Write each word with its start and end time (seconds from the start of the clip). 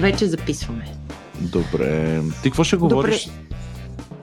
Вече 0.00 0.26
записваме. 0.26 0.84
Добре. 1.40 2.20
Ти 2.42 2.50
какво 2.50 2.64
ще 2.64 2.76
говориш? 2.76 3.24
Добре. 3.24 3.40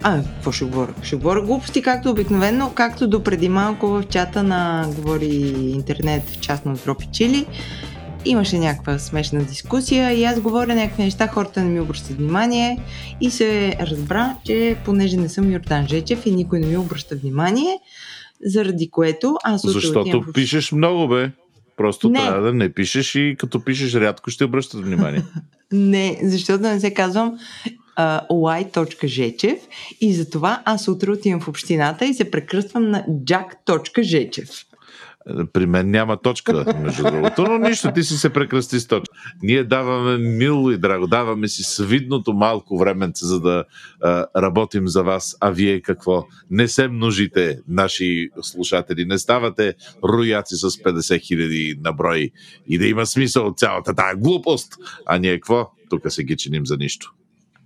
А, 0.03 0.23
какво 0.23 0.51
ще 0.51 0.65
говоря? 0.65 0.93
Ще 1.03 1.15
говоря 1.15 1.41
глупости, 1.41 1.81
както 1.81 2.09
обикновено, 2.09 2.71
както 2.75 3.07
до 3.07 3.23
преди 3.23 3.49
малко 3.49 3.87
в 3.87 4.03
чата 4.09 4.43
на 4.43 4.87
Говори 4.95 5.55
Интернет, 5.73 6.23
в 6.29 6.39
частност 6.39 6.85
Дропи 6.85 7.07
Чили. 7.13 7.45
Имаше 8.25 8.59
някаква 8.59 8.99
смешна 8.99 9.43
дискусия 9.43 10.11
и 10.11 10.23
аз 10.23 10.39
говоря 10.39 10.75
някакви 10.75 11.03
неща, 11.03 11.27
хората 11.27 11.61
не 11.63 11.69
ми 11.69 11.79
обръщат 11.79 12.17
внимание 12.17 12.79
и 13.21 13.31
се 13.31 13.75
разбра, 13.81 14.35
че 14.45 14.77
понеже 14.85 15.17
не 15.17 15.29
съм 15.29 15.51
Йордан 15.51 15.87
Жечев 15.87 16.25
и 16.25 16.31
никой 16.31 16.59
не 16.59 16.67
ми 16.67 16.77
обръща 16.77 17.15
внимание, 17.15 17.79
заради 18.45 18.89
което 18.89 19.37
аз 19.43 19.61
Защото 19.65 20.23
пишеш 20.33 20.71
много, 20.71 21.07
бе. 21.07 21.31
Просто 21.77 22.09
не. 22.09 22.19
трябва 22.19 22.41
да 22.41 22.53
не 22.53 22.73
пишеш 22.73 23.15
и 23.15 23.35
като 23.39 23.63
пишеш 23.63 23.95
рядко 23.95 24.29
ще 24.29 24.45
обръщат 24.45 24.85
внимание. 24.85 25.23
не, 25.71 26.19
защото 26.23 26.63
не 26.63 26.79
се 26.79 26.93
казвам 26.93 27.39
y.жечев 28.29 29.59
и 30.01 30.13
затова 30.13 30.61
аз 30.65 30.87
утре 30.87 31.11
отивам 31.11 31.41
в 31.41 31.47
общината 31.47 32.05
и 32.05 32.13
се 32.13 32.31
прекръствам 32.31 32.89
на 32.89 33.05
jack.жечев. 33.07 34.49
При 35.53 35.65
мен 35.65 35.91
няма 35.91 36.17
точка, 36.17 36.65
между 36.83 37.03
другото, 37.03 37.41
но 37.43 37.57
нищо, 37.57 37.91
ти 37.95 38.03
си 38.03 38.17
се 38.17 38.29
прекръсти 38.29 38.79
с 38.79 38.87
точка. 38.87 39.15
Ние 39.43 39.63
даваме 39.63 40.17
мило 40.17 40.71
и 40.71 40.77
драго, 40.77 41.07
даваме 41.07 41.47
си 41.47 41.63
свидното 41.63 42.33
малко 42.33 42.77
временце, 42.77 43.25
за 43.25 43.39
да 43.39 43.63
а, 44.03 44.25
работим 44.37 44.87
за 44.87 45.03
вас. 45.03 45.37
А 45.39 45.49
вие 45.49 45.81
какво? 45.81 46.25
Не 46.49 46.67
се 46.67 46.87
множите, 46.87 47.59
наши 47.67 48.29
слушатели. 48.41 49.05
Не 49.05 49.17
ставате 49.17 49.73
рояци 50.03 50.55
с 50.55 50.69
50 50.69 51.21
хиляди 51.21 51.75
наброи 51.83 52.31
и 52.67 52.77
да 52.77 52.87
има 52.87 53.05
смисъл 53.05 53.47
от 53.47 53.59
цялата 53.59 53.95
тая 53.95 54.15
глупост. 54.15 54.73
А 55.05 55.17
ние 55.17 55.33
какво? 55.33 55.71
Тук 55.89 56.01
се 56.11 56.23
ги 56.23 56.37
чиним 56.37 56.65
за 56.65 56.77
нищо. 56.77 57.13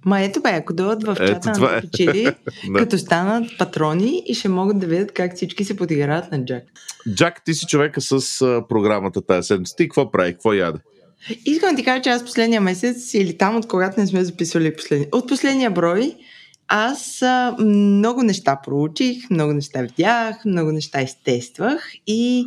Ма 0.06 0.22
ето 0.22 0.42
бе, 0.42 0.50
ако 0.50 0.74
дойдат 0.74 1.04
в 1.04 1.16
чата 1.28 1.60
на 1.60 1.78
е. 1.78 1.82
Печили, 1.82 2.36
като 2.78 2.98
станат 2.98 3.58
патрони 3.58 4.24
и 4.26 4.34
ще 4.34 4.50
могат 4.50 4.80
да 4.80 4.88
видят 4.88 5.12
как 5.12 5.36
всички 5.36 5.66
се 5.66 5.78
подиграват 5.78 6.32
на 6.32 6.46
Джак. 6.46 6.64
Джак, 7.14 7.44
ти 7.46 7.54
си 7.54 7.66
човека 7.66 8.02
с 8.02 8.42
а, 8.42 8.64
програмата 8.70 9.22
тази 9.22 9.48
седмица. 9.48 9.76
Ти 9.76 9.84
какво 9.84 10.12
прави? 10.12 10.32
Какво 10.32 10.54
яде? 10.54 10.80
Искам 11.46 11.70
да 11.70 11.76
ти 11.76 11.84
кажа, 11.84 12.02
че 12.02 12.10
аз 12.10 12.26
последния 12.26 12.62
месец 12.62 13.14
или 13.14 13.38
там 13.38 13.56
от 13.56 13.68
когато 13.68 14.00
не 14.00 14.08
сме 14.08 14.24
записвали 14.24 14.76
последния, 14.76 15.10
от 15.12 15.28
последния 15.28 15.72
брой, 15.72 16.16
аз 16.68 17.22
а, 17.22 17.56
много 17.60 18.24
неща 18.24 18.60
проучих, 18.66 19.30
много 19.30 19.54
неща 19.54 19.82
видях, 19.82 20.46
много 20.46 20.72
неща 20.72 21.02
изтествах 21.02 21.92
и 22.08 22.46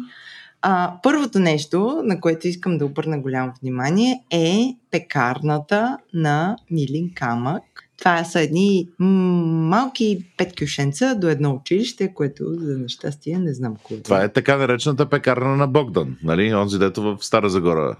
а, 0.67 0.93
първото 1.03 1.39
нещо, 1.39 2.01
на 2.05 2.21
което 2.21 2.49
искам 2.49 2.79
да 2.79 2.85
обърна 2.85 3.19
голямо 3.19 3.53
внимание, 3.63 4.21
е 4.31 4.77
пекарната 4.91 5.99
на 6.15 6.57
Милин 6.71 7.11
Камък. 7.15 7.63
Това 7.99 8.25
са 8.25 8.41
едни 8.41 8.89
малки 8.99 10.27
пет 10.37 10.53
кюшенца 10.61 11.15
до 11.15 11.29
едно 11.29 11.51
училище, 11.51 12.15
което 12.15 12.45
за 12.59 12.79
нещастие 12.79 13.39
не 13.39 13.55
знам 13.55 13.77
кое. 13.83 13.97
Това 13.97 14.25
е 14.25 14.33
така 14.33 14.57
наречената 14.57 15.07
пекарна 15.07 15.57
на 15.57 15.67
Богдан, 15.67 16.17
нали? 16.23 16.55
Онзи 16.55 16.79
дето 16.79 17.03
в 17.03 17.17
Стара 17.21 17.51
Загора 17.51 17.97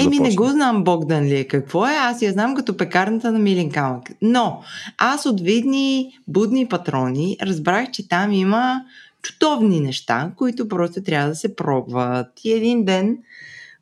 Еми 0.00 0.18
не 0.18 0.34
го 0.34 0.46
знам 0.46 0.84
Богдан 0.84 1.24
ли 1.24 1.36
е 1.36 1.48
какво 1.48 1.86
е, 1.86 1.92
аз 2.00 2.22
я 2.22 2.32
знам 2.32 2.54
като 2.54 2.76
пекарната 2.76 3.32
на 3.32 3.38
Милин 3.38 3.70
Камък. 3.70 4.10
Но 4.22 4.62
аз 4.98 5.26
от 5.26 5.40
видни 5.40 6.18
будни 6.28 6.68
патрони 6.68 7.36
разбрах, 7.42 7.90
че 7.90 8.08
там 8.08 8.32
има 8.32 8.80
чутовни 9.22 9.80
неща, 9.80 10.32
които 10.36 10.68
просто 10.68 11.02
трябва 11.02 11.28
да 11.28 11.34
се 11.34 11.56
пробват. 11.56 12.28
И 12.44 12.52
един 12.52 12.84
ден, 12.84 13.18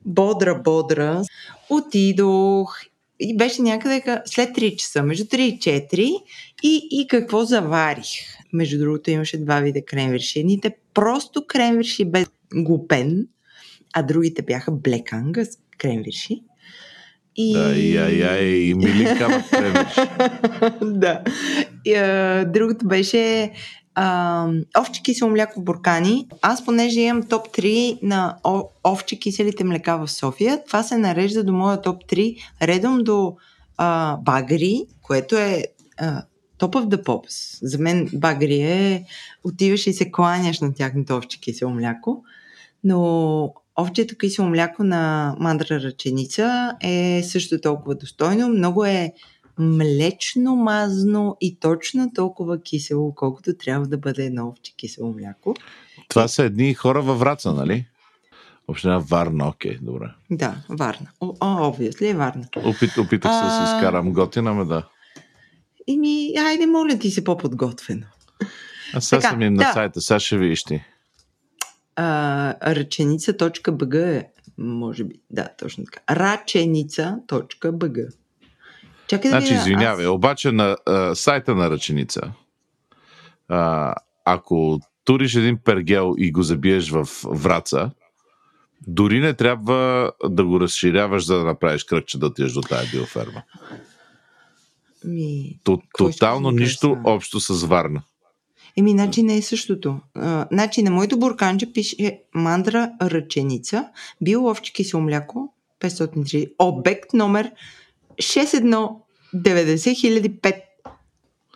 бодра-бодра, 0.04 1.22
отидох 1.70 2.80
и 3.20 3.36
беше 3.36 3.62
някъде 3.62 4.02
след 4.24 4.56
3 4.56 4.76
часа, 4.76 5.02
между 5.02 5.24
3 5.24 5.36
и 5.38 5.58
4 5.58 6.22
и, 6.62 6.88
и 6.90 7.06
какво 7.08 7.44
заварих. 7.44 8.06
Между 8.52 8.78
другото 8.78 9.10
имаше 9.10 9.38
два 9.38 9.60
вида 9.60 9.84
кремвирши. 9.84 10.40
Едните 10.40 10.76
просто 10.94 11.44
кремвирши 11.46 12.04
без 12.04 12.26
глупен, 12.54 13.28
а 13.92 14.02
другите 14.02 14.42
бяха 14.42 14.72
блеканга 14.72 15.44
с 15.44 15.58
кремвирши. 15.78 16.42
И... 17.36 17.56
Ай, 17.56 17.98
ай, 17.98 18.22
ай, 18.22 18.72
мили 18.76 19.18
камък 19.18 19.44
Да. 20.82 21.22
И, 21.84 21.94
а, 21.94 22.44
другото 22.44 22.86
беше 22.86 23.52
овче 24.78 25.02
кисело 25.02 25.30
мляко 25.30 25.60
в 25.60 25.64
буркани. 25.64 26.28
Аз, 26.42 26.64
понеже 26.64 27.00
имам 27.00 27.22
топ 27.22 27.48
3 27.48 27.98
на 28.02 28.36
овче 28.86 29.18
киселите 29.18 29.64
млека 29.64 29.98
в 29.98 30.10
София, 30.10 30.64
това 30.66 30.82
се 30.82 30.98
нарежда 30.98 31.44
до 31.44 31.52
моя 31.52 31.80
топ 31.80 32.04
3, 32.04 32.36
редом 32.62 32.98
до 32.98 33.36
а, 33.76 34.16
багри, 34.16 34.86
което 35.02 35.36
е 35.36 35.64
топ 36.58 36.74
of 36.74 36.84
the. 36.84 37.24
За 37.62 37.78
мен 37.78 38.08
багри 38.14 38.60
е 38.60 39.04
отиваш 39.44 39.86
и 39.86 39.92
се 39.92 40.10
кланяш 40.10 40.60
на 40.60 40.74
тяхното 40.74 41.16
овче 41.16 41.40
кисело 41.40 41.70
мляко. 41.70 42.24
Но 42.84 43.54
овчето 43.80 44.16
кисело 44.16 44.48
мляко 44.48 44.84
на 44.84 45.34
мандра 45.38 45.80
ръченица 45.80 46.76
е 46.80 47.22
също 47.24 47.60
толкова 47.60 47.94
достойно. 47.94 48.48
Много 48.48 48.84
е 48.84 49.12
млечно 49.60 50.56
мазно 50.56 51.36
и 51.40 51.58
точно 51.60 52.12
толкова 52.14 52.60
кисело, 52.60 53.14
колкото 53.14 53.54
трябва 53.54 53.86
да 53.86 53.98
бъде 53.98 54.24
едно 54.24 54.48
овче 54.48 54.76
кисело 54.76 55.14
мляко. 55.18 55.54
Това 56.08 56.28
са 56.28 56.44
едни 56.44 56.74
хора 56.74 57.02
във 57.02 57.18
Враца, 57.18 57.52
нали? 57.52 57.86
Община 58.68 58.98
Варна, 58.98 59.48
окей, 59.48 59.78
добре. 59.82 60.06
Да, 60.30 60.56
Варна. 60.68 61.06
О, 61.20 61.36
обвият 61.40 62.02
ли 62.02 62.08
е 62.08 62.14
Варна? 62.14 62.48
Опит, 62.56 62.96
опитах 62.98 63.32
се 63.32 63.44
да 63.44 63.50
си 63.50 63.62
изкарам 63.62 64.12
готина, 64.12 64.54
ме 64.54 64.64
да. 64.64 64.88
Ими, 65.86 66.34
айде, 66.38 66.66
моля 66.66 66.98
ти 66.98 67.10
се 67.10 67.24
по-подготвено. 67.24 68.06
А 68.94 69.00
сега 69.00 69.20
съм 69.20 69.42
им 69.42 69.54
да. 69.54 69.64
на 69.64 69.72
сайта, 69.72 70.00
сега 70.00 70.20
ще 70.20 70.38
видиш 70.38 70.64
ти. 70.64 70.84
ръченица.бг 72.62 73.94
е, 73.94 74.28
може 74.58 75.04
би. 75.04 75.20
Да, 75.30 75.48
точно 75.58 75.84
така. 75.84 76.14
Раченица.бг 76.14 77.98
Чакай 79.10 79.30
да 79.30 79.40
значи, 79.40 79.54
извинявай, 79.54 80.06
аз... 80.06 80.10
обаче 80.10 80.52
на 80.52 80.76
а, 80.86 81.14
сайта 81.14 81.54
на 81.54 81.70
ръченица, 81.70 82.32
а, 83.48 83.94
ако 84.24 84.80
туриш 85.04 85.34
един 85.34 85.58
пергел 85.64 86.14
и 86.18 86.32
го 86.32 86.42
забиеш 86.42 86.90
в 86.90 87.08
враца, 87.24 87.90
дори 88.86 89.20
не 89.20 89.34
трябва 89.34 90.12
да 90.28 90.44
го 90.44 90.60
разширяваш, 90.60 91.24
за 91.26 91.38
да 91.38 91.44
направиш 91.44 91.84
кръгче 91.84 92.18
да 92.18 92.26
отидеш 92.26 92.52
до 92.52 92.60
тая 92.60 92.84
биоферма. 92.92 93.42
Ми, 95.04 95.58
Тотално 95.98 96.50
нищо 96.50 96.96
общо 97.04 97.40
с 97.40 97.66
Варна. 97.66 98.02
Еми, 98.76 98.90
значи 98.90 99.22
не 99.22 99.36
е 99.36 99.42
същото. 99.42 100.00
А, 100.14 100.46
значи 100.52 100.82
на 100.82 100.90
моето 100.90 101.18
бурканче 101.18 101.72
пише 101.72 102.20
мандра 102.34 102.90
ръченица, 103.02 103.88
биоловче 104.20 104.72
кисело 104.72 105.02
мляко, 105.02 105.54
503, 105.80 106.52
обект 106.58 107.12
номер 107.12 107.50
6190005. 108.16 110.60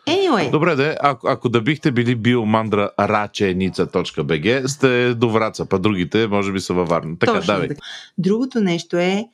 Anyway. 0.07 0.51
Добре, 0.51 0.77
де, 0.77 0.97
ако, 1.01 1.29
ако 1.29 1.49
да 1.49 1.61
бихте 1.61 1.93
били 1.93 2.15
биомандра 2.15 2.91
сте 4.67 5.15
до 5.15 5.31
Враца, 5.31 5.67
па 5.67 5.79
другите 5.79 6.27
може 6.27 6.53
би 6.53 6.61
са 6.61 6.75
във 6.75 6.89
Варна. 6.89 7.19
Така, 7.19 7.33
Точно, 7.33 7.55
давай. 7.55 7.69
Така. 7.69 7.81
Другото 8.19 8.61
нещо 8.61 8.97
е 8.97 9.29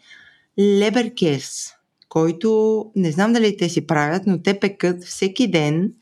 леберкес, 0.58 1.72
който 2.08 2.84
не 2.97 3.12
знам 3.12 3.32
дали 3.32 3.56
те 3.56 3.69
си 3.69 3.87
правят, 3.87 4.22
но 4.26 4.42
те 4.42 4.60
пекат 4.60 5.04
всеки 5.04 5.50
ден 5.50 5.92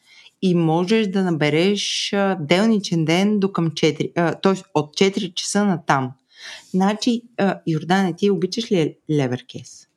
и 0.43 0.55
можеш 0.55 1.07
да 1.07 1.23
набереш 1.23 2.15
делничен 2.41 3.05
ден 3.05 3.39
до 3.39 3.53
към 3.53 3.71
4, 3.71 4.43
т.е. 4.43 4.55
от 4.75 4.97
4 4.97 5.35
часа 5.35 5.65
на 5.65 5.85
там. 5.87 6.13
Значи, 6.71 7.23
Йордане, 7.67 8.17
ти 8.17 8.31
обичаш 8.31 8.73
ли 8.73 8.97
леберкес? 9.11 9.88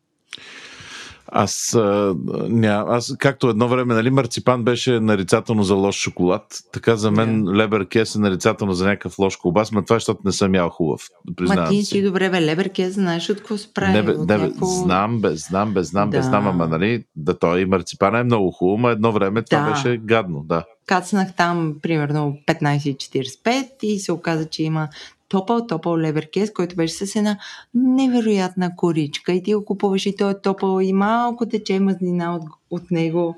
Аз, 1.34 1.74
а, 1.76 2.16
ня, 2.50 2.86
аз, 2.88 3.16
както 3.20 3.50
едно 3.50 3.68
време, 3.68 3.94
нали, 3.94 4.10
марципан 4.10 4.64
беше 4.64 5.00
нарицателно 5.00 5.64
за 5.64 5.76
лош 5.76 5.96
шоколад, 5.96 6.44
така 6.74 6.96
за 6.96 7.12
мен 7.12 7.44
yeah. 7.44 7.56
лебер 7.56 7.88
кес 7.88 8.16
е 8.16 8.20
нарицателно 8.20 8.74
за 8.74 8.86
някакъв 8.86 9.20
лош 9.20 9.36
колбас, 9.36 9.72
но 9.72 9.86
това, 9.86 9.96
защото 9.96 10.22
не 10.26 10.32
съм 10.32 10.56
ял 10.56 10.70
хубав. 10.70 11.02
Ма 11.40 11.70
ти 11.70 11.84
си 11.84 12.04
добре, 12.04 12.30
бе, 12.30 12.42
лебер 12.42 12.70
кес, 12.70 12.94
знаеш 12.94 13.30
от 13.30 13.38
какво 13.38 13.58
се 13.58 13.74
прави? 13.74 13.94
Не, 13.94 14.04
бе, 14.04 14.14
не, 14.18 14.38
някакво... 14.38 14.66
знам, 14.66 15.22
бе, 15.22 15.36
знам, 15.36 15.74
бе, 15.74 15.84
знам, 15.84 16.10
да. 16.10 16.18
бе, 16.18 16.24
знам, 16.24 16.48
ама, 16.48 16.68
нали, 16.68 17.04
да 17.16 17.40
той 17.40 17.62
и 17.62 17.66
марципана 17.66 18.20
е 18.20 18.24
много 18.24 18.52
хубаво, 18.52 18.78
но 18.78 18.90
едно 18.90 19.12
време 19.12 19.42
това 19.42 19.62
да. 19.62 19.72
беше 19.72 19.98
гадно, 19.98 20.44
да. 20.44 20.64
Кацнах 20.86 21.36
там, 21.36 21.76
примерно, 21.82 22.38
15.45 22.48 23.84
и 23.84 24.00
се 24.00 24.12
оказа, 24.12 24.46
че 24.46 24.64
има 24.64 24.90
топъл, 25.32 25.68
топъл 25.68 25.98
леверкес, 25.98 26.54
който 26.54 26.76
беше 26.76 26.94
с 26.94 27.16
една 27.16 27.38
невероятна 27.74 28.76
коричка. 28.76 29.34
И 29.34 29.44
ти 29.44 29.54
го 29.54 29.66
купуваш 29.66 30.06
и 30.06 30.16
той 30.16 30.32
е 30.32 30.42
топъл 30.42 30.80
и 30.82 30.94
малко 30.94 31.46
тече 31.46 31.80
мазнина 31.80 32.36
от, 32.36 32.44
от 32.70 32.92
него. 32.92 33.36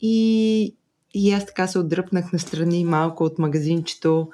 И, 0.00 0.74
и 1.14 1.32
аз 1.32 1.46
така 1.46 1.66
се 1.66 1.78
отдръпнах 1.78 2.32
настрани 2.32 2.84
малко 2.84 3.24
от 3.24 3.38
магазинчето. 3.38 4.28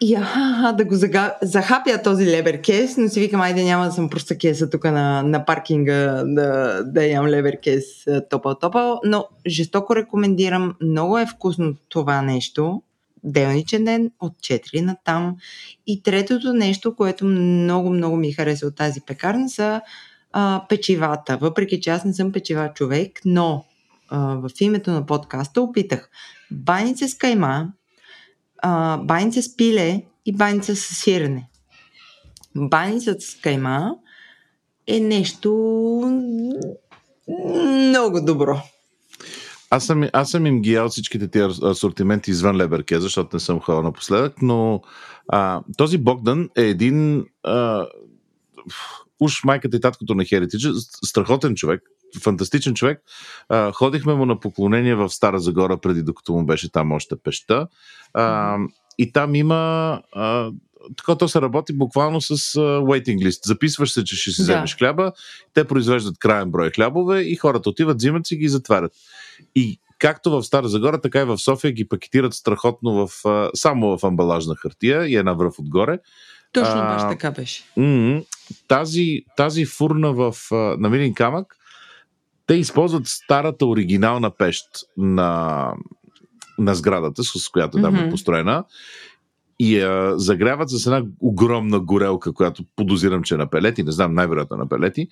И 0.00 0.14
аха, 0.14 0.72
да 0.72 0.84
го 0.84 0.94
зага... 0.94 1.36
захапя 1.42 2.02
този 2.02 2.26
леберкес, 2.26 2.96
но 2.96 3.08
си 3.08 3.20
викам, 3.20 3.40
айде 3.40 3.64
няма 3.64 3.84
да 3.84 3.92
съм 3.92 4.08
просто 4.10 4.34
кеса 4.40 4.70
тук 4.70 4.84
на, 4.84 5.22
на 5.22 5.44
паркинга 5.44 6.24
да, 6.26 6.82
да 6.84 7.04
ям 7.04 7.26
леберкес 7.26 7.84
топъл-топъл, 8.30 9.00
но 9.04 9.26
жестоко 9.46 9.96
рекомендирам, 9.96 10.74
много 10.82 11.18
е 11.18 11.26
вкусно 11.26 11.74
това 11.88 12.22
нещо, 12.22 12.82
делничен 13.24 13.84
ден 13.84 14.10
от 14.20 14.32
4 14.32 14.80
на 14.80 14.96
там. 15.04 15.36
И 15.86 16.02
третото 16.02 16.52
нещо, 16.52 16.96
което 16.96 17.24
много, 17.24 17.90
много 17.90 18.16
ми 18.16 18.32
хареса 18.32 18.66
от 18.66 18.76
тази 18.76 19.00
пекарна 19.00 19.48
са 19.48 19.80
а, 20.32 20.62
печивата. 20.68 21.36
Въпреки 21.36 21.80
че 21.80 21.90
аз 21.90 22.04
не 22.04 22.14
съм 22.14 22.32
печива 22.32 22.72
човек, 22.74 23.20
но 23.24 23.64
а, 24.08 24.18
в 24.18 24.50
името 24.60 24.90
на 24.90 25.06
подкаста 25.06 25.62
опитах 25.62 26.10
баница 26.50 27.08
с 27.08 27.14
кайма, 27.14 27.68
а, 28.62 28.98
баница 28.98 29.42
с 29.42 29.56
пиле 29.56 30.02
и 30.26 30.32
баница 30.32 30.76
с 30.76 30.94
сирене. 30.94 31.48
Баницата 32.56 33.20
с 33.20 33.34
кайма 33.34 33.94
е 34.86 35.00
нещо 35.00 35.50
много 37.66 38.20
добро. 38.20 38.62
Аз 39.70 39.86
съм, 39.86 40.08
аз 40.12 40.30
съм 40.30 40.46
им 40.46 40.62
ги 40.62 40.72
ял 40.72 40.88
всичките 40.88 41.28
тези 41.28 41.60
асортименти 41.62 42.30
извън 42.30 42.56
Леберке, 42.56 43.00
защото 43.00 43.36
не 43.36 43.40
съм 43.40 43.60
ходил 43.60 43.82
напоследък, 43.82 44.42
но 44.42 44.82
а, 45.28 45.62
този 45.76 45.98
Богдан 45.98 46.48
е 46.56 46.62
един 46.62 47.26
а, 47.42 47.86
уж 49.20 49.44
майката 49.44 49.76
и 49.76 49.80
таткото 49.80 50.14
на 50.14 50.24
Херитидж, 50.24 50.66
страхотен 51.04 51.54
човек, 51.54 51.82
фантастичен 52.22 52.74
човек. 52.74 53.02
А, 53.48 53.72
ходихме 53.72 54.14
му 54.14 54.26
на 54.26 54.40
поклонение 54.40 54.94
в 54.94 55.10
Стара 55.10 55.40
Загора, 55.40 55.76
преди 55.76 56.02
докато 56.02 56.32
му 56.32 56.46
беше 56.46 56.72
там 56.72 56.92
още 56.92 57.16
пеща. 57.24 57.68
А, 58.14 58.56
и 58.98 59.12
там 59.12 59.34
има 59.34 60.02
а, 60.12 60.50
така 60.96 61.18
то 61.18 61.28
се 61.28 61.40
работи 61.40 61.72
буквално 61.72 62.20
с 62.20 62.36
uh, 62.36 62.80
waiting 62.80 63.28
list. 63.28 63.46
Записваш 63.46 63.92
се, 63.92 64.04
че 64.04 64.16
ще 64.16 64.30
си 64.30 64.40
да. 64.40 64.44
вземеш 64.44 64.76
хляба, 64.76 65.12
те 65.54 65.64
произвеждат 65.64 66.18
крайен 66.18 66.50
брой 66.50 66.70
хлябове 66.70 67.20
и 67.20 67.36
хората 67.36 67.68
отиват, 67.68 67.96
взимат 67.96 68.26
си 68.26 68.36
ги 68.36 68.44
и 68.44 68.48
затварят. 68.48 68.92
И 69.54 69.80
както 69.98 70.30
в 70.30 70.42
Стара 70.42 70.68
Загора, 70.68 71.00
така 71.00 71.20
и 71.20 71.24
в 71.24 71.38
София 71.38 71.72
ги 71.72 71.88
пакетират 71.88 72.34
страхотно 72.34 73.06
в, 73.06 73.10
само 73.54 73.98
в 73.98 74.04
амбалажна 74.04 74.54
хартия 74.56 75.06
и 75.06 75.16
една 75.16 75.32
връв 75.32 75.58
отгоре. 75.58 75.98
Точно 76.52 76.74
баш 76.74 77.02
така 77.02 77.30
беше. 77.30 77.64
Тази, 78.68 79.20
тази 79.36 79.64
фурна 79.64 80.12
в, 80.12 80.34
на 80.78 80.88
Милин 80.88 81.14
камък, 81.14 81.56
те 82.46 82.54
използват 82.54 83.06
старата 83.06 83.66
оригинална 83.66 84.30
пещ 84.30 84.64
на, 84.96 85.72
на 86.58 86.74
сградата, 86.74 87.24
с 87.24 87.48
която 87.48 87.82
там 87.82 87.94
mm-hmm. 87.94 88.06
е 88.06 88.10
построена 88.10 88.64
и 89.58 89.78
я 89.78 90.18
загряват 90.18 90.70
с 90.70 90.86
една 90.86 91.02
огромна 91.20 91.80
горелка, 91.80 92.32
която 92.32 92.64
подозирам, 92.76 93.22
че 93.22 93.34
е 93.34 93.38
на 93.38 93.50
пелети, 93.50 93.82
не 93.82 93.92
знам, 93.92 94.14
най-вероятно 94.14 94.56
е 94.56 94.58
на 94.58 94.68
пелети. 94.68 95.08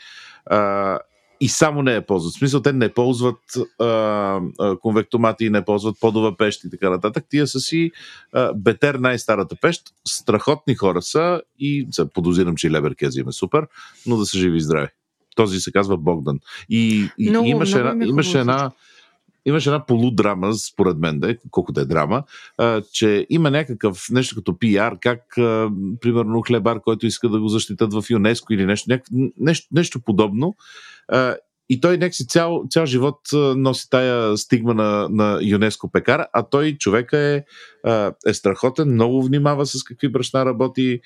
А, 0.47 0.99
и 1.43 1.49
само 1.49 1.83
не 1.83 1.93
я 1.93 2.07
ползват. 2.07 2.35
В 2.35 2.39
смисъл, 2.39 2.63
те 2.63 2.73
не 2.73 2.89
ползват 2.89 3.39
а, 3.79 3.85
а, 3.85 4.77
конвектомати, 4.77 5.51
не 5.51 5.65
ползват 5.65 5.97
подова 6.01 6.37
пещ 6.37 6.65
и 6.65 6.71
така 6.71 6.91
нататък. 6.91 7.25
Тия 7.31 7.47
са 7.47 7.61
си 7.61 7.91
а, 8.33 8.55
Бетер 8.55 8.95
най-старата 8.95 9.57
пещ. 9.57 9.83
Страхотни 10.09 10.75
хора 10.75 11.03
са 11.03 11.43
и 11.59 11.89
са, 11.91 12.07
подозирам, 12.07 12.57
че 12.57 12.67
и 12.67 12.71
Леберкези 12.71 13.21
им 13.21 13.29
е 13.29 13.33
супер, 13.33 13.67
но 14.07 14.17
да 14.17 14.27
са 14.27 14.39
живи 14.39 14.57
и 14.57 14.61
здрави. 14.61 14.89
Този 15.37 15.61
се 15.61 15.73
казва 15.73 15.97
Богдан. 15.97 16.39
И, 16.69 17.09
и 17.19 17.31
много, 17.31 17.47
имаше, 17.47 17.79
много 17.79 17.91
една, 17.91 18.07
имаше 18.07 18.41
една 18.41 18.71
имаше 19.45 19.69
една 19.69 19.87
полудрама, 19.87 20.55
според 20.55 20.99
мен, 20.99 21.21
да 21.21 21.31
е, 21.31 21.37
колко 21.51 21.73
да 21.73 21.81
е 21.81 21.85
драма, 21.85 22.23
а, 22.59 22.83
че 22.93 23.27
има 23.31 23.51
някакъв 23.51 24.11
нещо 24.11 24.37
като 24.37 24.59
пиар, 24.59 24.99
как, 25.01 25.39
а, 25.39 25.71
примерно, 26.01 26.43
хлебар, 26.43 26.81
който 26.81 27.07
иска 27.07 27.29
да 27.29 27.41
го 27.41 27.49
защитат 27.49 27.93
в 27.93 28.05
ЮНЕСКО 28.11 28.53
или 28.53 28.67
нещо, 28.67 28.91
няк... 28.91 29.03
нещо, 29.41 29.69
нещо 29.73 30.01
подобно. 30.01 30.57
И 31.69 31.81
той 31.81 31.99
някакси 31.99 32.27
цял, 32.27 32.65
цял 32.71 32.87
живот 32.87 33.19
носи 33.57 33.91
тая 33.91 34.37
стигма 34.37 34.75
на, 34.75 35.09
на 35.11 35.39
ЮНЕСКО 35.43 35.91
пекара, 35.91 36.27
а 36.33 36.43
той 36.43 36.77
човека 36.79 37.19
е, 37.19 37.45
е 38.27 38.35
страхотен, 38.35 38.89
много 38.89 39.23
внимава 39.23 39.67
с 39.67 39.85
какви 39.85 40.09
брашна 40.09 40.45
работи 40.45 41.01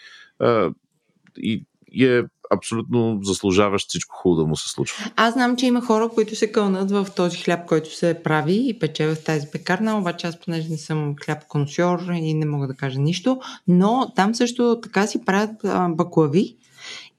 и, 1.39 1.67
и 1.93 2.07
е 2.07 2.25
абсолютно 2.51 3.21
заслужаващ 3.23 3.89
всичко 3.89 4.17
хубаво 4.17 4.43
да 4.43 4.47
му 4.47 4.57
се 4.57 4.69
случва. 4.69 5.11
Аз 5.17 5.35
знам, 5.35 5.57
че 5.57 5.67
има 5.67 5.81
хора, 5.81 6.09
които 6.09 6.37
се 6.37 6.53
кълнат 6.53 6.91
в 6.91 7.07
този 7.17 7.39
хляб, 7.39 7.67
който 7.67 7.95
се 7.95 8.21
прави 8.25 8.69
и 8.69 8.79
пече 8.79 9.15
в 9.15 9.25
тази 9.25 9.47
пекарна, 9.53 9.99
обаче 9.99 10.27
аз 10.27 10.41
понеже 10.41 10.69
не 10.69 10.79
съм 10.79 11.15
хляб 11.25 11.47
консьор 11.49 11.99
и 12.13 12.35
не 12.35 12.47
мога 12.47 12.67
да 12.67 12.75
кажа 12.75 13.01
нищо, 13.01 13.41
но 13.69 14.13
там 14.17 14.35
също 14.35 14.81
така 14.83 15.07
си 15.07 15.25
правят 15.25 15.51
баклави 15.97 16.57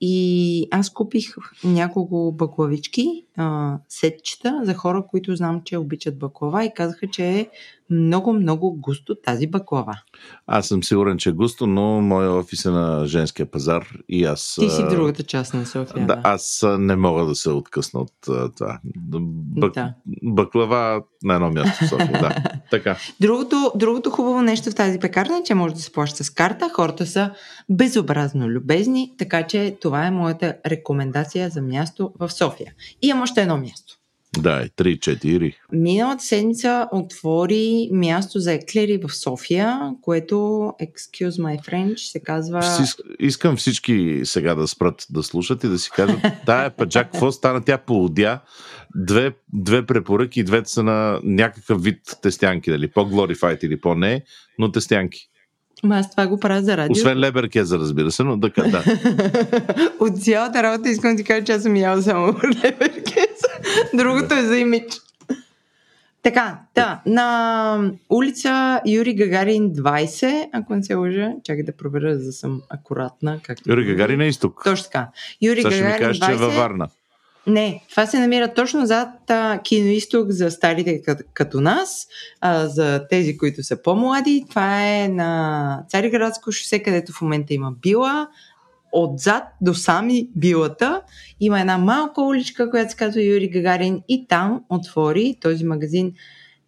и 0.02 0.68
аз 0.72 0.90
купих 0.90 1.36
няколко 1.64 2.32
баклавички, 2.32 3.26
а, 3.38 3.78
сетчета 3.90 4.62
за 4.64 4.74
хора, 4.74 5.06
които 5.10 5.36
знам, 5.36 5.62
че 5.66 5.78
обичат 5.78 6.20
баклава 6.20 6.66
и 6.66 6.74
казаха, 6.74 7.08
че 7.08 7.30
е 7.30 7.50
много, 7.90 8.34
много 8.34 8.76
густо 8.82 9.16
тази 9.16 9.48
баклава. 9.48 10.00
Аз 10.48 10.68
съм 10.68 10.84
сигурен, 10.84 11.18
че 11.18 11.30
е 11.30 11.32
густо, 11.32 11.68
но 11.68 12.02
моя 12.02 12.32
офис 12.32 12.66
е 12.66 12.70
на 12.70 13.06
женския 13.06 13.52
пазар 13.52 13.88
и 14.10 14.26
аз... 14.26 14.58
Ти 14.60 14.70
си 14.70 14.84
другата 14.90 15.24
част 15.24 15.54
на 15.54 15.66
София. 15.66 16.08
Да, 16.08 16.16
да. 16.16 16.22
аз 16.24 16.66
не 16.80 16.96
мога 16.96 17.26
да 17.26 17.36
се 17.36 17.50
откъсна 17.50 18.00
от 18.00 18.12
това. 18.58 18.80
Бак... 19.58 19.74
Да. 19.74 19.94
Баклава 20.24 21.02
на 21.24 21.36
едно 21.36 21.50
място 21.50 21.86
в 21.86 21.90
София, 21.90 22.12
да. 22.12 22.36
така. 22.72 22.98
Другото, 23.22 23.72
другото 23.76 24.10
хубаво 24.10 24.42
нещо 24.42 24.72
в 24.72 24.76
тази 24.76 25.00
пекарна 25.00 25.38
е, 25.38 25.44
че 25.44 25.54
може 25.54 25.74
да 25.74 25.82
се 25.82 25.92
плаща 25.92 26.24
с 26.24 26.30
карта. 26.30 26.70
Хората 26.74 27.06
са 27.06 27.32
безобразно 27.70 28.50
любезни, 28.50 29.14
така 29.18 29.48
че 29.48 29.78
това 29.82 30.06
е 30.06 30.12
моята 30.12 30.56
рекомендация 30.66 31.50
за 31.50 31.62
място 31.62 32.12
в 32.20 32.30
София. 32.30 32.74
И 33.02 33.08
имам 33.08 33.24
още 33.24 33.42
едно 33.42 33.58
място. 33.58 33.98
Да, 34.38 34.68
3-4. 34.78 35.54
Миналата 35.72 36.24
седмица 36.24 36.88
отвори 36.92 37.90
място 37.92 38.40
за 38.40 38.54
еклери 38.54 39.00
в 39.08 39.16
София, 39.16 39.80
което, 40.02 40.36
excuse 40.82 41.30
my 41.30 41.70
French, 41.70 41.98
се 41.98 42.20
казва... 42.20 42.62
Искам 43.20 43.58
всички 43.58 44.22
сега 44.24 44.56
да 44.56 44.68
спрат 44.68 45.06
да 45.10 45.24
слушат 45.24 45.64
и 45.64 45.68
да 45.68 45.80
си 45.80 45.92
кажат, 45.96 46.20
тая 46.46 46.70
паджак, 46.70 47.12
какво 47.12 47.32
стана? 47.32 47.62
Тя 47.64 47.78
полудя. 47.78 48.40
Две, 48.96 49.32
две 49.54 49.86
препоръки, 49.86 50.44
двете 50.44 50.70
са 50.70 50.84
на 50.84 51.20
някакъв 51.24 51.84
вид 51.84 52.00
тестянки, 52.22 52.72
дали 52.72 52.88
по-глорифайт 52.88 53.64
или 53.64 53.82
по-не, 53.82 54.24
но 54.60 54.72
тестянки. 54.72 55.30
Ма 55.84 55.98
аз 55.98 56.12
това 56.12 56.28
го 56.28 56.40
правя 56.40 56.62
за 56.62 56.78
радио. 56.78 56.92
Освен 56.92 57.20
леберкеза, 57.20 57.80
разбира 57.80 58.12
се, 58.12 58.24
но 58.24 58.40
така, 58.40 58.64
да. 58.64 58.84
От 60.00 60.24
цялата 60.24 60.64
работа 60.64 60.90
искам 60.90 61.12
да 61.12 61.18
ти 61.18 61.24
кажа, 61.24 61.46
че 61.46 61.52
аз 61.52 61.62
съм 61.62 61.76
ял 61.76 62.02
само 62.02 62.28
леберкеза. 62.64 63.37
Другото 63.94 64.36
е 64.36 64.44
за 64.44 64.58
имидж. 64.58 65.02
Така, 66.24 66.60
да, 66.76 67.02
на 67.06 67.92
улица 68.10 68.82
Юри 68.88 69.14
Гагарин 69.14 69.72
20, 69.72 70.50
ако 70.54 70.76
не 70.76 70.84
се 70.84 70.96
лъжа, 70.96 71.30
чакай 71.44 71.64
да 71.64 71.78
проверя, 71.78 72.18
за 72.18 72.26
да 72.26 72.32
съм 72.32 72.62
акуратна. 72.70 73.40
Както 73.44 73.72
Юри 73.72 73.86
Гагарин 73.86 74.22
е 74.22 74.28
изток. 74.28 74.62
Точно 74.64 74.84
така. 74.84 75.08
Юри 75.42 75.62
Сега 75.62 75.70
Гагарин 75.70 75.94
ще 75.94 76.04
ми 76.04 76.08
кажеш, 76.08 76.22
20... 76.22 76.26
че 76.26 76.32
е 76.32 76.36
във 76.36 76.56
Варна. 76.56 76.88
Не, 77.48 77.84
това 77.90 78.06
се 78.06 78.20
намира 78.20 78.54
точно 78.54 78.86
зад 78.86 79.30
а, 79.30 79.60
киноисток 79.64 80.30
за 80.30 80.52
старите 80.52 81.02
като, 81.02 81.24
като 81.34 81.62
нас, 81.62 82.08
а, 82.42 82.68
за 82.68 83.08
тези, 83.10 83.38
които 83.38 83.64
са 83.64 83.82
по-млади. 83.82 84.46
Това 84.50 84.88
е 84.88 85.08
на 85.08 85.84
Цариградско 85.90 86.52
шосе, 86.52 86.84
където 86.84 87.14
в 87.14 87.22
момента 87.22 87.54
има 87.54 87.72
била. 87.82 88.28
Отзад 88.92 89.44
до 89.62 89.74
сами 89.74 90.30
билата 90.36 91.02
има 91.40 91.60
една 91.60 91.78
малка 91.78 92.22
уличка, 92.22 92.70
която 92.70 92.92
се 92.92 92.98
казва 92.98 93.24
Юри 93.24 93.50
Гагарин 93.50 94.02
и 94.10 94.28
там 94.28 94.62
отвори 94.70 95.38
този 95.42 95.66
магазин 95.66 96.14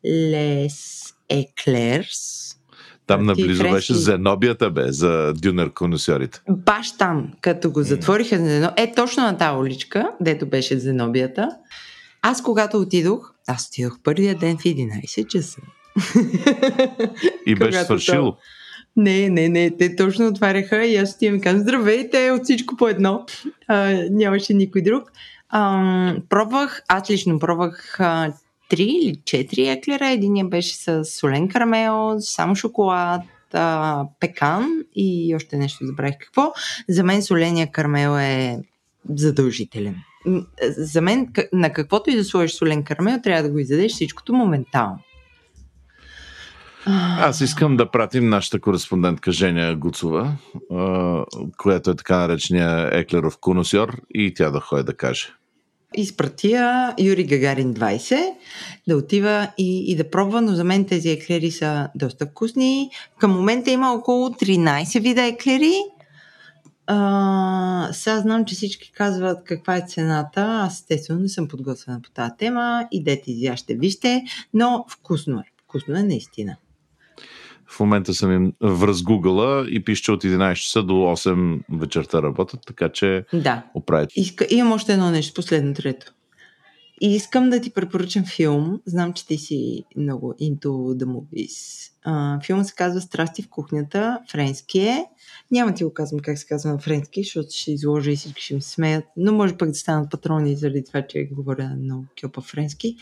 Les 0.06 1.14
Eclairs 1.32 2.50
там 3.10 3.26
наблизо 3.26 3.64
френски... 3.64 3.74
беше 3.74 3.94
Зенобията, 3.94 4.70
бе, 4.70 4.92
за 4.92 5.34
дюнер 5.34 5.74
конусьорите. 5.74 6.42
Баш 6.50 6.98
там, 6.98 7.32
като 7.42 7.72
го 7.72 7.84
затвориха 7.84 8.38
за 8.38 8.46
Зено... 8.46 8.72
Е, 8.78 8.94
точно 8.96 9.24
на 9.24 9.38
тази 9.38 9.58
уличка, 9.58 10.12
дето 10.22 10.46
беше 10.46 10.80
Зенобията. 10.80 11.50
Аз 12.22 12.44
когато 12.44 12.78
отидох, 12.78 13.34
аз 13.48 13.68
отидох 13.68 13.98
първия 14.04 14.36
ден 14.36 14.58
в 14.58 14.64
11 14.64 15.28
часа. 15.28 15.62
И 17.46 17.56
беше 17.56 17.84
свършило. 17.84 18.38
Не, 19.00 19.30
не, 19.30 19.50
не, 19.50 19.72
те 19.78 19.96
точно 19.96 20.28
отваряха 20.28 20.86
и 20.86 20.96
аз 20.96 21.14
отивам 21.14 21.38
и 21.38 21.42
казвам, 21.42 21.62
здравейте, 21.62 22.32
от 22.32 22.44
всичко 22.44 22.76
по 22.76 22.88
едно. 22.88 23.26
А, 23.68 24.04
нямаше 24.12 24.54
никой 24.54 24.82
друг. 24.82 25.12
А, 25.50 26.16
пробвах, 26.30 26.84
аз 26.88 27.10
лично 27.10 27.40
пробвах 27.40 28.00
а, 28.00 28.34
или 28.78 29.22
четири 29.26 29.68
еклера. 29.68 30.08
Единия 30.08 30.46
беше 30.46 30.76
с 30.76 31.06
солен 31.06 31.48
карамел, 31.48 32.16
само 32.20 32.56
шоколад, 32.56 33.22
а, 33.54 34.04
пекан 34.20 34.84
и 34.96 35.36
още 35.36 35.58
нещо 35.58 35.86
забравих 35.86 36.16
какво. 36.20 36.52
За 36.90 37.04
мен 37.04 37.22
соления 37.22 37.72
карамел 37.72 38.18
е 38.20 38.60
задължителен. 39.10 39.96
За 40.62 41.02
мен 41.02 41.28
на 41.54 41.74
каквото 41.74 42.10
и 42.10 42.16
да 42.16 42.24
сложиш 42.24 42.52
солен 42.52 42.84
карамел, 42.84 43.20
трябва 43.24 43.44
да 43.44 43.50
го 43.50 43.60
изядеш 43.60 43.92
всичкото 43.92 44.34
моментално. 44.34 45.00
Аз 46.86 47.42
искам 47.42 47.78
да 47.78 47.92
пратим 47.92 48.30
нашата 48.30 48.60
кореспондентка 48.60 49.32
Женя 49.32 49.76
Гуцова, 49.76 50.32
която 51.58 51.92
е 51.92 51.96
така 51.96 52.18
наречения 52.18 52.90
Еклеров 52.92 53.38
коносьор 53.38 54.02
и 54.14 54.34
тя 54.34 54.50
да 54.50 54.60
ходи 54.60 54.84
да 54.84 54.94
каже. 54.94 55.28
Изпратия 55.96 56.94
Юри 57.00 57.24
Гагарин 57.24 57.74
20 57.74 58.34
да 58.88 58.98
отива 58.98 59.48
и, 59.58 59.92
и 59.92 59.96
да 59.96 60.10
пробва, 60.10 60.42
но 60.42 60.52
за 60.52 60.64
мен 60.64 60.86
тези 60.86 61.10
еклери 61.10 61.52
са 61.52 61.90
доста 61.96 62.26
вкусни. 62.26 62.90
Към 63.20 63.32
момента 63.32 63.72
има 63.72 63.94
около 63.94 64.30
13 64.30 65.02
вида 65.02 65.26
еклери. 65.26 65.74
А, 66.88 67.90
сега 67.92 68.20
знам, 68.20 68.46
че 68.46 68.56
всички 68.56 68.92
казват 68.92 69.44
каква 69.44 69.78
е 69.78 69.86
цената. 69.88 70.42
Аз 70.42 70.74
естествено 70.74 71.20
не 71.20 71.30
съм 71.30 71.48
подготвена 71.48 72.02
по 72.02 72.10
тази 72.10 72.32
тема. 72.38 72.88
Идете 72.92 73.32
и 73.32 73.52
ще 73.56 73.76
вижте, 73.76 74.24
но 74.54 74.86
вкусно 74.90 75.40
е. 75.40 75.44
Вкусно 75.64 75.96
е 75.96 76.04
наистина. 76.04 76.58
В 77.70 77.80
момента 77.80 78.14
съм 78.14 78.32
им 78.32 78.54
вразгугала 78.62 79.68
и 79.70 79.84
пише, 79.84 80.04
че 80.04 80.12
от 80.12 80.24
11 80.24 80.56
часа 80.56 80.84
до 80.84 80.94
8 80.94 81.60
вечерта 81.72 82.22
работят, 82.22 82.60
така 82.68 82.90
че 82.90 83.26
да. 83.34 83.64
оправят. 83.74 84.10
Иска, 84.16 84.48
имам 84.50 84.72
още 84.72 84.94
едно 84.94 85.12
нещо, 85.12 85.34
последно 85.34 85.74
трето. 85.74 86.14
И 87.02 87.16
искам 87.16 87.50
да 87.50 87.62
ти 87.62 87.70
препоръчам 87.70 88.24
филм. 88.26 88.82
Знам, 88.86 89.14
че 89.14 89.28
ти 89.28 89.38
си 89.38 89.84
много 89.98 90.34
into 90.34 90.68
the 90.70 91.06
movies. 91.06 91.90
А, 92.04 92.40
филмът 92.46 92.68
се 92.68 92.74
казва 92.76 93.02
Страсти 93.02 93.42
в 93.42 93.50
кухнята. 93.50 94.20
Френски 94.32 94.80
е. 94.80 95.06
Няма 95.52 95.74
ти 95.74 95.84
го 95.84 95.94
казвам 95.94 96.20
как 96.20 96.38
се 96.38 96.46
казва 96.46 96.72
на 96.72 96.80
френски, 96.80 97.24
защото 97.24 97.48
ще 97.52 97.72
изложа 97.72 98.12
и 98.12 98.16
всички 98.16 98.44
ще 98.44 98.56
ми 98.56 98.62
смеят. 98.62 99.06
Но 99.18 99.34
може 99.34 99.58
пък 99.58 99.70
да 99.70 99.76
станат 99.76 100.12
патрони 100.12 100.56
заради 100.56 100.84
това, 100.84 101.02
че 101.02 101.30
говоря 101.32 101.76
много 101.82 102.06
кьопа 102.22 102.42
френски. 102.42 102.96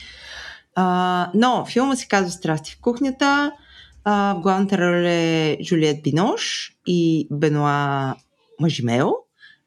А, 0.75 1.31
но 1.33 1.65
филма 1.65 1.95
се 1.95 2.07
казва 2.07 2.31
Страсти 2.31 2.71
в 2.71 2.81
кухнята. 2.81 3.51
А, 4.09 4.33
в 4.33 4.39
главната 4.41 4.77
роля 4.77 5.11
е 5.11 5.57
Жулиет 5.61 6.03
Бинош 6.03 6.71
и 6.85 7.27
Бенуа 7.31 8.15
Мажимео. 8.59 9.07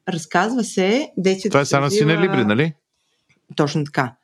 Разказва 0.08 0.64
се 0.64 1.10
действието. 1.16 1.52
Това 1.52 1.60
е 1.60 1.64
Сана 1.64 1.86
развива... 1.86 2.10
Сине 2.10 2.22
Либри, 2.22 2.44
нали? 2.44 2.74
Точно 3.56 3.84
така. 3.84 4.14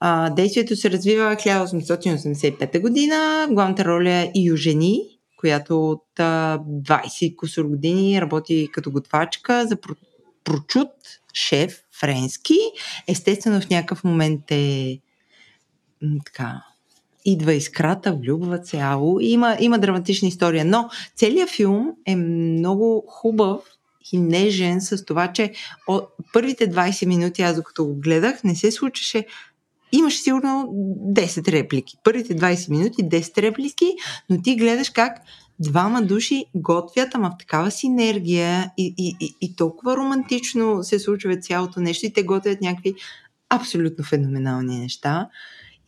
А, 0.00 0.30
действието 0.30 0.76
се 0.76 0.90
развива 0.90 1.36
1885 1.36 2.80
година. 2.80 3.48
Главната 3.50 3.84
роля 3.84 4.10
е 4.10 4.32
Южени, 4.34 5.00
която 5.36 5.90
от 5.90 6.20
а, 6.20 6.58
20 6.58 7.36
кусор 7.36 7.64
години 7.64 8.20
работи 8.20 8.68
като 8.72 8.90
готвачка 8.90 9.66
за 9.66 9.76
прочут 10.44 10.92
шеф 11.34 11.82
френски. 12.00 12.58
Естествено 13.08 13.60
в 13.60 13.70
някакъв 13.70 14.04
момент 14.04 14.50
е 14.50 14.98
така, 16.24 16.62
идва 17.26 17.54
искрата, 17.54 18.12
влюбват 18.12 18.66
се, 18.66 18.76
ало. 18.76 19.20
Има, 19.20 19.56
има 19.60 19.78
драматична 19.78 20.28
история, 20.28 20.64
но 20.64 20.88
целият 21.16 21.50
филм 21.50 21.92
е 22.06 22.16
много 22.16 23.04
хубав 23.08 23.60
и 24.12 24.18
нежен 24.18 24.80
с 24.80 25.04
това, 25.04 25.32
че 25.32 25.52
от 25.86 26.08
първите 26.32 26.70
20 26.70 27.06
минути, 27.06 27.42
аз 27.42 27.56
докато 27.56 27.84
го 27.84 27.94
гледах, 27.94 28.44
не 28.44 28.54
се 28.54 28.70
случваше 28.72 29.26
имаш 29.92 30.22
сигурно 30.22 30.68
10 31.14 31.52
реплики. 31.52 31.96
Първите 32.04 32.36
20 32.36 32.70
минути 32.70 33.04
10 33.04 33.42
реплики, 33.42 33.86
но 34.30 34.42
ти 34.42 34.56
гледаш 34.56 34.90
как 34.90 35.18
двама 35.58 36.02
души 36.02 36.44
готвят, 36.54 37.14
ама 37.14 37.30
в 37.30 37.38
такава 37.38 37.70
синергия 37.70 38.70
и, 38.78 38.94
и, 38.98 39.16
и, 39.20 39.34
и 39.40 39.56
толкова 39.56 39.96
романтично 39.96 40.82
се 40.82 40.98
случва 40.98 41.36
цялото 41.36 41.80
нещо 41.80 42.06
и 42.06 42.12
те 42.12 42.22
готвят 42.22 42.60
някакви 42.60 42.94
абсолютно 43.48 44.04
феноменални 44.04 44.78
неща 44.78 45.28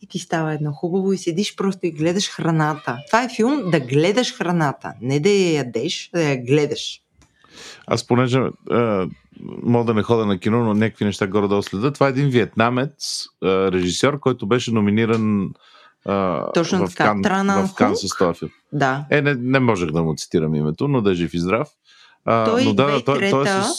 и 0.01 0.07
ти 0.07 0.19
става 0.19 0.53
едно 0.53 0.71
хубаво 0.71 1.13
и 1.13 1.17
седиш 1.17 1.55
просто 1.55 1.79
и 1.85 1.91
гледаш 1.91 2.29
храната. 2.29 2.97
Това 3.07 3.23
е 3.23 3.29
филм 3.35 3.63
да 3.71 3.79
гледаш 3.79 4.37
храната, 4.37 4.93
не 5.01 5.19
да 5.19 5.29
я 5.29 5.53
ядеш, 5.53 6.09
да 6.13 6.23
я 6.23 6.45
гледаш. 6.45 7.01
Аз 7.87 8.07
понеже 8.07 8.39
е, 8.39 9.05
мога 9.63 9.85
да 9.85 9.93
не 9.93 10.03
хода 10.03 10.25
на 10.25 10.39
кино, 10.39 10.63
но 10.63 10.73
някакви 10.73 11.05
неща 11.05 11.27
горе 11.27 11.47
да 11.47 11.63
следа. 11.63 11.91
Това 11.91 12.07
е 12.07 12.09
един 12.09 12.29
вьетнамец, 12.29 13.25
е, 13.43 13.47
режисьор, 13.47 14.19
който 14.19 14.47
беше 14.47 14.71
номиниран 14.71 15.43
е, 16.09 16.37
Точно 16.53 16.87
в, 16.87 16.95
така, 16.95 17.15
Кан, 17.23 17.67
в 17.67 17.75
Кан 17.75 17.95
с 17.95 18.17
този 18.17 18.39
филм. 18.39 18.51
Да. 18.73 19.05
Е, 19.09 19.21
не, 19.21 19.35
не 19.35 19.59
можех 19.59 19.91
да 19.91 20.03
му 20.03 20.15
цитирам 20.15 20.55
името, 20.55 20.87
но 20.87 21.01
да 21.01 21.11
е 21.11 21.15
жив 21.15 21.33
и 21.33 21.39
здрав. 21.39 21.67
А, 22.25 22.45
той 22.45 22.63
но 22.63 22.73
да, 22.73 23.03
той, 23.03 23.29
той 23.29 23.43
е 23.43 23.47
с... 23.47 23.69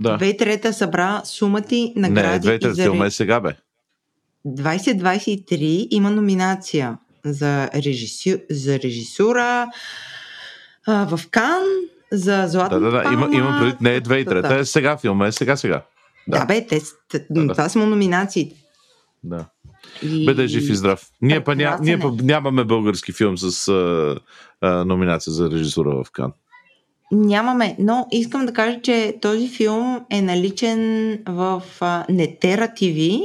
Да. 0.00 0.18
2003 0.18 0.70
събра 0.70 1.22
сумати 1.24 1.92
награди. 1.96 2.48
Не, 2.48 2.58
2003 2.58 2.68
за... 2.70 2.82
филма 2.82 3.06
е 3.06 3.10
сега, 3.10 3.40
бе. 3.40 3.56
2023 4.48 5.88
има 5.90 6.10
номинация 6.10 6.98
за, 7.24 7.70
режисю... 7.74 8.38
за 8.50 8.78
режисура 8.78 9.66
а, 10.86 11.16
в 11.16 11.20
Кан, 11.30 11.62
за 12.12 12.44
Златна 12.48 12.80
Да, 12.80 12.90
да, 12.90 13.02
да, 13.02 13.12
има, 13.12 13.28
има 13.32 13.58
преди, 13.60 13.76
не 13.80 13.94
е 13.94 14.00
2003, 14.00 14.48
да. 14.48 14.58
е 14.58 14.64
сега 14.64 14.96
филма, 14.96 15.26
е 15.26 15.32
сега, 15.32 15.56
сега. 15.56 15.82
Да, 16.28 16.38
да 16.38 16.46
бе, 16.46 16.66
те, 16.66 16.80
да, 17.30 17.46
да. 17.46 17.52
това 17.52 17.68
са 17.68 17.78
му 17.78 17.86
номинациите. 17.86 18.56
Да. 19.24 19.44
И... 20.02 20.26
Бе 20.26 20.34
да 20.34 20.42
е 20.42 20.46
жив 20.46 20.70
и 20.70 20.74
здрав. 20.74 21.06
Ние, 21.22 21.44
па, 21.44 21.56
ня, 21.56 21.78
ние 21.82 21.98
па 21.98 22.12
нямаме 22.22 22.64
български 22.64 23.12
филм 23.12 23.38
с 23.38 23.68
а, 23.68 24.16
а, 24.60 24.84
номинация 24.84 25.32
за 25.32 25.50
режисура 25.50 26.04
в 26.04 26.10
Кан. 26.10 26.32
Нямаме, 27.12 27.76
но 27.78 28.06
искам 28.12 28.46
да 28.46 28.52
кажа, 28.52 28.80
че 28.82 29.14
този 29.22 29.48
филм 29.48 30.00
е 30.10 30.22
наличен 30.22 31.12
в 31.28 31.62
а, 31.80 32.06
Netera 32.06 32.72
TV, 32.72 33.22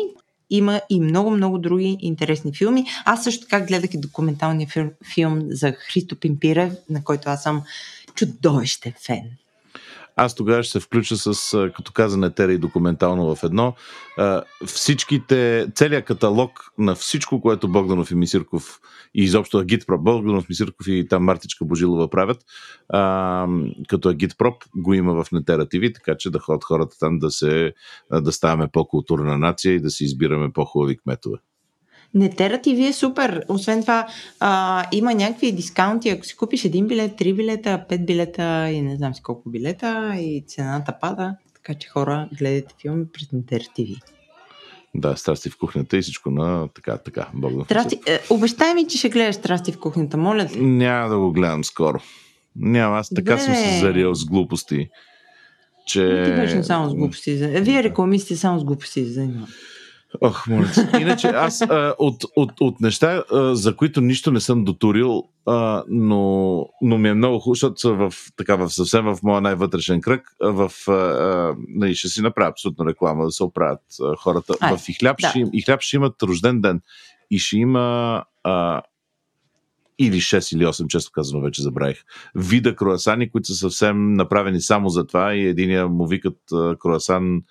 има 0.50 0.82
и 0.90 1.00
много-много 1.00 1.58
други 1.58 1.98
интересни 2.00 2.54
филми. 2.54 2.86
Аз 3.06 3.24
също 3.24 3.42
така 3.42 3.66
гледах 3.66 3.94
и 3.94 4.00
документалния 4.00 4.68
филм, 5.14 5.42
за 5.50 5.72
Христо 5.72 6.16
Пимпирев, 6.16 6.74
на 6.90 7.04
който 7.04 7.30
аз 7.30 7.44
съм 7.44 7.64
чудовищен 8.16 8.94
фен. 9.06 9.24
Аз 10.16 10.36
тогава 10.36 10.64
ще 10.64 10.72
се 10.72 10.80
включа 10.80 11.18
с, 11.18 11.72
като 11.76 11.92
каза 11.92 12.18
Нетера 12.18 12.54
и 12.54 12.58
документално 12.58 13.36
в 13.36 13.44
едно, 13.44 13.74
всичките, 14.66 15.68
целият 15.76 16.06
каталог 16.06 16.72
на 16.78 16.96
всичко, 16.96 17.42
което 17.42 17.68
Богданов 17.68 18.12
и 18.12 18.16
Мисирков 18.16 18.80
и 19.16 19.24
изобщо 19.24 19.58
Агитпроп, 19.58 20.02
Богданов, 20.02 20.50
Мисирков 20.50 20.88
и 20.88 21.08
там 21.08 21.24
Мартичка 21.24 21.66
Божилова 21.66 22.10
правят, 22.10 22.38
като 23.88 24.10
Агитпроп 24.10 24.64
го 24.76 24.94
има 24.94 25.24
в 25.24 25.32
Нетера 25.32 25.70
ТВ, 25.70 25.94
така 25.94 26.16
че 26.18 26.30
да 26.30 26.40
ходят 26.40 26.64
хората 26.64 27.00
там 27.00 27.20
да, 27.20 27.32
се, 27.32 27.74
да 28.12 28.32
ставаме 28.32 28.68
по-културна 28.74 29.38
нация 29.38 29.74
и 29.74 29.80
да 29.80 29.90
си 29.90 30.04
избираме 30.04 30.54
по-хубави 30.54 30.98
кметове. 30.98 31.38
Нетера 32.14 32.58
TV 32.58 32.90
е 32.90 32.94
супер. 32.94 33.46
Освен 33.48 33.82
това, 33.82 34.08
а, 34.40 34.86
има 34.92 35.14
някакви 35.14 35.52
дискаунти. 35.52 36.10
Ако 36.10 36.26
си 36.26 36.36
купиш 36.36 36.66
един 36.66 36.88
билет, 36.88 37.16
три 37.16 37.34
билета, 37.34 37.86
пет 37.90 38.06
билета 38.06 38.70
и 38.70 38.82
не 38.82 38.96
знам 38.96 39.16
си 39.16 39.22
колко 39.22 39.50
билета 39.50 40.16
и 40.20 40.44
цената 40.48 40.94
пада. 41.02 41.36
Така 41.56 41.80
че 41.80 41.88
хора, 41.88 42.30
гледайте 42.38 42.76
филми 42.82 43.06
през 43.14 43.32
Нетера 43.32 43.64
TV. 43.64 44.02
Да, 44.96 45.16
страсти 45.16 45.50
в 45.50 45.58
кухнята 45.58 45.98
и 45.98 46.02
всичко 46.02 46.32
на 46.32 46.68
така, 46.68 46.98
така. 46.98 47.28
Бог 47.34 47.66
страсти, 47.66 48.00
е, 48.08 48.20
обещай 48.30 48.74
ми, 48.74 48.88
че 48.88 48.98
ще 48.98 49.10
гледаш 49.10 49.36
страсти 49.36 49.72
в 49.72 49.80
кухнята, 49.80 50.18
моля 50.18 50.48
те. 50.48 50.60
Няма 50.60 51.10
да 51.10 51.20
го 51.20 51.32
гледам 51.32 51.64
скоро. 51.64 52.00
Няма, 52.56 52.98
аз 52.98 53.10
така 53.10 53.32
Добре. 53.32 53.44
съм 53.44 53.56
се 53.56 53.80
зарил 53.80 54.14
с 54.16 54.26
глупости. 54.26 54.90
Че... 55.88 56.24
Ти 56.26 56.32
беше 56.32 56.64
само 56.64 56.90
с 56.90 56.96
глупости. 56.96 57.36
Вие 57.36 57.84
рекламисти 57.84 58.36
само 58.36 58.60
с 58.60 58.64
глупости 58.64 59.06
занимават. 59.06 59.50
Ох, 60.22 60.48
моля 60.48 60.68
Иначе 61.00 61.28
аз 61.28 61.62
а, 61.62 61.96
от, 62.00 62.24
от, 62.36 62.52
от 62.60 62.82
неща, 62.82 63.24
а, 63.32 63.56
за 63.56 63.76
които 63.76 64.02
нищо 64.02 64.32
не 64.32 64.40
съм 64.40 64.64
дотурил, 64.64 65.24
а, 65.46 65.84
но, 65.90 66.66
но 66.82 66.98
ми 66.98 67.10
е 67.10 67.14
много 67.14 67.40
хубаво, 67.40 67.56
защото 67.56 67.80
са 67.80 67.94
в, 67.94 68.14
така, 68.38 68.56
в 68.56 68.70
съвсем 68.70 69.06
в 69.06 69.18
моя 69.24 69.42
най-вътрешен 69.42 70.02
кръг, 70.02 70.32
в, 70.42 70.72
а, 70.88 70.92
а, 70.92 71.56
нали, 71.68 71.96
ще 71.96 72.08
си 72.08 72.22
направя 72.22 72.50
абсолютно 72.50 72.86
реклама 72.86 73.26
да 73.26 73.32
се 73.32 73.44
оправят 73.44 73.82
а, 74.02 74.16
хората. 74.16 74.54
Ай, 74.60 74.78
в 74.78 74.90
Ихляб, 74.90 75.18
да. 75.22 75.30
ще, 75.30 75.44
Ихляб 75.54 75.82
ще 75.82 75.96
имат 75.96 76.24
рожден 76.24 76.62
ден 76.62 76.82
и 77.32 77.40
ще 77.40 77.58
има 77.58 78.24
а, 78.44 78.82
или 80.00 80.16
6 80.16 80.56
или 80.56 80.66
8, 80.66 80.88
често 80.88 81.12
казано 81.12 81.42
вече 81.42 81.62
забравих, 81.62 81.98
вида 82.36 82.76
круасани, 82.76 83.32
които 83.32 83.48
са 83.48 83.54
съвсем 83.54 84.14
направени 84.14 84.62
само 84.62 84.90
за 84.90 85.08
това 85.08 85.36
и 85.36 85.48
единия 85.48 85.88
му 85.88 86.08
викат 86.08 86.38
круасан 86.80 87.42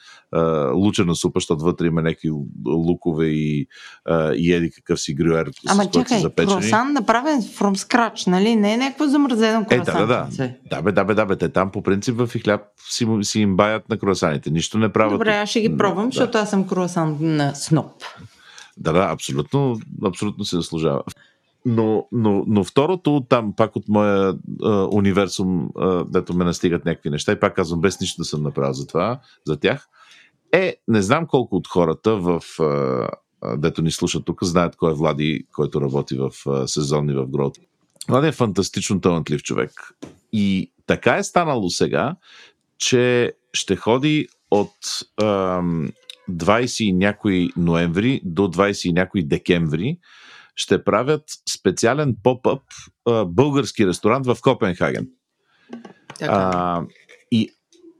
лучена 0.74 1.14
супа, 1.14 1.36
защото 1.36 1.64
вътре 1.64 1.86
има 1.86 2.02
някакви 2.02 2.30
лукове 2.66 3.26
и, 3.26 3.66
и 4.36 4.52
еди 4.52 4.70
какъв 4.70 5.00
си 5.00 5.14
грюер. 5.14 5.50
Ама 5.68 5.90
чакай, 5.90 6.20
запечени. 6.20 6.60
круасан 6.60 6.92
направен 6.92 7.42
from 7.42 7.76
scratch, 7.76 8.26
нали? 8.26 8.56
Не 8.56 8.74
е 8.74 8.76
някакво 8.76 9.06
замразено 9.06 9.64
круасан. 9.64 9.96
Е, 9.96 10.06
да, 10.06 10.06
да, 10.06 10.28
да. 10.36 10.50
Да, 10.70 10.82
бе, 10.82 10.92
да, 10.92 11.04
бе, 11.04 11.14
да, 11.14 11.26
бе. 11.26 11.36
Те 11.36 11.48
там 11.48 11.70
по 11.70 11.82
принцип 11.82 12.16
в 12.16 12.28
хляб 12.42 12.60
си, 12.90 13.06
си 13.22 13.40
им 13.40 13.56
баят 13.56 13.88
на 13.88 13.98
круасаните. 13.98 14.50
Нищо 14.50 14.78
не 14.78 14.92
правят. 14.92 15.12
Добре, 15.12 15.30
аз 15.30 15.48
ще 15.48 15.60
ги 15.60 15.76
пробвам, 15.76 16.04
да. 16.06 16.10
защото 16.10 16.38
аз 16.38 16.50
съм 16.50 16.66
круасан 16.66 17.16
на 17.20 17.54
сноп. 17.54 17.92
Да, 18.76 18.92
да, 18.92 19.08
абсолютно, 19.10 19.80
абсолютно 20.04 20.44
се 20.44 20.56
заслужава. 20.56 21.02
Но, 21.66 22.08
но, 22.12 22.44
но 22.46 22.64
второто, 22.64 23.26
там 23.28 23.52
пак 23.56 23.76
от 23.76 23.88
моя 23.88 24.34
а, 24.62 24.88
универсум, 24.92 25.68
а, 25.76 26.04
дето 26.04 26.34
ме 26.34 26.44
настигат 26.44 26.84
някакви 26.84 27.10
неща, 27.10 27.32
и 27.32 27.40
пак 27.40 27.56
казвам, 27.56 27.80
без 27.80 28.00
нищо 28.00 28.20
да 28.20 28.24
съм 28.24 28.42
направил 28.42 28.72
за 28.72 28.86
това, 28.86 29.20
за 29.46 29.56
тях, 29.56 29.88
е, 30.52 30.76
не 30.88 31.02
знам 31.02 31.26
колко 31.26 31.56
от 31.56 31.68
хората 31.68 32.16
в 32.16 32.42
а, 32.60 33.56
дето 33.56 33.82
ни 33.82 33.90
слушат 33.90 34.24
тук, 34.24 34.44
знаят 34.44 34.76
кой 34.76 34.90
е 34.90 34.94
Влади, 34.94 35.46
който 35.52 35.80
работи 35.80 36.18
в 36.18 36.30
сезонни 36.68 37.14
в 37.14 37.26
Грот. 37.26 37.58
Влади 38.08 38.28
е 38.28 38.32
фантастично 38.32 39.00
талантлив 39.00 39.42
човек. 39.42 39.70
И 40.32 40.72
така 40.86 41.16
е 41.16 41.22
станало 41.22 41.70
сега, 41.70 42.16
че 42.78 43.32
ще 43.52 43.76
ходи 43.76 44.28
от 44.50 44.74
ам, 45.22 45.90
20 46.30 46.84
и 46.84 46.92
някой 46.92 47.48
ноември 47.56 48.20
до 48.24 48.42
20 48.42 48.88
и 48.88 48.92
някой 48.92 49.22
декември. 49.22 49.98
Ще 50.56 50.84
правят 50.84 51.22
специален 51.58 52.16
поп-ъп 52.22 52.62
а, 53.08 53.24
български 53.24 53.86
ресторант 53.86 54.26
в 54.26 54.36
Копенхаген. 54.42 55.08
Така. 56.18 56.32
А, 56.32 56.82
и 57.30 57.50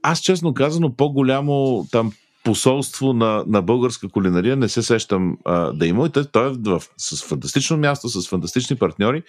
аз 0.01 0.19
честно 0.19 0.53
казано 0.53 0.95
по-голямо 0.95 1.85
там 1.91 2.11
посолство 2.43 3.13
на, 3.13 3.43
на 3.47 3.61
българска 3.61 4.09
кулинария 4.09 4.55
не 4.55 4.69
се 4.69 4.83
сещам 4.83 5.37
а, 5.45 5.73
да 5.73 5.87
има. 5.87 6.05
И 6.05 6.09
той, 6.09 6.25
той 6.25 6.51
е 6.51 6.53
в, 6.65 6.81
с 6.97 7.23
фантастично 7.23 7.77
място, 7.77 8.09
с 8.09 8.29
фантастични 8.29 8.75
партньори. 8.75 9.23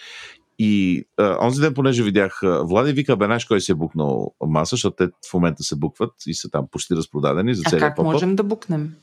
И 0.58 1.04
а, 1.16 1.46
онзи 1.46 1.60
ден, 1.60 1.74
понеже 1.74 2.02
видях 2.02 2.42
а, 2.42 2.62
Влади, 2.64 2.92
вика, 2.92 3.16
бе, 3.16 3.24
знаеш 3.24 3.44
кой 3.44 3.60
си 3.60 3.72
е 3.72 3.74
букнал 3.74 4.34
маса, 4.46 4.70
защото 4.70 4.96
те 4.96 5.08
в 5.30 5.34
момента 5.34 5.62
се 5.62 5.76
букват 5.76 6.12
и 6.26 6.34
са 6.34 6.50
там 6.50 6.66
почти 6.70 6.94
разпродадени 6.94 7.54
за 7.54 7.62
а 7.66 7.70
целия 7.70 7.88
как 7.88 7.96
поп 7.96 8.04
можем 8.04 8.36
да 8.36 8.42
букнем? 8.42 8.94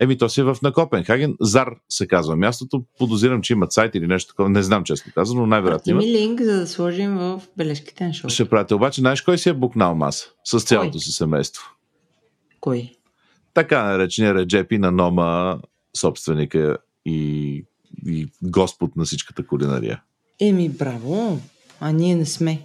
Еми, 0.00 0.18
то 0.18 0.28
си 0.28 0.40
е 0.40 0.44
в 0.44 0.56
на 0.62 0.72
Копенхаген. 0.72 1.36
Зар 1.40 1.74
се 1.88 2.06
казва 2.06 2.36
мястото. 2.36 2.84
Подозирам, 2.98 3.42
че 3.42 3.52
имат 3.52 3.72
сайт 3.72 3.94
или 3.94 4.06
нещо 4.06 4.28
такова. 4.32 4.48
Не 4.48 4.62
знам 4.62 4.84
честно 4.84 5.12
казано, 5.14 5.40
но 5.40 5.46
най-вероятно 5.46 5.96
ми 5.96 6.06
линк, 6.06 6.40
за 6.40 6.60
да 6.60 6.66
сложим 6.66 7.16
в 7.16 7.42
бележките 7.56 8.06
на 8.06 8.14
шоу. 8.14 8.30
Ще 8.30 8.48
пратя. 8.48 8.76
Обаче, 8.76 9.00
знаеш 9.00 9.22
кой 9.22 9.38
си 9.38 9.48
е 9.48 9.52
букнал 9.52 9.94
маса? 9.94 10.28
С 10.44 10.60
цялото 10.60 10.98
си 10.98 11.12
семейство. 11.12 11.62
Кой? 12.60 12.92
Така 13.54 13.84
наречения 13.84 14.34
Реджепи 14.34 14.78
на 14.78 14.90
Нома, 14.90 15.58
собственика 15.96 16.76
и, 17.06 17.64
и 18.06 18.28
господ 18.42 18.96
на 18.96 19.04
всичката 19.04 19.46
кулинария. 19.46 20.02
Еми, 20.40 20.68
браво! 20.68 21.40
А 21.80 21.92
ние 21.92 22.14
не 22.16 22.26
сме. 22.26 22.60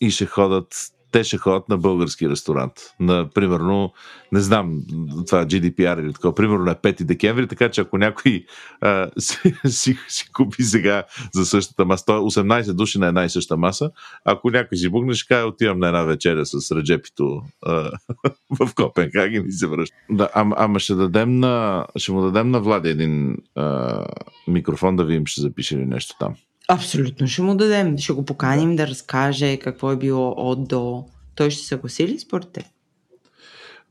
И 0.00 0.10
ще 0.10 0.26
ходят, 0.26 0.74
те 1.16 1.24
ще 1.24 1.38
ходят 1.38 1.68
на 1.68 1.78
български 1.78 2.28
ресторант. 2.28 2.72
На, 3.00 3.28
примерно, 3.34 3.92
не 4.32 4.40
знам, 4.40 4.80
това 5.26 5.40
е 5.40 5.46
GDPR 5.46 6.00
или 6.00 6.12
такова, 6.12 6.34
примерно 6.34 6.64
на 6.64 6.74
5 6.74 7.04
декември, 7.04 7.46
така 7.46 7.70
че 7.70 7.80
ако 7.80 7.98
някой 7.98 8.44
а, 8.80 9.10
си, 9.18 9.54
си, 9.66 9.98
си 10.08 10.32
купи 10.32 10.62
сега 10.62 11.04
за 11.34 11.46
същата 11.46 11.84
маса, 11.84 12.04
то 12.04 12.16
е 12.16 12.20
18 12.20 12.72
души 12.72 12.98
на 12.98 13.06
една 13.06 13.24
и 13.24 13.28
съща 13.28 13.56
маса, 13.56 13.90
ако 14.24 14.50
някой 14.50 14.78
си 14.78 14.88
бухне, 14.88 15.14
ще 15.14 15.28
каже, 15.28 15.44
отивам 15.44 15.78
на 15.78 15.86
една 15.86 16.02
вечеря 16.02 16.46
с 16.46 16.76
Реджепито 16.76 17.42
а, 17.66 17.90
в 18.60 18.74
Копенхаген 18.74 19.44
и 19.48 19.52
се 19.52 19.66
връща. 19.66 19.96
Да, 20.10 20.28
ама, 20.34 20.54
ама 20.58 20.80
ще 20.80 20.94
дадем 20.94 21.40
на, 21.40 21.86
ще 21.96 22.12
му 22.12 22.22
дадем 22.22 22.50
на 22.50 22.60
Влади 22.60 22.88
един 22.88 23.36
а, 23.54 24.04
микрофон 24.48 24.96
да 24.96 25.04
видим, 25.04 25.26
ще 25.26 25.40
запише 25.40 25.76
ли 25.76 25.86
нещо 25.86 26.16
там. 26.20 26.34
Абсолютно 26.68 27.26
ще 27.26 27.42
му 27.42 27.54
дадем. 27.54 27.98
Ще 27.98 28.12
го 28.12 28.24
поканим 28.24 28.76
да 28.76 28.86
разкаже 28.86 29.56
какво 29.56 29.92
е 29.92 29.96
било 29.96 30.34
от 30.36 30.68
до. 30.68 31.04
Той 31.34 31.50
ще 31.50 31.62
се 31.62 31.68
съгласи 31.68 32.08
ли 32.08 32.18
според 32.18 32.52
те? 32.52 32.70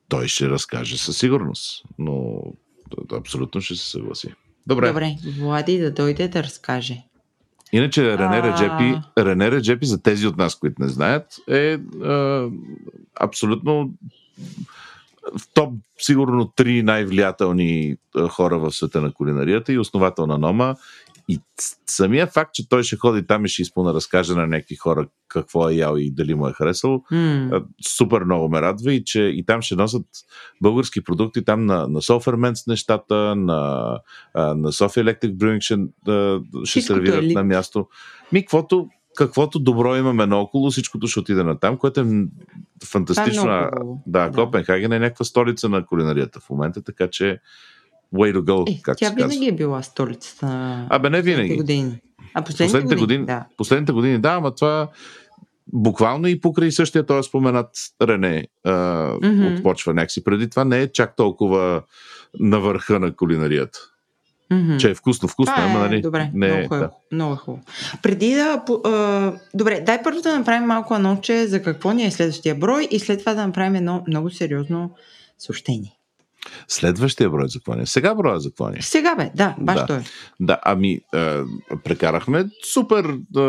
Той 0.10 0.28
ще 0.28 0.50
разкаже 0.50 0.98
със 0.98 1.18
сигурност, 1.18 1.84
но 2.00 2.42
абсолютно 3.14 3.62
ще 3.62 3.76
се 3.76 3.90
съгласи. 3.90 4.34
Добре. 4.68 4.88
Добре, 4.88 5.16
Влади 5.40 5.78
да 5.78 5.92
дойде 5.92 6.28
да 6.28 6.44
разкаже. 6.44 7.04
Иначе 7.72 8.18
Рене 8.18 8.38
А. 8.38 8.44
Реджепи, 8.44 9.02
Рене 9.18 9.52
Реджепи, 9.52 9.86
за 9.86 10.02
тези 10.02 10.28
от 10.28 10.38
нас, 10.38 10.56
които 10.56 10.82
не 10.82 10.88
знаят, 10.88 11.36
е 11.50 11.74
а, 12.04 12.50
абсолютно 13.20 13.92
в 15.38 15.54
топ 15.54 15.74
сигурно 15.98 16.48
три 16.56 16.84
най-влиятелни 16.84 17.96
хора 18.30 18.60
в 18.60 18.72
света 18.72 19.02
на 19.02 19.14
кулинарията 19.14 19.74
и 19.74 19.80
основател 19.80 20.28
на 20.28 20.38
Нома. 20.38 20.76
И 21.28 21.40
самия 21.88 22.28
факт, 22.28 22.54
че 22.54 22.70
той 22.70 22.84
ще 22.84 22.96
ходи 22.96 23.28
там 23.28 23.46
и 23.46 23.50
ще 23.50 23.62
изпълна 23.62 23.94
разкаже 23.94 24.34
на 24.34 24.48
някакви 24.48 24.76
хора 24.76 25.08
какво 25.28 25.70
е 25.70 25.74
ял 25.74 25.96
и 25.98 26.12
дали 26.12 26.34
му 26.36 26.48
е 26.48 26.54
харесал, 26.54 27.04
М, 27.12 27.50
а, 27.52 27.64
супер 27.88 28.24
много 28.24 28.50
ме 28.50 28.62
радва 28.62 28.94
и 28.94 29.04
че 29.04 29.22
и 29.22 29.46
там 29.46 29.62
ще 29.62 29.76
носят 29.76 30.06
български 30.62 31.04
продукти 31.04 31.46
там 31.46 31.66
на, 31.66 31.88
на 31.88 32.02
Soferments 32.02 32.68
нещата, 32.68 33.16
на, 33.36 33.56
на 34.36 34.72
Sophie 34.72 35.04
Electric 35.04 35.36
Brewing 35.36 35.62
ще, 35.62 35.78
ще 36.66 36.80
е 36.80 36.82
сервират 36.82 37.24
ли- 37.24 37.34
на 37.34 37.44
място. 37.44 37.88
Ми, 38.32 38.42
каквото, 38.42 38.88
каквото 39.16 39.60
добро 39.60 39.96
имаме 39.96 40.26
наоколо, 40.26 40.72
всичкото 40.72 41.08
ще 41.08 41.20
отиде 41.20 41.44
на 41.44 41.60
там, 41.60 41.78
което 41.78 42.00
е 42.02 42.06
фантастично. 42.86 43.52
Е 43.52 43.70
да, 44.08 44.30
Да. 44.30 44.32
Копенхаген 44.32 44.94
е 44.94 45.00
някаква 45.00 45.26
столица 45.26 45.70
на 45.70 45.86
кулинарията 45.86 46.40
в 46.40 46.50
момента, 46.50 46.82
така 46.84 47.08
че 47.08 47.40
way 48.16 48.34
to 48.34 48.42
go, 48.42 48.70
Е, 48.70 48.82
както 48.82 49.00
тя 49.00 49.06
се 49.06 49.16
казва. 49.16 49.28
винаги 49.28 49.48
е 49.48 49.52
била 49.52 49.84
столицата 49.84 50.46
на 50.46 50.88
Абе, 50.90 51.10
не 51.10 51.22
винаги. 51.22 51.56
години. 51.58 52.00
А 52.34 52.42
последните, 52.42 52.66
Последните 52.68 52.96
години, 52.96 53.26
Да. 53.26 53.46
последните 53.58 53.92
години, 53.92 54.20
да, 54.20 54.30
ама 54.30 54.56
това 54.56 54.88
буквално 55.68 56.28
и 56.28 56.42
покрай 56.42 56.72
същия 56.72 57.06
този 57.06 57.28
споменат 57.30 57.70
Рене 58.02 58.48
а, 58.64 58.72
mm-hmm. 58.72 59.58
отпочва 59.58 59.94
някакси. 59.94 60.24
Преди 60.24 60.50
това 60.50 60.66
не 60.66 60.82
е 60.82 60.92
чак 60.92 61.16
толкова 61.16 61.82
на 62.40 62.60
върха 62.60 63.00
на 63.00 63.16
кулинарията. 63.16 63.80
Мгм. 64.52 64.78
Че 64.78 64.90
е 64.90 64.96
вкусно, 64.96 65.28
вкусно, 65.28 65.54
Това 65.56 65.68
ама 65.68 65.80
е, 65.80 65.82
нали, 65.82 66.02
добре, 66.02 66.32
не 66.34 66.48
много 66.48 66.60
е. 66.60 66.64
хубаво. 66.64 66.82
Да. 66.82 67.16
Много 67.16 67.34
е 67.34 67.38
хубаво. 67.38 67.64
Преди 68.04 68.34
да... 68.34 68.64
А, 68.86 69.34
добре, 69.54 69.84
дай 69.86 70.04
първо 70.04 70.22
да 70.22 70.38
направим 70.40 70.68
малко 70.68 70.94
анонче 70.94 71.48
за 71.48 71.62
какво 71.62 71.92
ни 71.92 72.06
е 72.06 72.12
следващия 72.12 72.56
брой 72.56 72.88
и 72.92 73.00
след 73.00 73.20
това 73.20 73.34
да 73.34 73.48
направим 73.48 73.76
едно 73.76 74.04
много 74.08 74.30
сериозно 74.30 74.92
съобщение. 75.40 75.92
Следващия 76.68 77.30
брой 77.30 77.48
за 77.48 77.60
какво 77.60 77.74
ни 77.74 77.82
е? 77.82 77.86
Сега 77.86 78.16
броя 78.16 78.40
за 78.40 78.50
какво 78.50 78.70
ни 78.70 78.78
е? 78.78 78.82
Сега 78.82 79.16
бе, 79.16 79.32
да, 79.36 79.56
баш 79.60 79.76
Да. 79.76 79.86
той. 79.86 80.00
Да, 80.40 80.60
ами, 80.64 81.00
а, 81.14 81.44
прекарахме 81.84 82.46
супер. 82.64 83.18
А, 83.36 83.42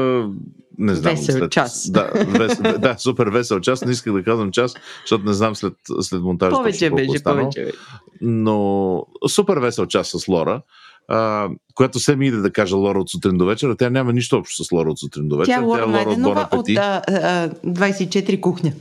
не 0.78 0.94
знам. 0.94 1.14
Весел 1.14 1.48
час. 1.48 1.90
Да, 1.90 2.10
вес, 2.14 2.58
да, 2.78 2.96
супер 2.98 3.26
весел 3.26 3.60
час. 3.60 3.84
Не 3.84 3.92
исках 3.92 4.12
да 4.12 4.22
казвам 4.22 4.50
час, 4.50 4.74
защото 5.00 5.24
не 5.24 5.32
знам 5.32 5.56
след, 5.56 5.72
след 6.00 6.22
монтажа. 6.22 6.56
Повече 6.56 6.86
е 6.86 6.90
беше, 6.90 7.22
повече 7.22 7.64
беше. 7.64 7.72
но 8.20 9.06
супер 9.28 9.56
весел 9.56 9.86
час 9.86 10.08
с 10.08 10.28
Лора, 10.28 10.62
а, 11.08 11.48
която 11.74 11.98
се 11.98 12.16
ми 12.16 12.26
иде 12.26 12.36
да 12.36 12.50
кажа 12.52 12.76
Лора 12.76 13.00
от 13.00 13.10
сутрин 13.10 13.38
до 13.38 13.46
вечера. 13.46 13.76
Тя 13.76 13.90
няма 13.90 14.12
нищо 14.12 14.36
общо 14.36 14.64
с 14.64 14.72
Лора 14.72 14.90
от 14.90 14.98
сутрин 14.98 15.28
до 15.28 15.36
вечера. 15.36 15.56
Тя 15.56 15.62
е 15.62 15.64
Лора 15.64 15.84
от 15.84 15.90
Найденова 15.90 16.48
Bon 16.52 16.58
от 16.58 16.68
а, 16.78 17.50
24 17.66 18.40
кухня. 18.40 18.72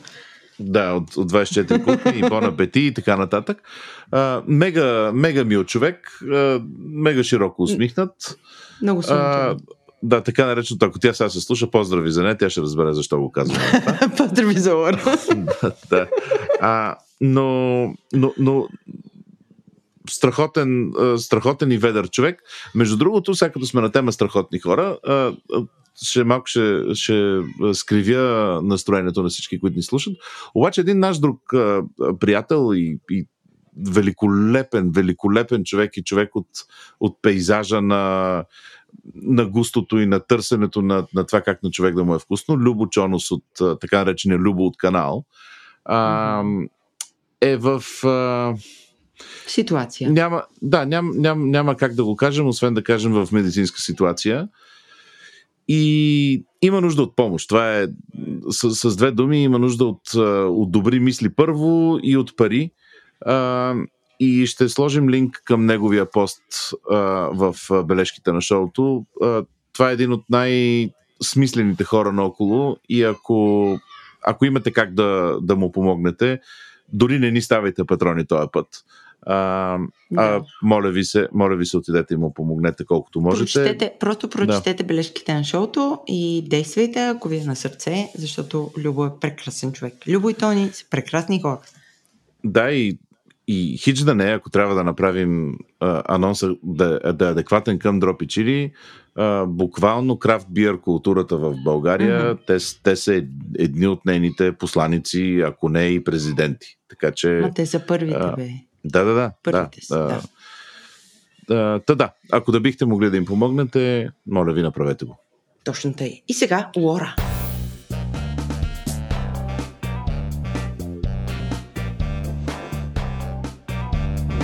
Да, 0.60 0.94
от, 0.94 1.18
от 1.18 1.32
24 1.32 1.84
кухни 1.84 2.20
и 2.20 2.24
Bon 2.24 2.52
Appetit 2.52 2.78
и 2.78 2.94
така 2.94 3.18
нататък. 3.18 3.62
А, 4.12 4.44
мега, 4.48 5.12
мега 5.14 5.44
мил 5.44 5.64
човек, 5.64 6.20
а, 6.32 6.62
мега 6.80 7.24
широко 7.24 7.64
усмихнат. 7.64 8.40
Много 8.82 9.04
сумчева. 9.04 9.58
да, 10.04 10.22
така 10.22 10.46
нареченото, 10.46 10.86
ако 10.86 11.00
тя 11.00 11.14
сега 11.14 11.30
се 11.30 11.42
слуша, 11.42 11.72
поздрави 11.72 12.12
за 12.12 12.24
нея, 12.24 12.38
тя 12.38 12.50
ще 12.50 12.62
разбере 12.62 12.94
защо 12.94 13.20
го 13.20 13.32
казвам. 13.32 13.58
Поздрави 14.18 14.60
за 14.60 14.74
Лора. 14.74 15.18
да. 15.90 16.08
А, 16.62 16.96
но, 17.22 17.84
но, 18.14 18.34
но 18.38 18.68
страхотен, 20.10 20.92
страхотен 21.18 21.72
и 21.72 21.78
ведър 21.78 22.10
човек. 22.10 22.42
Между 22.76 22.98
другото, 22.98 23.36
сега 23.36 23.52
като 23.52 23.66
сме 23.66 23.82
на 23.82 23.92
тема 23.92 24.12
страхотни 24.12 24.60
хора, 24.60 24.98
ще 26.04 26.24
малко 26.24 26.48
ще, 26.48 26.84
ще 26.94 27.42
скривя 27.74 28.60
настроението 28.64 29.24
на 29.24 29.30
всички, 29.30 29.60
които 29.60 29.76
ни 29.76 29.84
слушат. 29.84 30.14
Обаче 30.56 30.82
един 30.82 31.00
наш 31.00 31.20
друг 31.20 31.54
а, 31.54 31.84
приятел 32.20 32.72
и, 32.74 33.00
и 33.12 33.28
великолепен, 33.88 34.92
великолепен 34.92 35.64
човек 35.64 35.98
и 35.98 36.04
човек 36.04 36.36
от, 36.36 36.48
от 37.00 37.22
пейзажа 37.22 37.82
на, 37.82 38.44
на 39.16 39.46
густото 39.46 40.00
и 40.00 40.06
на 40.06 40.20
търсенето 40.20 40.82
на, 40.82 41.08
на 41.14 41.26
това 41.26 41.42
как 41.42 41.64
на 41.64 41.72
човек 41.72 41.96
да 41.96 42.04
му 42.04 42.16
е 42.16 42.20
вкусно. 42.20 42.58
Любо 42.58 42.90
Чонос 42.90 43.32
от 43.32 43.80
така 43.82 43.98
наречения 43.98 44.40
Любо 44.40 44.66
от 44.66 44.78
канал. 44.78 45.26
А, 45.86 46.44
е 47.42 47.58
в... 47.58 47.84
А, 48.04 48.54
Ситуация. 49.48 50.12
няма, 50.12 50.44
да, 50.62 50.86
ням, 50.86 51.12
ням, 51.16 51.50
няма 51.50 51.76
как 51.76 51.94
да 51.94 52.04
го 52.04 52.16
кажем, 52.16 52.48
освен 52.48 52.74
да 52.74 52.84
кажем 52.84 53.12
в 53.12 53.28
медицинска 53.32 53.82
ситуация. 53.82 54.48
И 55.68 56.44
има 56.62 56.82
нужда 56.82 57.02
от 57.02 57.16
помощ. 57.16 57.50
Това 57.50 57.80
е 57.80 57.88
с, 58.50 58.76
с 58.76 58.96
две 58.96 59.12
думи, 59.12 59.44
има 59.44 59.60
нужда 59.60 59.86
от, 59.86 60.14
от 60.50 60.72
добри 60.72 61.00
мисли 61.00 61.30
първо 61.30 62.00
и 62.04 62.18
от 62.18 62.36
пари. 62.38 62.72
А, 63.26 63.76
и 64.20 64.46
ще 64.46 64.70
сложим 64.70 65.10
линк 65.10 65.42
към 65.46 65.66
неговия 65.66 66.12
пост 66.12 66.44
а, 66.92 66.98
в 67.34 67.56
бележките 67.84 68.32
на 68.32 68.42
шоуто. 68.42 69.06
А, 69.22 69.44
това 69.74 69.90
е 69.90 69.94
един 69.94 70.12
от 70.12 70.24
най-смислените 70.30 71.84
хора 71.84 72.12
наоколо 72.12 72.78
и 72.90 73.04
ако, 73.04 73.80
ако 74.28 74.46
имате 74.46 74.72
как 74.72 74.94
да, 74.94 75.38
да 75.42 75.56
му 75.56 75.72
помогнете, 75.72 76.40
дори 76.94 77.20
не 77.20 77.32
ни 77.32 77.42
ставайте 77.42 77.84
патрони 77.84 78.26
този 78.26 78.48
път. 78.52 78.68
А, 79.26 79.36
а, 79.76 79.80
Да. 80.12 80.42
моля 80.64 80.90
ви 80.90 81.04
се, 81.04 81.28
моля 81.34 81.56
ви 81.56 81.66
се, 81.66 81.78
отидете 81.78 82.14
и 82.14 82.18
му 82.18 82.34
помогнете 82.34 82.86
колкото 82.86 83.22
можете. 83.22 83.54
Прочетете, 83.54 83.94
просто 84.00 84.30
прочетете 84.30 84.84
бележките 84.84 85.34
на 85.34 85.44
шоуто 85.44 86.00
и 86.08 86.48
действайте, 86.50 87.00
ако 87.00 87.28
ви 87.28 87.38
е 87.38 87.44
на 87.44 87.56
сърце, 87.56 88.12
защото 88.18 88.72
Любо 88.78 89.06
е 89.06 89.10
прекрасен 89.22 89.72
човек. 89.72 89.94
Любо 90.08 90.30
и 90.30 90.34
Тони 90.34 90.70
са 90.74 90.86
прекрасни 90.90 91.42
хора. 91.42 91.60
Да, 92.44 92.72
и 92.72 92.98
и 93.48 93.78
хич 93.78 94.00
да 94.00 94.16
не, 94.16 94.24
ако 94.24 94.50
трябва 94.50 94.76
да 94.76 94.84
направим 94.84 95.58
а, 95.80 96.04
анонса 96.16 96.56
да, 96.64 97.14
да 97.14 97.28
е 97.28 97.32
адекватен 97.32 97.80
към 97.80 98.00
Дропи 98.00 98.28
Чили, 98.28 98.72
а, 99.16 99.46
буквално 99.46 100.20
крафт 100.20 100.48
биер 100.50 100.82
културата 100.82 101.38
в 101.38 101.56
България, 101.64 102.36
mm-hmm. 102.36 102.40
те, 102.48 102.82
те 102.84 102.96
са 102.96 103.24
едни 103.60 103.88
от 103.88 104.06
нейните 104.06 104.52
посланици, 104.52 105.44
ако 105.46 105.70
не 105.70 105.86
и 105.86 106.04
президенти. 106.04 106.78
Така 106.90 107.12
че. 107.12 107.40
А 107.40 107.52
те 107.54 107.66
са 107.66 107.86
първите, 107.88 108.32
бе. 108.38 108.50
Да, 108.86 109.04
да, 109.04 109.14
да. 109.14 109.32
Първите 109.44 109.80
да, 109.80 109.86
са, 109.86 109.98
да. 109.98 110.22
да. 111.56 111.80
Та 111.80 111.96
да, 111.96 112.12
ако 112.32 112.52
да 112.52 112.60
бихте 112.60 112.86
могли 112.86 113.10
да 113.10 113.18
им 113.18 113.26
помогнете, 113.26 114.10
моля 114.28 114.54
ви, 114.54 114.62
направете 114.62 115.06
го. 115.06 115.18
Точно 115.64 115.94
тъй. 115.94 116.22
И 116.28 116.34
сега 116.34 116.72
Лора. 116.78 117.16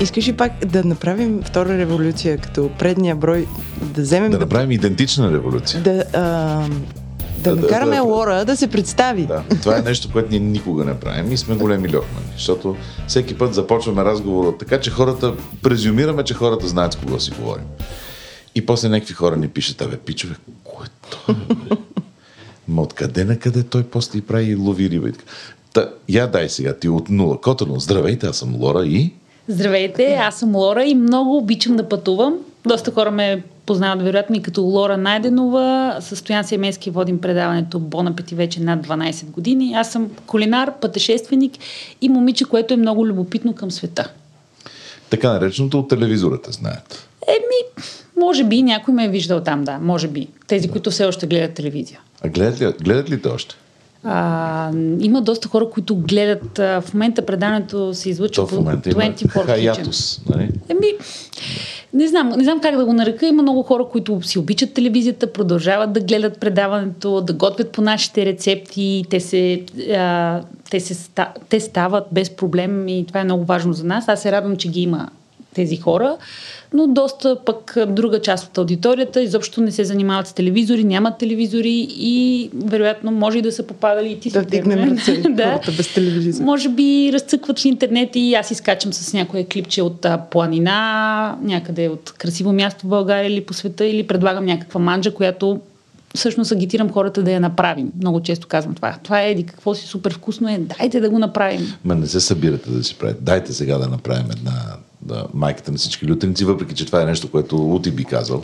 Искаш 0.02 0.28
ли 0.28 0.34
пак 0.34 0.66
да 0.66 0.84
направим 0.84 1.42
втора 1.44 1.78
революция, 1.78 2.38
като 2.38 2.72
предния 2.80 3.16
брой, 3.16 3.48
да 3.82 4.02
вземем... 4.02 4.32
Да, 4.32 4.38
да 4.38 4.46
направим 4.46 4.72
идентична 4.72 5.32
революция. 5.34 5.84
Да, 5.84 6.04
а, 6.14 6.68
да, 7.42 7.56
да 7.56 7.62
накараме 7.62 7.96
да, 7.96 8.02
да, 8.02 8.08
Лора 8.08 8.46
да 8.46 8.58
се 8.58 8.68
представи. 8.68 9.26
Да, 9.26 9.44
това 9.62 9.78
е 9.78 9.82
нещо, 9.82 10.10
което 10.12 10.30
ние 10.30 10.40
никога 10.40 10.86
не 10.86 11.00
правим 11.00 11.32
и 11.32 11.38
сме 11.38 11.56
големи 11.56 11.96
льохмани, 11.96 12.26
защото 12.34 12.76
всеки 13.08 13.38
път 13.38 13.54
започваме 13.54 14.04
разговор 14.04 14.56
така, 14.60 14.80
че 14.80 14.92
хората, 14.92 15.34
презюмираме, 15.62 16.24
че 16.24 16.34
хората 16.34 16.68
знаят 16.68 16.94
с 16.94 16.96
кого 16.96 17.20
си 17.20 17.32
говорим. 17.40 17.66
И 18.56 18.66
после 18.66 18.90
някакви 18.90 19.14
хора 19.14 19.38
ни 19.38 19.48
пишат, 19.48 19.82
абе, 19.82 19.98
пичове, 19.98 20.36
кое 20.64 20.86
е 20.86 20.90
това? 21.10 21.36
Ма 22.68 22.82
откъде 22.82 23.26
на 23.26 23.40
къде 23.40 23.64
той 23.64 23.84
после 23.84 24.20
и 24.20 24.22
прави 24.22 24.46
и 24.46 24.56
лови 24.56 24.90
риба? 24.90 25.08
Та, 25.74 25.90
я 26.10 26.28
дай 26.28 26.50
сега, 26.50 26.74
ти 26.74 26.90
от 26.90 27.10
нула. 27.10 27.42
Котърно, 27.42 27.80
здравейте, 27.80 28.28
аз 28.28 28.38
съм 28.38 28.56
Лора 28.56 28.86
и... 28.86 29.14
Здравейте, 29.48 30.14
аз 30.14 30.40
съм 30.40 30.56
Лора 30.56 30.84
и 30.84 30.96
много 30.96 31.38
обичам 31.38 31.76
да 31.76 31.90
пътувам. 31.90 32.38
Доста 32.66 32.92
хора 32.92 33.12
ме 33.12 33.44
познават 33.72 34.04
вероятно 34.04 34.36
и 34.36 34.42
като 34.42 34.62
Лора 34.62 34.98
Найденова. 34.98 35.98
Състоян 36.00 36.44
Семейски 36.44 36.90
водим 36.90 37.22
предаването 37.22 37.80
Бон 37.80 38.08
апети 38.08 38.36
вече 38.36 38.60
над 38.60 38.88
12 38.88 39.26
години. 39.26 39.74
Аз 39.74 39.92
съм 39.92 40.10
кулинар, 40.26 40.80
пътешественик 40.82 41.52
и 42.02 42.10
момиче, 42.10 42.46
което 42.46 42.74
е 42.74 42.78
много 42.78 43.08
любопитно 43.08 43.56
към 43.56 43.72
света. 43.72 44.12
Така 45.10 45.34
нареченото 45.34 45.80
от 45.80 45.90
телевизората 45.90 46.52
знаят. 46.52 47.08
Еми, 47.28 47.86
може 48.20 48.44
би 48.44 48.62
някой 48.62 48.94
ме 48.94 49.06
е 49.06 49.10
виждал 49.10 49.40
там, 49.40 49.64
да, 49.64 49.80
може 49.82 50.08
би. 50.08 50.28
Тези, 50.48 50.68
да. 50.68 50.72
които 50.72 50.92
все 50.92 51.06
още 51.06 51.28
гледат 51.28 51.54
телевизия. 51.54 52.00
А 52.24 52.30
гледат 52.30 52.62
ли, 52.62 52.74
гледат 52.84 53.10
ли 53.10 53.22
те 53.22 53.30
още? 53.30 53.56
А, 54.04 54.72
има 55.00 55.22
доста 55.22 55.48
хора, 55.48 55.70
които 55.70 55.96
гледат. 55.96 56.60
А, 56.60 56.82
в 56.82 56.94
момента 56.94 57.26
преданието 57.26 57.94
се 57.94 58.10
излъчва 58.10 58.48
по 58.48 58.56
24 58.56 59.46
Хаятус, 59.46 60.22
нали? 60.30 60.50
Еми, 60.70 60.94
не 61.94 62.08
знам, 62.08 62.30
не 62.30 62.44
знам 62.44 62.60
как 62.60 62.78
да 62.78 62.86
го 62.86 62.94
нарека. 62.94 63.28
Има 63.28 63.44
много 63.44 63.64
хора, 63.64 63.86
които 63.92 64.22
си 64.22 64.40
обичат 64.40 64.74
телевизията, 64.74 65.34
продължават 65.34 65.94
да 65.94 66.00
гледат 66.00 66.40
предаването, 66.40 67.22
да 67.22 67.34
готвят 67.34 67.72
по 67.72 67.82
нашите 67.82 68.26
рецепти. 68.26 69.04
Те 69.10 69.20
се, 69.20 69.64
а, 69.96 70.42
те, 70.70 70.80
се, 70.80 71.10
те 71.50 71.60
стават 71.60 72.08
без 72.12 72.30
проблем 72.30 72.88
и 72.88 73.06
това 73.08 73.20
е 73.20 73.24
много 73.24 73.46
важно 73.46 73.74
за 73.74 73.84
нас. 73.84 74.10
Аз 74.10 74.22
се 74.22 74.32
радвам, 74.32 74.58
че 74.58 74.70
ги 74.70 74.82
има 74.82 75.10
тези 75.54 75.78
хора 75.78 76.18
но 76.74 76.88
доста 76.88 77.38
пък 77.46 77.78
друга 77.88 78.22
част 78.22 78.48
от 78.48 78.58
аудиторията 78.58 79.22
изобщо 79.22 79.62
не 79.62 79.72
се 79.72 79.84
занимават 79.84 80.28
с 80.28 80.34
телевизори, 80.34 80.84
нямат 80.84 81.18
телевизори 81.18 81.88
и 81.90 82.50
вероятно 82.66 83.12
може 83.12 83.38
и 83.38 83.42
да 83.42 83.52
са 83.52 83.64
попадали 83.64 84.12
и 84.12 84.20
ти 84.20 84.30
да 84.30 84.42
вдигнем 84.42 84.98
ръце 84.98 85.16
да. 85.30 85.60
без 85.78 85.94
телевизия. 85.94 86.46
Може 86.46 86.70
би 86.70 87.10
разцъкват 87.14 87.60
в 87.60 87.66
интернет 87.66 88.10
и 88.16 88.34
аз 88.34 88.52
изкачам 88.52 88.94
с 88.94 89.14
някое 89.14 89.44
клипче 89.44 89.82
от 89.82 90.06
а, 90.06 90.18
планина, 90.18 91.38
някъде 91.42 91.90
от 91.90 92.14
красиво 92.18 92.54
място 92.54 92.86
в 92.86 92.90
България 92.90 93.28
или 93.28 93.46
по 93.46 93.54
света 93.54 93.86
или 93.86 94.08
предлагам 94.08 94.46
някаква 94.46 94.80
манджа, 94.80 95.14
която 95.14 95.60
всъщност 96.16 96.52
агитирам 96.52 96.90
хората 96.90 97.24
да 97.24 97.32
я 97.32 97.40
направим. 97.40 97.92
Много 97.98 98.22
често 98.22 98.48
казвам 98.48 98.76
това. 98.76 98.98
Това 99.04 99.22
е 99.22 99.32
еди 99.32 99.46
какво 99.46 99.76
си 99.76 99.88
супер 99.88 100.14
вкусно 100.14 100.50
е, 100.50 100.58
дайте 100.58 101.00
да 101.00 101.10
го 101.10 101.20
направим. 101.20 101.74
Ма 101.86 101.96
не 101.96 102.08
се 102.08 102.20
събирате 102.20 102.70
да 102.70 102.84
си 102.84 102.96
правите. 102.96 103.20
Дайте 103.22 103.54
сега 103.54 103.78
да 103.78 103.88
направим 103.88 104.32
една 104.32 104.54
да, 105.02 105.26
майката 105.34 105.72
на 105.72 105.78
всички 105.78 106.12
лютеници, 106.12 106.46
въпреки 106.46 106.76
че 106.76 106.86
това 106.86 107.02
е 107.02 107.06
нещо, 107.06 107.32
което 107.32 107.56
Лути 107.56 107.92
би 107.92 108.06
казал. 108.06 108.44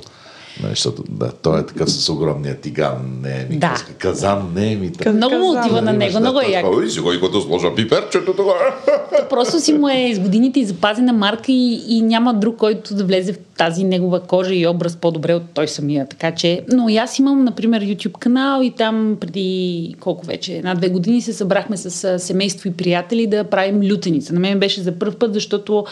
Не, 0.63 0.70
защото 0.70 1.04
да, 1.10 1.32
той 1.32 1.60
е 1.60 1.65
такъв 1.65 1.91
с 1.91 2.10
огромния 2.10 2.56
тиган, 2.62 3.20
не 3.24 3.41
е 3.41 3.46
ми 3.50 3.58
да. 3.58 3.76
казан, 3.98 4.52
не 4.56 4.72
е 4.72 4.76
ми 4.76 4.93
така. 4.93 5.13
Много 5.13 5.36
му 5.36 5.60
отива 5.60 5.82
на 5.82 5.93
него, 5.93 6.20
много 6.20 6.39
е 6.39 6.52
яко. 6.52 6.82
И 6.82 6.89
сега 6.89 7.13
и 7.13 7.22
като 7.22 7.41
сложа 7.41 7.76
пиперчето 7.76 8.34
това. 8.34 8.54
Просто 9.30 9.60
си 9.60 9.74
му 9.74 9.89
е 9.89 10.13
с 10.15 10.20
годините 10.20 10.60
и 10.60 10.65
запазена 10.65 11.13
марка 11.13 11.52
и, 11.52 11.84
и 11.88 12.02
няма 12.02 12.34
друг, 12.34 12.58
който 12.58 12.96
да 12.96 13.04
влезе 13.04 13.34
в 13.34 13.38
тази 13.58 13.84
негова 13.84 14.20
кожа 14.20 14.56
и 14.56 14.67
образ 14.67 14.96
по-добре 14.96 15.34
от 15.34 15.43
той 15.54 15.67
самия. 15.67 16.08
Така 16.08 16.36
че, 16.36 16.62
но 16.74 16.89
и 16.89 16.98
аз 16.98 17.20
имам, 17.20 17.43
например, 17.43 17.84
YouTube 17.84 18.17
канал 18.17 18.62
и 18.63 18.72
там 18.72 19.17
преди 19.20 19.96
колко 20.00 20.26
вече, 20.26 20.54
една-две 20.54 20.89
години 20.89 21.22
се 21.22 21.34
събрахме 21.34 21.78
с 21.78 22.20
семейство 22.20 22.70
и 22.70 22.74
приятели 22.74 23.28
да 23.28 23.43
правим 23.43 23.91
лютеница. 23.91 24.34
На 24.34 24.39
мен 24.39 24.60
беше 24.60 24.82
за 24.82 24.91
първ 24.91 25.15
път, 25.20 25.34
защото 25.34 25.86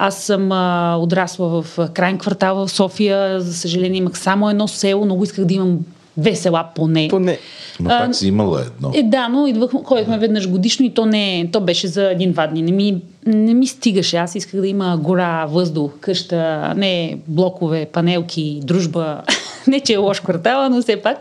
аз 0.00 0.22
съм 0.22 0.52
а, 0.52 0.96
отрасла 0.96 1.62
в 1.62 1.88
крайен 1.94 2.18
квартал 2.18 2.66
в 2.66 2.70
София. 2.70 3.40
За 3.40 3.54
съжаление 3.54 3.98
имах 3.98 4.18
само 4.18 4.50
едно 4.50 4.68
село. 4.68 5.04
Много 5.04 5.24
исках 5.24 5.44
да 5.44 5.54
имам 5.54 5.78
две 6.16 6.34
села 6.34 6.66
поне. 6.74 7.08
Поне. 7.10 7.38
Но 7.80 7.88
пак 7.88 8.14
си 8.14 8.28
имала 8.28 8.60
едно. 8.60 8.90
Е, 8.94 9.02
да, 9.02 9.28
но 9.28 9.46
идвах, 9.46 9.70
ходихме 9.84 10.18
веднъж 10.18 10.48
годишно 10.48 10.86
и 10.86 10.94
то 10.94 11.06
не 11.06 11.48
то 11.52 11.60
беше 11.60 11.86
за 11.86 12.10
един-два 12.10 12.46
дни. 12.46 12.62
Не 12.62 12.72
ми, 12.72 13.02
не 13.26 13.54
ми 13.54 13.66
стигаше. 13.66 14.16
Аз 14.16 14.34
исках 14.34 14.60
да 14.60 14.66
има 14.66 14.98
гора, 15.02 15.46
въздух, 15.46 15.92
къща, 16.00 16.72
не 16.76 17.18
блокове, 17.26 17.86
панелки, 17.92 18.60
дружба. 18.64 19.22
не, 19.66 19.80
че 19.80 19.92
е 19.92 19.96
лош 19.96 20.20
квартала, 20.20 20.70
но 20.70 20.82
все 20.82 20.96
пак. 20.96 21.18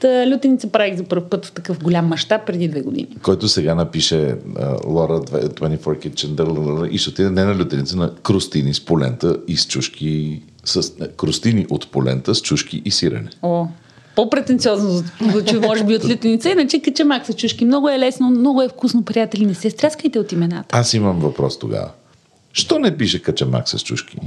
Та 0.00 0.26
лютеница 0.30 0.68
правих 0.68 0.96
за 0.96 1.04
първ 1.04 1.24
път 1.30 1.46
в 1.46 1.52
такъв 1.52 1.82
голям 1.82 2.06
мащаб 2.06 2.46
преди 2.46 2.68
две 2.68 2.80
години. 2.80 3.08
Който 3.22 3.48
сега 3.48 3.74
напише 3.74 4.34
Лора 4.86 5.20
uh, 5.20 5.76
24 5.76 6.08
Kitchen 6.08 6.88
и 6.90 6.98
ще 6.98 7.10
отиде 7.10 7.30
не 7.30 7.44
на 7.44 7.58
лютеница, 7.58 7.96
на 7.96 8.14
крустини 8.14 8.74
с 8.74 8.84
полента 8.84 9.36
и 9.48 9.56
с 9.56 9.66
чушки 9.66 10.42
с 10.64 10.92
крустини 11.16 11.66
от 11.70 11.90
полента 11.90 12.34
с 12.34 12.42
чушки 12.42 12.82
и 12.84 12.90
сирене. 12.90 13.28
О, 13.42 13.66
по-претенциозно 14.16 15.04
звучи, 15.30 15.56
може 15.56 15.84
би, 15.84 15.96
от 15.96 16.04
лютеница, 16.04 16.50
иначе 16.50 16.82
качамак 16.82 17.26
с 17.26 17.34
чушки. 17.34 17.64
Много 17.64 17.88
е 17.88 17.98
лесно, 17.98 18.30
много 18.30 18.62
е 18.62 18.68
вкусно, 18.68 19.04
приятели. 19.04 19.46
Не 19.46 19.54
се 19.54 19.70
стряскайте 19.70 20.18
от 20.18 20.32
имената. 20.32 20.78
Аз 20.78 20.94
имам 20.94 21.20
въпрос 21.20 21.58
тогава. 21.58 21.90
Що 22.52 22.78
не 22.78 22.96
пише 22.96 23.22
качамак 23.22 23.68
с 23.68 23.80
чушки? 23.80 24.18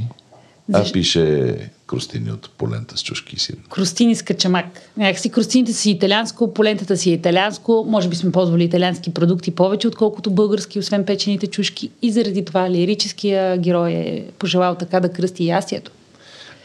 А 0.74 0.92
пише 0.92 1.56
крустини 1.88 2.32
от 2.32 2.50
полента 2.50 2.98
с 2.98 3.04
чушки 3.04 3.36
и 3.36 3.40
сир. 3.40 3.56
Крустини 3.70 4.16
с 4.16 4.22
качамак. 4.22 4.66
Някакси 4.98 5.30
крустините 5.30 5.74
си 5.74 5.92
италианско, 5.92 6.54
полентата 6.54 6.98
си 6.98 7.10
е 7.10 7.14
италианско. 7.14 7.86
Може 7.88 8.10
би 8.10 8.16
сме 8.16 8.32
ползвали 8.32 8.64
италиански 8.64 9.14
продукти 9.14 9.52
повече, 9.52 9.88
отколкото 9.88 10.32
български, 10.32 10.80
освен 10.80 11.06
печените 11.06 11.48
чушки. 11.48 11.92
И 12.02 12.12
заради 12.12 12.46
това 12.46 12.70
лирическия 12.70 13.58
герой 13.58 13.92
е 13.92 14.26
пожелал 14.40 14.76
така 14.76 15.00
да 15.00 15.10
кръсти 15.10 15.46
ястието. 15.46 15.92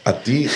А 0.05 0.13
ти 0.13 0.47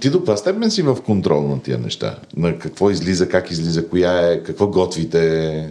ти 0.00 0.10
до 0.10 0.18
каква 0.18 0.36
степен 0.36 0.70
си 0.70 0.82
в 0.82 1.02
контрол 1.02 1.48
на 1.48 1.62
тия 1.62 1.78
неща? 1.78 2.18
На 2.36 2.58
какво 2.58 2.90
излиза, 2.90 3.28
как 3.28 3.50
излиза, 3.50 3.88
коя 3.88 4.28
е, 4.28 4.42
какво 4.42 4.66
готвите? 4.66 5.68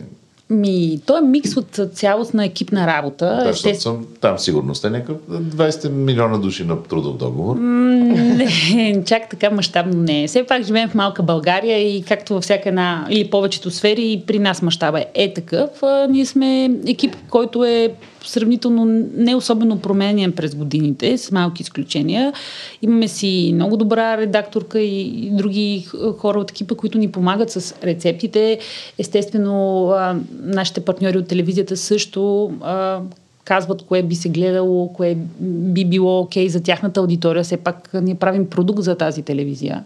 Ми, 0.50 1.00
то 1.06 1.18
е 1.18 1.22
микс 1.22 1.58
от 1.58 1.80
цялостна 1.94 2.46
екипна 2.46 2.88
работа. 2.88 3.42
Да, 3.46 3.54
Ще... 3.54 3.76
съм, 3.76 4.08
там 4.22 4.40
сигурно 4.40 4.76
сте 4.76 4.90
някакъв 4.90 5.18
20 5.30 5.90
милиона 5.90 6.38
души 6.38 6.64
на 6.64 6.84
трудов 6.84 7.18
договор. 7.18 7.56
Не, 7.60 9.04
чак 9.06 9.30
така 9.30 9.50
мащабно 9.50 10.04
не 10.04 10.24
е. 10.24 10.28
Все 10.28 10.44
пак 10.44 10.64
живеем 10.64 10.90
в 10.90 10.96
малка 10.96 11.24
България 11.24 11.96
и 11.96 12.04
както 12.04 12.34
във 12.34 12.44
всяка 12.44 12.70
една 12.70 13.08
или 13.10 13.30
повечето 13.30 13.72
сфери, 13.72 14.24
при 14.28 14.40
нас 14.40 14.62
мащаба 14.62 15.04
е 15.14 15.34
такъв. 15.34 15.70
Ние 16.10 16.26
сме 16.26 16.70
екип, 16.88 17.16
който 17.30 17.64
е 17.64 17.94
сравнително 18.24 18.86
не 19.16 19.36
особено 19.36 19.80
променен 19.80 20.32
през 20.32 20.56
годините, 20.56 21.18
с 21.18 21.32
малки 21.32 21.62
изключения. 21.62 22.34
Имаме 22.82 23.08
си 23.08 23.52
много 23.54 23.78
добра 23.78 24.18
редакторка 24.18 24.80
и 24.80 25.30
други 25.32 25.88
хора 26.18 26.40
от 26.40 26.52
екипа, 26.52 26.76
които 26.76 26.98
ни 26.98 27.12
помагат 27.12 27.52
с 27.52 27.76
рецептите. 27.84 28.60
Естествено, 28.98 29.94
нашите 30.44 30.82
партньори 30.82 31.18
от 31.18 31.28
телевизията 31.28 31.78
също 31.78 32.52
казват 33.44 33.82
кое 33.82 34.04
би 34.04 34.16
се 34.16 34.30
гледало, 34.30 34.94
кое 34.94 35.18
би 35.40 35.86
било 35.86 36.20
окей 36.20 36.48
okay 36.48 36.50
за 36.50 36.64
тяхната 36.64 37.00
аудитория. 37.00 37.44
Все 37.44 37.58
пак 37.58 37.90
ние 37.94 38.16
правим 38.16 38.50
продукт 38.50 38.84
за 38.84 38.96
тази 38.96 39.22
телевизия. 39.22 39.84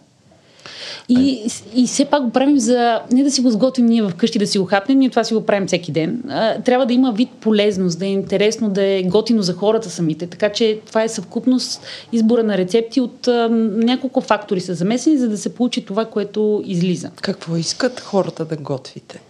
И, 1.10 1.48
и 1.76 1.88
все 1.88 2.06
пак 2.06 2.24
го 2.24 2.30
правим 2.30 2.60
за 2.60 3.02
не 3.12 3.24
да 3.24 3.32
си 3.32 3.42
го 3.42 3.52
сготвим 3.52 3.86
ние 3.86 4.10
вкъщи 4.10 4.40
да 4.40 4.48
си 4.48 4.60
го 4.60 4.66
хапнем, 4.66 5.00
ние 5.00 5.10
това 5.10 5.24
си 5.24 5.34
го 5.34 5.46
правим 5.46 5.68
всеки 5.68 5.92
ден. 5.92 6.24
А, 6.30 6.62
трябва 6.62 6.86
да 6.86 6.94
има 6.94 7.12
вид 7.12 7.30
полезност, 7.42 8.00
да 8.00 8.06
е 8.06 8.10
интересно, 8.10 8.70
да 8.70 8.84
е 8.84 9.04
готино 9.04 9.42
за 9.42 9.54
хората 9.54 9.90
самите. 9.90 10.28
Така 10.28 10.50
че 10.50 10.80
това 10.86 11.04
е 11.04 11.10
съвкупност 11.10 11.82
избора 12.12 12.44
на 12.44 12.58
рецепти 12.58 13.02
от 13.02 13.28
а, 13.28 13.50
няколко 13.72 14.22
фактори 14.22 14.62
са 14.62 14.74
замесени, 14.74 15.18
за 15.18 15.30
да 15.30 15.38
се 15.38 15.56
получи 15.56 15.86
това, 15.86 16.06
което 16.06 16.64
излиза. 16.66 17.12
Какво 17.22 17.58
искат 17.58 18.00
хората 18.00 18.46
да 18.46 18.56
готвите? 18.58 19.22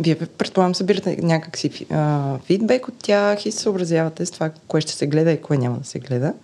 Вие 0.00 0.14
предполагам 0.14 0.74
събирате 0.74 1.16
някакси 1.22 1.86
а, 1.90 2.38
фидбек 2.38 2.88
от 2.88 2.94
тях 3.02 3.46
и 3.46 3.52
се 3.52 3.58
съобразявате 3.58 4.26
с 4.26 4.30
това, 4.30 4.50
кое 4.68 4.80
ще 4.80 4.92
се 4.92 5.06
гледа 5.06 5.32
и 5.32 5.40
кое 5.40 5.56
няма 5.56 5.78
да 5.78 5.84
се 5.84 5.98
гледа. 5.98 6.34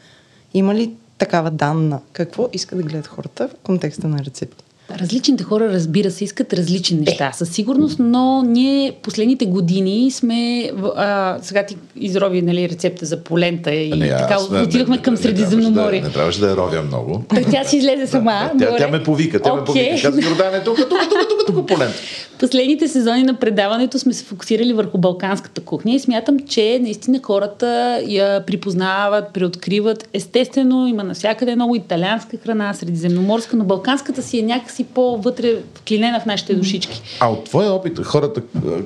Има 0.54 0.74
ли 0.74 0.92
такава 1.18 1.50
данна? 1.50 2.00
Какво 2.12 2.48
искат 2.52 2.78
да 2.78 2.84
гледат 2.84 3.06
хората 3.06 3.48
в 3.48 3.54
контекста 3.62 4.08
на 4.08 4.24
рецепти? 4.24 4.65
Различните 4.90 5.44
хора, 5.44 5.68
разбира 5.68 6.10
се, 6.10 6.24
искат 6.24 6.52
различни 6.52 6.98
неща, 6.98 7.32
със 7.32 7.50
сигурност, 7.50 7.98
но 7.98 8.42
ние 8.42 8.92
последните 9.02 9.46
години 9.46 10.10
сме, 10.10 10.70
а, 10.96 11.38
сега 11.42 11.66
ти 11.66 11.76
изроби 11.96 12.42
нали, 12.42 12.68
рецепта 12.68 13.06
за 13.06 13.16
полента 13.24 13.74
и 13.74 13.90
Не, 13.90 14.08
така 14.08 14.34
аз 14.34 14.50
не- 14.50 14.60
отивахме 14.60 14.96
не- 14.96 15.02
към 15.02 15.14
не 15.14 15.20
Средиземноморие. 15.20 16.00
Да, 16.00 16.06
не 16.06 16.12
трябваше 16.12 16.40
да 16.40 16.50
я 16.50 16.56
ровя 16.56 16.82
много. 16.82 17.24
Так 17.28 17.44
тя 17.50 17.64
си 17.64 17.76
излезе 17.76 18.06
сама. 18.06 18.50
Тя, 18.58 18.66
добре. 18.66 18.76
тя 18.78 18.88
ме 18.88 19.02
повика, 19.02 19.42
тя 19.42 19.54
ме 19.54 19.60
Окей. 19.60 19.90
повика. 19.90 20.02
Каза, 20.08 20.20
Йордане, 20.20 20.64
тук, 20.64 20.76
тук, 20.76 20.88
тук, 20.88 21.00
тук, 21.46 21.56
тук, 21.56 21.66
по 21.68 21.78
лента. 21.78 21.94
Последните 22.38 22.88
сезони 22.88 23.22
на 23.22 23.34
предаването 23.34 23.98
сме 23.98 24.12
се 24.12 24.24
фокусирали 24.24 24.72
върху 24.72 24.98
балканската 24.98 25.60
кухня 25.60 25.92
и 25.94 26.00
смятам, 26.00 26.38
че 26.38 26.78
наистина 26.82 27.20
хората 27.22 28.00
я 28.06 28.42
припознават, 28.46 29.32
преоткриват. 29.32 30.08
Естествено, 30.12 30.86
има 30.86 31.04
навсякъде 31.04 31.54
много 31.54 31.76
италианска 31.76 32.36
храна, 32.36 32.74
средиземноморска, 32.74 33.56
но 33.56 33.64
балканската 33.64 34.22
си 34.22 34.38
е 34.38 34.42
някакси 34.42 34.75
по-вътре 34.84 35.62
вклинена 35.74 36.20
в 36.20 36.26
нашите 36.26 36.54
душички. 36.54 37.02
А 37.20 37.28
от 37.28 37.44
твоя 37.44 37.72
опит, 37.72 38.04
хората, 38.04 38.42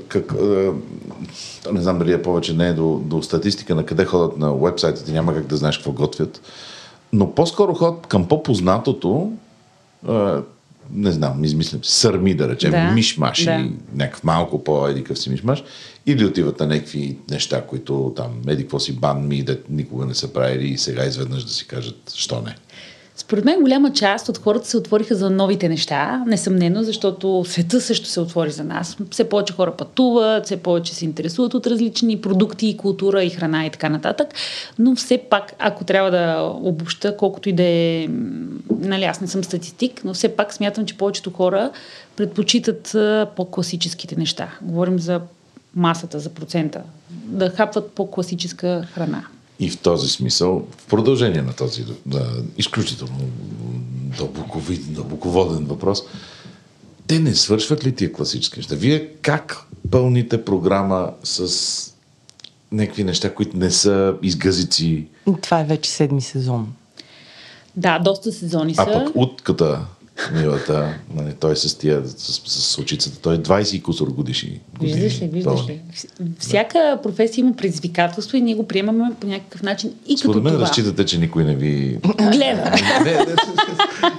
как, 0.08 0.34
не 1.72 1.80
знам 1.80 1.98
дали 1.98 2.12
е 2.12 2.22
повече, 2.22 2.54
не 2.54 2.68
е 2.68 2.72
до, 2.72 3.00
до 3.04 3.22
статистика 3.22 3.74
на 3.74 3.86
къде 3.86 4.04
ходят 4.04 4.36
на 4.36 4.54
вебсайтите, 4.54 5.12
няма 5.12 5.34
как 5.34 5.46
да 5.46 5.56
знаеш 5.56 5.76
какво 5.78 5.92
готвят, 5.92 6.40
но 7.12 7.34
по-скоро 7.34 7.74
ходят 7.74 8.06
към 8.06 8.28
по-познатото, 8.28 9.32
не 10.92 11.12
знам, 11.12 11.44
измислям, 11.44 11.84
си, 11.84 11.92
сърми 11.92 12.34
да 12.34 12.48
речем, 12.48 12.70
Да, 12.70 12.90
мишмаш 12.90 13.44
да. 13.44 13.52
или 13.52 13.72
някакъв 13.94 14.24
малко 14.24 14.64
по-едикъв 14.64 15.18
си 15.18 15.30
мишмаш, 15.30 15.64
или 16.06 16.24
отиват 16.24 16.60
на 16.60 16.66
някакви 16.66 17.18
неща, 17.30 17.62
които 17.66 18.12
там, 18.16 18.30
еди 18.48 18.62
какво 18.62 18.80
си 18.80 18.92
бан 18.92 19.28
ми, 19.28 19.42
да 19.42 19.58
никога 19.68 20.06
не 20.06 20.14
са 20.14 20.32
правили 20.32 20.68
и 20.68 20.78
сега 20.78 21.04
изведнъж 21.04 21.44
да 21.44 21.50
си 21.50 21.66
кажат, 21.66 22.12
що 22.14 22.42
не. 22.42 22.56
Според 23.20 23.44
мен 23.44 23.60
голяма 23.60 23.92
част 23.92 24.28
от 24.28 24.38
хората 24.38 24.68
се 24.68 24.76
отвориха 24.76 25.14
за 25.14 25.30
новите 25.30 25.68
неща, 25.68 26.24
несъмнено, 26.26 26.82
защото 26.82 27.44
света 27.46 27.80
също 27.80 28.08
се 28.08 28.20
отвори 28.20 28.50
за 28.50 28.64
нас. 28.64 28.96
Все 29.10 29.28
повече 29.28 29.52
хора 29.52 29.76
пътуват, 29.76 30.44
все 30.44 30.56
повече 30.56 30.94
се 30.94 31.04
интересуват 31.04 31.54
от 31.54 31.66
различни 31.66 32.20
продукти, 32.20 32.76
култура 32.76 33.24
и 33.24 33.30
храна 33.30 33.66
и 33.66 33.70
така 33.70 33.88
нататък. 33.88 34.28
Но 34.78 34.94
все 34.94 35.18
пак, 35.30 35.54
ако 35.58 35.84
трябва 35.84 36.10
да 36.10 36.52
обобща, 36.60 37.16
колкото 37.16 37.48
и 37.48 37.52
да 37.52 37.62
е, 37.62 38.08
нали 38.80 39.04
аз 39.04 39.20
не 39.20 39.26
съм 39.26 39.44
статистик, 39.44 40.04
но 40.04 40.14
все 40.14 40.28
пак 40.28 40.52
смятам, 40.52 40.86
че 40.86 40.96
повечето 40.96 41.30
хора 41.30 41.70
предпочитат 42.16 42.96
по-класическите 43.36 44.16
неща. 44.16 44.48
Говорим 44.62 44.98
за 44.98 45.20
масата, 45.74 46.18
за 46.18 46.30
процента. 46.30 46.82
Да 47.10 47.50
хапват 47.50 47.92
по-класическа 47.92 48.88
храна. 48.94 49.24
И 49.60 49.70
в 49.70 49.78
този 49.78 50.08
смисъл, 50.08 50.66
в 50.78 50.86
продължение 50.86 51.42
на 51.42 51.52
този 51.52 51.84
да, 52.06 52.42
изключително 52.58 53.18
дълбоковид, 54.18 54.94
дълбоководен 54.94 55.64
въпрос, 55.64 56.02
те 57.06 57.18
не 57.18 57.34
свършват 57.34 57.86
ли 57.86 57.94
тия 57.94 58.12
класически 58.12 58.58
неща? 58.58 58.74
Вие 58.74 59.08
как 59.22 59.66
пълните 59.90 60.44
програма 60.44 61.10
с 61.24 61.94
някакви 62.72 63.04
неща, 63.04 63.34
които 63.34 63.56
не 63.56 63.70
са 63.70 64.14
изгъзици, 64.22 65.06
Това 65.42 65.60
е 65.60 65.64
вече 65.64 65.90
седми 65.90 66.20
сезон. 66.20 66.72
Да, 67.76 67.98
доста 67.98 68.32
сезони 68.32 68.74
са. 68.74 68.82
а 68.82 68.92
пък 68.92 69.16
утката, 69.16 69.86
милата, 70.34 70.94
нали, 71.14 71.34
той 71.40 71.56
с 71.56 71.78
тия, 71.78 72.02
с, 72.06 72.32
с, 72.32 72.74
с 72.74 72.78
очицата, 72.78 73.20
той 73.20 73.34
е 73.34 73.38
20 73.38 73.76
и 73.76 73.82
кусор 73.82 74.08
годишни. 74.08 74.60
години 74.78 75.00
Виждаш 75.00 75.22
ли, 75.22 75.28
виждаш 75.28 75.68
ли. 75.68 75.80
Всяка 76.38 76.98
професия 77.02 77.42
има 77.42 77.56
предизвикателство 77.56 78.36
и 78.36 78.40
ние 78.40 78.54
го 78.54 78.68
приемаме 78.68 79.10
по 79.20 79.26
някакъв 79.26 79.62
начин 79.62 79.92
и 80.06 80.18
Според 80.18 80.32
като 80.32 80.44
мен 80.44 80.52
това. 80.52 80.66
разчитате, 80.66 81.04
че 81.04 81.18
никой 81.18 81.44
не 81.44 81.54
ви 81.54 81.98
Гледа. 82.32 82.72
не, 83.04 83.12
не, 83.12 83.26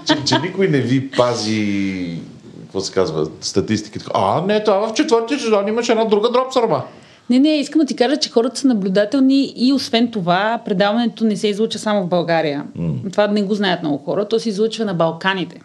че, 0.07 0.15
че 0.25 0.39
никой 0.39 0.67
не 0.67 0.79
ви 0.79 1.11
пази 1.11 2.19
какво 2.61 2.81
се 2.81 2.93
казва, 2.93 3.27
статистиката. 3.41 4.11
А, 4.13 4.41
не, 4.41 4.63
това 4.63 4.89
в 4.89 4.93
четвърти 4.93 5.39
сезон 5.39 5.67
имаше 5.67 5.91
една 5.91 6.05
друга 6.05 6.31
дроп 6.31 6.53
сърма. 6.53 6.83
Не, 7.29 7.39
не, 7.39 7.49
искам 7.49 7.79
да 7.79 7.85
ти 7.85 7.95
кажа, 7.95 8.17
че 8.17 8.29
хората 8.29 8.59
са 8.59 8.67
наблюдателни 8.67 9.53
и 9.55 9.73
освен 9.73 10.11
това, 10.11 10.59
предаването 10.65 11.25
не 11.25 11.35
се 11.35 11.47
излуча 11.47 11.79
само 11.79 12.03
в 12.03 12.07
България. 12.07 12.63
Mm. 12.79 13.11
Това 13.11 13.27
не 13.27 13.43
го 13.43 13.53
знаят 13.53 13.83
много 13.83 13.97
хора. 13.97 14.27
То 14.27 14.39
се 14.39 14.49
излучва 14.49 14.85
на 14.85 14.93
Балканите. 14.93 15.61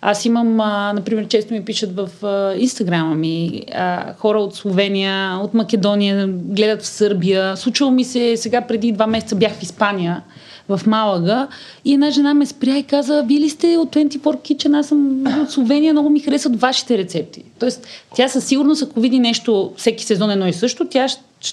Аз 0.00 0.24
имам, 0.24 0.60
а, 0.60 0.92
например, 0.92 1.28
често 1.28 1.54
ми 1.54 1.64
пишат 1.64 1.96
в 1.96 2.26
а, 2.26 2.54
инстаграма 2.58 3.14
ми 3.14 3.62
а, 3.74 4.14
хора 4.14 4.38
от 4.38 4.54
Словения, 4.54 5.38
от 5.42 5.54
Македония, 5.54 6.26
гледат 6.28 6.82
в 6.82 6.86
Сърбия. 6.86 7.56
Случвало 7.56 7.92
ми 7.92 8.04
се, 8.04 8.36
сега 8.36 8.60
преди 8.60 8.92
два 8.92 9.06
месеца 9.06 9.36
бях 9.36 9.52
в 9.52 9.62
Испания, 9.62 10.22
в 10.68 10.80
Малага 10.86 11.48
и 11.84 11.94
една 11.94 12.10
жена 12.10 12.34
ме 12.34 12.46
спря 12.46 12.76
и 12.76 12.82
каза, 12.82 13.24
вие 13.26 13.40
ли 13.40 13.50
сте 13.50 13.76
от 13.76 13.94
24 13.94 14.18
Kitchen, 14.18 14.78
аз 14.78 14.86
съм 14.86 15.24
от 15.42 15.50
Словения, 15.50 15.92
много 15.92 16.10
ми 16.10 16.20
харесват 16.20 16.60
вашите 16.60 16.98
рецепти. 16.98 17.42
Тоест, 17.58 17.86
тя 18.14 18.28
със 18.28 18.44
сигурност, 18.44 18.82
ако 18.82 19.00
види 19.00 19.18
нещо 19.18 19.72
всеки 19.76 20.04
сезон 20.04 20.30
едно 20.30 20.46
и 20.46 20.52
също, 20.52 20.88
тя, 20.88 21.06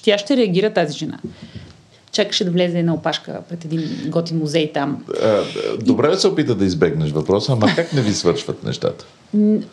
тя 0.04 0.18
ще 0.18 0.38
реагира 0.38 0.74
тази 0.74 0.98
жена. 0.98 1.20
Чакаше 2.16 2.46
да 2.46 2.52
влезе 2.52 2.84
на 2.84 2.94
опашка 2.94 3.40
пред 3.50 3.66
един 3.66 3.82
готин 4.08 4.38
музей 4.38 4.72
там. 4.74 5.04
А, 5.24 5.42
Добре 5.82 6.08
да 6.08 6.18
се 6.18 6.28
опита 6.28 6.56
да 6.56 6.66
избегнеш 6.66 7.12
въпроса, 7.12 7.52
ама 7.52 7.68
как 7.76 7.94
не 7.94 8.02
ви 8.02 8.14
свършват 8.14 8.64
нещата? 8.64 9.06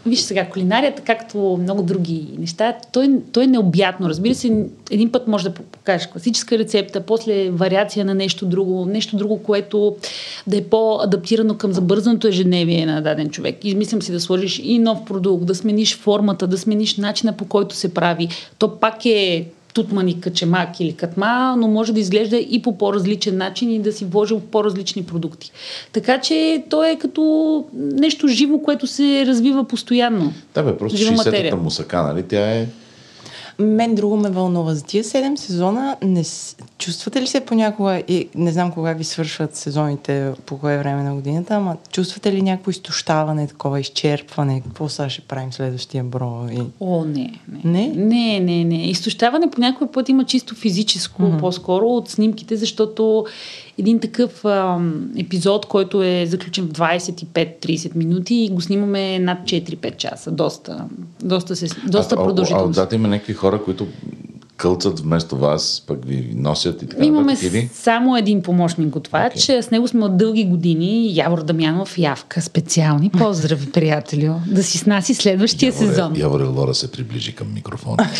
Виж 0.07 0.21
сега, 0.21 0.45
кулинарията, 0.45 1.03
както 1.03 1.59
много 1.61 1.83
други 1.83 2.29
неща, 2.39 2.75
той, 2.93 3.09
той 3.33 3.45
е 3.45 3.47
необятно. 3.47 4.09
Разбира 4.09 4.35
се, 4.35 4.67
един 4.91 5.13
път 5.13 5.29
може 5.29 5.45
да 5.45 5.55
покажеш 5.55 6.07
класическа 6.07 6.59
рецепта, 6.59 7.01
после 7.01 7.51
вариация 7.51 8.05
на 8.05 8.15
нещо 8.15 8.47
друго, 8.47 8.87
нещо 8.87 9.17
друго, 9.17 9.43
което 9.43 9.97
да 10.47 10.57
е 10.57 10.65
по-адаптирано 10.65 11.57
към 11.57 11.73
забързаното 11.73 12.29
ежедневие 12.29 12.87
на 12.87 13.03
даден 13.03 13.31
човек. 13.31 13.65
Измислям 13.65 14.03
си 14.03 14.13
да 14.13 14.21
сложиш 14.21 14.61
и 14.65 14.79
нов 14.79 15.05
продукт, 15.05 15.47
да 15.47 15.55
смениш 15.55 15.99
формата, 15.99 16.47
да 16.47 16.59
смениш 16.59 16.97
начина 16.97 17.33
по 17.33 17.45
който 17.45 17.75
се 17.75 17.95
прави. 17.95 18.29
То 18.59 18.79
пак 18.79 19.07
е 19.07 19.47
тутман 19.75 20.09
и 20.09 20.21
качемак 20.21 20.81
или 20.81 20.93
катма, 20.93 21.57
но 21.57 21.69
може 21.69 21.93
да 21.93 22.01
изглежда 22.01 22.37
и 22.37 22.63
по 22.63 22.79
по-различен 22.79 23.37
начин 23.37 23.71
и 23.71 23.79
да 23.79 23.93
си 23.93 24.05
вложил 24.05 24.39
в 24.39 24.43
по-различни 24.43 25.03
продукти. 25.05 25.53
Така 25.93 26.21
че 26.21 26.65
то 26.71 26.85
е 26.85 26.97
като 26.97 27.65
нещо 27.75 28.29
живо, 28.29 28.59
което 28.59 28.87
се 28.87 29.27
развива 29.27 29.65
постоянно. 29.65 30.33
Да, 30.55 30.63
бе, 30.63 30.77
просто 30.77 30.99
Жива 30.99 31.11
60-та 31.13 31.31
материя. 31.31 31.57
мусака, 31.57 32.03
нали? 32.03 32.23
Тя 32.23 32.51
е... 32.51 32.67
Мен 33.59 33.95
друго 33.95 34.17
ме 34.17 34.31
вълнува. 34.31 34.75
За 34.75 34.85
тия 34.85 35.05
7 35.05 35.37
сезона 35.37 35.97
не, 36.03 36.25
с- 36.25 36.57
чувствате 36.83 37.23
ли 37.23 37.27
се 37.27 37.41
понякога, 37.41 38.03
и 38.09 38.29
не 38.35 38.53
знам 38.53 38.73
кога 38.73 38.93
ви 38.93 39.05
свършват 39.05 39.57
сезоните, 39.57 40.33
по 40.47 40.59
кое 40.59 40.79
време 40.79 41.03
на 41.03 41.15
годината, 41.15 41.55
ама 41.55 41.77
чувствате 41.93 42.33
ли 42.33 42.43
някакво 42.43 42.71
изтощаване, 42.71 43.47
такова 43.47 43.81
изчерпване? 43.81 44.61
Какво 44.61 44.89
сега 44.89 45.09
ще 45.09 45.21
правим 45.21 45.53
следващия 45.53 46.05
брой? 46.05 46.59
О, 46.81 47.05
не. 47.05 47.41
Не? 47.65 47.89
Не, 47.89 48.41
не, 48.41 48.65
не. 48.65 48.91
Изтощаване 48.91 49.51
по 49.51 49.61
някой 49.61 49.87
път 49.87 50.09
има 50.09 50.25
чисто 50.25 50.55
физическо, 50.55 51.23
mm-hmm. 51.23 51.41
по-скоро 51.41 51.87
от 51.87 52.09
снимките, 52.09 52.57
защото 52.57 53.27
един 53.79 54.01
такъв 54.01 54.45
ам, 54.45 55.11
епизод, 55.19 55.67
който 55.67 56.03
е 56.03 56.27
заключен 56.27 56.67
в 56.67 56.73
25-30 56.73 57.97
минути 57.97 58.35
и 58.35 58.49
го 58.49 58.61
снимаме 58.61 59.19
над 59.19 59.39
4-5 59.39 59.97
часа. 59.97 60.31
Доста, 60.31 60.85
доста, 61.23 61.57
се, 61.57 61.67
доста 61.87 62.15
а, 62.15 62.19
а, 62.19 62.23
а 62.23 62.25
продължително. 62.25 62.69
отзад 62.69 62.93
има 62.93 63.09
някакви 63.09 63.35
хора, 63.35 63.65
които 63.65 63.87
кълцат 64.57 65.01
вместо 65.01 65.37
вас, 65.37 65.83
пък 65.87 66.05
ви 66.05 66.33
носят 66.35 66.83
и 66.83 66.87
така 66.87 67.05
Имаме 67.05 67.33
нататък, 67.33 67.71
само 67.73 68.17
един 68.17 68.43
помощник 68.43 68.89
готвач. 68.89 69.33
Okay. 69.33 69.61
С 69.61 69.71
него 69.71 69.89
сме 69.89 70.05
от 70.05 70.17
дълги 70.17 70.45
години. 70.45 71.17
Явор 71.17 71.43
Дамянов, 71.43 71.99
Явка, 71.99 72.43
специални. 72.43 73.11
Поздрави, 73.11 73.71
приятелю. 73.73 74.35
Да 74.47 74.63
си 74.63 74.79
снаси 74.79 75.15
следващия 75.15 75.73
сезон. 75.73 76.13
Яворе 76.17 76.45
Лора 76.45 76.75
се 76.75 76.93
приближи 76.93 77.35
към 77.35 77.55
микрофона. 77.55 77.97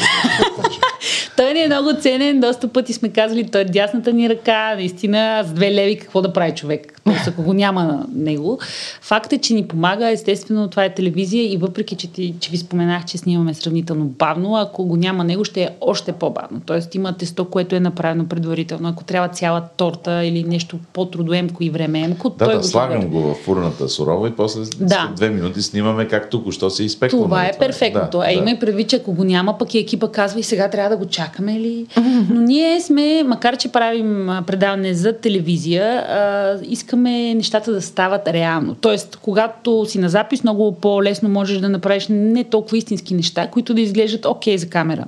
Той 1.37 1.55
ни 1.55 1.63
е 1.63 1.67
много 1.67 1.91
ценен, 2.01 2.41
доста 2.41 2.69
пъти 2.69 2.93
сме 2.93 3.09
казали, 3.09 3.51
той 3.51 3.61
е 3.61 3.65
дясната 3.65 4.13
ни 4.13 4.29
ръка, 4.29 4.75
наистина, 4.75 5.45
с 5.47 5.53
две 5.53 5.75
леви 5.75 5.99
какво 5.99 6.23
да 6.23 6.33
прави 6.33 6.55
човек, 6.55 7.01
Тоест, 7.05 7.27
ако 7.27 7.43
го 7.43 7.53
няма 7.53 7.85
на 7.85 8.07
него. 8.15 8.59
Факт 9.01 9.33
е, 9.33 9.39
че 9.39 9.55
ни 9.55 9.69
помага, 9.69 10.11
естествено, 10.11 10.69
това 10.69 10.85
е 10.85 10.95
телевизия 10.95 11.53
и 11.53 11.57
въпреки, 11.57 11.97
че, 11.97 12.13
ти, 12.13 12.35
че 12.41 12.51
ви 12.51 12.57
споменах, 12.57 13.05
че 13.05 13.19
снимаме 13.19 13.55
сравнително 13.55 14.05
бавно, 14.05 14.57
ако 14.57 14.85
го 14.85 14.97
няма 14.97 15.25
него, 15.25 15.45
ще 15.45 15.63
е 15.63 15.69
още 15.81 16.13
по-бавно. 16.23 16.61
Тоест 16.67 16.95
има 16.95 17.17
тесто, 17.17 17.45
което 17.45 17.77
е 17.77 17.81
направено 17.81 18.27
предварително. 18.27 18.89
Ако 18.89 19.05
трябва 19.05 19.29
цяла 19.29 19.63
торта 19.77 20.25
или 20.25 20.45
нещо 20.45 20.79
по-трудоемко 20.93 21.63
и 21.63 21.71
времеемко, 21.71 22.31
Да, 22.31 22.45
той 22.45 22.55
да, 22.55 22.61
го 22.61 22.65
слагам 22.65 23.09
го 23.09 23.21
в 23.21 23.35
фурната 23.35 23.89
сурово 23.89 24.27
и 24.27 24.31
после 24.31 24.61
Да. 24.81 25.13
две 25.17 25.31
минути 25.31 25.63
снимаме 25.63 26.09
как 26.09 26.31
току-що 26.31 26.71
се 26.71 26.85
изпеква. 26.85 27.19
Това 27.19 27.39
нали? 27.39 27.51
е 27.55 27.59
перфектното. 27.59 28.19
Да, 28.19 28.31
е, 28.31 28.35
да. 28.35 28.41
има 28.41 28.51
и 28.51 28.59
предвид, 28.59 28.89
че 28.89 28.97
ако 28.97 29.13
го 29.13 29.25
няма, 29.25 29.59
пък 29.59 29.75
и 29.75 29.79
екипа 29.79 30.09
казва 30.09 30.41
и 30.41 30.43
сега 30.43 30.71
трябва 30.71 30.91
да 30.91 30.97
го 30.97 31.07
чакаме 31.07 31.61
ли. 31.61 31.87
Но 32.31 32.41
ние 32.41 32.81
сме, 32.81 33.23
макар 33.23 33.57
че 33.57 33.73
правим 33.73 34.29
а, 34.29 34.43
предаване 34.47 34.95
за 34.95 35.13
телевизия, 35.13 35.85
а, 35.85 36.59
искаме 36.69 37.35
нещата 37.35 37.73
да 37.73 37.83
стават 37.83 38.29
реално. 38.29 38.75
Тоест, 38.75 39.19
когато 39.23 39.85
си 39.89 39.99
на 39.99 40.09
запис, 40.09 40.43
много 40.43 40.73
по-лесно 40.73 41.29
можеш 41.29 41.59
да 41.59 41.69
направиш 41.69 42.07
не 42.11 42.45
толкова 42.45 42.79
истински 42.79 43.15
неща, 43.15 43.47
които 43.47 43.75
да 43.75 43.81
изглеждат 43.81 44.27
окей 44.27 44.59
за 44.59 44.69
камера. 44.69 45.05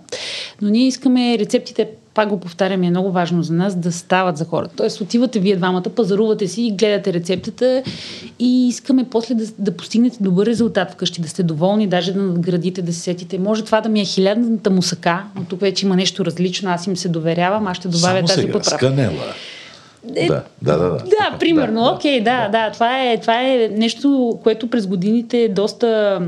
Но 0.62 0.68
ние 0.68 0.86
искаме 0.86 1.03
рецептите 1.38 1.88
пак 2.14 2.28
го 2.28 2.40
повтарям, 2.40 2.82
е 2.82 2.90
много 2.90 3.12
важно 3.12 3.42
за 3.42 3.52
нас 3.52 3.74
да 3.74 3.92
стават 3.92 4.36
за 4.36 4.44
хората. 4.44 4.74
Тоест, 4.76 5.00
отивате 5.00 5.40
вие 5.40 5.56
двамата, 5.56 5.82
пазарувате 5.82 6.48
си 6.48 6.62
и 6.62 6.72
гледате 6.72 7.12
рецептата 7.12 7.82
и 8.38 8.68
искаме 8.68 9.06
после 9.10 9.34
да, 9.34 9.44
да 9.58 9.76
постигнете 9.76 10.16
добър 10.20 10.46
резултат 10.46 10.90
вкъщи, 10.92 11.20
да 11.20 11.28
сте 11.28 11.42
доволни, 11.42 11.86
даже 11.86 12.12
да 12.12 12.22
надградите, 12.22 12.82
да 12.82 12.92
се 12.92 13.00
сетите. 13.00 13.38
Може 13.38 13.64
това 13.64 13.80
да 13.80 13.88
ми 13.88 14.00
е 14.00 14.04
хилядната 14.04 14.70
мусака, 14.70 15.24
но 15.36 15.44
тук 15.44 15.60
вече 15.60 15.86
има 15.86 15.96
нещо 15.96 16.24
различно, 16.24 16.70
аз 16.70 16.86
им 16.86 16.96
се 16.96 17.08
доверявам, 17.08 17.66
аз 17.66 17.76
ще 17.76 17.88
добавя 17.88 18.16
Само 18.16 18.26
тази 18.26 18.40
сега, 18.40 18.52
с 18.52 18.64
поправка. 18.64 18.86
канела. 18.86 19.34
Е, 20.16 20.26
Да, 20.26 20.42
да, 20.62 20.78
да. 20.78 20.90
Да, 20.90 20.98
Да, 20.98 21.38
примерно, 21.38 21.84
Да, 21.84 21.90
окей, 21.90 22.20
да, 22.20 22.48
да, 22.48 22.70
това 22.72 23.02
е, 23.02 23.20
това 23.20 23.42
е 23.42 23.68
нещо, 23.72 24.38
което 24.42 24.70
през 24.70 24.86
годините 24.86 25.38
е 25.38 25.48
доста... 25.48 26.20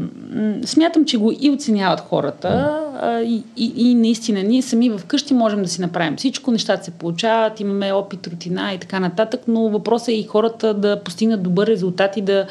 Смятам, 0.65 1.05
че 1.05 1.17
го 1.17 1.33
и 1.41 1.51
оценяват 1.51 2.01
хората 2.01 2.81
а, 3.01 3.21
и, 3.21 3.43
и, 3.57 3.73
и 3.77 3.95
наистина 3.95 4.43
ние 4.43 4.63
сами 4.63 4.99
вкъщи 4.99 5.35
можем 5.35 5.63
да 5.63 5.69
си 5.69 5.81
направим 5.81 6.17
всичко, 6.17 6.51
нещата 6.51 6.85
се 6.85 6.91
получават, 6.91 7.61
имаме 7.61 7.93
опит, 7.93 8.27
рутина 8.27 8.73
и 8.75 8.79
така 8.79 9.01
нататък, 9.01 9.41
но 9.49 9.69
въпросът 9.69 10.09
е 10.09 10.13
и 10.13 10.23
хората 10.23 10.75
да 10.75 11.01
постигнат 11.01 11.43
добър 11.43 11.67
резултат 11.67 12.17
и 12.17 12.21
да 12.21 12.47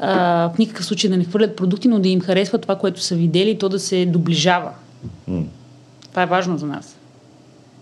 а, 0.00 0.50
в 0.54 0.58
никакъв 0.58 0.86
случай 0.86 1.10
да 1.10 1.16
не 1.16 1.24
хвърлят 1.24 1.56
продукти, 1.56 1.88
но 1.88 1.98
да 1.98 2.08
им 2.08 2.20
харесва 2.20 2.58
това, 2.58 2.76
което 2.76 3.00
са 3.00 3.14
видели 3.14 3.50
и 3.50 3.58
то 3.58 3.68
да 3.68 3.78
се 3.78 4.06
доближава. 4.06 4.70
Това 6.10 6.22
е 6.22 6.26
важно 6.26 6.58
за 6.58 6.66
нас. 6.66 6.96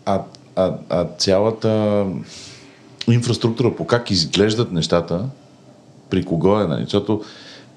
А, 0.07 0.23
а, 0.57 0.73
а 0.89 1.07
цялата 1.19 2.05
инфраструктура, 3.09 3.77
по 3.77 3.87
как 3.87 4.11
изглеждат 4.11 4.73
нещата, 4.73 5.25
при 6.11 6.25
кого 6.25 6.61
е, 6.61 6.67
нали? 6.67 6.83
Защото 6.83 7.23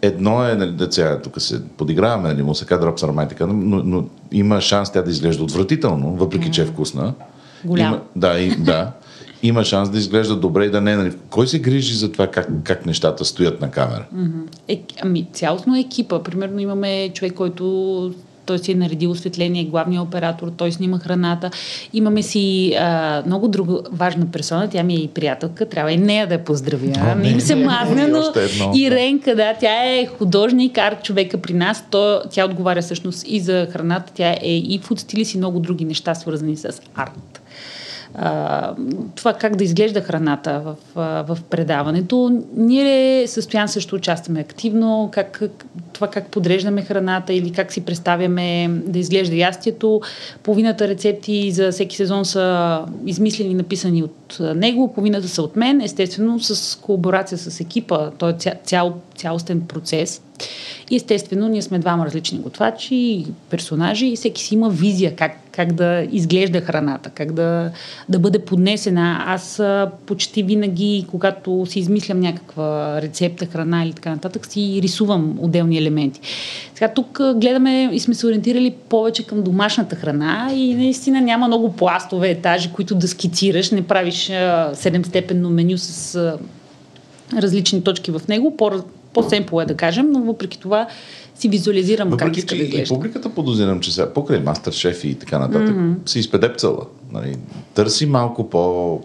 едно 0.01 0.43
е, 0.43 0.55
нали, 0.55 0.71
деца, 0.71 1.19
тук 1.21 1.41
се 1.41 1.63
подиграваме, 1.65 2.29
нали, 2.29 2.43
мусака, 2.43 2.79
драп, 2.79 2.99
сарма 2.99 3.23
и 3.23 3.27
така, 3.27 3.47
но, 3.47 3.83
но 3.83 4.05
има 4.31 4.61
шанс 4.61 4.91
тя 4.91 5.01
да 5.01 5.11
изглежда 5.11 5.43
отвратително, 5.43 6.15
въпреки 6.15 6.51
че 6.51 6.61
е 6.61 6.65
вкусна. 6.65 7.13
Голяма. 7.65 7.95
Има, 7.95 8.01
да, 8.15 8.39
и, 8.39 8.55
да. 8.55 8.91
Има 9.43 9.63
шанс 9.63 9.89
да 9.89 9.97
изглежда 9.97 10.35
добре 10.35 10.65
и 10.65 10.69
да 10.69 10.81
не. 10.81 10.91
е, 10.91 10.97
Нали. 10.97 11.13
Кой 11.29 11.47
се 11.47 11.59
грижи 11.59 11.93
за 11.93 12.11
това 12.11 12.27
как, 12.27 12.47
как 12.63 12.85
нещата 12.85 13.25
стоят 13.25 13.61
на 13.61 13.71
камера? 13.71 14.05
Е, 14.67 14.81
ами, 15.01 15.27
цялостно 15.33 15.75
е 15.75 15.79
екипа. 15.79 16.23
Примерно 16.23 16.59
имаме 16.59 17.09
човек, 17.13 17.33
който 17.33 18.13
той 18.47 18.59
си 18.59 18.71
е 18.71 18.75
наредил 18.75 19.11
осветление, 19.11 19.63
главният 19.63 20.05
оператор, 20.05 20.51
той 20.57 20.71
снима 20.71 20.99
храната. 20.99 21.51
Имаме 21.93 22.23
си 22.23 22.73
а, 22.79 23.23
много 23.25 23.47
друга 23.47 23.79
важна 23.91 24.25
персона, 24.31 24.69
тя 24.69 24.83
ми 24.83 24.93
е 24.93 24.97
и 24.97 25.07
приятелка, 25.07 25.69
трябва 25.69 25.91
и 25.91 25.97
нея 25.97 26.27
да 26.27 26.33
я 26.33 26.43
поздравя. 26.43 26.93
О, 26.97 27.15
не 27.15 27.29
им 27.29 27.39
се 27.39 27.55
не, 27.55 27.65
мазне, 27.65 28.01
и 28.01 28.07
но 28.07 28.23
едно. 28.35 28.71
Иренка, 28.75 29.35
да, 29.35 29.53
тя 29.59 29.83
е 29.85 30.05
художник, 30.05 30.77
арт 30.77 31.03
човека 31.03 31.37
при 31.37 31.53
нас. 31.53 31.83
То, 31.91 32.21
тя 32.31 32.45
отговаря 32.45 32.81
всъщност 32.81 33.25
и 33.27 33.39
за 33.39 33.67
храната, 33.71 34.11
тя 34.15 34.35
е 34.41 34.57
и 34.57 34.79
фуд 34.83 34.99
стилист 34.99 35.33
и 35.33 35.37
много 35.37 35.59
други 35.59 35.85
неща, 35.85 36.15
свързани 36.15 36.55
с 36.55 36.81
арт. 36.95 37.36
Това 39.15 39.33
как 39.33 39.55
да 39.55 39.63
изглежда 39.63 40.01
храната 40.01 40.61
в, 40.65 40.75
в 41.23 41.37
предаването. 41.49 42.43
Ние 42.55 43.27
състоян 43.27 43.67
също 43.67 43.95
участваме 43.95 44.39
активно, 44.39 45.09
как, 45.11 45.41
това 45.93 46.07
как 46.07 46.27
подреждаме 46.27 46.81
храната 46.81 47.33
или 47.33 47.51
как 47.51 47.73
си 47.73 47.85
представяме 47.85 48.67
да 48.69 48.99
изглежда 48.99 49.35
ястието. 49.35 50.01
Половината 50.43 50.87
рецепти 50.87 51.51
за 51.51 51.71
всеки 51.71 51.95
сезон 51.95 52.25
са 52.25 52.79
измислени 53.05 53.53
написани 53.53 54.03
от 54.03 54.37
него, 54.55 54.93
половината 54.93 55.27
са 55.27 55.41
от 55.41 55.55
мен, 55.55 55.81
естествено 55.81 56.39
с 56.39 56.79
колаборация 56.81 57.37
с 57.37 57.59
екипа. 57.59 58.09
Той 58.17 58.31
е 58.31 58.35
ця, 58.39 58.53
цял, 58.63 58.93
цялостен 59.15 59.61
процес. 59.61 60.21
И 60.89 60.95
естествено, 60.95 61.47
ние 61.47 61.61
сме 61.61 61.79
двама 61.79 62.05
различни 62.05 62.39
готвачи, 62.39 63.25
персонажи 63.49 64.07
и 64.07 64.15
всеки 64.15 64.43
си 64.43 64.53
има 64.53 64.69
визия 64.69 65.15
как, 65.15 65.31
как 65.51 65.73
да 65.73 66.07
изглежда 66.11 66.61
храната, 66.61 67.09
как 67.09 67.33
да, 67.33 67.71
да 68.09 68.19
бъде 68.19 68.39
поднесена. 68.39 69.23
Аз 69.27 69.61
почти 70.05 70.43
винаги, 70.43 71.05
когато 71.11 71.65
си 71.69 71.79
измислям 71.79 72.19
някаква 72.19 73.01
рецепта, 73.01 73.45
храна 73.45 73.83
или 73.83 73.93
така 73.93 74.09
нататък, 74.09 74.45
си 74.45 74.79
рисувам 74.83 75.37
отделни 75.41 75.77
елементи. 75.77 76.19
Сега 76.75 76.93
тук 76.93 77.19
гледаме 77.35 77.89
и 77.93 77.99
сме 77.99 78.13
се 78.13 78.27
ориентирали 78.27 78.75
повече 78.89 79.23
към 79.23 79.43
домашната 79.43 79.95
храна 79.95 80.49
и 80.53 80.75
наистина 80.75 81.21
няма 81.21 81.47
много 81.47 81.73
пластове, 81.73 82.29
етажи, 82.29 82.71
които 82.73 82.95
да 82.95 83.07
скицираш, 83.07 83.71
не 83.71 83.87
правиш 83.87 84.29
а, 84.29 84.71
седемстепенно 84.73 85.49
меню 85.49 85.77
с 85.77 86.37
различни 87.33 87.83
точки 87.83 88.11
в 88.11 88.21
него, 88.27 88.57
по, 88.57 88.71
по-семпо 89.21 89.61
е 89.61 89.65
да 89.65 89.77
кажем, 89.77 90.11
но 90.11 90.21
въпреки 90.21 90.59
това 90.59 90.87
си 91.35 91.49
визуализирам 91.49 92.09
как 92.09 92.19
Въпреки, 92.19 92.39
иска 92.39 92.49
че 92.49 92.55
да 92.55 92.63
и 92.63 92.67
изглежда. 92.67 92.95
публиката 92.95 93.29
подозирам, 93.29 93.79
че 93.79 93.93
сега 93.93 94.13
покрай 94.13 94.39
мастер 94.39 94.71
шеф 94.71 95.03
и 95.03 95.15
така 95.15 95.39
нататък 95.39 95.75
mm-hmm. 95.75 96.09
се 96.09 96.19
изпедепцала. 96.19 96.85
Нали? 97.11 97.35
Търси 97.73 98.05
малко 98.05 98.49
по... 98.49 99.01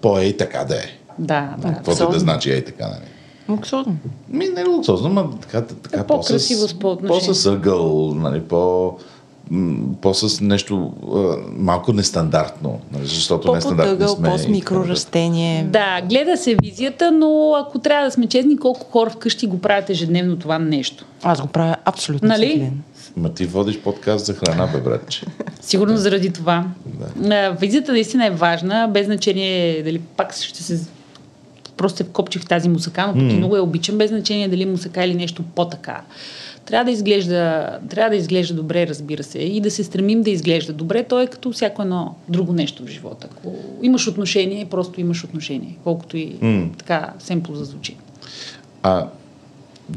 по 0.00 0.18
ей 0.18 0.36
така 0.36 0.64
да 0.64 0.76
е. 0.76 0.86
Да, 1.18 1.54
да. 1.58 1.74
Каквото 1.74 2.08
и 2.10 2.12
да 2.12 2.18
значи 2.18 2.50
ей 2.50 2.64
така, 2.64 2.88
нали? 2.88 3.08
Луксозно. 3.48 3.96
Ми, 4.28 4.48
не 4.48 4.60
е 4.60 4.66
луксозно, 4.66 5.08
но 5.08 5.30
така, 5.30 5.62
така 5.62 6.00
Е, 6.00 6.06
по-красиво 6.06 6.68
по-с 6.78 7.46
ъгъл, 7.46 8.14
нали, 8.14 8.40
по, 8.40 8.96
по-с 10.00 10.40
нещо 10.40 10.92
а, 11.14 11.36
малко 11.56 11.92
нестандартно, 11.92 12.80
нали, 12.92 13.06
защото 13.06 13.52
нестандартни 13.54 13.98
По-потъгъл, 13.98 14.16
сме. 14.16 14.28
по-с 14.30 14.48
микрорастение. 14.48 15.64
Да, 15.64 16.00
гледа 16.08 16.36
се 16.36 16.56
визията, 16.62 17.12
но 17.12 17.54
ако 17.54 17.78
трябва 17.78 18.04
да 18.04 18.10
сме 18.10 18.26
честни, 18.26 18.56
колко 18.58 18.86
хора 18.90 19.10
вкъщи 19.10 19.46
го 19.46 19.60
правят 19.60 19.90
ежедневно 19.90 20.36
това 20.36 20.58
нещо. 20.58 21.04
Аз 21.22 21.40
го 21.40 21.46
правя 21.46 21.76
абсолютно 21.84 22.28
Нали? 22.28 22.46
всеки 22.46 22.58
ден. 22.60 22.82
Ма 23.16 23.34
ти 23.34 23.44
водиш 23.44 23.78
подкаст 23.78 24.26
за 24.26 24.34
храна, 24.34 24.66
бе, 24.66 24.80
братче. 24.80 25.26
Сигурно 25.60 25.96
заради 25.96 26.30
това. 26.32 26.64
Да. 27.16 27.50
Визията 27.60 27.92
наистина 27.92 28.26
е 28.26 28.30
важна, 28.30 28.88
без 28.92 29.06
значение 29.06 29.82
дали 29.82 29.98
пак 29.98 30.34
ще 30.34 30.62
се 30.62 30.80
просто 31.76 31.96
се 31.96 32.04
вкопчих 32.04 32.42
в 32.42 32.46
тази 32.46 32.68
мусака, 32.68 33.06
но 33.06 33.12
пък 33.12 33.32
и 33.32 33.36
много 33.36 33.56
я 33.56 33.62
обичам, 33.62 33.98
без 33.98 34.10
значение 34.10 34.48
дали 34.48 34.66
мусака 34.66 35.04
или 35.04 35.14
нещо 35.14 35.42
по-така. 35.54 36.00
Трябва 36.70 36.84
да 36.84 36.90
изглежда, 36.90 37.68
трябва 37.88 38.10
да 38.10 38.16
изглежда 38.16 38.54
добре, 38.54 38.86
разбира 38.86 39.22
се, 39.22 39.38
и 39.38 39.60
да 39.60 39.70
се 39.70 39.84
стремим 39.84 40.22
да 40.22 40.30
изглежда 40.30 40.72
добре. 40.72 41.04
То 41.04 41.20
е 41.20 41.26
като 41.26 41.52
всяко 41.52 41.82
едно 41.82 42.14
друго 42.28 42.52
нещо 42.52 42.82
в 42.84 42.88
живота. 42.88 43.28
Ако 43.30 43.54
имаш 43.82 44.08
отношение, 44.08 44.66
просто 44.70 45.00
имаш 45.00 45.24
отношение, 45.24 45.76
колкото 45.84 46.16
и 46.16 46.36
М. 46.40 46.68
така 46.78 47.12
семпло 47.18 47.54
зазвучи. 47.54 47.96
А 48.82 49.06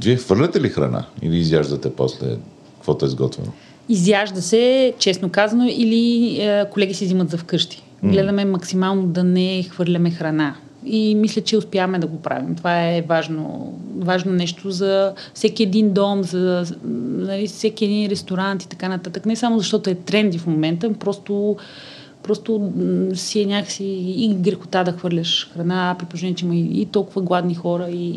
вие 0.03 0.15
хвърляте 0.15 0.61
ли 0.61 0.69
храна 0.69 1.05
или 1.21 1.37
изяждате 1.37 1.95
после 1.95 2.27
каквото 2.73 3.05
е 3.05 3.09
сготвено? 3.09 3.51
Изяжда 3.89 4.41
се, 4.41 4.93
честно 4.99 5.29
казано, 5.29 5.65
или 5.69 6.37
е, 6.41 6.65
колеги 6.71 6.93
си 6.93 7.05
взимат 7.05 7.29
за 7.29 7.37
вкъщи. 7.37 7.83
Гледаме 8.03 8.45
максимално 8.45 9.07
да 9.07 9.23
не 9.23 9.63
хвърляме 9.63 10.11
храна. 10.11 10.55
И 10.85 11.15
мисля, 11.15 11.41
че 11.41 11.57
успяваме 11.57 11.99
да 11.99 12.07
го 12.07 12.21
правим. 12.21 12.55
Това 12.55 12.89
е 12.89 13.01
важно, 13.01 13.73
важно 13.97 14.31
нещо 14.31 14.71
за 14.71 15.13
всеки 15.33 15.63
един 15.63 15.93
дом, 15.93 16.23
за 16.23 16.65
нали, 17.17 17.47
всеки 17.47 17.85
един 17.85 18.09
ресторант 18.09 18.63
и 18.63 18.69
така 18.69 18.89
нататък. 18.89 19.25
Не 19.25 19.35
само 19.35 19.59
защото 19.59 19.89
е 19.89 19.95
тренди 19.95 20.37
в 20.37 20.47
момента, 20.47 20.93
просто, 20.93 21.55
просто 22.23 22.71
си 23.13 23.41
е 23.41 23.45
някакси 23.45 23.83
и 24.17 24.35
грехота 24.35 24.83
да 24.83 24.91
хвърляш 24.91 25.51
храна, 25.53 25.95
при 25.99 26.05
положение, 26.05 26.35
че 26.35 26.45
има 26.45 26.55
и, 26.55 26.81
и 26.81 26.85
толкова 26.85 27.21
гладни 27.21 27.55
хора 27.55 27.87
и, 27.89 28.07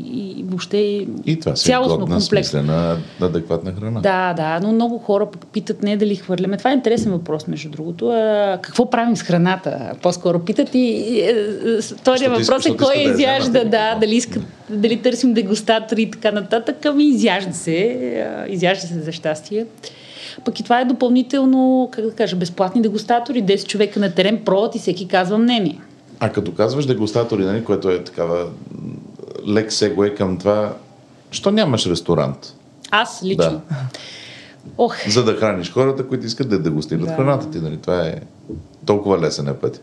и 0.41 0.45
въобще 0.49 1.07
И 1.27 1.41
това 1.41 1.53
е 1.53 1.55
цялостно 1.55 1.99
годна, 1.99 2.17
комплексно. 2.17 2.61
смислена, 2.61 2.97
адекватна 3.21 3.73
храна. 3.73 4.01
Да, 4.01 4.33
да, 4.33 4.61
но 4.63 4.73
много 4.73 4.99
хора 4.99 5.31
пък 5.31 5.47
питат 5.47 5.83
не 5.83 5.97
дали 5.97 6.17
хвърляме. 6.17 6.57
Това 6.57 6.71
е 6.71 6.75
интересен 6.75 7.13
въпрос, 7.13 7.47
между 7.47 7.69
другото. 7.69 8.09
А, 8.09 8.59
какво 8.63 8.91
правим 8.91 9.17
с 9.17 9.23
храната? 9.23 9.93
По-скоро 10.03 10.39
питат 10.39 10.75
и, 10.75 10.79
и 10.79 11.21
е, 11.21 11.31
е, 11.31 11.81
втория 11.83 12.31
въпрос 12.31 12.67
е 12.67 12.77
кой 12.77 12.95
да 12.95 13.11
изяжда, 13.11 13.51
вземат. 13.51 13.71
да, 13.71 13.99
дали, 14.01 14.17
иска, 14.17 14.41
дали 14.71 15.03
търсим 15.03 15.35
дегустатори 15.35 16.03
и 16.03 16.11
така 16.11 16.33
нататък. 16.33 16.85
Ами 16.85 17.05
изяжда 17.05 17.53
се, 17.53 17.99
а, 18.29 18.49
изяжда 18.49 18.87
се 18.87 19.01
за 19.01 19.13
щастие. 19.13 19.67
Пък 20.45 20.61
и 20.61 20.63
това 20.63 20.81
е 20.81 20.85
допълнително, 20.85 21.89
как 21.93 22.05
да 22.05 22.11
кажа, 22.11 22.37
безплатни 22.37 22.83
дегустатори, 22.83 23.45
10 23.45 23.67
човека 23.67 24.01
на 24.01 24.15
терен 24.15 24.43
пробват 24.45 24.75
и 24.75 24.79
всеки 24.79 25.09
казва 25.09 25.39
мнение. 25.39 25.81
А 26.21 26.33
като 26.33 26.55
казваш 26.55 26.87
дегустатори, 26.87 27.45
нали, 27.45 27.65
което 27.65 27.91
е 27.91 28.05
такава 28.05 28.47
лек 29.49 29.73
сегуе 29.73 30.15
към 30.15 30.39
това, 30.39 30.73
що 31.31 31.51
нямаш 31.51 31.87
ресторант? 31.87 32.55
Аз 32.91 33.23
лично. 33.25 33.43
Да. 33.51 33.61
Ох, 34.79 35.09
За 35.09 35.25
да 35.25 35.35
храниш 35.35 35.73
хората, 35.73 36.07
които 36.07 36.27
искат 36.27 36.49
да 36.49 36.59
дегустират 36.59 37.07
Да. 37.07 37.15
храната 37.15 37.51
ти. 37.51 37.59
Нали? 37.59 37.77
Това 37.77 38.07
е 38.07 38.15
толкова 38.87 39.21
лесен 39.21 39.49
е 39.49 39.55
път. 39.55 39.81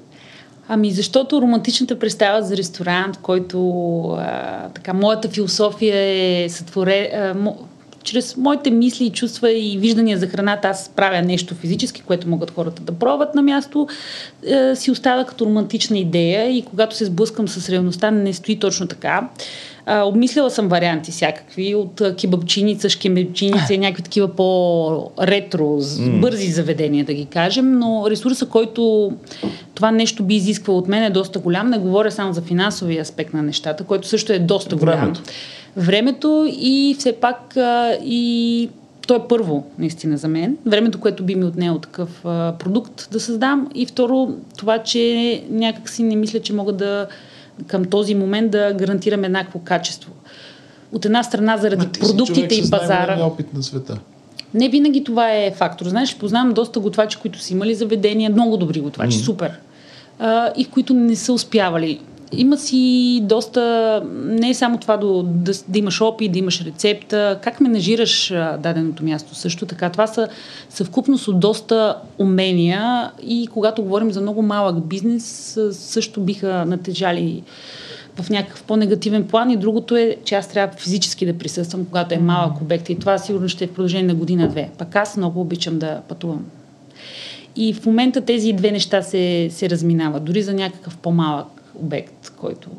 Ами 0.68 0.92
защото 0.92 1.42
романтичната 1.42 2.00
представа 2.00 2.42
за 2.42 2.58
ресторант, 2.58 3.18
който 3.22 4.02
а, 4.10 4.70
така, 4.70 4.94
моята 4.94 5.30
философия 5.30 5.98
е 6.44 6.50
сътворе, 6.50 7.12
а, 7.14 7.34
мо, 7.34 7.58
чрез 8.04 8.38
моите 8.38 8.72
мисли 8.72 9.10
чувства 9.10 9.52
и 9.52 9.78
виждания 9.78 10.18
за 10.18 10.28
храната, 10.28 10.68
аз 10.68 10.90
правя 10.96 11.22
нещо 11.22 11.56
физически, 11.56 12.02
което 12.02 12.30
могат 12.30 12.52
хората 12.52 12.82
да 12.82 12.92
пробват 12.92 13.36
на 13.36 13.42
място, 13.42 13.88
е, 14.46 14.76
си 14.76 14.92
остава 14.92 15.26
като 15.26 15.46
романтична 15.46 15.98
идея 15.98 16.50
и 16.58 16.62
когато 16.62 16.96
се 16.96 17.06
сблъскам 17.06 17.48
с 17.48 17.70
реалността, 17.70 18.12
не 18.12 18.34
стои 18.34 18.60
точно 18.60 18.88
така. 18.88 19.30
А, 19.86 20.04
обмисляла 20.04 20.52
съм 20.52 20.68
варианти 20.68 21.12
всякакви, 21.12 21.76
от 21.76 22.02
кебабчиница, 22.22 22.90
шкембчиница 22.90 23.74
и 23.74 23.78
някакви 23.78 24.04
такива 24.04 24.28
по-ретро, 24.28 25.80
бързи 26.22 26.52
заведения, 26.52 27.06
да 27.06 27.14
ги 27.14 27.26
кажем, 27.26 27.80
но 27.80 28.06
ресурса, 28.10 28.46
който 28.46 29.12
това 29.76 29.92
нещо 29.92 30.24
би 30.24 30.36
изисквало 30.36 30.80
от 30.80 30.88
мен 30.88 31.04
е 31.04 31.10
доста 31.10 31.40
голям. 31.40 31.70
Не 31.70 31.78
говоря 31.78 32.12
само 32.12 32.34
за 32.34 32.42
финансовия 32.42 33.02
аспект 33.02 33.34
на 33.34 33.44
нещата, 33.44 33.84
който 33.84 34.08
също 34.08 34.34
е 34.34 34.40
доста 34.40 34.76
голям. 34.76 35.00
Времето. 35.00 35.22
Времето 35.78 36.48
и 36.52 36.96
все 37.00 37.12
пак 37.12 37.58
а, 37.58 37.98
и 38.04 38.70
то 39.08 39.16
е 39.16 39.28
първо, 39.30 39.64
наистина, 39.80 40.18
за 40.18 40.28
мен. 40.28 40.58
Времето, 40.66 41.00
което 41.00 41.24
би 41.24 41.36
ми 41.36 41.46
отнело 41.46 41.78
такъв 41.78 42.26
а, 42.26 42.54
продукт 42.60 43.08
да 43.12 43.20
създам. 43.20 43.70
И 43.76 43.86
второ, 43.86 44.30
това, 44.58 44.78
че 44.78 45.44
някак 45.50 45.90
си 45.90 46.04
не 46.04 46.16
мисля, 46.16 46.40
че 46.40 46.54
мога 46.54 46.74
да 46.74 47.08
към 47.68 47.86
този 47.86 48.16
момент 48.16 48.52
да 48.52 48.74
гарантирам 48.74 49.24
еднакво 49.24 49.60
качество. 49.60 50.12
От 50.92 51.06
една 51.06 51.24
страна 51.24 51.58
заради 51.58 51.88
продуктите 52.00 52.56
и 52.56 52.70
пазара. 52.70 53.18
опит 53.22 53.54
на 53.54 53.64
света. 53.64 53.98
Не 54.54 54.70
винаги 54.70 55.04
това 55.04 55.32
е 55.32 55.52
фактор. 55.52 55.86
Знаеш, 55.86 56.18
познавам 56.18 56.54
доста 56.54 56.80
готвачи, 56.80 57.18
които 57.18 57.40
са 57.40 57.54
имали 57.54 57.76
заведения, 57.76 58.30
много 58.30 58.58
добри 58.58 58.80
готвачи, 58.80 59.18
mm. 59.18 59.24
супер, 59.24 59.52
а, 60.20 60.54
и 60.58 60.66
които 60.66 60.94
не 60.94 61.16
са 61.16 61.34
успявали. 61.34 62.00
Има 62.38 62.58
си 62.58 63.20
доста, 63.24 64.04
не 64.14 64.50
е 64.50 64.54
само 64.54 64.78
това 64.78 64.98
да, 64.98 65.24
да, 65.24 65.52
да 65.68 65.80
имаш 65.80 66.02
опит, 66.02 66.32
да 66.32 66.40
имаш 66.40 66.62
рецепта, 66.62 67.40
как 67.44 67.62
менажираш 67.62 68.34
даденото 68.60 69.04
място 69.04 69.36
също 69.36 69.66
така. 69.66 69.90
Това 69.90 70.08
са 70.08 70.28
съвкупност 70.70 71.28
от 71.28 71.40
доста 71.40 71.98
умения 72.18 73.12
и 73.28 73.48
когато 73.48 73.84
говорим 73.84 74.12
за 74.12 74.22
много 74.22 74.42
малък 74.42 74.86
бизнес, 74.86 75.58
също 75.72 76.22
биха 76.22 76.66
натежали 76.66 77.44
в 78.22 78.30
някакъв 78.30 78.64
по-негативен 78.64 79.28
план 79.28 79.52
и 79.52 79.58
другото 79.58 79.96
е, 79.96 80.16
че 80.24 80.36
аз 80.36 80.48
трябва 80.48 80.78
физически 80.78 81.26
да 81.26 81.38
присъствам, 81.38 81.86
когато 81.86 82.16
е 82.16 82.18
малък 82.18 82.62
обект 82.62 82.90
и 82.90 83.00
това 83.00 83.18
сигурно 83.18 83.50
ще 83.50 83.64
е 83.64 83.68
в 83.68 83.74
продължение 83.74 84.08
на 84.08 84.16
година-две. 84.16 84.70
Пак 84.78 84.96
аз 84.96 85.18
много 85.18 85.42
обичам 85.42 85.80
да 85.80 86.02
пътувам. 86.08 86.46
И 87.56 87.74
в 87.74 87.86
момента 87.86 88.22
тези 88.22 88.54
две 88.54 88.72
неща 88.72 89.02
се, 89.02 89.48
се 89.52 89.70
разминават, 89.70 90.24
дори 90.24 90.42
за 90.42 90.54
някакъв 90.54 90.98
по-малък 90.98 91.53
обект, 91.76 92.32
който 92.32 92.70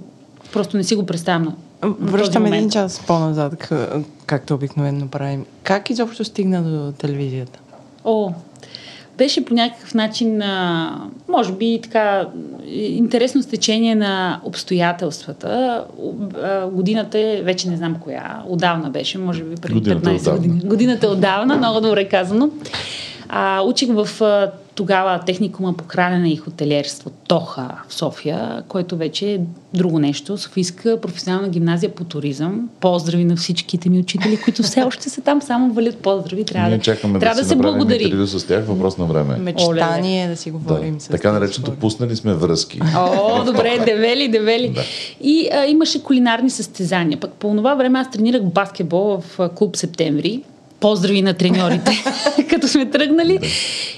просто 0.53 0.77
не 0.77 0.85
си 0.85 0.95
го 0.95 1.07
представям 1.07 1.43
на, 1.43 1.53
на 1.83 1.95
този 1.97 2.11
Връщам 2.13 2.43
момент. 2.43 2.57
един 2.57 2.71
час 2.71 3.01
по-назад, 3.07 3.55
к- 3.55 3.89
както 4.27 4.55
обикновено 4.55 5.09
правим. 5.09 5.45
Как 5.63 5.91
изобщо 5.91 6.25
стигна 6.25 6.63
до 6.63 6.93
телевизията? 6.93 7.59
О, 8.05 8.31
беше 9.19 9.45
по 9.45 9.55
някакъв 9.55 9.95
начин, 9.95 10.43
а, 10.43 10.99
може 11.29 11.53
би 11.53 11.81
така, 11.83 12.27
интересно 12.67 13.43
стечение 13.43 13.95
на 13.95 14.41
обстоятелствата. 14.45 15.85
Годината 16.73 17.19
е, 17.19 17.41
вече 17.43 17.71
не 17.71 17.77
знам 17.77 17.95
коя, 17.95 18.43
отдавна 18.47 18.91
беше, 18.91 19.19
може 19.19 19.45
би 19.45 19.57
преди 19.57 19.75
Годината 19.75 20.11
е 20.11 20.15
15 20.15 20.21
отдавна. 20.21 20.39
години. 20.39 20.61
Годината 20.65 21.07
е 21.07 21.11
отдавна, 21.11 21.57
много 21.57 21.81
добре 21.81 22.05
казано. 22.05 22.51
А, 23.29 23.63
учих 23.63 23.89
в 23.91 24.09
тогава 24.75 25.21
техникума 25.27 25.73
по 25.73 25.85
хранене 25.89 26.33
и 26.33 26.37
хотелиерство 26.37 27.11
Тоха 27.11 27.69
в 27.89 27.95
София, 27.95 28.63
което 28.69 28.97
вече 28.97 29.33
е 29.33 29.41
друго 29.75 29.99
нещо. 29.99 30.39
Софийска 30.39 31.01
професионална 31.01 31.49
гимназия 31.49 31.95
по 31.95 32.05
туризъм. 32.05 32.69
Поздрави 32.81 33.25
на 33.25 33.37
всичките 33.37 33.89
ми 33.89 33.99
учители, 33.99 34.41
които 34.45 34.63
все 34.63 34.83
още 34.87 35.11
са 35.11 35.21
там, 35.21 35.43
само 35.43 35.73
валят 35.75 35.99
поздрави. 35.99 36.45
Трябва, 36.45 36.69
Ние 36.69 36.77
да, 36.77 36.83
чакаме 36.83 37.19
трябва 37.19 37.35
да, 37.35 37.43
да 37.43 37.49
се 37.49 37.57
благодари. 37.57 38.03
интервю 38.05 38.27
с 38.27 38.47
тях. 38.47 38.65
Въпрос 38.65 38.99
на 38.99 39.05
време. 39.05 39.37
Мечтание 39.37 40.25
е 40.25 40.29
да 40.29 40.37
си 40.37 40.51
говорим 40.51 40.95
Да. 40.95 41.01
с 41.01 41.09
Така 41.09 41.33
нареченото 41.33 41.77
пуснали 41.77 42.17
сме 42.17 42.35
връзки. 42.35 42.81
О, 42.97 43.45
добре, 43.47 43.79
девели, 43.87 44.29
девели. 44.29 44.69
Да. 44.69 44.83
И 45.21 45.49
а, 45.53 45.67
имаше 45.67 46.03
кулинарни 46.03 46.51
състезания. 46.51 47.21
Пък 47.21 47.33
по 47.33 47.57
това 47.57 47.75
време 47.75 47.99
аз 47.99 48.11
тренирах 48.11 48.43
баскетбол 48.43 49.21
в 49.21 49.49
клуб 49.55 49.77
Септември. 49.77 50.43
Поздрави 50.81 51.23
на 51.23 51.35
треньорите, 51.35 52.05
като 52.51 52.69
сме 52.69 52.91
тръгнали. 52.91 53.39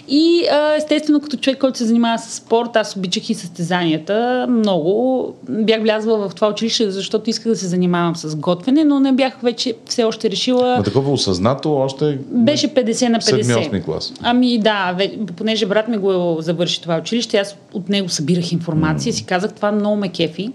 И 0.09 0.47
а, 0.53 0.75
естествено, 0.75 1.21
като 1.21 1.37
човек, 1.37 1.59
който 1.59 1.79
се 1.79 1.85
занимава 1.85 2.19
с 2.19 2.35
спорт, 2.35 2.77
аз 2.77 2.97
обичах 2.97 3.31
и 3.31 3.35
състезанията 3.35 4.47
много. 4.51 5.35
Бях 5.49 5.83
влязла 5.83 6.29
в 6.29 6.35
това 6.35 6.49
училище, 6.49 6.91
защото 6.91 7.31
исках 7.31 7.53
да 7.53 7.57
се 7.57 7.67
занимавам 7.67 8.17
с 8.17 8.37
готвене, 8.37 8.85
но 8.85 9.01
не 9.01 9.13
бях 9.13 9.41
вече 9.43 9.75
все 9.87 10.05
още 10.05 10.31
решила. 10.31 10.75
Но 10.77 10.83
такова 10.83 11.13
осъзнато 11.13 11.75
още 11.75 12.19
Беше 12.31 12.75
50 12.75 13.09
на 13.09 13.19
50. 13.19 13.43
7-8 13.43 13.85
клас. 13.85 14.13
Ами 14.23 14.59
да, 14.59 14.97
понеже 15.37 15.67
брат 15.67 15.89
ми 15.89 15.97
го 15.97 16.37
завърши 16.41 16.83
това 16.83 16.99
училище, 16.99 17.39
аз 17.39 17.57
от 17.73 17.89
него 17.89 18.09
събирах 18.09 18.53
информация 18.53 19.11
и 19.11 19.13
си 19.13 19.25
казах, 19.25 19.53
това 19.53 19.73
много 19.73 19.97
ме 19.97 20.09
кефи. 20.09 20.51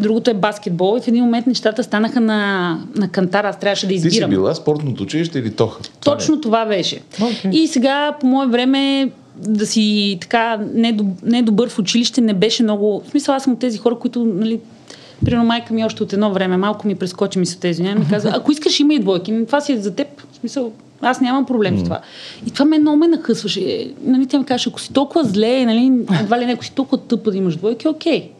Другото 0.00 0.30
е 0.30 0.34
баскетбол 0.34 0.98
и 0.98 1.00
в 1.00 1.08
един 1.08 1.24
момент 1.24 1.46
нещата 1.46 1.84
станаха 1.84 2.20
на, 2.20 2.78
на 2.96 3.08
кантар, 3.08 3.44
аз 3.44 3.58
трябваше 3.58 3.86
да 3.86 3.92
Ти 3.92 4.00
си 4.00 4.06
избирам. 4.06 4.30
била 4.30 4.54
спортното 4.54 5.02
училище 5.02 5.38
или 5.38 5.50
Тоха? 5.50 5.80
Точно 6.04 6.40
това 6.40 6.66
беше. 6.66 7.00
Окей. 7.22 7.50
И 7.52 7.66
сега, 7.66 8.16
по 8.20 8.26
мое 8.26 8.46
време, 8.46 8.89
да 9.36 9.66
си 9.66 10.18
така 10.20 10.58
недоб- 10.74 11.22
недобър 11.22 11.68
в 11.68 11.78
училище 11.78 12.20
не 12.20 12.34
беше 12.34 12.62
много... 12.62 13.02
В 13.06 13.10
смисъл, 13.10 13.34
аз 13.34 13.44
съм 13.44 13.52
от 13.52 13.58
тези 13.58 13.78
хора, 13.78 13.94
които, 13.94 14.24
нали, 14.24 14.60
Примерно 15.24 15.44
майка 15.44 15.74
ми 15.74 15.84
още 15.84 16.02
от 16.02 16.12
едно 16.12 16.32
време, 16.32 16.56
малко 16.56 16.86
ми 16.86 16.94
прескочи 16.94 17.38
ми 17.38 17.46
се 17.46 17.58
тези 17.58 17.82
ми 17.82 18.06
каза, 18.10 18.32
ако 18.34 18.52
искаш 18.52 18.80
има 18.80 18.94
и 18.94 18.98
двойки, 18.98 19.46
това 19.46 19.60
си 19.60 19.72
е 19.72 19.80
за 19.80 19.94
теб. 19.94 20.06
В 20.32 20.36
смисъл, 20.36 20.72
аз 21.00 21.20
нямам 21.20 21.46
проблем 21.46 21.78
с 21.78 21.84
това. 21.84 22.00
И 22.46 22.50
това 22.50 22.64
ме 22.64 22.78
много 22.78 22.96
ме 22.96 23.08
нахъсваше. 23.08 23.92
Нали, 24.04 24.26
тя 24.26 24.38
ми 24.38 24.44
каже, 24.44 24.68
ако 24.68 24.80
си 24.80 24.92
толкова 24.92 25.24
зле, 25.24 25.64
нали, 25.64 25.92
едва 26.20 26.38
ли 26.38 26.46
не, 26.46 26.52
ако 26.52 26.64
си 26.64 26.72
толкова 26.74 26.98
тъпа 26.98 27.30
да 27.30 27.36
имаш 27.36 27.56
двойки, 27.56 27.88
окей. 27.88 28.30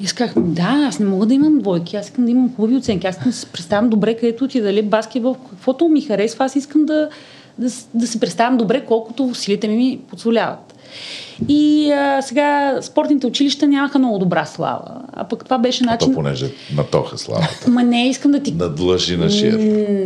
И 0.00 0.04
аз 0.04 0.12
казах, 0.12 0.34
да, 0.38 0.84
аз 0.88 0.98
не 0.98 1.06
мога 1.06 1.26
да 1.26 1.34
имам 1.34 1.58
двойки, 1.58 1.96
аз 1.96 2.06
искам 2.06 2.24
да 2.24 2.30
имам 2.30 2.54
хубави 2.56 2.76
оценки, 2.76 3.06
аз 3.06 3.14
искам 3.16 3.30
да 3.30 3.36
се 3.36 3.46
представям 3.46 3.90
добре 3.90 4.14
където 4.14 4.48
ти 4.48 4.60
дали 4.60 4.82
баскетбол, 4.82 5.34
каквото 5.50 5.88
ми 5.88 6.00
харесва, 6.00 6.44
аз 6.44 6.56
искам 6.56 6.86
да, 6.86 7.08
да, 7.58 7.68
да 7.94 8.06
се 8.06 8.20
представям 8.20 8.56
добре, 8.56 8.84
колкото 8.84 9.34
силите 9.34 9.68
ми 9.68 9.76
ми 9.76 10.00
позволяват. 10.10 10.74
И 11.48 11.90
а, 11.92 12.22
сега 12.22 12.78
спортните 12.82 13.26
училища 13.26 13.66
нямаха 13.66 13.98
много 13.98 14.18
добра 14.18 14.44
слава, 14.44 15.02
а 15.12 15.24
пък 15.24 15.44
това 15.44 15.58
беше 15.58 15.84
То 15.84 15.90
начин... 15.90 16.14
понеже 16.14 16.50
на 16.76 16.84
Тоха 16.84 17.18
славата. 17.18 17.70
Ма 17.70 17.82
не, 17.82 18.08
искам 18.08 18.32
да 18.32 18.40
ти 18.40 18.52
Надлъжи 18.52 19.16
на 19.16 19.30
шир. 19.30 19.58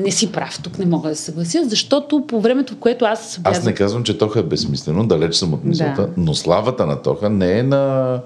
Не 0.05 0.11
си 0.11 0.33
прав, 0.33 0.61
тук 0.63 0.79
не 0.79 0.87
мога 0.87 1.09
да 1.09 1.17
се 1.17 1.23
съглася, 1.23 1.65
защото 1.65 2.27
по 2.27 2.41
времето, 2.41 2.73
в 2.73 2.77
което 2.77 3.05
аз 3.05 3.41
Аз 3.45 3.65
не 3.65 3.75
казвам, 3.75 4.05
че 4.05 4.19
Тоха 4.19 4.41
е 4.41 4.43
безсмислено, 4.43 5.07
далеч 5.07 5.35
съм 5.35 5.55
от 5.55 5.65
мисълта, 5.65 6.03
Да. 6.03 6.09
но 6.17 6.35
славата 6.35 6.87
на 6.87 7.03
Тоха 7.03 7.31
не 7.31 7.59
е 7.59 7.63
на... 7.63 8.21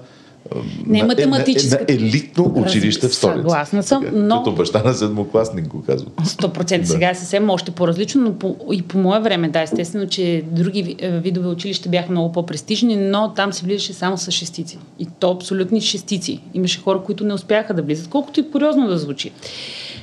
Не 0.85 0.99
е 0.99 1.01
на- 1.01 1.07
математическа. 1.07 1.85
Е, 1.87 1.93
на 1.93 1.99
елитно 1.99 2.53
училище 2.57 3.07
в 3.07 3.15
столица. 3.15 3.37
Съгласна 3.37 3.83
съм, 3.83 4.05
но- 4.13 4.43
Като 4.43 4.55
баща 4.55 4.83
на 4.83 4.93
седмокласник 4.93 5.67
го 5.67 5.81
казвам. 5.81 6.11
100% 6.19 6.79
Да. 6.79 6.87
сега 6.87 7.09
е 7.09 7.15
съвсем 7.15 7.49
още 7.49 7.71
по-различно, 7.71 8.21
но 8.21 8.33
по, 8.33 8.55
и 8.71 8.81
по 8.81 8.97
мое 8.97 9.19
време, 9.19 9.49
да, 9.49 9.61
естествено, 9.61 10.07
че 10.07 10.43
други 10.47 10.95
е, 10.99 11.09
видове 11.11 11.47
училища 11.47 11.89
бяха 11.89 12.11
много 12.11 12.31
по-престижни, 12.31 12.95
но 12.95 13.33
там 13.35 13.53
се 13.53 13.65
влизаше 13.65 13.93
само 13.93 14.17
с 14.17 14.31
шестици. 14.31 14.77
И 14.99 15.07
то 15.19 15.31
абсолютни 15.31 15.81
шестици. 15.81 16.41
Имаше 16.53 16.81
хора, 16.81 16.99
които 16.99 17.23
не 17.23 17.33
успяха 17.33 17.73
да 17.73 17.81
влизат, 17.81 18.07
колкото 18.07 18.39
и 18.39 18.51
куриозно 18.51 18.87
да 18.87 18.97
звучи. 18.97 19.31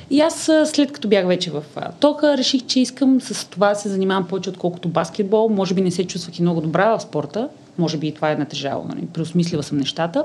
И 0.09 0.21
аз, 0.21 0.49
след 0.65 0.91
като 0.91 1.07
бях 1.07 1.27
вече 1.27 1.51
в 1.51 1.63
Тока, 1.99 2.37
реших, 2.37 2.65
че 2.65 2.79
искам 2.79 3.21
с 3.21 3.45
това 3.45 3.69
да 3.69 3.75
се 3.75 3.89
занимавам 3.89 4.27
повече, 4.27 4.49
отколкото 4.49 4.89
баскетбол. 4.89 5.49
Може 5.49 5.73
би 5.73 5.81
не 5.81 5.91
се 5.91 6.03
чувствах 6.03 6.39
и 6.39 6.41
много 6.41 6.61
добра 6.61 6.97
в 6.97 7.01
спорта. 7.01 7.49
Може 7.81 7.97
би 7.97 8.07
и 8.07 8.11
това 8.11 8.31
е 8.31 8.35
натежало. 8.35 8.85
Нали? 8.89 9.01
Преосмислила 9.13 9.63
съм 9.63 9.77
нещата. 9.77 10.23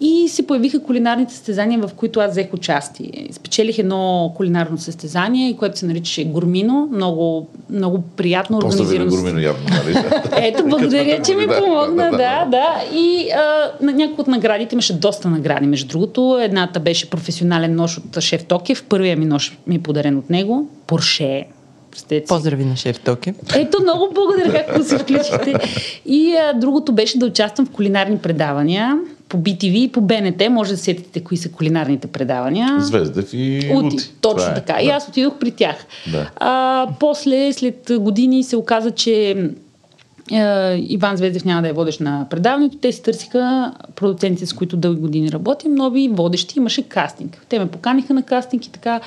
И 0.00 0.28
се 0.28 0.46
появиха 0.46 0.82
кулинарните 0.82 1.34
състезания, 1.34 1.78
в 1.78 1.94
които 1.94 2.20
аз 2.20 2.30
взех 2.30 2.54
участие. 2.54 3.28
Спечелих 3.30 3.78
едно 3.78 4.32
кулинарно 4.36 4.78
състезание, 4.78 5.56
което 5.56 5.78
се 5.78 5.86
наричаше 5.86 6.24
Гурмино. 6.24 6.88
Много, 6.92 7.48
много 7.70 8.02
приятно 8.16 8.58
на 8.58 8.66
организирано. 8.66 9.10
Гурмино 9.10 9.40
явно, 9.40 9.66
нали? 9.70 9.96
Ето, 10.46 10.64
благодаря, 10.66 11.22
че 11.22 11.34
ми 11.34 11.46
помогна. 11.46 12.04
да, 12.04 12.10
да, 12.10 12.16
Да, 12.16 12.44
да. 12.50 12.96
И 12.96 13.30
а, 13.30 13.72
на 13.84 13.92
някои 13.92 14.22
от 14.22 14.26
наградите 14.26 14.74
имаше 14.74 14.98
доста 14.98 15.30
награди. 15.30 15.66
Между 15.66 15.88
другото, 15.88 16.38
едната 16.42 16.80
беше 16.80 17.10
професионален 17.10 17.74
нож 17.74 17.98
от 17.98 18.20
шеф 18.20 18.44
Токев. 18.44 18.84
Първия 18.88 19.16
ми 19.16 19.24
нож 19.24 19.58
ми 19.66 19.74
е 19.74 19.82
подарен 19.82 20.16
от 20.16 20.30
него. 20.30 20.68
Порше. 20.86 21.46
Си. 21.98 22.22
Поздрави 22.28 22.64
на 22.64 22.76
шеф 22.76 23.00
Токи. 23.00 23.32
Ето, 23.56 23.82
много 23.82 24.08
благодаря, 24.14 24.52
както 24.66 24.84
се 24.84 24.98
включихте. 24.98 25.54
И 26.06 26.34
а, 26.34 26.52
другото 26.58 26.92
беше 26.92 27.18
да 27.18 27.26
участвам 27.26 27.66
в 27.66 27.70
кулинарни 27.70 28.18
предавания. 28.18 28.98
по 29.28 29.36
BTV 29.36 29.72
и 29.72 29.92
по 29.92 30.00
БНТ, 30.00 30.42
може 30.50 30.70
да 30.70 30.76
сетите 30.76 31.24
кои 31.24 31.36
са 31.36 31.48
кулинарните 31.50 32.06
предавания. 32.06 32.80
Звездев 32.80 33.28
и 33.32 33.70
Ути, 33.74 33.96
Ути. 33.96 34.10
точно 34.20 34.50
е. 34.50 34.54
така. 34.54 34.72
Да. 34.72 34.82
И 34.82 34.88
аз 34.88 35.08
отидох 35.08 35.34
при 35.38 35.50
тях. 35.50 35.86
Да. 36.12 36.30
А, 36.36 36.88
после, 37.00 37.52
след 37.52 37.92
години 38.00 38.42
се 38.44 38.56
оказа, 38.56 38.90
че 38.90 39.36
Иван 40.76 41.16
Звездев 41.16 41.44
няма 41.44 41.62
да 41.62 41.68
е 41.68 41.72
водещ 41.72 42.00
на 42.00 42.26
предаването. 42.30 42.76
Те 42.76 42.92
си 42.92 43.02
търсиха 43.02 43.72
продуцентите, 43.96 44.46
с 44.46 44.52
които 44.52 44.76
дълги 44.76 45.00
години 45.00 45.32
работим, 45.32 45.74
нови 45.74 46.08
водещи. 46.08 46.58
Имаше 46.58 46.82
кастинг. 46.82 47.42
Те 47.48 47.58
ме 47.58 47.66
поканиха 47.66 48.14
на 48.14 48.22
кастинг 48.22 48.66
и 48.66 48.70
така. 48.70 49.00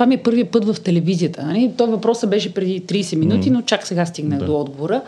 Това 0.00 0.06
ми 0.08 0.14
е 0.14 0.18
първият 0.22 0.50
път 0.50 0.64
в 0.64 0.80
телевизията. 0.80 1.46
Нали? 1.46 1.70
Той 1.76 1.86
въпросът 1.86 2.30
беше 2.30 2.54
преди 2.54 2.82
30 2.82 3.16
минути, 3.16 3.50
но 3.50 3.62
чак 3.62 3.86
сега 3.86 4.06
стигнах 4.06 4.38
Да. 4.38 4.44
до 4.44 4.60
отговора. 4.60 5.02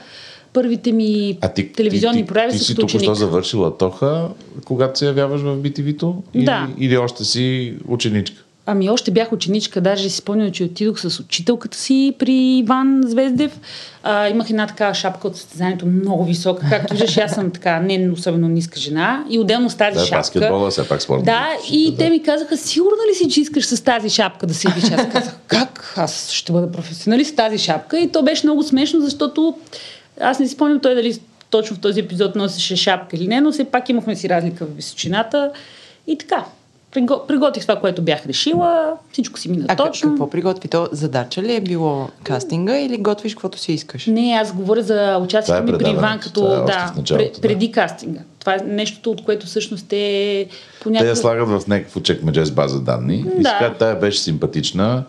Първите 0.52 0.92
ми 0.92 1.38
А 1.40 1.48
ти, 1.48 1.72
телевизионни 1.72 2.20
ти, 2.20 2.26
ти, 2.26 2.32
прояви 2.32 2.52
ти 2.52 2.58
са 2.58 2.64
си 2.64 2.74
току-що 2.74 3.14
завършила 3.14 3.78
тоха, 3.78 4.28
когато 4.64 4.98
се 4.98 5.06
явяваш 5.06 5.40
в? 5.40 6.22
Или, 6.34 6.44
Да. 6.44 6.68
или 6.78 6.96
още 6.96 7.24
си 7.24 7.74
ученичка? 7.88 8.42
Ами 8.66 8.90
още 8.90 9.10
бях 9.10 9.32
ученичка, 9.32 9.80
даже 9.80 10.10
си 10.10 10.16
спомням, 10.16 10.52
че 10.52 10.64
отидох 10.64 11.00
с 11.00 11.20
учителката 11.20 11.78
си 11.78 12.14
при 12.18 12.32
Иван 12.32 13.00
Звездев. 13.06 13.60
А, 14.02 14.28
имах 14.28 14.50
една 14.50 14.66
такава 14.66 14.94
шапка 14.94 15.28
от 15.28 15.36
състезанието, 15.36 15.86
много 15.86 16.24
висока. 16.24 16.66
Както 16.70 16.92
виждаш, 16.94 17.16
аз 17.16 17.34
съм 17.34 17.50
така 17.50 17.80
не 17.80 18.10
особено 18.12 18.48
ниска 18.48 18.80
жена. 18.80 19.24
И 19.30 19.38
отделно 19.38 19.70
с 19.70 19.74
тази 19.74 19.98
Да, 19.98 20.04
шапка. 20.04 20.18
баскетбола, 20.18 20.70
все 20.70 20.88
пак 20.88 21.02
спорт. 21.02 21.24
Да, 21.24 21.48
и 21.72 21.94
те 21.98 22.10
ми 22.10 22.22
казаха, 22.22 22.56
сигурна 22.56 23.02
ли 23.10 23.14
си, 23.14 23.28
че 23.30 23.40
искаш 23.40 23.66
с 23.66 23.84
тази 23.84 24.10
шапка 24.10 24.46
да 24.46 24.54
седиш? 24.54 24.84
Аз 24.84 25.08
казах, 25.12 25.36
как? 25.46 25.94
Аз 25.96 26.30
ще 26.30 26.52
бъда 26.52 26.72
професионалист 26.72 27.32
с 27.32 27.36
тази 27.36 27.58
шапка. 27.58 27.98
И 27.98 28.12
то 28.12 28.22
беше 28.22 28.46
много 28.46 28.62
смешно, 28.62 29.00
защото 29.00 29.58
аз 30.20 30.38
не 30.38 30.48
си 30.48 30.54
спомням 30.54 30.80
той 30.80 30.94
дали 30.94 31.18
точно 31.50 31.76
в 31.76 31.80
този 31.80 32.00
епизод 32.00 32.36
носеше 32.36 32.76
шапка 32.76 33.16
или 33.16 33.28
не, 33.28 33.40
но 33.40 33.52
все 33.52 33.64
пак 33.64 33.88
имахме 33.88 34.16
си 34.16 34.28
разлика 34.28 34.66
в 34.66 34.76
височината. 34.76 35.50
И 36.06 36.18
така, 36.18 36.44
приготвих 36.92 37.62
това, 37.62 37.76
което 37.76 38.02
бях 38.02 38.26
решила, 38.26 38.92
всичко 39.12 39.38
си 39.38 39.48
мина 39.48 39.64
А 39.68 39.76
точно. 39.76 40.10
какво 40.10 40.30
приготви? 40.30 40.68
То 40.68 40.88
задача 40.92 41.42
ли 41.42 41.54
е 41.54 41.60
било 41.60 42.08
кастинга 42.24 42.78
или 42.78 42.96
готвиш 42.98 43.34
каквото 43.34 43.58
си 43.58 43.72
искаш? 43.72 44.06
Не, 44.06 44.32
аз 44.32 44.52
говоря 44.52 44.82
за 44.82 45.18
участието 45.18 45.58
е 45.60 45.72
ми 45.72 45.78
при 45.78 45.90
Иван 45.90 46.18
като 46.18 46.46
е 46.46 46.56
да, 46.56 46.92
началото, 46.96 47.24
пре- 47.24 47.34
да. 47.34 47.40
преди 47.40 47.72
кастинга. 47.72 48.20
Това 48.38 48.54
е 48.54 48.58
нещото, 48.58 49.10
от 49.10 49.24
което 49.24 49.46
всъщност 49.46 49.86
те 49.88 50.46
по 50.82 50.90
Те 50.90 51.08
я 51.08 51.16
слагат 51.16 51.48
в 51.50 51.66
някакво 51.68 52.00
чекмедже 52.00 52.44
с 52.44 52.50
база 52.50 52.80
данни 52.80 53.16
и 53.16 53.42
Да. 53.42 53.48
си 53.48 53.54
казват, 53.58 53.78
тая 53.78 53.96
беше 53.96 54.20
симпатична, 54.20 55.04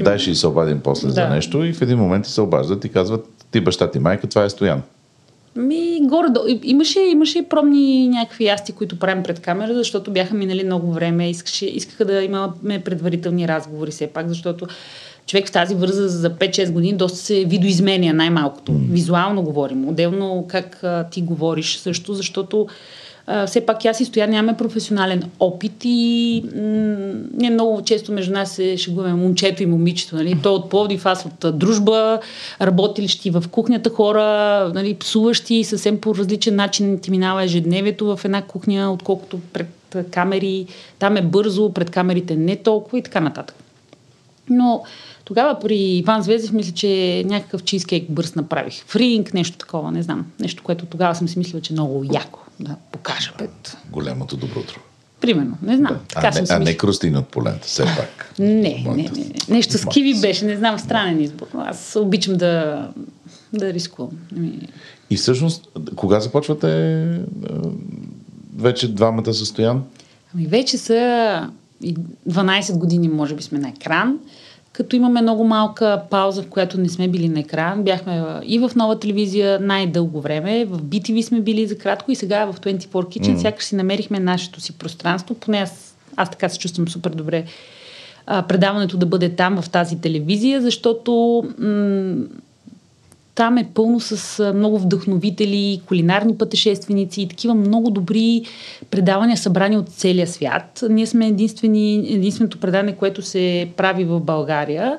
дай 0.00 0.18
ще 0.18 0.30
й 0.30 0.34
се 0.34 0.46
обадим 0.46 0.80
после 0.80 1.08
за 1.08 1.14
Да. 1.14 1.28
нещо 1.28 1.64
и 1.64 1.72
в 1.72 1.82
един 1.82 1.98
момент 1.98 2.24
ти 2.24 2.30
се 2.30 2.40
обаждат 2.40 2.84
и 2.84 2.88
казват, 2.88 3.26
ти 3.50 3.60
баща 3.60 3.90
ти 3.90 3.98
майка, 3.98 4.26
това 4.26 4.44
е 4.44 4.50
Стоян. 4.50 4.82
Ми, 5.58 5.98
горе 6.02 6.28
имаше, 6.62 7.00
имаше 7.00 7.38
и 7.38 7.42
пробни 7.42 8.08
някакви 8.08 8.44
ясти, 8.44 8.72
които 8.72 8.98
правим 8.98 9.22
пред 9.22 9.40
камера, 9.40 9.74
защото 9.74 10.10
бяха 10.10 10.34
минали 10.34 10.64
много 10.64 10.92
време. 10.92 11.30
Искаше, 11.30 11.66
искаха 11.66 12.04
да 12.04 12.22
имаме 12.22 12.80
предварителни 12.84 13.48
разговори 13.48 13.90
все 13.90 14.06
пак, 14.06 14.28
защото 14.28 14.66
човек 15.26 15.48
в 15.48 15.52
тази 15.52 15.74
върза 15.74 16.08
за 16.08 16.30
5-6 16.30 16.70
години 16.70 16.96
доста 16.96 17.18
се 17.18 17.44
видоизменя 17.44 18.12
най-малкото. 18.12 18.72
Визуално 18.90 19.42
говорим. 19.42 19.88
Отделно 19.88 20.44
как 20.48 20.80
а, 20.82 21.04
ти 21.04 21.22
говориш 21.22 21.76
също, 21.76 22.14
защото 22.14 22.66
все 23.46 23.66
пак 23.66 23.84
аз 23.84 24.00
и 24.00 24.04
Стоян 24.04 24.30
нямаме 24.30 24.56
професионален 24.56 25.22
опит 25.40 25.72
и 25.84 26.42
м- 26.44 26.60
ние 27.34 27.50
много 27.50 27.82
често 27.82 28.12
между 28.12 28.32
нас 28.32 28.52
се 28.52 28.76
шегуваме 28.76 29.14
момчето 29.14 29.62
и 29.62 29.66
момичето. 29.66 30.16
Нали? 30.16 30.38
Той 30.42 30.52
от 30.52 30.70
Пловдив, 30.70 31.06
аз 31.06 31.26
от 31.26 31.58
дружба, 31.58 32.20
работилищи 32.60 33.30
в 33.30 33.44
кухнята 33.50 33.90
хора, 33.90 34.24
нали, 34.74 34.94
псуващи 34.94 35.64
съвсем 35.64 36.00
по 36.00 36.14
различен 36.14 36.56
начин 36.56 36.98
ти 36.98 37.10
минава 37.10 37.42
ежедневието 37.42 38.16
в 38.16 38.24
една 38.24 38.42
кухня, 38.42 38.92
отколкото 38.92 39.40
пред 39.52 39.96
камери. 40.10 40.66
Там 40.98 41.16
е 41.16 41.22
бързо, 41.22 41.72
пред 41.72 41.90
камерите 41.90 42.36
не 42.36 42.56
толкова 42.56 42.98
и 42.98 43.02
така 43.02 43.20
нататък. 43.20 43.56
Но 44.50 44.82
тогава 45.28 45.58
при 45.60 45.76
Иван 45.76 46.22
Звездев 46.22 46.52
мисля, 46.52 46.72
че 46.72 47.22
някакъв 47.26 47.64
чизкейк 47.64 48.10
бърз 48.10 48.34
направих. 48.34 48.84
Фринг, 48.86 49.34
нещо 49.34 49.58
такова, 49.58 49.92
не 49.92 50.02
знам. 50.02 50.26
Нещо, 50.40 50.62
което 50.62 50.86
тогава 50.86 51.14
съм 51.14 51.28
си 51.28 51.38
мислила, 51.38 51.60
че 51.60 51.72
е 51.72 51.74
много 51.74 52.04
яко 52.12 52.40
да 52.60 52.76
покажа 52.92 53.32
пред. 53.38 53.76
Голямото 53.90 54.36
добро 54.36 54.60
утро. 54.60 54.80
Примерно, 55.20 55.56
не 55.62 55.76
знам. 55.76 55.92
А, 55.92 56.14
Така 56.14 56.26
не, 56.26 56.32
съм 56.32 56.46
си 56.46 56.52
а 56.52 56.58
не 56.58 56.76
крустин 56.76 57.16
от 57.16 57.28
полента, 57.28 57.66
все 57.66 57.84
пак. 57.84 58.34
Не, 58.38 58.84
не, 58.86 58.94
не, 58.96 59.02
не. 59.02 59.34
Нещо 59.48 59.78
с 59.78 59.86
киви 59.86 60.20
беше, 60.20 60.44
не 60.44 60.56
знам, 60.56 60.78
странен 60.78 61.20
избор. 61.20 61.46
Аз 61.54 61.96
обичам 62.00 62.36
да, 62.36 62.88
да 63.52 63.72
рискувам. 63.72 64.10
Ами, 64.36 64.68
И 65.10 65.16
всъщност, 65.16 65.68
кога 65.96 66.20
започвате 66.20 66.68
а, 66.68 67.18
вече 68.56 68.94
двамата 68.94 69.34
състоян? 69.34 69.82
Ами 70.34 70.46
вече 70.46 70.78
са 70.78 71.50
и 71.82 71.96
12 72.28 72.78
години, 72.78 73.08
може 73.08 73.34
би 73.34 73.42
сме 73.42 73.58
на 73.58 73.68
екран, 73.68 74.18
като 74.78 74.96
имаме 74.96 75.22
много 75.22 75.44
малка 75.44 76.02
пауза, 76.10 76.42
в 76.42 76.48
която 76.48 76.80
не 76.80 76.88
сме 76.88 77.08
били 77.08 77.28
на 77.28 77.40
екран. 77.40 77.82
Бяхме 77.82 78.24
и 78.44 78.58
в 78.58 78.70
нова 78.76 78.98
телевизия 78.98 79.60
най-дълго 79.60 80.20
време, 80.20 80.64
в 80.64 80.82
BTV 80.82 81.22
сме 81.22 81.40
били 81.40 81.66
за 81.66 81.78
кратко 81.78 82.10
и 82.10 82.14
сега 82.14 82.44
в 82.44 82.60
24 82.60 82.86
Kitchen, 82.86 83.34
mm. 83.34 83.36
сякаш 83.36 83.64
си 83.64 83.76
намерихме 83.76 84.20
нашето 84.20 84.60
си 84.60 84.78
пространство, 84.78 85.34
поне 85.34 85.58
аз, 85.58 85.96
аз 86.16 86.30
така 86.30 86.48
се 86.48 86.58
чувствам 86.58 86.88
супер 86.88 87.10
добре 87.10 87.44
а, 88.26 88.42
предаването 88.42 88.96
да 88.96 89.06
бъде 89.06 89.28
там 89.28 89.62
в 89.62 89.70
тази 89.70 90.00
телевизия, 90.00 90.62
защото 90.62 91.42
м- 91.58 92.24
там 93.38 93.58
е 93.58 93.70
пълно 93.74 94.00
с 94.00 94.52
много 94.54 94.78
вдъхновители, 94.78 95.80
кулинарни 95.86 96.38
пътешественици 96.38 97.22
и 97.22 97.28
такива 97.28 97.54
много 97.54 97.90
добри 97.90 98.42
предавания, 98.90 99.36
събрани 99.36 99.76
от 99.76 99.88
целия 99.88 100.26
свят. 100.26 100.84
Ние 100.90 101.06
сме 101.06 101.26
единствени, 101.26 101.94
единственото 102.14 102.60
предаване, 102.60 102.96
което 102.96 103.22
се 103.22 103.68
прави 103.76 104.04
в 104.04 104.20
България. 104.20 104.98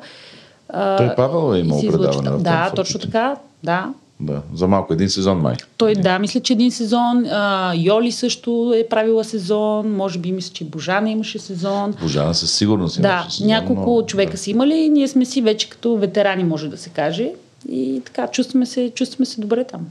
Той 0.74 1.16
Павел 1.16 1.56
е 1.56 1.60
имал 1.60 1.82
предаване 1.82 2.44
Да, 2.44 2.72
точно 2.76 3.00
така. 3.00 3.36
Да. 3.64 3.94
Да, 4.20 4.42
за 4.54 4.68
малко 4.68 4.94
един 4.94 5.10
сезон 5.10 5.38
май. 5.38 5.56
Той, 5.78 5.94
да, 5.94 6.20
мисля, 6.20 6.40
че 6.40 6.54
един 6.54 6.72
сезон. 6.72 7.26
А, 7.26 7.74
Йоли 7.76 8.12
също 8.12 8.74
е 8.78 8.88
правила 8.90 9.24
сезон. 9.24 9.96
Може 9.96 10.20
би, 10.20 10.32
мисля, 10.32 10.54
че 10.54 10.64
Божана 10.64 11.10
имаше 11.10 11.40
сезон. 11.40 11.94
Божана 12.02 12.36
със 12.36 12.52
сигурност 12.52 13.02
Да, 13.02 13.20
имаше 13.22 13.38
сезон, 13.38 13.48
няколко 13.48 13.96
но- 13.96 14.06
човека 14.06 14.32
да. 14.32 14.38
са 14.38 14.50
имали. 14.50 14.90
Ние 14.90 15.08
сме 15.08 15.26
си 15.26 15.42
вече 15.42 15.70
като 15.70 15.98
ветерани, 15.98 16.44
може 16.44 16.68
да 16.68 16.78
се 16.78 16.90
каже. 16.90 17.32
И 17.68 18.02
така, 18.06 18.28
чувстваме 18.28 18.66
се, 18.66 18.92
чувстваме 18.96 19.26
се 19.26 19.42
добре 19.42 19.64
там. 19.64 19.88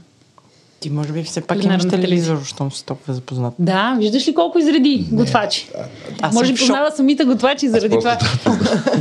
Ти 0.79 0.89
може 0.89 1.13
би 1.13 1.23
все 1.23 1.41
пак 1.41 1.63
имаш 1.63 1.87
телевизор, 1.87 2.43
щом 2.45 2.71
си 2.71 2.85
толкова 2.85 3.13
запознат. 3.13 3.53
Да, 3.59 3.95
виждаш 3.99 4.27
ли 4.27 4.33
колко 4.33 4.59
изреди 4.59 5.07
готвачи? 5.11 5.69
Аз 6.21 6.33
Може 6.33 6.47
съм 6.47 6.55
би 6.55 6.59
познава 6.59 6.91
самите 6.91 7.25
готвачи 7.25 7.69
заради 7.69 7.97
това. 7.99 8.17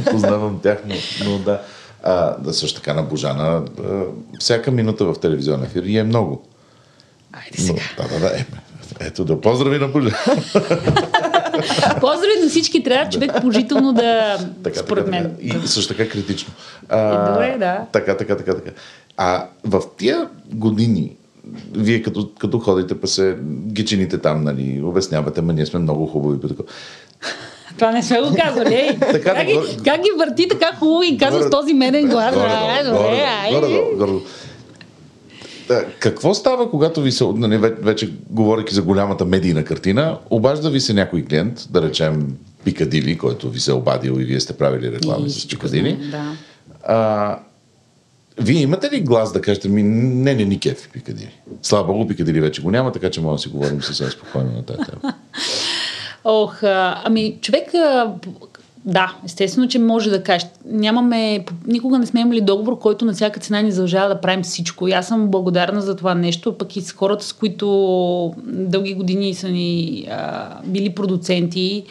познавам 0.11 0.61
тях, 0.63 0.79
но, 0.87 0.95
но 1.25 1.39
да. 1.39 1.61
А, 2.03 2.37
да, 2.39 2.55
също 2.55 2.81
така 2.81 2.95
на 2.95 3.03
Божана, 3.03 3.63
а, 3.85 4.03
всяка 4.39 4.71
минута 4.71 5.05
в 5.05 5.21
телевизионен 5.21 5.65
ефир 5.65 5.83
и 5.83 5.99
е 5.99 6.05
много. 6.05 6.43
Айде 7.33 7.57
Но, 7.59 7.67
сега. 7.67 7.83
да, 7.97 8.09
да, 8.09 8.21
да. 8.21 8.39
Е, 8.39 8.47
ето 9.01 9.25
да 9.25 9.41
поздрави 9.41 9.79
на 9.79 9.89
Божана. 9.89 10.17
Поздрави 12.01 12.43
на 12.43 12.49
всички, 12.49 12.83
трябва 12.83 13.11
човек 13.11 13.33
положително 13.41 13.93
да, 13.93 14.39
така, 14.65 14.79
според 14.79 15.05
така, 15.05 15.17
мен. 15.17 15.37
Така. 15.43 15.65
И 15.65 15.69
също 15.69 15.95
така 15.95 16.11
критично. 16.11 16.53
Е, 16.93 16.97
добре, 16.97 17.57
да. 17.59 17.81
Така, 17.93 18.17
така, 18.17 18.37
така, 18.37 18.55
така. 18.55 18.71
А 19.17 19.47
в 19.65 19.83
тия 19.99 20.29
години, 20.53 21.17
вие 21.73 22.03
като, 22.03 22.31
като 22.39 22.59
ходите, 22.59 23.01
па 23.01 23.07
се 23.07 23.37
гичините 23.67 24.19
там, 24.19 24.45
нали, 24.45 24.83
обяснявате, 24.85 25.43
ма 25.43 25.53
ние 25.53 25.67
сме 25.67 25.81
много 25.81 26.07
хубави. 26.07 26.39
Това 27.79 27.93
не 27.93 28.03
сме 28.03 28.21
го 28.21 28.35
казвали. 28.37 28.75
Ей, 28.75 28.99
Така, 29.13 29.35
как, 29.35 29.47
ги, 29.47 29.59
как 29.85 30.03
ги 30.03 30.11
върти 30.19 30.49
така 30.49 30.77
хубаво 30.79 31.03
и 31.03 31.19
казва 31.19 31.43
с 31.43 31.51
този 31.51 31.75
меден 31.75 32.09
глас? 32.09 32.37
Ай, 32.37 32.85
Горе-долу, 32.85 32.97
добре, 32.97 33.09
горе-долу, 33.09 33.27
ай. 33.43 33.53
горе-долу, 33.53 33.97
горе-долу. 33.97 34.21
Да, 35.69 35.85
Какво 35.99 36.35
става, 36.35 36.71
когато 36.71 37.03
ви 37.03 37.13
се, 37.13 37.25
нали, 37.25 37.59
ве- 37.59 37.83
вече 37.83 38.13
говоряки 38.31 38.75
за 38.75 38.83
голямата 38.83 39.25
медийна 39.25 39.65
картина, 39.65 40.19
обажда 40.31 40.71
ви 40.71 40.81
се 40.81 40.95
някой 40.95 41.25
клиент, 41.25 41.67
да 41.71 41.83
речем 41.83 42.37
Пикадили, 42.65 43.19
който 43.19 43.51
ви 43.51 43.61
се 43.61 43.71
е 43.71 43.75
обадил 43.75 44.21
и 44.21 44.25
вие 44.25 44.41
сте 44.41 44.53
правили 44.53 44.93
реклами 44.93 45.27
И 45.27 45.31
с 45.31 45.49
Пикадили. 45.49 45.99
Да. 46.11 46.33
А, 46.85 47.39
вие 48.41 48.63
имате 48.63 48.91
ли 48.91 49.01
глас 49.01 49.33
да 49.33 49.41
кажете 49.41 49.69
ми, 49.69 49.83
не, 49.83 50.35
не 50.35 50.45
ни 50.45 50.61
кефи 50.61 50.89
Пикадили? 50.89 51.31
Слава 51.63 51.85
Богу, 51.85 52.07
Пикадили 52.09 52.41
вече 52.41 52.63
го 52.63 52.71
няма, 52.71 52.93
така 52.93 53.11
че 53.11 53.21
можем 53.21 53.35
да 53.37 53.43
си 53.43 53.49
говорим 53.49 53.83
съвсем 53.83 54.11
спокойно 54.11 54.51
на 54.53 54.63
тази 54.63 54.79
тема. 54.79 55.15
Ох, 56.25 56.59
ами 56.63 57.39
човек, 57.41 57.65
да, 58.85 59.17
естествено, 59.25 59.69
че 59.69 59.79
може 59.79 60.11
да 60.11 60.23
каже. 60.23 60.47
Нямаме, 60.65 61.45
никога 61.67 61.99
не 61.99 62.07
сме 62.07 62.21
имали 62.21 62.41
договор, 62.41 62.79
който 62.79 63.05
на 63.05 63.13
всяка 63.13 63.41
цена 63.41 63.61
ни 63.63 63.73
задължава 63.73 64.09
да 64.09 64.21
правим 64.21 64.43
всичко. 64.43 64.89
И 64.89 64.93
аз 64.93 65.09
съм 65.09 65.29
благодарна 65.29 65.83
за 65.83 65.97
това 65.97 66.15
нещо, 66.15 66.59
пък 66.59 66.77
и 66.77 66.81
с 66.81 66.93
хората, 66.93 67.25
с 67.25 67.33
които 67.33 68.35
дълги 68.47 68.95
години 68.95 69.35
са 69.35 69.49
ни 69.49 70.07
а, 70.11 70.49
били 70.65 70.91
продуценти. 70.91 71.85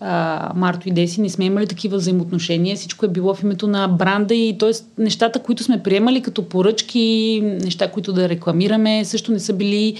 А, 0.00 0.52
Марто 0.54 0.88
и 0.88 0.92
Деси, 0.92 1.20
не 1.20 1.28
сме 1.28 1.44
имали 1.44 1.66
такива 1.66 1.96
взаимоотношения. 1.96 2.76
Всичко 2.76 3.06
е 3.06 3.08
било 3.08 3.34
в 3.34 3.42
името 3.42 3.66
на 3.66 3.88
бранда 3.88 4.34
и 4.34 4.58
т.е. 4.58 4.70
нещата, 4.98 5.42
които 5.42 5.62
сме 5.62 5.82
приемали 5.82 6.22
като 6.22 6.48
поръчки, 6.48 7.40
неща, 7.44 7.90
които 7.90 8.12
да 8.12 8.28
рекламираме, 8.28 9.04
също 9.04 9.32
не 9.32 9.40
са 9.40 9.52
били 9.52 9.94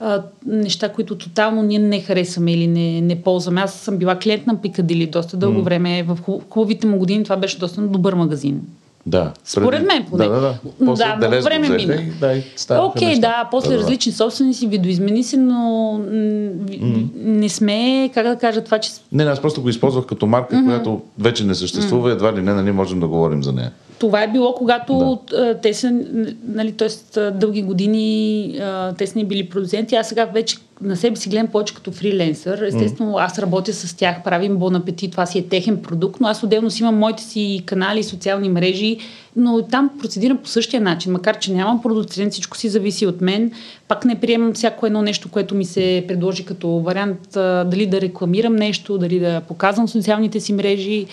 а, 0.00 0.22
неща, 0.46 0.88
които 0.88 1.18
тотално 1.18 1.62
ние 1.62 1.78
не 1.78 2.00
харесваме 2.00 2.52
или 2.52 2.66
не, 2.66 3.00
не 3.00 3.22
ползваме. 3.22 3.60
Аз 3.60 3.74
съм 3.74 3.96
била 3.96 4.18
клиент 4.18 4.46
на 4.46 4.60
Пикадили 4.60 5.06
доста 5.06 5.36
дълго 5.36 5.60
mm. 5.60 5.64
време. 5.64 6.02
В 6.02 6.18
хубавите 6.50 6.86
му 6.86 6.98
години 6.98 7.24
това 7.24 7.36
беше 7.36 7.58
доста 7.58 7.80
добър 7.80 8.14
магазин. 8.14 8.60
Да. 9.06 9.32
Според 9.44 9.86
мен 9.86 10.06
поне. 10.10 10.24
Да, 10.24 10.30
да, 10.30 10.40
да. 10.40 10.54
После 10.84 11.04
да, 11.04 11.28
много 11.28 11.44
време 11.44 11.76
взеха 11.76 11.92
мина. 11.92 12.42
Да, 12.68 12.82
Окей, 12.84 13.08
неща. 13.08 13.20
да, 13.20 13.48
после 13.50 13.68
да, 13.68 13.76
да, 13.76 13.82
различни 13.82 14.12
собственици, 14.12 14.66
видоизмени 14.66 15.24
се, 15.24 15.36
но 15.36 15.92
м, 15.92 16.04
mm. 16.06 17.08
не 17.14 17.48
сме, 17.48 18.10
как 18.14 18.26
да 18.26 18.36
кажа, 18.36 18.64
това, 18.64 18.78
че 18.78 18.90
Не, 19.12 19.24
не, 19.24 19.30
аз 19.30 19.40
просто 19.40 19.62
го 19.62 19.68
използвах 19.68 20.06
като 20.06 20.26
марка, 20.26 20.56
mm-hmm. 20.56 20.64
която 20.64 21.02
вече 21.18 21.44
не 21.44 21.54
съществува, 21.54 22.12
едва 22.12 22.32
ли 22.32 22.42
не, 22.42 22.54
нали 22.54 22.72
можем 22.72 23.00
да 23.00 23.08
говорим 23.08 23.42
за 23.42 23.52
нея. 23.52 23.72
Това 23.98 24.22
е 24.22 24.28
било, 24.28 24.54
когато 24.54 25.18
да. 25.30 25.60
те 25.62 25.74
са, 25.74 26.02
нали, 26.48 26.72
т.е. 26.72 27.20
дълги 27.30 27.62
години 27.62 28.58
а, 28.60 28.92
те 28.92 29.06
са 29.06 29.18
ни 29.18 29.24
били 29.24 29.48
продуценти. 29.48 29.94
Аз 29.94 30.08
сега 30.08 30.24
вече 30.24 30.56
на 30.80 30.96
себе 30.96 31.16
си 31.16 31.28
гледам 31.28 31.46
повече 31.46 31.74
като 31.74 31.92
фриленсър. 31.92 32.62
Естествено, 32.62 33.12
mm. 33.12 33.24
аз 33.24 33.38
работя 33.38 33.72
с 33.72 33.94
тях, 33.94 34.22
правим 34.24 34.56
бон 34.56 34.76
апетит, 34.76 35.10
това 35.10 35.26
си 35.26 35.38
е 35.38 35.48
техен 35.48 35.82
продукт, 35.82 36.20
но 36.20 36.28
аз 36.28 36.42
отделно 36.42 36.70
си 36.70 36.82
имам 36.82 36.98
моите 36.98 37.22
си 37.22 37.62
канали, 37.66 38.02
социални 38.02 38.48
мрежи, 38.48 38.98
но 39.36 39.62
там 39.62 39.90
процедирам 40.00 40.38
по 40.38 40.48
същия 40.48 40.80
начин, 40.80 41.12
макар 41.12 41.38
че 41.38 41.52
нямам 41.52 41.82
продуцент, 41.82 42.32
всичко 42.32 42.56
си 42.56 42.68
зависи 42.68 43.06
от 43.06 43.20
мен. 43.20 43.52
Пак 43.88 44.04
не 44.04 44.20
приемам 44.20 44.52
всяко 44.52 44.86
едно 44.86 45.02
нещо, 45.02 45.30
което 45.30 45.54
ми 45.54 45.64
се 45.64 46.04
предложи 46.08 46.44
като 46.44 46.68
вариант, 46.68 47.28
дали 47.70 47.86
да 47.86 48.00
рекламирам 48.00 48.56
нещо, 48.56 48.98
дали 48.98 49.20
да 49.20 49.40
показвам 49.40 49.88
социалните 49.88 50.40
си 50.40 50.52
мрежи 50.52 51.06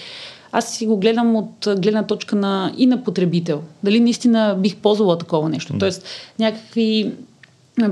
аз 0.51 0.74
си 0.74 0.86
го 0.86 0.97
гледам 0.97 1.36
от 1.36 1.68
гледна 1.78 2.03
точка 2.03 2.36
на, 2.36 2.74
и 2.78 2.86
на 2.86 3.03
потребител. 3.03 3.62
Дали 3.84 3.99
наистина 3.99 4.55
бих 4.59 4.76
ползвала 4.76 5.18
такова 5.18 5.49
нещо. 5.49 5.74
Mm. 5.74 5.80
Тоест, 5.80 6.05
някакви, 6.39 7.12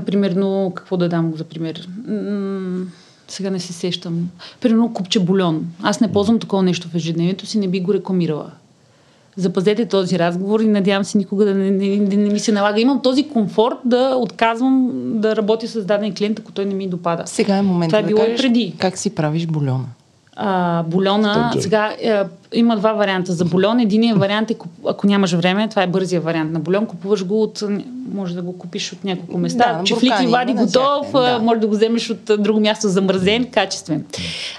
примерно, 0.06 0.72
какво 0.74 0.96
да 0.96 1.08
дам 1.08 1.32
за 1.36 1.44
пример? 1.44 1.88
Сега 3.28 3.50
не 3.50 3.60
се 3.60 3.72
сещам. 3.72 4.28
Примерно 4.60 4.92
купче 4.92 5.20
бульон. 5.20 5.66
Аз 5.82 6.00
не 6.00 6.12
ползвам 6.12 6.38
такова 6.38 6.62
нещо 6.62 6.88
в 6.88 6.94
ежедневието 6.94 7.46
си, 7.46 7.58
не 7.58 7.68
би 7.68 7.80
го 7.80 7.94
рекламирала. 7.94 8.50
Запазете 9.36 9.86
този 9.86 10.18
разговор 10.18 10.60
и 10.60 10.68
надявам 10.68 11.04
се 11.04 11.18
никога 11.18 11.44
да 11.44 11.54
не, 11.54 11.70
не, 11.70 11.96
не, 11.96 12.16
не 12.16 12.32
ми 12.32 12.38
се 12.38 12.52
налага. 12.52 12.80
Имам 12.80 13.02
този 13.02 13.28
комфорт 13.28 13.76
да 13.84 14.14
отказвам 14.16 14.90
да 15.20 15.36
работя 15.36 15.68
с 15.68 15.84
даден 15.84 16.14
клиент, 16.14 16.38
ако 16.38 16.52
той 16.52 16.64
не 16.64 16.74
ми 16.74 16.88
допада. 16.88 17.22
Сега 17.26 17.56
е 17.56 17.62
момент 17.62 17.90
Това 17.90 17.98
е 17.98 18.02
да 18.02 18.08
било 18.08 18.20
и 18.20 18.24
кажеш 18.26 18.40
преди. 18.40 18.74
как 18.78 18.98
си 18.98 19.14
правиш 19.14 19.46
бульона. 19.46 19.84
а, 20.36 20.82
бульона. 20.82 21.52
Сега 21.60 21.92
е, 22.02 22.22
има 22.54 22.76
два 22.76 22.92
варианта 22.92 23.32
за 23.32 23.44
бульон. 23.44 23.80
Единият 23.80 24.18
вариант 24.18 24.50
е, 24.50 24.56
ако 24.88 25.06
нямаш 25.06 25.32
време, 25.32 25.68
това 25.68 25.82
е 25.82 25.86
бързия 25.86 26.20
вариант 26.20 26.52
на 26.52 26.60
бульон. 26.60 26.86
Купуваш 26.86 27.24
го 27.26 27.42
от, 27.42 27.62
може 28.12 28.34
да 28.34 28.42
го 28.42 28.58
купиш 28.58 28.92
от 28.92 29.04
няколко 29.04 29.38
места. 29.38 29.72
Да, 29.78 29.84
Чифлик 29.84 30.12
и 30.22 30.26
вади 30.26 30.52
готов, 30.54 31.12
да. 31.12 31.38
може 31.42 31.60
да 31.60 31.66
го 31.66 31.72
вземеш 31.74 32.10
от 32.10 32.30
друго 32.38 32.60
място 32.60 32.88
замразен, 32.88 33.44
качествен. 33.44 34.04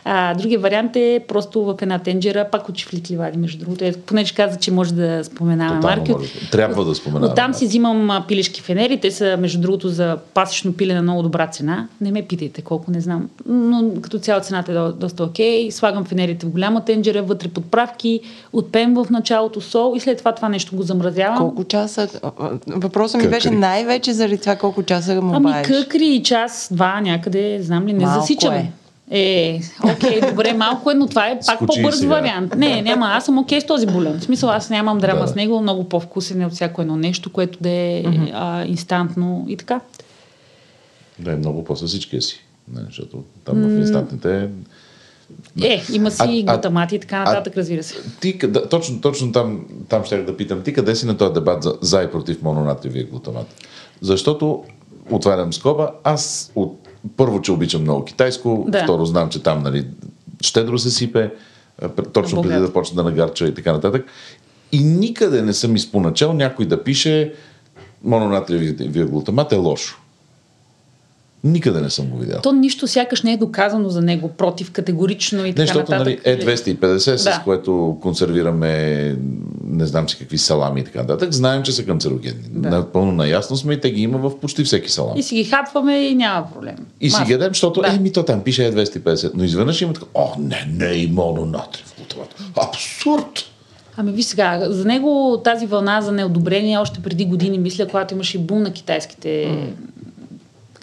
А, 0.05 0.33
другия 0.33 0.59
вариант 0.59 0.95
е 0.95 1.21
просто 1.27 1.63
в 1.63 1.75
една 1.81 1.99
тенджера, 1.99 2.47
пак 2.51 2.69
от 2.69 2.75
чифлик 2.75 3.11
ли 3.11 3.17
вади, 3.17 3.37
между 3.37 3.59
другото. 3.59 3.83
Е, 3.83 3.93
понеже 3.93 4.33
каза, 4.33 4.59
че 4.59 4.71
може 4.71 4.93
да 4.93 5.23
споменаваме 5.23 5.81
Тотално 5.81 5.97
марки. 5.97 6.11
може. 6.11 6.29
Трябва 6.51 6.85
да 6.85 6.95
споменаваме. 6.95 7.31
Оттам 7.31 7.53
си 7.53 7.65
взимам 7.65 8.23
пилешки 8.27 8.61
фенери. 8.61 8.99
Те 8.99 9.11
са, 9.11 9.37
между 9.39 9.61
другото, 9.61 9.89
за 9.89 10.17
пасечно 10.33 10.73
пиле 10.73 10.93
на 10.93 11.01
много 11.01 11.23
добра 11.23 11.47
цена. 11.47 11.87
Не 12.01 12.11
ме 12.11 12.21
питайте 12.21 12.61
колко, 12.61 12.91
не 12.91 13.01
знам. 13.01 13.29
Но 13.45 13.83
като 14.01 14.19
цяло 14.19 14.41
цената 14.41 14.71
е 14.71 14.75
до- 14.75 14.91
доста 14.91 15.23
окей. 15.23 15.71
Слагам 15.71 16.05
фенерите 16.05 16.45
в 16.45 16.49
голяма 16.49 16.85
тенджера, 16.85 17.23
вътре 17.23 17.47
подправки, 17.82 18.19
отпем 18.53 18.93
в 18.93 19.07
началото 19.09 19.61
сол 19.61 19.93
и 19.95 19.99
след 19.99 20.17
това 20.17 20.32
това 20.32 20.49
нещо 20.49 20.75
го 20.75 20.84
замразявам. 20.84 21.38
Колко 21.38 21.63
часа? 21.63 22.07
Въпросът 22.67 23.17
ми 23.17 23.23
Къкри. 23.23 23.36
беше 23.36 23.49
най-вече 23.49 24.13
заради 24.13 24.38
това 24.38 24.55
колко 24.55 24.84
часа 24.84 25.21
му 25.21 25.34
Ами 25.36 25.43
бавиш. 25.43 25.67
къкри 25.67 26.05
и 26.05 26.23
час, 26.23 26.69
два 26.71 27.01
някъде, 27.01 27.57
знам 27.61 27.88
ли, 27.88 27.93
не 27.93 28.05
Малко 28.05 28.21
засичам. 28.21 28.53
е. 28.53 28.71
Е, 29.13 29.59
окей, 29.86 30.21
добре, 30.21 30.53
малко 30.53 30.91
е, 30.91 30.93
но 30.93 31.07
това 31.07 31.27
е 31.27 31.39
пак 31.45 31.55
Скочи 31.55 31.82
по-бърз 31.82 31.99
сега. 31.99 32.09
вариант. 32.11 32.55
Не, 32.55 32.82
няма, 32.82 33.05
аз 33.07 33.25
съм 33.25 33.38
окей 33.38 33.61
с 33.61 33.65
този 33.65 33.86
бульон. 33.88 34.19
В 34.19 34.23
смисъл, 34.23 34.49
аз 34.49 34.69
нямам 34.69 34.97
драма 34.97 35.21
Да. 35.21 35.27
с 35.27 35.36
него, 35.36 35.61
много 35.61 35.84
по-вкусен 35.84 36.41
е 36.41 36.45
от 36.45 36.53
всяко 36.53 36.82
едно 36.82 36.95
нещо, 36.95 37.32
което 37.32 37.57
да 37.61 37.69
е 37.69 38.03
а, 38.34 38.65
инстантно 38.65 39.45
и 39.47 39.57
така. 39.57 39.79
Да, 41.19 41.32
е 41.32 41.36
много 41.36 41.63
после 41.63 41.88
всичкия 41.88 42.21
си. 42.21 42.43
Не, 42.73 42.82
защото 42.86 43.17
там 43.45 43.55
в 43.57 43.79
инстантните... 43.79 44.47
Е, 45.64 45.82
има 45.93 46.12
си 46.12 46.22
А- 46.22 46.26
а- 46.47 46.54
глутамати 46.54 46.95
и 46.95 46.99
така 46.99 47.20
нататък, 47.20 47.58
разбира 47.58 47.84
се. 47.84 47.95
Ти, 48.22 48.38
къде- 48.38 48.70
точно, 48.70 49.02
точно 49.02 49.32
там, 49.32 49.66
там 49.89 50.04
ще 50.06 50.24
да 50.24 50.38
питам, 50.38 50.62
ти 50.62 50.74
къде 50.74 50.95
си 50.95 51.06
на 51.06 51.18
този 51.18 51.34
дебат 51.34 51.64
за, 51.64 51.78
за 51.82 52.02
и 52.02 52.12
против 52.12 52.41
мононатриевия 52.41 53.06
глутамат? 53.06 53.47
Защото, 54.02 54.64
отварям 55.12 55.54
скоба, 55.54 55.91
аз 56.04 56.52
от, 56.56 56.89
първо, 57.18 57.41
че 57.41 57.52
обичам 57.52 57.82
много 57.82 58.06
китайско, 58.06 58.66
Да. 58.68 58.84
второ, 58.84 59.06
знам, 59.06 59.30
че 59.30 59.43
там 59.43 59.64
нали, 59.64 59.88
щедро 60.41 60.78
се 60.78 60.91
сипе, 60.91 61.30
а, 61.82 61.89
точно 61.89 62.41
преди 62.41 62.54
Богато. 62.54 62.68
да 62.68 62.74
почне 62.74 62.95
да 62.95 63.04
нагарча 63.04 63.47
и 63.47 63.54
така 63.54 63.74
нататък. 63.74 64.06
И 64.72 64.84
никъде 64.84 65.41
не 65.41 65.54
съм 65.54 65.76
изпоначал 65.76 66.34
някой 66.34 66.66
да 66.66 66.84
пише 66.84 67.34
мононатриевия 68.04 69.06
глутамат 69.06 69.52
е 69.52 69.56
лошо. 69.56 70.01
Никъде 71.43 71.81
не 71.81 71.89
съм 71.89 72.05
го 72.05 72.17
видял. 72.17 72.39
То 72.41 72.51
нищо 72.51 72.87
сякаш 72.87 73.23
не 73.23 73.33
е 73.33 73.37
доказано 73.37 73.89
за 73.89 74.01
него, 74.01 74.29
против 74.29 74.71
категорично 74.71 75.45
и 75.45 75.53
така 75.53 75.61
защото 75.67 75.91
нали, 75.91 76.19
нататък. 76.25 76.47
Е250, 76.47 77.15
с 77.15 77.23
Да. 77.23 77.41
което 77.43 77.97
консервираме 78.01 79.15
не 79.65 79.85
знам 79.85 80.09
си 80.09 80.17
какви 80.17 80.37
салами 80.37 80.79
и 80.79 80.83
така 80.83 80.99
нататък, 80.99 81.31
знаем, 81.33 81.63
че 81.63 81.71
са 81.71 81.85
канцерогенни. 81.85 82.43
Да. 82.49 82.69
Напълно 82.69 83.11
наясно 83.11 83.57
сме 83.57 83.73
и 83.73 83.79
те 83.79 83.91
ги 83.91 84.01
има 84.01 84.17
в 84.17 84.39
почти 84.39 84.63
всеки 84.63 84.89
салам. 84.91 85.17
И 85.17 85.23
си 85.23 85.35
ги 85.35 85.43
хапваме 85.43 85.97
и 85.97 86.15
няма 86.15 86.47
проблем. 86.53 86.75
И 87.01 87.09
си 87.09 87.13
Масно. 87.13 87.25
ги 87.25 87.31
ядем, 87.31 87.49
защото 87.49 87.81
Да. 87.81 87.87
е, 87.93 87.99
ми 87.99 88.11
то 88.13 88.23
там 88.23 88.41
пише 88.41 88.71
Е250. 88.73 89.31
Но 89.33 89.43
изведнъж 89.43 89.81
има 89.81 89.93
така, 89.93 90.05
о, 90.13 90.27
не, 90.39 90.67
не 90.73 90.93
и 90.93 91.07
мононатриев 91.07 91.93
глутамат. 91.97 92.35
Абсурд! 92.57 93.43
Ами 93.97 94.11
ви 94.11 94.23
сега, 94.23 94.59
за 94.69 94.85
него 94.85 95.41
тази 95.43 95.65
вълна 95.65 96.01
за 96.01 96.11
неодобрение 96.11 96.77
още 96.77 96.99
преди 96.99 97.25
години, 97.25 97.59
мисля, 97.59 97.87
когато 97.87 98.13
имаше 98.13 98.39
бум 98.39 98.61
на 98.63 98.71
китайските 98.73 99.57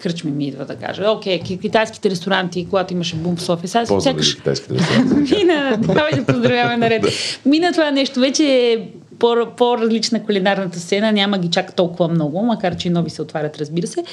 кръчми 0.01 0.31
ми 0.31 0.47
идва 0.47 0.65
да 0.65 0.75
кажа. 0.75 1.11
Окей, 1.11 1.39
ки- 1.39 1.59
китайските 1.59 2.09
ресторанти, 2.09 2.67
когато 2.69 2.93
имаше 2.93 3.15
бум 3.15 3.35
в 3.35 3.41
София, 3.41 3.69
сега 3.69 3.85
Поздрави 3.85 4.03
сякаш 4.03 4.35
китайските 4.35 4.73
ресторанти. 4.73 5.35
Мина, 5.35 5.77
давай 5.81 6.11
да 6.11 6.25
поздравяваме 6.25 6.77
наред. 6.77 7.05
Мина 7.45 7.71
това 7.71 7.91
нещо, 7.91 8.19
вече 8.19 8.43
е 8.43 8.77
по- 9.19 9.47
по-различна 9.57 10.23
кулинарната 10.23 10.79
сцена, 10.79 11.11
няма 11.11 11.37
ги 11.37 11.49
чак 11.49 11.75
толкова 11.75 12.07
много, 12.07 12.41
макар 12.45 12.75
че 12.75 12.87
и 12.87 12.91
нови 12.91 13.09
се 13.09 13.21
отварят, 13.21 13.57
разбира 13.57 13.87
се. 13.87 14.03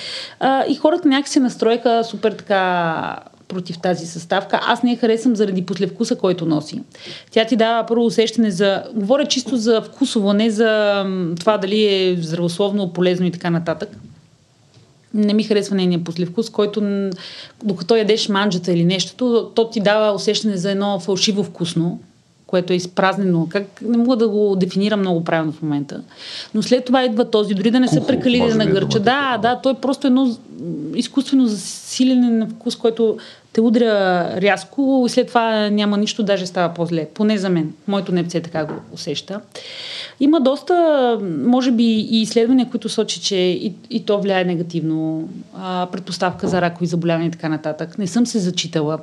А, 0.41 0.65
и 0.69 0.75
хората 0.75 1.09
някак 1.09 1.29
се 1.29 1.41
настроиха 1.41 2.05
супер 2.05 2.33
така 2.33 3.17
против 3.49 3.79
тази 3.79 4.07
съставка. 4.07 4.61
Аз 4.63 4.83
не 4.83 4.91
я 4.91 4.97
харесвам 4.99 5.37
заради 5.37 5.67
послевкуса, 5.67 6.17
който 6.17 6.47
носи. 6.47 6.83
Тя 7.31 7.45
ти 7.45 7.57
дава 7.57 7.87
първо 7.87 8.05
усещане 8.05 8.51
за... 8.51 8.83
Говоря 8.95 9.27
чисто 9.27 9.57
за 9.57 9.83
вкусово, 9.83 10.33
не 10.33 10.51
за 10.51 11.05
това 11.41 11.59
дали 11.59 11.85
е 11.85 12.17
здравословно, 12.21 12.93
полезно 12.93 13.27
и 13.27 13.31
така 13.31 13.51
нататък 13.51 13.89
не 15.15 15.35
ми 15.35 15.43
харесва 15.43 15.77
нейния 15.77 16.05
послевкус, 16.05 16.51
който 16.51 17.11
докато 17.65 17.97
ядеш 17.97 18.29
манджата 18.29 18.73
или 18.73 18.85
нещото, 18.85 19.51
то 19.55 19.71
ти 19.71 19.81
дава 19.81 20.15
усещане 20.15 20.57
за 20.57 20.71
едно 20.71 21.01
фалшиво 21.01 21.43
вкусно, 21.43 22.01
което 22.47 22.73
е 22.73 22.77
изпразнено. 22.77 23.47
Как, 23.49 23.83
не 23.83 23.97
мога 23.97 24.17
да 24.17 24.29
го 24.29 24.57
дефинирам 24.57 25.01
много 25.01 25.25
правилно 25.25 25.53
в 25.53 25.63
момента. 25.63 26.03
Но 26.55 26.63
след 26.63 26.85
това 26.85 27.05
идва 27.05 27.31
този, 27.31 27.55
дори 27.55 27.71
да 27.71 27.81
не 27.81 27.89
се 27.89 27.97
Кухо, 27.97 28.07
прекали 28.07 28.39
може 28.39 28.53
да 28.53 28.65
нагърча. 28.65 29.01
Да, 29.01 29.39
да, 29.43 29.61
то 29.63 29.71
е 29.71 29.75
просто 29.75 30.07
едно 30.07 30.37
изкуствено 30.95 31.47
засилене 31.47 32.31
на 32.31 32.47
вкус, 32.47 32.77
който 32.77 33.19
те 33.57 33.61
удря 33.61 34.31
рязко 34.41 35.05
и 35.07 35.11
след 35.11 35.29
това 35.29 35.71
няма 35.71 35.99
нищо, 35.99 36.23
даже 36.23 36.47
става 36.47 36.75
по-зле. 36.75 37.09
Поне 37.15 37.39
за 37.39 37.49
мен. 37.49 37.73
Моето 37.89 38.13
непце 38.13 38.41
така 38.41 38.65
го 38.65 38.75
усеща. 38.93 39.41
Има 40.21 40.41
доста, 40.41 41.19
може 41.45 41.71
би, 41.71 41.85
и 41.85 42.21
изследвания, 42.23 42.71
които 42.71 42.89
сочи, 42.89 43.21
че 43.21 43.37
и, 43.37 43.75
и 43.91 44.05
то 44.05 44.21
влияе 44.21 44.45
негативно. 44.45 45.29
А, 45.55 45.89
предпоставка 45.93 46.49
за 46.49 46.61
ракови 46.61 46.87
заболявания 46.87 47.29
и 47.29 47.31
така 47.31 47.49
нататък. 47.49 47.99
Не 47.99 48.07
съм 48.07 48.27
се 48.27 48.39
зачитала. 48.39 48.99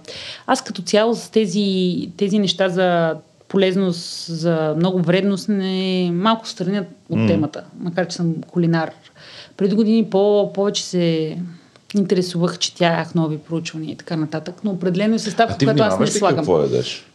Аз 0.47 0.63
като 0.63 0.81
цяло 0.81 1.15
с 1.15 1.29
тези, 1.29 2.09
тези 2.17 2.39
неща 2.39 2.69
за 2.69 3.15
полезност, 3.47 4.25
за 4.25 4.73
много 4.77 4.99
вредност, 4.99 5.49
не 5.49 6.11
малко 6.13 6.47
страня 6.47 6.85
от 7.09 7.19
mm. 7.19 7.27
темата, 7.27 7.63
макар 7.79 8.07
че 8.07 8.15
съм 8.15 8.35
кулинар. 8.51 8.91
Преди 9.57 9.75
години 9.75 10.09
по, 10.09 10.51
повече 10.53 10.83
се 10.83 11.37
интересувах, 11.95 12.59
четях 12.59 13.15
нови 13.15 13.37
проучвания 13.37 13.91
и 13.91 13.95
така 13.95 14.15
нататък, 14.15 14.55
но 14.63 14.71
определено 14.71 15.15
е 15.15 15.19
съставка, 15.19 15.57
която 15.63 15.83
аз 15.83 15.99
не 15.99 16.07
слагам. 16.07 16.37
какво 16.37 16.61
ядеш? 16.61 17.05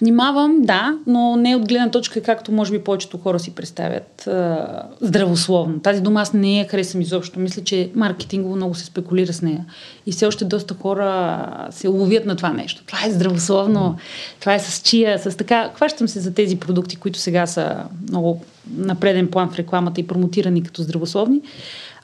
Внимавам, 0.00 0.62
да, 0.62 0.98
но 1.06 1.36
не 1.36 1.56
от 1.56 1.68
гледна 1.68 1.90
точка, 1.90 2.22
както 2.22 2.52
може 2.52 2.72
би 2.72 2.78
повечето 2.78 3.18
хора 3.18 3.38
си 3.38 3.50
представят 3.50 4.26
а, 4.26 4.82
здравословно. 5.00 5.80
Тази 5.80 6.00
дума 6.00 6.20
аз 6.20 6.32
не 6.32 6.58
я 6.58 6.68
харесвам 6.68 7.00
изобщо. 7.00 7.40
Мисля, 7.40 7.64
че 7.64 7.90
маркетингово 7.94 8.56
много 8.56 8.74
се 8.74 8.84
спекулира 8.84 9.32
с 9.32 9.42
нея. 9.42 9.64
И 10.06 10.12
все 10.12 10.26
още 10.26 10.44
доста 10.44 10.74
хора 10.74 11.46
се 11.70 11.88
ловят 11.88 12.26
на 12.26 12.36
това 12.36 12.52
нещо. 12.52 12.82
Това 12.86 12.98
е 13.06 13.10
здравословно, 13.10 13.96
това 14.40 14.54
е 14.54 14.60
с 14.60 14.82
чия, 14.82 15.18
с 15.18 15.36
така. 15.36 15.70
Хващам 15.74 16.08
се 16.08 16.20
за 16.20 16.34
тези 16.34 16.56
продукти, 16.56 16.96
които 16.96 17.18
сега 17.18 17.46
са 17.46 17.76
много 18.08 18.44
на 18.76 18.94
преден 18.94 19.28
план 19.28 19.50
в 19.50 19.56
рекламата 19.56 20.00
и 20.00 20.06
промотирани 20.06 20.62
като 20.62 20.82
здравословни. 20.82 21.40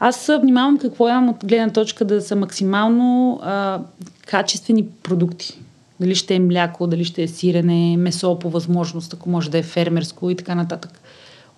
Аз 0.00 0.30
внимавам 0.40 0.78
какво 0.78 1.08
имам 1.08 1.28
от 1.28 1.36
гледна 1.44 1.70
точка 1.70 2.04
да 2.04 2.20
са 2.20 2.36
максимално 2.36 3.40
а, 3.42 3.80
качествени 4.26 4.86
продукти 5.02 5.58
дали 6.00 6.14
ще 6.14 6.34
е 6.34 6.38
мляко, 6.38 6.86
дали 6.86 7.04
ще 7.04 7.22
е 7.22 7.28
сирене, 7.28 7.96
месо 7.96 8.38
по 8.38 8.50
възможност, 8.50 9.14
ако 9.14 9.30
може 9.30 9.50
да 9.50 9.58
е 9.58 9.62
фермерско 9.62 10.30
и 10.30 10.36
така 10.36 10.54
нататък. 10.54 11.00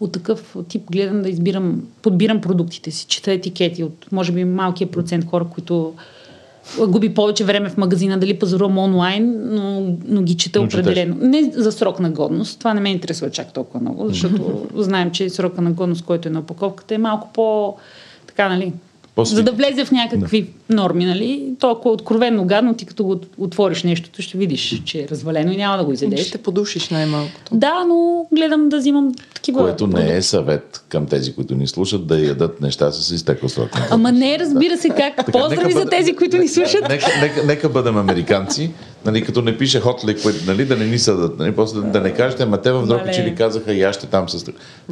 От 0.00 0.12
такъв 0.12 0.56
тип 0.68 0.90
гледам 0.90 1.22
да 1.22 1.28
избирам, 1.28 1.82
подбирам 2.02 2.40
продуктите 2.40 2.90
си, 2.90 3.06
чета 3.06 3.32
етикети 3.32 3.84
от, 3.84 4.06
може 4.12 4.32
би, 4.32 4.44
малкия 4.44 4.90
процент 4.90 5.24
хора, 5.24 5.44
които 5.44 5.94
губи 6.88 7.14
повече 7.14 7.44
време 7.44 7.68
в 7.68 7.76
магазина, 7.76 8.18
дали 8.18 8.38
пазарувам 8.38 8.78
онлайн, 8.78 9.54
но, 9.54 9.96
но 10.04 10.22
ги 10.22 10.36
чета 10.36 10.58
но 10.58 10.64
определено. 10.64 11.14
Четеш. 11.14 11.28
Не 11.28 11.62
за 11.62 11.72
срок 11.72 12.00
на 12.00 12.10
годност, 12.10 12.58
това 12.58 12.74
не 12.74 12.80
ме 12.80 12.90
интересува 12.90 13.30
чак 13.30 13.52
толкова 13.52 13.80
много, 13.80 14.08
защото 14.08 14.66
знаем, 14.76 15.10
че 15.10 15.30
срока 15.30 15.62
на 15.62 15.72
годност, 15.72 16.04
който 16.04 16.28
е 16.28 16.32
на 16.32 16.40
опаковката, 16.40 16.94
е 16.94 16.98
малко 16.98 17.28
по, 17.34 17.76
така, 18.36 18.48
нали, 18.48 18.72
после... 19.14 19.36
За 19.36 19.42
да 19.42 19.52
влезе 19.52 19.84
в 19.84 19.90
някакви 19.90 20.42
да. 20.42 20.76
норми, 20.76 21.04
нали? 21.04 21.54
То 21.60 21.70
ако 21.70 21.88
е 21.88 21.92
откровенно 21.92 22.44
гадно, 22.44 22.74
ти 22.74 22.84
като 22.84 23.04
го 23.04 23.20
отвориш 23.38 23.82
нещото, 23.82 24.22
ще 24.22 24.38
видиш, 24.38 24.82
че 24.84 25.02
е 25.02 25.08
развалено 25.08 25.52
и 25.52 25.56
няма 25.56 25.78
да 25.78 25.84
го 25.84 25.92
изедеш. 25.92 26.26
Ще 26.26 26.38
подушиш 26.38 26.88
най-малкото. 26.88 27.56
Да, 27.56 27.84
но 27.88 28.26
гледам 28.32 28.68
да 28.68 28.78
взимам 28.78 29.12
такива. 29.34 29.60
Което 29.60 29.86
не 29.86 30.16
е 30.16 30.22
съвет 30.22 30.81
към 30.92 31.06
тези, 31.06 31.34
които 31.34 31.54
ни 31.54 31.66
слушат, 31.66 32.06
да 32.06 32.18
ядат 32.18 32.60
неща 32.60 32.92
с 32.92 33.10
изтекъл 33.10 33.48
срок. 33.48 33.70
Ама 33.90 34.12
не, 34.12 34.38
разбира 34.38 34.76
се 34.76 34.88
как. 34.88 35.16
Така, 35.16 35.32
Поздрави 35.32 35.72
за 35.72 35.86
тези, 35.86 36.16
които 36.16 36.36
ни 36.38 36.48
слушат. 36.48 36.88
Нека, 36.88 37.06
нека, 37.20 37.46
нека 37.46 37.68
бъдем 37.68 37.96
американци 37.96 38.70
нали, 39.04 39.24
като 39.24 39.42
не 39.42 39.58
пише 39.58 39.80
hot 39.80 40.04
liquid, 40.04 40.46
нали, 40.46 40.64
да 40.64 40.76
не 40.76 40.84
ни 40.84 40.98
съдат, 40.98 41.38
нали, 41.38 41.52
после 41.52 41.80
да, 41.80 42.00
не 42.00 42.14
кажете, 42.14 42.42
ама 42.42 42.60
те 42.60 42.72
в 42.72 42.86
други 42.86 43.10
че 43.14 43.34
казаха 43.34 43.74
яще 43.74 44.06
там 44.06 44.28
с... 44.28 44.44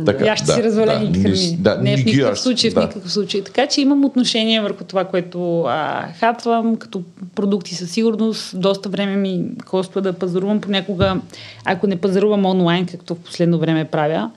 Така, 0.07 0.27
яще 0.27 0.47
да, 0.47 0.53
си 0.53 0.63
развалени 0.63 1.13
да, 1.13 1.21
храни. 1.21 1.57
Да, 1.59 1.79
не 1.79 1.97
в 1.97 2.05
никакъв 2.05 2.41
случай, 2.41 2.71
да. 2.71 2.81
в 2.81 2.85
никакъв 2.85 3.13
случай. 3.13 3.45
Така 3.45 3.67
че 3.67 3.81
имам 3.81 4.05
отношение 4.05 4.61
върху 4.61 4.85
това, 4.85 5.05
което 5.05 5.63
а, 5.63 6.09
хапвам, 6.21 6.77
като 6.77 7.03
продукти 7.35 7.75
със 7.75 7.91
сигурност. 7.91 8.61
Доста 8.61 8.89
време 8.89 9.17
ми 9.17 9.45
коства 9.67 10.01
да 10.01 10.13
пазарувам. 10.13 10.61
Понякога, 10.61 11.17
ако 11.65 11.87
не 11.87 11.97
пазарувам 11.97 12.47
онлайн, 12.47 12.87
както 12.87 13.15
в 13.15 13.19
последно 13.19 13.59
време 13.59 13.85
правя, 13.85 14.31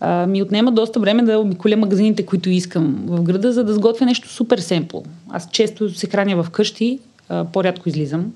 а, 0.00 0.26
ми 0.26 0.42
отнема 0.42 0.72
доста 0.72 1.00
време 1.00 1.22
да 1.22 1.38
обиколя 1.38 1.76
магазините, 1.76 2.26
които 2.26 2.50
искам 2.50 3.04
в 3.06 3.22
града, 3.22 3.52
за 3.52 3.64
да 3.64 3.74
сготвя 3.74 4.06
нещо 4.06 4.28
супер 4.28 4.58
семпло. 4.58 5.02
Аз 5.30 5.48
често 5.50 5.94
се 5.94 6.06
храня 6.06 6.42
в 6.42 6.50
къщи, 6.50 6.98
а, 7.28 7.44
по-рядко 7.44 7.88
излизам 7.88 8.32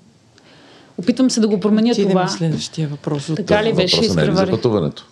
Опитвам 0.98 1.30
се 1.30 1.40
да 1.40 1.48
го 1.48 1.60
променя 1.60 1.94
Ти 1.94 2.08
това. 2.08 2.28
следващия 2.28 2.88
въпрос. 2.88 3.30
Така 3.36 3.64
ли 3.64 3.72
беше? 3.72 3.96
Въпросът 3.96 4.16
не 4.16 4.22
е 4.22 4.34
за 4.34 4.50
пътуването. 4.50 5.06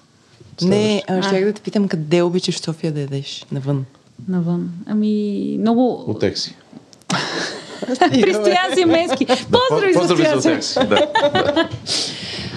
Не, 0.62 1.02
а, 1.08 1.22
ще 1.22 1.44
да 1.44 1.52
те 1.52 1.60
питам 1.60 1.88
къде 1.88 2.22
обичаш 2.22 2.54
в 2.54 2.64
София 2.64 2.92
да 2.92 3.00
ядеш? 3.00 3.46
Навън. 3.52 3.84
Навън. 4.28 4.70
Ами, 4.86 5.56
много... 5.60 6.04
От 6.06 6.22
Екси. 6.22 6.54
При 8.10 8.34
Стоян 8.34 8.74
Семенски. 8.74 9.26
Поздрави 9.26 9.94
за 9.94 10.62
Стоян. 10.62 10.88
Да, 10.88 11.06
да. 11.22 11.68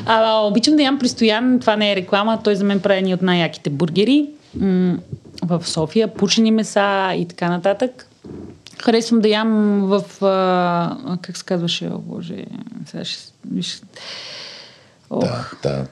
А, 0.06 0.40
обичам 0.40 0.76
да 0.76 0.84
ям 0.84 1.00
при 1.00 1.08
Стоян. 1.08 1.60
Това 1.60 1.76
не 1.76 1.92
е 1.92 1.96
реклама. 1.96 2.40
Той 2.44 2.56
за 2.56 2.64
мен 2.64 2.80
прави 2.80 3.02
ни 3.02 3.14
от 3.14 3.22
най-яките 3.22 3.70
бургери 3.70 4.30
м- 4.60 4.98
в 5.44 5.68
София. 5.68 6.08
Пучени 6.08 6.52
меса 6.52 7.14
и 7.18 7.28
така 7.28 7.50
нататък. 7.50 8.08
Харесвам 8.84 9.22
да 9.22 9.28
ям 9.28 9.80
в... 9.82 10.24
А, 10.26 11.18
как 11.22 11.38
се 11.38 11.46
казваше? 11.46 11.86
О, 11.86 11.98
Боже, 11.98 12.46
сега 12.86 13.06
ще... 13.06 13.34
Да, 15.20 15.52
да, 15.64 15.86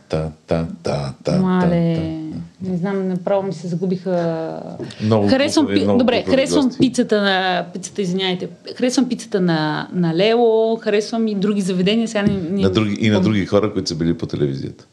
да, 0.48 0.66
да, 0.84 1.14
да, 1.26 1.38
Мале, 1.38 2.22
не 2.62 2.78
знам, 2.78 3.08
направо 3.08 3.44
ми 3.44 3.54
се 3.54 3.68
загубиха. 3.68 4.60
Много 5.02 5.28
харесвам, 5.28 5.68
пи... 5.68 5.84
много 5.84 6.00
Добре, 6.00 6.24
харесвам 6.30 6.72
пицата 6.80 7.22
на... 7.22 7.66
Пицата, 7.74 8.02
извиняйте. 8.02 8.50
Харесвам 8.76 9.10
пицата 9.10 9.42
на, 9.42 9.88
на 9.94 10.16
Лео, 10.16 10.76
харесвам 10.76 11.28
и 11.28 11.36
други 11.36 11.62
заведения. 11.62 12.08
Сега 12.08 12.24
не, 12.24 12.34
не... 12.34 12.62
На 12.62 12.70
други, 12.70 12.98
и 13.00 13.10
на 13.10 13.22
други 13.22 13.46
хора, 13.46 13.74
които 13.74 13.90
са 13.90 13.96
били 13.96 14.18
по 14.18 14.26
телевизията. 14.26 14.86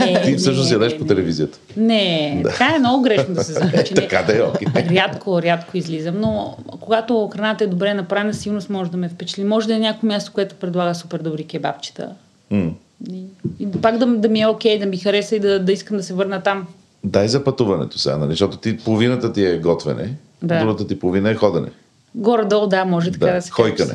Е, 0.00 0.22
Ти 0.22 0.36
всъщност 0.36 0.72
ядеш 0.72 0.98
по 0.98 1.04
телевизията. 1.04 1.58
Не, 1.76 2.40
да. 2.42 2.50
така 2.50 2.74
е 2.76 2.78
много 2.78 3.02
грешно 3.02 3.34
да 3.34 3.44
се 3.44 3.52
звучи. 3.68 3.94
така 3.94 4.22
да 4.22 4.38
е, 4.38 4.42
окей. 4.42 4.68
Рядко, 4.76 5.42
рядко 5.42 5.76
излизам, 5.76 6.20
но 6.20 6.56
когато 6.80 7.30
храната 7.32 7.64
е 7.64 7.66
добре 7.66 7.94
направена, 7.94 8.34
сигурност 8.34 8.70
може 8.70 8.90
да 8.90 8.96
ме 8.96 9.08
впечатли. 9.08 9.44
Може 9.44 9.66
да 9.66 9.74
е 9.74 9.78
някое 9.78 10.06
място, 10.06 10.30
което 10.34 10.54
предлага 10.54 10.94
супер 10.94 11.18
добри 11.18 11.44
кебабчета. 11.44 12.08
Mm. 12.52 12.70
И, 13.12 13.24
и 13.58 13.70
пак 13.70 13.98
да, 13.98 14.06
да 14.06 14.28
ми 14.28 14.40
е 14.40 14.46
окей, 14.46 14.78
да 14.78 14.86
ми 14.86 14.96
хареса 14.96 15.36
и 15.36 15.40
да, 15.40 15.64
да 15.64 15.72
искам 15.72 15.96
да 15.96 16.02
се 16.02 16.14
върна 16.14 16.42
там. 16.42 16.66
Дай 17.04 17.28
за 17.28 17.44
пътуването 17.44 17.98
сега, 17.98 18.16
нали? 18.16 18.30
защото 18.30 18.56
ти 18.56 18.76
половината 18.76 19.32
ти 19.32 19.46
е 19.46 19.58
готвене, 19.58 20.14
да. 20.42 20.60
другата 20.60 20.86
ти 20.86 20.98
половина 20.98 21.30
е 21.30 21.34
ходене. 21.34 21.68
Горе-долу, 22.14 22.66
да, 22.66 22.84
може 22.84 23.12
така 23.12 23.26
да, 23.26 23.32
да 23.32 23.42
се. 23.42 23.50
Хойкане. 23.50 23.94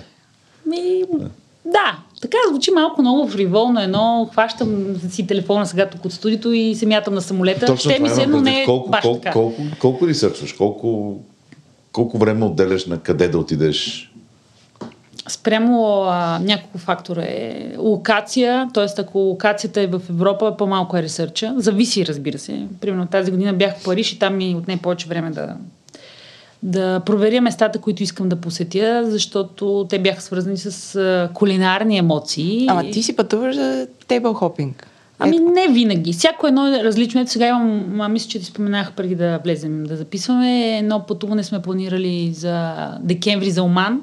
Ми, 0.66 1.04
да. 1.14 1.30
Да, 1.66 2.00
така 2.22 2.38
звучи 2.50 2.72
малко 2.72 3.02
много 3.02 3.28
фриволно 3.28 3.82
едно. 3.82 4.30
Хващам 4.32 4.96
си 5.10 5.28
телефона 5.28 5.66
сега 5.66 5.90
тук 5.90 6.06
от 6.06 6.14
студиото 6.14 6.52
и 6.52 6.76
се 6.76 6.86
мятам 6.86 7.14
на 7.14 7.22
самолета. 7.22 7.66
Точно 7.66 7.92
Ще 7.92 8.00
ми 8.00 8.10
се, 8.10 8.28
но 8.28 8.42
не 8.42 8.62
е 8.62 8.66
колко, 8.66 8.90
баш 8.90 9.02
колко, 9.02 9.20
така. 9.20 9.34
Колко, 9.34 9.56
колко, 9.56 9.76
колко 9.80 10.08
ресърчваш? 10.08 10.54
Колко, 10.54 11.20
колко 11.92 12.18
време 12.18 12.46
отделяш 12.46 12.86
на 12.86 13.00
къде 13.00 13.28
да 13.28 13.38
отидеш? 13.38 14.09
Спрямо 15.28 16.04
а, 16.04 16.40
няколко 16.40 16.78
фактора 16.78 17.22
е 17.22 17.74
локация, 17.78 18.68
т.е. 18.74 19.02
ако 19.02 19.18
локацията 19.18 19.82
е 19.82 19.88
в 19.88 20.02
Европа, 20.10 20.58
по-малко 20.58 20.98
е 20.98 21.04
ресърча. 21.04 21.54
Зависи, 21.58 22.06
разбира 22.06 22.40
се. 22.40 22.68
Примерно 22.82 23.08
тази 23.08 23.32
година 23.32 23.54
бях 23.54 23.78
в 23.78 23.84
Париж 23.86 24.14
и 24.14 24.20
там 24.20 24.38
ми 24.38 24.56
отне 24.56 24.78
повече 24.78 25.08
време 25.08 25.30
да 25.30 25.56
да 26.64 27.00
проверя 27.00 27.42
местата, 27.42 27.80
които 27.80 28.04
искам 28.04 28.30
да 28.30 28.36
посетя, 28.36 29.02
защото 29.06 29.86
те 29.90 30.00
бяха 30.00 30.22
свързани 30.22 30.58
с 30.58 31.30
кулинарни 31.34 31.98
емоции. 31.98 32.68
Ама 32.70 32.92
ти 32.92 33.04
си 33.04 33.16
пътуваш 33.16 33.56
за 33.56 33.88
тейбъл 34.08 34.34
хопинг. 34.34 34.88
Ами 35.20 35.40
не 35.40 35.68
винаги. 35.68 36.14
Всяко 36.14 36.48
едно 36.48 36.68
е 36.68 36.84
различно. 36.84 37.22
Ето 37.22 37.32
сега 37.32 37.48
имам, 37.48 38.02
а, 38.02 38.10
мисля, 38.10 38.30
че 38.30 38.40
ти 38.40 38.46
споменах 38.46 38.92
преди 38.92 39.16
да 39.16 39.40
влезем 39.44 39.84
да 39.84 39.96
записваме. 39.96 40.78
Едно 40.78 41.06
пътуване 41.06 41.44
сме 41.44 41.62
планирали 41.62 42.34
за 42.34 42.76
декември 43.02 43.52
за 43.52 43.64
Оман. 43.64 44.02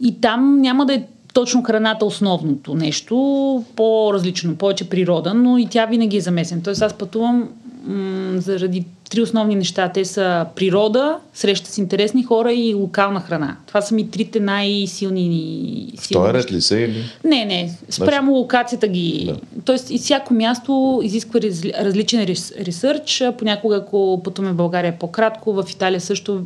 И 0.00 0.20
там 0.20 0.60
няма 0.60 0.86
да 0.86 0.94
е 0.94 1.02
точно 1.34 1.62
храната 1.62 2.04
основното 2.04 2.74
нещо, 2.74 3.64
по-различно, 3.76 4.56
повече 4.56 4.88
природа, 4.88 5.34
но 5.34 5.58
и 5.58 5.66
тя 5.66 5.86
винаги 5.86 6.16
е 6.16 6.20
замесена. 6.20 6.62
Тоест 6.62 6.82
аз 6.82 6.94
пътувам 6.94 7.48
м- 7.88 8.40
заради 8.40 8.84
три 9.10 9.20
основни 9.20 9.54
неща. 9.54 9.90
Те 9.94 10.04
са 10.04 10.46
природа, 10.56 11.16
среща 11.34 11.70
с 11.70 11.78
интересни 11.78 12.22
хора 12.22 12.52
и 12.52 12.74
локална 12.74 13.20
храна. 13.20 13.56
Това 13.66 13.80
са 13.80 13.94
ми 13.94 14.10
трите 14.10 14.40
най-силни. 14.40 15.92
В 15.98 16.08
този 16.12 16.32
ред 16.32 16.52
ли 16.52 16.60
са 16.60 16.80
или? 16.80 17.04
Не, 17.24 17.44
не. 17.44 17.72
Спрямо 17.90 18.30
значи... 18.30 18.38
локацията 18.38 18.88
ги. 18.88 19.24
Да. 19.26 19.62
Тоест, 19.64 19.90
и 19.90 19.98
всяко 19.98 20.34
място 20.34 21.00
изисква 21.04 21.40
различен 21.80 22.26
ресърч. 22.60 23.22
Понякога, 23.38 23.76
ако 23.76 24.20
пътуваме 24.24 24.52
в 24.52 24.56
България 24.56 24.98
по-кратко, 24.98 25.52
в 25.52 25.64
Италия 25.70 26.00
също 26.00 26.42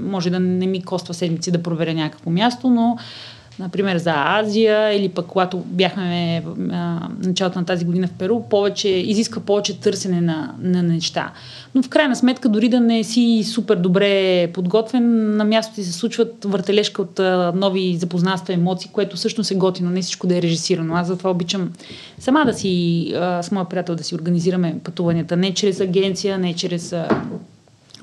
може 0.00 0.30
да 0.30 0.40
не 0.40 0.66
ми 0.66 0.82
коства 0.82 1.14
седмици 1.14 1.50
да 1.50 1.62
проверя 1.62 1.94
някакво 1.94 2.30
място, 2.30 2.70
но 2.70 2.96
например, 3.58 3.96
за 3.96 4.12
Азия 4.16 4.92
или 4.92 5.08
пък 5.08 5.26
когато 5.26 5.58
бяхме 5.58 6.42
а, 6.72 7.08
началото 7.22 7.58
на 7.58 7.64
тази 7.64 7.84
година 7.84 8.06
в 8.06 8.12
Перу, 8.12 8.40
повече, 8.40 8.88
изисква 8.88 9.42
повече 9.42 9.80
търсене 9.80 10.20
на, 10.20 10.54
на 10.60 10.82
неща. 10.82 11.32
Но 11.74 11.82
в 11.82 11.88
крайна 11.88 12.16
сметка, 12.16 12.48
дори 12.48 12.68
да 12.68 12.80
не 12.80 13.04
си 13.04 13.44
супер 13.52 13.76
добре 13.76 14.46
подготвен, 14.52 15.36
на 15.36 15.44
място 15.44 15.74
ти 15.74 15.84
се 15.84 15.92
случват 15.92 16.44
въртележка 16.44 17.02
от 17.02 17.20
а, 17.20 17.52
нови 17.56 17.96
запознанства, 17.96 18.54
емоции, 18.54 18.90
което 18.92 19.16
всъщност 19.16 19.50
е 19.50 19.54
готино, 19.54 19.90
не 19.90 20.02
всичко 20.02 20.26
да 20.26 20.36
е 20.36 20.42
режисирано. 20.42 20.94
Аз 20.94 21.06
затова 21.06 21.30
обичам 21.30 21.72
сама 22.18 22.44
да 22.46 22.54
си, 22.54 23.12
а, 23.16 23.42
с 23.42 23.50
моя 23.50 23.68
приятел 23.68 23.94
да 23.94 24.04
си 24.04 24.14
организираме 24.14 24.76
пътуванията, 24.84 25.36
не 25.36 25.54
чрез 25.54 25.80
агенция, 25.80 26.38
не 26.38 26.54
чрез 26.54 26.94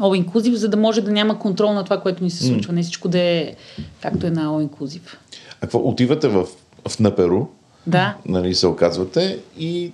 All 0.02 0.26
Inclusive, 0.26 0.54
за 0.54 0.70
да 0.70 0.78
може 0.78 1.02
да 1.02 1.12
няма 1.12 1.40
контрол 1.40 1.74
на 1.74 1.84
това, 1.84 2.02
което 2.02 2.24
ни 2.24 2.30
се 2.30 2.46
случва. 2.46 2.74
Mm. 2.74 2.76
Не 2.76 2.82
всичко 2.82 3.08
да 3.08 3.20
е 3.20 3.54
както 4.02 4.28
е 4.28 4.30
на 4.30 4.46
All 4.46 4.68
Inclusive. 4.68 5.16
Какво, 5.62 5.80
отивате 5.80 6.28
в, 6.28 6.48
в 6.88 7.00
на 7.00 7.16
Перу, 7.16 7.46
да. 7.88 8.18
нали, 8.26 8.56
се 8.56 8.68
оказвате 8.68 9.40
и, 9.58 9.92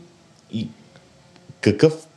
и 0.51 0.67
какъв 1.61 2.07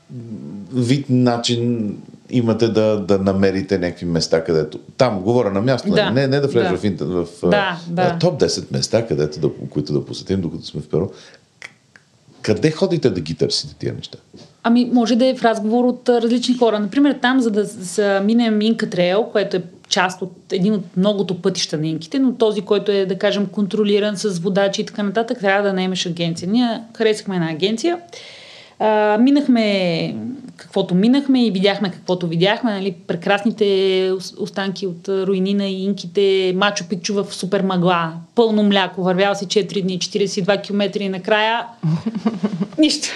вид 0.75 1.07
начин 1.11 1.97
имате 2.31 2.69
да, 2.69 3.01
да 3.01 3.19
намерите 3.19 3.79
някакви 3.79 4.07
места, 4.07 4.45
където... 4.45 4.79
Там, 4.97 5.21
говоря 5.21 5.51
на 5.51 5.61
място, 5.61 5.89
нали? 5.89 6.01
да. 6.01 6.11
не, 6.11 6.27
не 6.27 6.41
да 6.41 6.49
влезеш 6.49 6.71
да. 6.71 6.79
в, 6.79 6.85
интер... 6.85 7.05
в 7.05 7.27
да, 7.43 7.81
да. 7.89 8.19
топ 8.19 8.41
10 8.41 8.73
места, 8.73 9.07
където 9.07 9.41
да, 9.41 9.51
които 9.71 9.93
да 9.93 10.05
посетим, 10.05 10.41
докато 10.41 10.67
сме 10.67 10.81
в 10.81 10.89
Перу. 10.89 11.09
къде 12.43 12.71
ходите 12.71 13.11
да 13.11 13.21
ги 13.21 13.35
търсите 13.35 13.75
тия 13.75 13.95
неща? 13.95 14.19
Ами, 14.63 14.91
може 14.93 15.17
да 15.17 15.27
е 15.27 15.35
в 15.35 15.43
разговор 15.43 15.85
от 15.85 16.09
различни 16.09 16.57
хора. 16.57 16.79
Например, 16.79 17.19
там, 17.23 17.41
за 17.41 17.51
да 17.51 18.21
минем 18.25 18.61
Инка 18.61 18.91
Трейл, 18.91 19.29
което 19.33 19.57
е 19.57 19.63
част 19.91 20.23
от 20.23 20.53
един 20.53 20.75
от 20.75 20.97
многото 20.97 21.43
пътища 21.43 21.79
на 21.79 21.87
инките, 21.87 22.19
но 22.19 22.35
този, 22.35 22.61
който 22.61 22.93
е, 22.93 23.07
да 23.07 23.19
кажем, 23.19 23.47
контролиран 23.47 24.17
с 24.17 24.39
водачи 24.39 24.81
и 24.81 24.87
така 24.87 25.03
нататък, 25.03 25.41
трябва 25.41 25.69
да 25.69 25.73
наемеш 25.73 26.07
агенция. 26.07 26.49
Ние 26.51 26.81
харесахме 26.97 27.35
една 27.37 27.51
агенция. 27.51 27.99
А, 28.79 29.19
минахме 29.21 30.15
каквото 30.61 30.95
минахме 30.95 31.47
и 31.47 31.51
видяхме 31.51 31.91
каквото 31.91 32.27
видяхме, 32.27 32.73
нали, 32.73 32.95
прекрасните 33.07 33.65
ос- 34.13 34.35
останки 34.39 34.87
от 34.87 35.09
руинина 35.09 35.67
и 35.67 35.85
инките, 35.85 36.53
Мачо 36.57 36.85
Пикчу 36.89 37.15
в 37.15 37.35
супер 37.35 37.63
мъгла, 37.63 38.13
пълно 38.35 38.63
мляко, 38.63 39.03
вървял 39.03 39.35
си 39.35 39.47
4 39.47 39.83
дни, 39.83 39.99
42 39.99 40.63
км 40.63 41.01
и 41.01 41.09
накрая 41.09 41.67
нищо. 42.79 43.09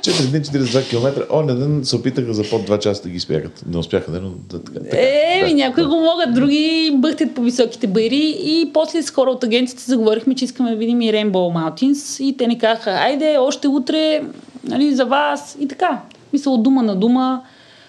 4 0.00 0.30
дни, 0.30 0.40
42 0.40 0.88
км. 0.90 1.26
Оня 1.30 1.54
ден 1.54 1.80
се 1.84 1.96
опитаха 1.96 2.34
за 2.34 2.42
под 2.50 2.68
2 2.68 2.78
часа 2.78 3.02
да 3.02 3.08
ги 3.08 3.20
спягат. 3.20 3.64
Не 3.66 3.78
успяха, 3.78 4.10
да, 4.10 4.20
но 4.20 4.30
да, 4.50 4.62
така. 4.62 4.80
така. 4.80 4.96
Е, 4.96 5.40
да, 5.40 5.48
да, 5.48 5.54
някои 5.54 5.82
да. 5.82 5.88
го 5.88 5.96
могат, 5.96 6.34
други 6.34 6.90
бъхтят 6.94 7.34
по 7.34 7.42
високите 7.42 7.86
байри 7.86 8.36
и 8.38 8.70
после 8.74 9.02
с 9.02 9.10
хора 9.10 9.30
от 9.30 9.44
агенцията 9.44 9.82
заговорихме, 9.86 10.34
че 10.34 10.44
искаме 10.44 10.70
да 10.70 10.76
видим 10.76 11.00
и 11.00 11.12
Rainbow 11.12 11.32
Mountains 11.32 12.22
и 12.22 12.36
те 12.36 12.46
ни 12.46 12.58
казаха, 12.58 12.90
айде, 12.90 13.36
още 13.40 13.68
утре, 13.68 14.22
нали, 14.64 14.94
за 14.94 15.04
вас 15.04 15.56
и 15.60 15.68
така. 15.68 16.02
Мисля, 16.32 16.50
от 16.50 16.62
дума 16.62 16.82
на 16.82 16.96
дума 16.96 17.42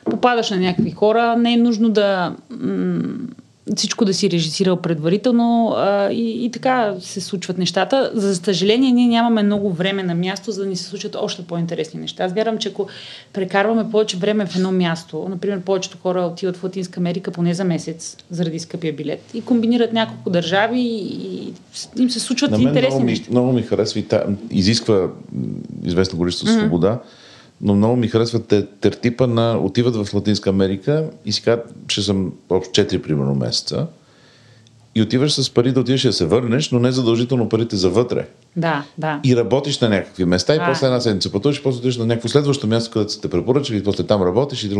попадаш 0.05 0.49
на 0.49 0.57
някакви 0.57 0.91
хора, 0.91 1.35
не 1.37 1.53
е 1.53 1.57
нужно 1.57 1.89
да 1.89 2.35
м- 2.49 3.01
всичко 3.75 4.05
да 4.05 4.13
си 4.13 4.31
режисирал 4.31 4.75
предварително 4.75 5.73
а, 5.77 6.11
и, 6.11 6.45
и 6.45 6.51
така 6.51 6.93
се 6.99 7.21
случват 7.21 7.57
нещата. 7.57 8.11
За 8.13 8.35
съжаление, 8.35 8.91
ние 8.91 9.07
нямаме 9.07 9.43
много 9.43 9.71
време 9.71 10.03
на 10.03 10.15
място, 10.15 10.51
за 10.51 10.63
да 10.63 10.69
ни 10.69 10.75
се 10.75 10.83
случат 10.83 11.15
още 11.19 11.41
по-интересни 11.41 11.99
неща. 11.99 12.23
Аз 12.23 12.33
вярвам, 12.33 12.57
че 12.57 12.69
ако 12.69 12.87
прекарваме 13.33 13.91
повече 13.91 14.17
време 14.17 14.45
в 14.45 14.55
едно 14.55 14.71
място, 14.71 15.27
например, 15.29 15.59
повечето 15.61 15.97
хора 15.97 16.21
отиват 16.21 16.57
в 16.57 16.63
Латинска 16.63 16.99
Америка 16.99 17.31
поне 17.31 17.53
за 17.53 17.63
месец, 17.63 18.17
заради 18.31 18.59
скъпия 18.59 18.93
билет, 18.93 19.21
и 19.33 19.41
комбинират 19.41 19.93
няколко 19.93 20.29
държави 20.29 20.81
и 20.81 21.53
им 21.97 22.09
се 22.09 22.19
случват 22.19 22.51
На 22.51 22.57
мен 22.57 22.67
интересни 22.67 22.95
много 22.95 23.05
ми, 23.05 23.11
неща. 23.11 23.27
много 23.31 23.51
ми 23.51 23.61
харесва 23.61 23.99
и 23.99 24.03
та, 24.03 24.23
изисква 24.51 25.07
известно 25.83 26.19
количество 26.19 26.47
mm-hmm. 26.47 26.59
свобода, 26.59 26.99
но 27.61 27.75
много 27.75 27.95
ми 27.95 28.07
харесва 28.07 28.39
те, 28.43 28.65
тертипа 28.65 29.27
на 29.27 29.57
отиват 29.57 29.95
в 29.95 30.13
Латинска 30.13 30.49
Америка 30.49 31.09
и 31.25 31.31
си 31.31 31.41
казват, 31.41 31.73
че 31.87 32.01
съм 32.01 32.33
общо 32.49 32.81
4 32.81 33.01
примерно 33.01 33.35
месеца 33.35 33.87
и 34.95 35.01
отиваш 35.01 35.33
с 35.33 35.49
пари 35.49 35.71
да 35.71 35.79
отидеш 35.79 36.03
и 36.03 36.07
да 36.07 36.13
се 36.13 36.25
върнеш, 36.25 36.71
но 36.71 36.79
не 36.79 36.91
задължително 36.91 37.49
парите 37.49 37.75
за 37.75 37.89
вътре. 37.89 38.27
Да, 38.55 38.83
да. 38.97 39.19
И 39.23 39.35
работиш 39.35 39.79
на 39.79 39.89
някакви 39.89 40.25
места 40.25 40.55
и 40.55 40.57
А. 40.61 40.65
после 40.65 40.85
една 40.85 40.99
седмица 40.99 41.31
пътуваш 41.31 41.57
и 41.57 41.63
после 41.63 41.77
отидеш 41.77 41.97
на 41.97 42.05
някакво 42.05 42.27
следващо 42.27 42.67
място, 42.67 42.91
където 42.91 43.11
са 43.11 43.21
те 43.21 43.29
препоръчали 43.29 43.77
и 43.77 43.83
после 43.83 44.03
там 44.03 44.23
работиш 44.23 44.63
и 44.63 44.75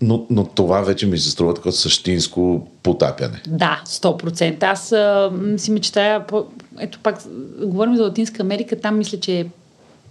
но, 0.00 0.26
но 0.30 0.44
това 0.44 0.80
вече 0.80 1.06
ми 1.06 1.18
се 1.18 1.30
струва 1.30 1.54
такова 1.54 1.72
същинско 1.72 2.68
потапяне. 2.82 3.42
Да, 3.48 3.82
100%. 3.86 4.62
Аз 4.62 4.92
а, 4.92 5.32
си 5.56 5.70
мечтая, 5.70 6.24
ето 6.78 6.98
пак 7.02 7.18
говорим 7.62 7.96
за 7.96 8.02
Латинска 8.02 8.42
Америка, 8.42 8.80
там 8.80 8.98
мисля, 8.98 9.20
че 9.20 9.40
е 9.40 9.46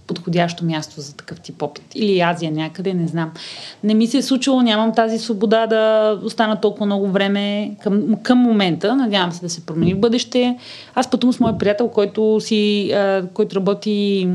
подходящо 0.08 0.66
място 0.66 1.02
за 1.02 1.16
такъв 1.16 1.40
тип 1.40 1.62
опит. 1.62 1.86
Или 1.96 2.20
Азия 2.20 2.52
някъде, 2.52 2.94
не 2.94 3.08
знам. 3.08 3.32
Не 3.84 3.94
ми 3.94 4.08
се 4.08 4.18
е 4.18 4.22
случило, 4.22 4.62
нямам 4.62 4.94
тази 4.96 5.18
свобода 5.18 5.68
да 5.68 6.14
остана 6.24 6.62
толкова 6.62 6.86
много 6.86 7.08
време 7.08 7.76
към, 7.84 8.16
към 8.24 8.38
момента. 8.38 8.96
Надявам 8.96 9.32
се 9.32 9.42
да 9.42 9.50
се 9.50 9.66
промени 9.66 9.94
в 9.94 10.00
бъдеще. 10.00 10.58
Аз 10.96 11.10
пътувам 11.10 11.34
с 11.34 11.40
мой 11.40 11.58
приятел, 11.58 11.88
който, 11.88 12.38
си, 12.40 12.92
а, 12.92 13.24
който 13.34 13.56
работи 13.56 14.28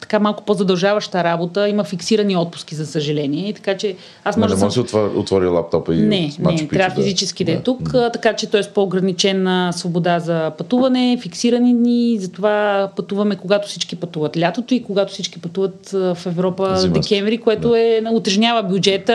така 0.00 0.18
малко 0.18 0.44
по-задължаваща 0.44 1.24
работа. 1.24 1.68
Има 1.68 1.84
фиксирани 1.84 2.36
отпуски, 2.36 2.74
за 2.74 2.86
съжаление. 2.86 3.48
И 3.48 3.52
така 3.52 3.76
че 3.76 3.96
аз 4.24 4.36
може 4.36 4.48
не 4.48 4.54
да 4.54 4.64
може 4.64 4.74
съм 4.74 4.82
да 4.82 4.88
си 4.88 4.94
отвори, 4.96 5.16
отвори 5.16 5.46
лаптопа 5.46 5.94
и 5.94 5.96
не, 5.96 6.06
не, 6.06 6.30
Picchu 6.30 6.70
трябва 6.70 6.94
да- 6.96 7.02
физически 7.02 7.44
да 7.44 7.52
е 7.52 7.60
тук, 7.60 7.94
а, 7.94 8.10
така 8.10 8.32
че 8.32 8.50
той 8.50 8.60
е 8.60 8.62
с 8.62 8.68
по-ограничена 8.68 9.72
свобода 9.72 10.18
за 10.18 10.52
пътуване, 10.58 11.18
фиксирани 11.22 11.74
дни, 11.74 12.16
затова 12.20 12.88
пътуваме 12.96 13.36
когато 13.36 13.68
всички 13.68 13.96
пътуват 13.96 14.38
лятото 14.38 14.74
и 14.74 14.82
когато 14.82 15.12
всички 15.12 15.40
пътуват 15.40 15.88
в 15.90 16.18
Европа 16.26 16.76
Зимата. 16.76 17.00
декември, 17.00 17.38
което 17.38 17.74
е 17.74 18.02
утежнява 18.12 18.62
бюджета 18.62 19.14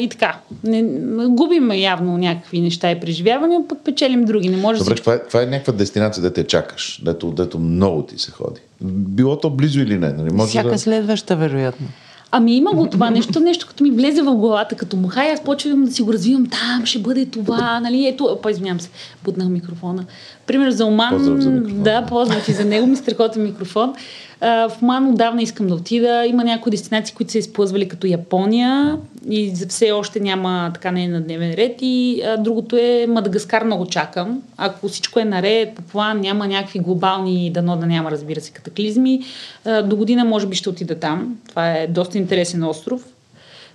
и 0.00 0.08
така. 0.08 0.38
Не, 0.64 0.82
губим 1.28 1.72
явно 1.72 2.18
някакви 2.18 2.60
неща 2.60 2.90
и 2.90 3.00
преживявания, 3.00 3.60
пък 3.68 3.78
печелим 3.84 4.24
други. 4.24 4.48
Не 4.48 4.56
може 4.56 4.78
Добре, 4.78 4.94
всичко. 4.94 5.04
каква 5.04 5.14
е, 5.14 5.18
каква 5.18 5.42
е 5.42 5.46
някаква 5.46 5.72
дестинация, 5.72 6.22
да 6.22 6.32
те 6.32 6.44
чакаш, 6.46 7.00
дето, 7.04 7.30
дето 7.30 7.58
много 7.58 8.02
ти 8.02 8.18
се 8.18 8.30
ходи? 8.30 8.60
Било 8.82 9.40
то 9.40 9.50
близо 9.50 9.80
или 9.80 9.98
не? 9.98 10.12
Нали? 10.12 10.32
Може 10.32 10.48
Всяка 10.48 10.68
да... 10.68 10.78
следваща, 10.78 11.36
вероятно. 11.36 11.86
Ами 12.30 12.56
има 12.56 12.72
го 12.72 12.86
това 12.86 13.10
нещо, 13.10 13.40
нещо 13.40 13.66
като 13.66 13.84
ми 13.84 13.90
влезе 13.90 14.22
в 14.22 14.34
главата, 14.34 14.74
като 14.74 14.96
муха 14.96 15.24
и 15.24 15.28
аз 15.28 15.44
почвам 15.44 15.84
да 15.84 15.92
си 15.92 16.02
го 16.02 16.12
развивам, 16.12 16.46
там 16.46 16.86
ще 16.86 16.98
бъде 16.98 17.26
това, 17.26 17.80
нали, 17.80 18.06
ето, 18.06 18.38
па 18.42 18.50
извинявам 18.50 18.80
се, 18.80 18.90
бутнах 19.24 19.48
микрофона. 19.48 20.04
Пример 20.46 20.70
за 20.70 20.84
Оман, 20.86 21.10
Поздрав 21.10 21.40
за 21.40 21.50
микрофона. 21.50 21.82
да, 21.82 22.06
поздрав 22.06 22.48
и 22.48 22.52
за 22.52 22.64
него, 22.64 22.86
ми 22.86 22.96
страхотен 22.96 23.42
микрофон. 23.42 23.94
А, 24.40 24.68
в 24.68 24.82
Оман 24.82 25.08
отдавна 25.08 25.42
искам 25.42 25.66
да 25.66 25.74
отида, 25.74 26.26
има 26.26 26.44
някои 26.44 26.70
дестинации, 26.70 27.14
които 27.14 27.32
са 27.32 27.38
изплъзвали 27.38 27.88
като 27.88 28.06
Япония 28.06 28.98
и 29.30 29.50
за 29.50 29.66
все 29.66 29.92
още 29.92 30.20
няма, 30.20 30.70
така 30.74 30.90
не 30.90 31.04
е 31.04 31.08
на 31.08 31.20
дневен 31.20 31.54
ред 31.54 31.76
и 31.80 32.22
а, 32.26 32.36
другото 32.36 32.76
е 32.76 33.06
Мадагаскар 33.08 33.64
много 33.64 33.86
чакам. 33.86 34.42
Ако 34.56 34.88
всичко 34.88 35.20
е 35.20 35.24
наред, 35.24 35.74
по 35.74 35.82
план, 35.82 36.20
няма 36.20 36.46
някакви 36.46 36.78
глобални, 36.78 37.50
дано 37.50 37.76
да 37.76 37.86
няма, 37.86 38.10
разбира 38.10 38.40
се, 38.40 38.52
катаклизми, 38.52 39.20
а, 39.64 39.82
до 39.82 39.96
година 39.96 40.24
може 40.24 40.46
би 40.46 40.56
ще 40.56 40.68
отида 40.68 40.94
там. 40.94 41.36
Това 41.48 41.72
е 41.72 41.86
доста 41.86 42.18
интересен 42.18 42.64
остров 42.64 43.04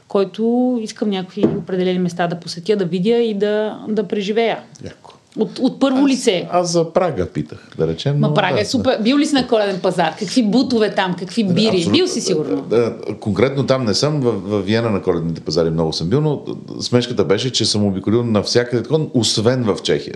който 0.07 0.78
искам 0.82 1.09
някакви 1.09 1.45
определени 1.45 1.99
места 1.99 2.28
да 2.28 2.39
посетя, 2.39 2.76
да 2.76 2.86
видя 2.86 3.17
и 3.17 3.34
да, 3.34 3.80
да 3.88 4.07
преживея. 4.07 4.59
Яко. 4.86 5.13
От, 5.39 5.59
от 5.59 5.79
първо 5.79 6.07
лице. 6.07 6.47
Аз 6.51 6.71
за 6.71 6.93
Прага 6.93 7.25
питах, 7.25 7.67
да 7.77 7.88
речем. 7.88 8.19
Ма 8.19 8.27
но 8.27 8.34
Прага 8.34 8.55
да, 8.55 8.61
е 8.61 8.65
супер. 8.65 8.97
Бил 9.01 9.17
ли 9.17 9.25
си 9.25 9.34
на 9.34 9.47
коледен 9.47 9.79
пазар? 9.79 10.15
Какви 10.19 10.43
бутове 10.43 10.95
там? 10.95 11.15
Какви 11.19 11.43
бири? 11.43 11.67
Абсолютно. 11.67 11.91
Бил 11.91 12.07
си 12.07 12.21
сигурно. 12.21 12.61
Да, 12.61 12.77
да, 12.77 13.15
конкретно 13.19 13.65
там 13.65 13.86
не 13.86 13.93
съм, 13.93 14.21
в, 14.21 14.32
в 14.32 14.61
Виена 14.61 14.89
на 14.89 15.01
коледните 15.01 15.41
пазари 15.41 15.69
много 15.69 15.93
съм 15.93 16.09
бил, 16.09 16.21
но 16.21 16.43
смешката 16.82 17.25
беше, 17.25 17.51
че 17.51 17.65
съм 17.65 17.86
обиколил 17.86 18.23
навсякъде, 18.23 18.89
освен 19.13 19.63
в 19.63 19.77
Чехия. 19.84 20.15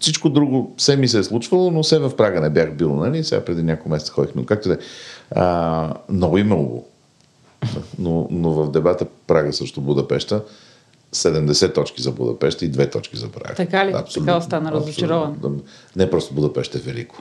Всичко 0.00 0.28
друго 0.28 0.74
все 0.76 0.96
ми 0.96 1.08
се 1.08 1.18
е 1.18 1.22
случвало, 1.22 1.70
но 1.70 1.82
все 1.82 1.98
в 1.98 2.16
Прага 2.16 2.40
не 2.40 2.50
бях 2.50 2.76
бил, 2.76 2.94
нали? 2.94 3.24
Сега 3.24 3.44
преди 3.44 3.62
няколко 3.62 3.88
месеца 3.88 4.12
ходих, 4.12 4.34
но 4.34 4.44
както 4.44 4.68
да 4.68 4.74
е. 4.74 4.78
Много 6.12 6.38
имало. 6.38 6.84
Но, 7.98 8.28
но 8.30 8.50
в 8.50 8.70
дебата 8.70 9.06
Прага 9.26 9.52
срещу 9.52 9.80
Будапешта 9.80 10.40
70 11.12 11.74
точки 11.74 12.02
за 12.02 12.12
Будапешта 12.12 12.64
и 12.64 12.72
2 12.72 12.92
точки 12.92 13.16
за 13.16 13.28
Прага. 13.28 13.54
Така 13.54 13.86
ли? 13.86 13.92
Абсолютно, 13.92 14.26
Така 14.26 14.38
остана 14.38 14.72
разочарован. 14.72 15.60
Не 15.96 16.10
просто 16.10 16.34
Будапешта 16.34 16.78
е 16.78 16.80
велико. 16.80 17.16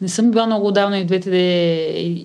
Не 0.00 0.08
съм 0.08 0.30
била 0.30 0.46
много 0.46 0.66
отдавна 0.66 0.98
и 0.98 1.04
в, 1.04 1.06
двете, 1.06 1.30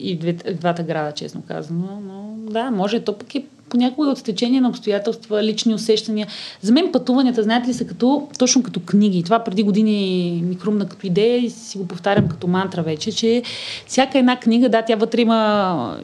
и, 0.01 0.15
в 0.15 0.19
двете, 0.19 0.53
двата 0.53 0.83
града, 0.83 1.11
честно 1.11 1.41
казано. 1.47 2.01
Но 2.07 2.51
да, 2.51 2.71
може. 2.71 2.99
То 2.99 3.17
пък 3.17 3.35
е 3.35 3.45
понякога 3.69 4.09
от 4.09 4.17
стечение 4.17 4.61
на 4.61 4.69
обстоятелства, 4.69 5.43
лични 5.43 5.73
усещания. 5.73 6.27
За 6.61 6.71
мен 6.71 6.91
пътуванията, 6.91 7.43
знаете 7.43 7.69
ли, 7.69 7.73
са 7.73 7.85
като, 7.85 8.27
точно 8.39 8.63
като 8.63 8.79
книги. 8.79 9.23
Това 9.23 9.39
преди 9.39 9.63
години 9.63 10.41
ми 10.45 10.55
хрумна 10.55 10.87
като 10.89 11.07
идея 11.07 11.37
и 11.37 11.49
си 11.49 11.77
го 11.77 11.87
повтарям 11.87 12.27
като 12.27 12.47
мантра 12.47 12.81
вече, 12.81 13.11
че 13.11 13.43
всяка 13.87 14.19
една 14.19 14.39
книга, 14.39 14.69
да, 14.69 14.81
тя 14.81 14.95
вътре 14.95 15.21
има 15.21 15.97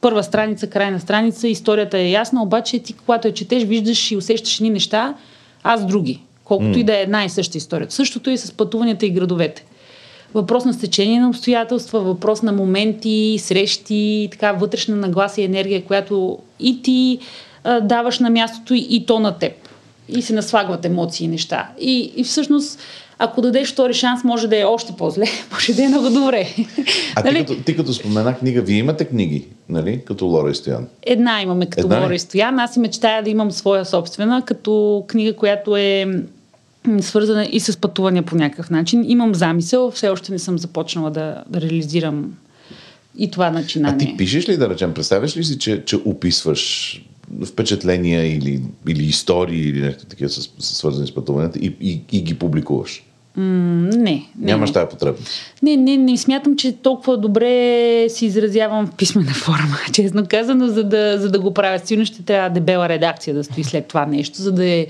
първа 0.00 0.22
страница, 0.22 0.66
крайна 0.66 1.00
страница, 1.00 1.48
историята 1.48 1.98
е 1.98 2.10
ясна, 2.10 2.42
обаче 2.42 2.78
ти, 2.78 2.92
когато 2.92 3.28
я 3.28 3.34
четеш, 3.34 3.62
виждаш 3.64 4.10
и 4.10 4.16
усещаш 4.16 4.56
едни 4.56 4.70
неща, 4.70 5.14
аз 5.62 5.86
други. 5.86 6.20
Колкото 6.44 6.70
mm. 6.70 6.80
и 6.80 6.84
да 6.84 6.98
е 6.98 7.02
една 7.02 7.24
и 7.24 7.28
съща 7.28 7.58
история. 7.58 7.90
Същото 7.90 8.30
е 8.30 8.32
и 8.32 8.38
с 8.38 8.52
пътуванията 8.52 9.06
и 9.06 9.10
градовете. 9.10 9.64
Въпрос 10.34 10.64
на 10.64 10.72
стечение 10.72 11.20
на 11.20 11.28
обстоятелства, 11.28 12.00
въпрос 12.00 12.42
на 12.42 12.52
моменти, 12.52 13.36
срещи, 13.38 14.28
така 14.30 14.52
вътрешна 14.52 14.96
нагласа 14.96 15.40
и 15.40 15.44
енергия, 15.44 15.84
която 15.84 16.38
и 16.60 16.82
ти 16.82 17.18
а, 17.64 17.80
даваш 17.80 18.18
на 18.18 18.30
мястото 18.30 18.74
и, 18.74 18.86
и 18.90 19.06
то 19.06 19.20
на 19.20 19.38
теб. 19.38 19.52
И 20.08 20.22
се 20.22 20.32
наслагват 20.32 20.84
емоции 20.84 21.24
и 21.24 21.28
неща. 21.28 21.68
И, 21.80 22.12
и 22.16 22.24
всъщност, 22.24 22.80
ако 23.18 23.40
дадеш 23.40 23.72
втори 23.72 23.94
шанс, 23.94 24.24
може 24.24 24.48
да 24.48 24.60
е 24.60 24.64
още 24.64 24.92
по-зле, 24.98 25.24
може 25.52 25.74
да 25.74 25.84
е 25.84 25.88
много 25.88 26.10
добре. 26.10 26.48
А 27.14 27.22
Нали? 27.24 27.38
ти, 27.38 27.46
като, 27.46 27.62
ти 27.62 27.76
като 27.76 27.94
спомена 27.94 28.36
книга, 28.38 28.62
вие 28.62 28.78
имате 28.78 29.04
книги, 29.04 29.46
нали? 29.68 30.00
Като 30.04 30.26
Лора 30.26 30.50
и 30.50 30.54
Стоян. 30.54 30.86
Една 31.02 31.42
имаме 31.42 31.66
като 31.66 31.86
Една? 31.86 32.00
Лора 32.00 32.14
и 32.14 32.18
Стоян. 32.18 32.58
Аз 32.58 32.74
си 32.74 32.80
мечтая 32.80 33.22
да 33.22 33.30
имам 33.30 33.50
своя 33.50 33.84
собствена, 33.84 34.42
като 34.44 35.04
книга, 35.08 35.36
която 35.36 35.76
е 35.76 36.06
свързана 37.00 37.48
и 37.52 37.60
с 37.60 37.76
пътувания 37.76 38.22
по 38.22 38.36
някакъв 38.36 38.70
начин. 38.70 39.04
Имам 39.10 39.34
замисъл, 39.34 39.90
все 39.90 40.08
още 40.08 40.32
не 40.32 40.38
съм 40.38 40.58
започнала 40.58 41.10
да, 41.10 41.44
да 41.48 41.60
реализирам 41.60 42.34
и 43.18 43.30
това 43.30 43.46
А 43.46 43.50
начинание. 43.50 43.98
ти 43.98 44.16
пишеш 44.16 44.48
ли, 44.48 44.56
да 44.56 44.68
речем, 44.70 44.94
представяш 44.94 45.36
ли 45.36 45.44
си, 45.44 45.58
че, 45.58 45.84
че 45.84 45.96
описваш 45.96 46.94
впечатления 47.46 48.36
или, 48.36 48.62
или 48.88 49.04
истории 49.04 49.60
или 49.60 49.80
нещо 49.80 50.04
такива 50.06 50.30
свързани 50.58 51.06
с 51.06 51.14
пътуванията 51.14 51.58
и, 51.58 51.72
и, 51.80 52.00
и 52.12 52.22
ги 52.22 52.34
публикуваш? 52.34 53.04
М, 53.38 53.88
не, 53.88 53.98
не. 53.98 54.26
Нямаш 54.38 54.72
тая 54.72 54.88
потребност. 54.88 55.30
Не, 55.62 55.76
не, 55.76 55.96
не 55.96 56.16
смятам, 56.16 56.56
че 56.56 56.72
толкова 56.72 57.16
добре 57.16 58.06
си 58.08 58.26
изразявам 58.26 58.86
в 58.86 58.94
писмена 58.94 59.30
форма, 59.34 59.76
честно 59.92 60.24
казано, 60.28 60.68
за 60.68 60.84
да, 60.84 61.18
за 61.18 61.30
да 61.30 61.38
го 61.38 61.54
правя. 61.54 61.78
Сигурно 61.78 62.06
ще 62.06 62.22
трябва 62.22 62.50
дебела 62.50 62.88
редакция 62.88 63.34
да 63.34 63.44
стои 63.44 63.64
след 63.64 63.86
това 63.86 64.06
нещо, 64.06 64.42
за 64.42 64.52
да 64.52 64.66
е 64.66 64.86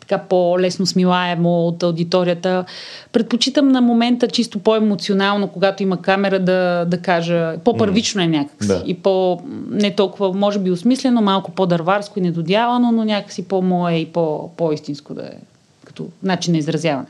така 0.00 0.18
по-лесно 0.18 0.86
смилаемо 0.86 1.66
от 1.66 1.82
аудиторията. 1.82 2.64
Предпочитам 3.12 3.68
на 3.68 3.80
момента 3.80 4.28
чисто 4.28 4.58
по-емоционално, 4.58 5.48
когато 5.48 5.82
има 5.82 6.02
камера, 6.02 6.38
да, 6.38 6.84
да 6.84 6.98
кажа, 6.98 7.58
по-първично 7.64 8.22
е 8.22 8.26
някакси. 8.26 8.68
Да. 8.68 8.82
И 8.86 8.94
по, 8.94 9.40
не 9.70 9.94
толкова, 9.94 10.32
може 10.32 10.58
би, 10.58 10.70
осмислено, 10.70 11.22
малко 11.22 11.50
по-дърварско 11.50 12.18
и 12.18 12.22
недодявано, 12.22 12.92
но 12.92 13.04
някакси 13.04 13.48
по-мое 13.48 13.94
и 13.94 14.06
по, 14.06 14.50
по-истинско 14.56 15.14
да 15.14 15.22
е 15.22 15.36
като 15.84 16.06
начин 16.22 16.52
на 16.52 16.58
изразяване. 16.58 17.06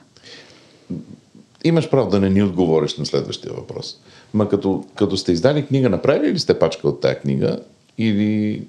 Имаш 1.65 1.91
право 1.91 2.11
да 2.11 2.21
не 2.21 2.31
ни 2.31 2.43
отговориш 2.43 2.97
на 2.97 3.07
следващия 3.07 3.53
въпрос. 3.53 3.97
Ма 4.35 4.49
като, 4.49 4.85
като 4.95 5.17
сте 5.17 5.33
издали 5.33 5.67
книга, 5.67 5.89
направили 5.89 6.33
ли 6.33 6.39
сте 6.39 6.59
пачка 6.59 6.89
от 6.89 7.01
тая 7.01 7.21
книга? 7.21 7.61
Или, 7.99 8.63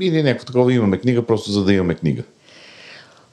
или 0.00 0.22
някакво 0.22 0.46
такова 0.46 0.72
имаме 0.72 0.98
книга, 0.98 1.26
просто 1.26 1.52
за 1.52 1.64
да 1.64 1.72
имаме 1.72 1.94
книга? 1.94 2.22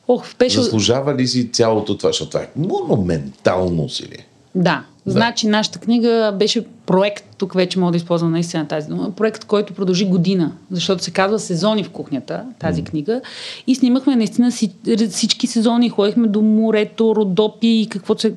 Ох, 0.07 0.35
беше... 0.39 0.61
Заслужава 0.61 1.15
ли 1.15 1.27
си 1.27 1.51
цялото 1.51 1.97
това? 1.97 2.09
Защото 2.09 2.31
това 2.31 2.43
е 2.43 2.49
монументално 2.55 3.83
усилие. 3.83 4.27
Да. 4.55 4.85
Да. 5.07 5.11
Значи 5.11 5.47
нашата 5.47 5.79
книга 5.79 6.33
беше 6.39 6.65
проект, 6.85 7.25
тук 7.37 7.53
вече 7.53 7.79
мога 7.79 7.91
да 7.91 7.97
използвам 7.97 8.31
наистина 8.31 8.67
тази 8.67 8.87
дума, 8.87 9.11
проект, 9.11 9.45
който 9.45 9.73
продължи 9.73 10.05
година, 10.05 10.51
защото 10.71 11.03
се 11.03 11.11
казва 11.11 11.39
сезони 11.39 11.83
в 11.83 11.89
кухнята, 11.89 12.43
тази 12.59 12.83
книга. 12.83 13.21
И 13.67 13.75
снимахме 13.75 14.15
наистина 14.15 14.51
си- 14.51 14.71
всички 15.09 15.47
сезони, 15.47 15.89
ходихме 15.89 16.27
до 16.27 16.41
морето, 16.41 17.13
Родопи 17.15 17.67
и 17.67 17.87
каквото 17.89 18.21
се, 18.21 18.33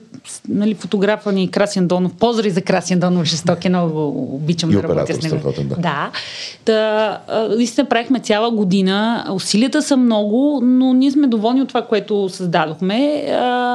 нали, 0.48 0.74
фотографа 0.74 1.32
ни 1.32 1.48
Красен 1.50 1.88
Донов. 1.88 2.14
Поздрави 2.14 2.50
за 2.50 2.60
Красен 2.62 3.00
Донов, 3.00 3.24
жестоки, 3.24 3.68
много 3.68 4.08
обичам 4.34 4.70
И 4.70 4.72
да 4.72 4.82
работя 4.82 5.14
с 5.14 5.22
него. 5.22 5.36
страхотен, 5.38 5.68
да. 5.68 5.74
Да. 5.74 6.10
Та, 6.64 7.20
наистина 7.48 7.88
правихме 7.88 8.18
цяла 8.18 8.50
година. 8.50 9.00
Усилията 9.32 9.82
са 9.82 9.96
много, 9.96 10.60
но 10.62 10.92
ние 10.92 11.10
сме 11.10 11.26
доволни 11.26 11.62
от 11.62 11.68
това, 11.68 11.82
което 11.82 12.28
създадохме. 12.28 12.98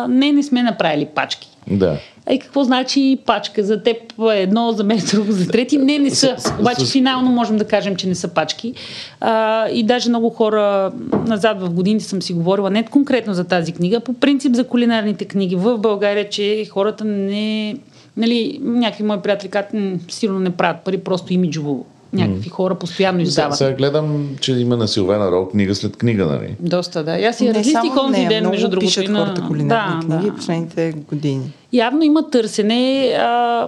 Не, 0.09 0.31
не 0.31 0.43
сме 0.43 0.63
направили 0.63 1.05
пачки. 1.05 1.49
Да. 1.71 1.97
А 2.25 2.33
и 2.33 2.39
какво 2.39 2.63
значи 2.63 3.17
пачка? 3.25 3.63
За 3.63 3.83
теб 3.83 3.97
е 4.33 4.41
едно, 4.41 4.71
за 4.71 4.83
мен 4.83 5.01
друго, 5.11 5.31
за 5.31 5.47
трети. 5.47 5.77
Не, 5.77 5.99
не 5.99 6.09
са. 6.09 6.35
Обаче 6.59 6.85
финално 6.85 7.31
можем 7.31 7.57
да 7.57 7.67
кажем, 7.67 7.95
че 7.95 8.07
не 8.07 8.15
са 8.15 8.27
пачки. 8.27 8.73
А, 9.21 9.69
и 9.69 9.83
даже 9.83 10.09
много 10.09 10.29
хора 10.29 10.91
назад 11.27 11.61
в 11.61 11.69
годините 11.69 12.05
съм 12.05 12.21
си 12.21 12.33
говорила, 12.33 12.69
не 12.69 12.83
конкретно 12.83 13.33
за 13.33 13.43
тази 13.43 13.71
книга, 13.71 13.99
по 13.99 14.13
принцип 14.13 14.53
за 14.55 14.67
кулинарните 14.67 15.25
книги 15.25 15.55
в 15.55 15.77
България, 15.77 16.29
че 16.29 16.65
хората 16.65 17.05
не... 17.05 17.75
Нали, 18.17 18.59
някакви 18.61 19.03
мои 19.03 19.21
приятели 19.21 19.49
казват, 19.49 19.73
«М, 19.73 19.91
сигурно 20.09 20.39
не 20.39 20.49
правят 20.49 20.81
пари, 20.81 20.97
просто 20.97 21.33
имиджово. 21.33 21.85
Някакви 22.17 22.49
хора 22.49 22.75
постоянно 22.75 23.19
Сега, 23.19 23.27
издават. 23.27 23.55
сега 23.55 23.71
гледам, 23.71 24.29
че 24.41 24.53
има 24.53 24.77
на 24.77 24.87
Силвена 24.87 25.31
Рол 25.31 25.47
книга 25.47 25.75
след 25.75 25.97
книга, 25.97 26.25
нали? 26.25 26.55
Доста, 26.59 27.03
да. 27.03 27.17
И 27.17 27.25
Аз 27.25 27.37
си 27.37 27.49
разлистих 27.49 27.97
онзи 27.99 28.25
ден, 28.25 28.39
много 28.39 28.51
между 28.51 28.69
другото. 28.69 28.85
пишат 28.87 29.07
на- 29.07 29.19
хората 29.19 29.43
кулинарни 29.43 29.99
да, 30.01 30.07
книги 30.07 30.25
да. 30.25 30.35
последните 30.35 30.93
години. 31.09 31.51
Явно 31.73 32.03
има 32.03 32.29
търсене. 32.29 33.13
А, 33.19 33.67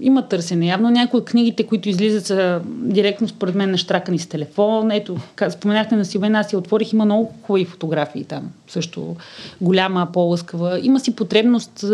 има 0.00 0.22
търсене. 0.22 0.66
Явно 0.66 0.90
някои 0.90 1.20
от 1.20 1.24
книгите, 1.24 1.62
които 1.62 1.88
излизат, 1.88 2.26
са 2.26 2.60
директно 2.66 3.28
според 3.28 3.54
мен 3.54 3.70
наштракани 3.70 4.18
с 4.18 4.26
телефон. 4.26 4.90
Ето, 4.90 5.16
споменахте 5.50 5.96
на 5.96 6.04
Силвена, 6.04 6.38
аз 6.38 6.52
я 6.52 6.58
отворих, 6.58 6.92
има 6.92 7.04
много 7.04 7.32
хубави 7.42 7.64
фотографии 7.64 8.24
там. 8.24 8.42
Също 8.68 9.16
голяма, 9.60 10.08
по-лъскава. 10.12 10.80
Има 10.82 11.00
си 11.00 11.16
потребност, 11.16 11.84
а, 11.84 11.88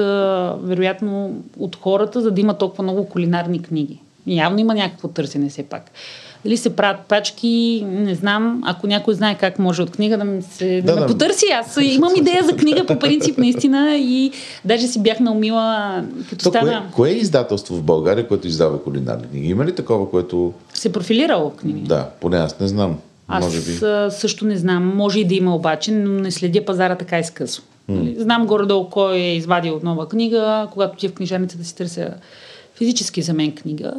вероятно, 0.63 1.31
от 1.59 1.77
хората, 1.77 2.21
за 2.21 2.31
да 2.31 2.41
има 2.41 2.55
толкова 2.55 2.83
много 2.83 3.09
кулинарни 3.09 3.63
книги. 3.63 3.99
Явно 4.27 4.59
има 4.59 4.75
някакво 4.75 5.09
търсене 5.09 5.49
все 5.49 5.63
пак. 5.63 5.91
Дали 6.45 6.57
се 6.57 6.77
правят 6.77 7.01
пачки, 7.01 7.85
не 7.89 8.15
знам. 8.15 8.63
Ако 8.67 8.87
някой 8.87 9.15
знае 9.15 9.39
как 9.39 9.59
може 9.59 9.83
от 9.83 9.91
книга 9.91 10.19
да 10.19 10.25
ме, 10.25 10.43
се, 10.43 10.81
да, 10.81 10.83
Да, 10.83 10.95
ме 10.95 11.01
да. 11.01 11.07
потърси, 11.07 11.47
аз 11.55 11.79
имам 11.83 12.13
идея 12.17 12.45
за 12.45 12.57
книга 12.57 12.87
по 12.87 12.99
принцип 12.99 13.39
наистина 13.39 13.97
и 13.97 14.31
даже 14.65 14.87
си 14.87 15.03
бях 15.03 15.21
наумила, 15.21 16.05
като 16.31 16.45
То, 16.45 16.51
кое, 16.51 16.61
стана, 16.61 16.87
кое 16.95 17.11
е 17.11 17.13
издателство 17.13 17.75
в 17.75 17.83
България, 17.83 18.29
което 18.29 18.49
издава 18.49 18.83
кулинарни 18.83 19.27
книги? 19.27 19.49
Има 19.49 19.65
ли 19.65 19.75
такова, 19.75 20.11
което... 20.11 20.53
се 20.75 20.93
профилирала 20.93 21.51
в 21.51 21.55
книги. 21.55 21.81
Да, 21.81 22.09
поне 22.21 22.37
аз 22.37 22.61
не 22.61 22.69
знам. 22.69 22.99
Аз 23.29 23.45
Може 23.45 23.61
би. 23.61 23.79
също 24.11 24.45
не 24.45 24.57
знам. 24.57 24.97
Може 24.97 25.21
и 25.21 25.25
да 25.25 25.35
има 25.35 25.57
обаче, 25.57 25.93
но 25.93 26.11
не 26.11 26.31
следя 26.31 26.65
пазара 26.65 26.97
така 26.97 27.19
изкъсо. 27.19 27.63
Нали? 27.89 28.17
Знам 28.19 28.47
горе-долу 28.47 28.89
кой 28.91 29.17
е 29.17 29.37
извадил 29.37 29.81
нова 29.83 30.09
книга, 30.09 30.69
когато 30.73 30.97
ти 30.97 31.09
в 31.09 31.13
книжарницата 31.13 31.63
да 31.63 31.69
си 31.69 31.77
търся 31.77 32.15
физически 32.83 33.23
за 33.23 33.33
мен 33.33 33.53
книга 33.53 33.95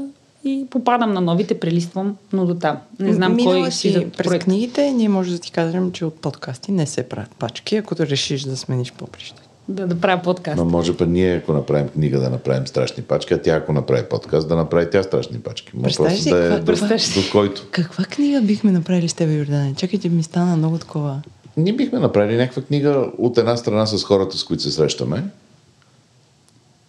и 0.45 0.65
попадам 0.69 1.13
на 1.13 1.21
новите, 1.21 1.59
прелиствам, 1.59 2.15
но 2.33 2.45
до 2.45 2.55
там. 2.55 2.77
Не 2.99 3.13
знам 3.13 3.35
Минала 3.35 3.61
кой 3.61 3.71
си 3.71 3.91
за 3.91 3.99
през 4.01 4.27
проект. 4.27 4.43
книгите, 4.43 4.91
ние 4.91 5.09
може 5.09 5.31
да 5.31 5.39
ти 5.39 5.51
кажем, 5.51 5.91
че 5.91 6.05
от 6.05 6.15
подкасти 6.15 6.71
не 6.71 6.85
се 6.85 7.03
правят 7.03 7.31
пачки, 7.39 7.75
ако 7.75 7.95
да 7.95 8.07
решиш 8.07 8.41
да 8.41 8.57
смениш 8.57 8.91
поприще. 8.91 9.41
Да, 9.69 9.87
да 9.87 9.95
правя 9.95 10.21
подкаст. 10.21 10.57
Но 10.57 10.65
може 10.65 10.97
па 10.97 11.05
ние, 11.05 11.35
ако 11.35 11.53
направим 11.53 11.87
книга, 11.87 12.19
да 12.19 12.29
направим 12.29 12.67
страшни 12.67 13.03
пачки, 13.03 13.33
а 13.33 13.41
тя, 13.41 13.55
ако 13.55 13.73
направи 13.73 14.03
подкаст, 14.09 14.47
да 14.47 14.55
направи 14.55 14.89
тя 14.91 15.03
страшни 15.03 15.39
пачки. 15.39 15.71
Ли 15.77 15.81
да 16.29 16.45
е 16.45 16.49
каква- 16.49 16.87
до, 16.87 17.21
до 17.21 17.31
който. 17.31 17.67
Каква 17.71 18.03
книга 18.03 18.41
бихме 18.41 18.71
направили 18.71 19.09
с 19.09 19.13
тебе, 19.13 19.33
Йордане? 19.33 19.73
Чакайте, 19.77 20.09
ми 20.09 20.23
стана 20.23 20.57
много 20.57 20.77
такова. 20.77 21.21
Ние 21.57 21.73
бихме 21.73 21.99
направили 21.99 22.37
някаква 22.37 22.61
книга 22.61 23.05
от 23.17 23.37
една 23.37 23.57
страна 23.57 23.85
с 23.85 24.03
хората, 24.03 24.37
с 24.37 24.43
които 24.43 24.63
се 24.63 24.71
срещаме. 24.71 25.23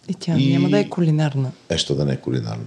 И 0.09 0.13
тя 0.13 0.33
И- 0.37 0.53
няма 0.53 0.69
да 0.69 0.79
е 0.79 0.89
кулинарна. 0.89 1.51
Е, 1.69 1.77
що 1.77 1.95
да 1.95 2.05
не 2.05 2.13
е 2.13 2.17
кулинарна. 2.17 2.63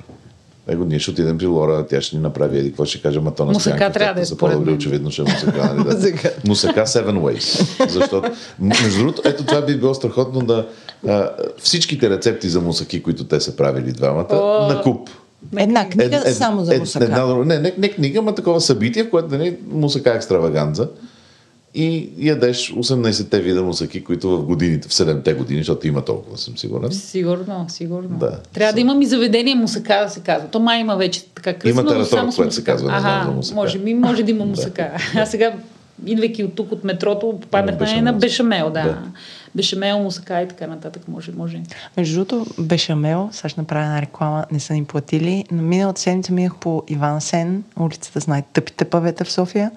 Его, 0.70 0.84
ние 0.84 0.98
ще 0.98 1.10
отидем 1.10 1.38
при 1.38 1.46
Лора, 1.46 1.86
тя 1.86 2.00
ще 2.00 2.16
ни 2.16 2.22
направи 2.22 2.58
еди 2.58 2.68
какво 2.68 2.84
ще 2.84 3.02
каже, 3.02 3.20
ма 3.20 3.34
то 3.34 3.44
на 3.44 3.52
Мусака 3.52 3.76
Стоянка, 3.76 3.98
трябва 3.98 4.14
да 4.14 4.26
е 4.34 4.36
по-добри, 4.38 4.64
мен. 4.64 4.74
очевидно 4.74 5.10
ще 5.10 5.22
е 5.22 5.24
мусака. 5.24 5.74
Нали, 5.74 5.84
да. 5.84 5.94
Мусака. 5.94 6.32
мусака 6.46 6.80
Seven 6.80 7.18
Ways. 7.18 7.66
Защото, 7.88 8.30
между 8.60 8.98
другото, 8.98 9.22
ето 9.24 9.44
това 9.44 9.62
би 9.62 9.76
било 9.76 9.94
страхотно 9.94 10.40
да 10.40 10.68
а, 11.08 11.30
всичките 11.58 12.10
рецепти 12.10 12.48
за 12.48 12.60
мусаки, 12.60 13.02
които 13.02 13.24
те 13.24 13.40
са 13.40 13.56
правили 13.56 13.92
двамата, 13.92 14.26
О, 14.30 14.68
на 14.68 14.82
куп. 14.82 15.10
Една 15.56 15.88
книга 15.88 16.16
Ед- 16.16 16.26
ед- 16.26 16.36
само 16.36 16.64
за 16.64 16.78
мусака. 16.78 17.04
Една, 17.04 17.34
не, 17.44 17.58
не, 17.58 17.74
не 17.78 17.88
книга, 17.88 18.22
ма 18.22 18.34
такова 18.34 18.60
събитие, 18.60 19.04
в 19.04 19.10
което 19.10 19.28
нали, 19.28 19.56
мусака 19.70 20.14
екстраваганза. 20.14 20.88
И 21.74 22.10
ядеш 22.18 22.72
18-те 22.72 23.40
вида 23.40 23.62
мусаки, 23.62 24.04
които 24.04 24.38
в 24.38 24.44
годините, 24.44 24.88
в 24.88 24.92
7-те 24.92 25.34
години, 25.34 25.60
защото 25.60 25.86
има 25.86 26.04
толкова, 26.04 26.38
съм 26.38 26.58
сигурен. 26.58 26.92
Сигурно, 26.92 27.66
сигурно. 27.68 28.18
Да. 28.18 28.40
Трябва 28.52 28.72
да 28.72 28.80
имам 28.80 29.02
и 29.02 29.06
заведение 29.06 29.54
мусака 29.54 30.00
да 30.04 30.10
се 30.10 30.20
казва. 30.20 30.48
То 30.48 30.60
май 30.60 30.80
има 30.80 30.96
вече 30.96 31.24
така 31.24 31.54
кръстно, 31.54 31.82
Има 31.82 32.04
само 32.04 32.32
с 32.32 32.36
което 32.36 32.54
се 32.54 32.64
казва, 32.64 32.92
не 32.92 33.00
знам 33.00 33.24
за 33.26 33.32
мусака. 33.32 33.54
може 33.54 33.78
би, 33.78 33.94
може 33.94 34.22
да 34.22 34.30
има 34.30 34.44
мусака. 34.46 34.90
А 35.16 35.26
сега, 35.26 35.52
идвайки 36.06 36.44
от 36.44 36.54
тук, 36.54 36.72
от 36.72 36.84
метрото, 36.84 37.38
попаднахме 37.40 37.78
бешамел. 37.78 38.04
на 38.04 38.12
бешамел, 38.12 38.70
да. 38.70 38.82
Да. 38.82 38.98
Бешамел, 39.54 39.98
мусака 39.98 40.42
и 40.42 40.48
така 40.48 40.66
нататък. 40.66 41.02
Може, 41.08 41.32
може. 41.32 41.60
Между 41.96 42.14
другото, 42.14 42.62
Бешамел, 42.62 43.28
сега 43.32 43.48
ще 43.48 43.60
направя 43.60 43.84
една 43.84 44.02
реклама, 44.02 44.44
не 44.52 44.60
са 44.60 44.74
ни 44.74 44.84
платили. 44.84 45.44
Но 45.52 45.62
миналата 45.62 46.00
седмица 46.00 46.32
минах 46.32 46.56
по 46.60 46.82
Иван 46.88 47.20
Сен, 47.20 47.64
улицата 47.80 48.20
знае 48.20 48.42
тъпите 48.52 48.84
павета 48.84 49.24
в 49.24 49.32
София 49.32 49.70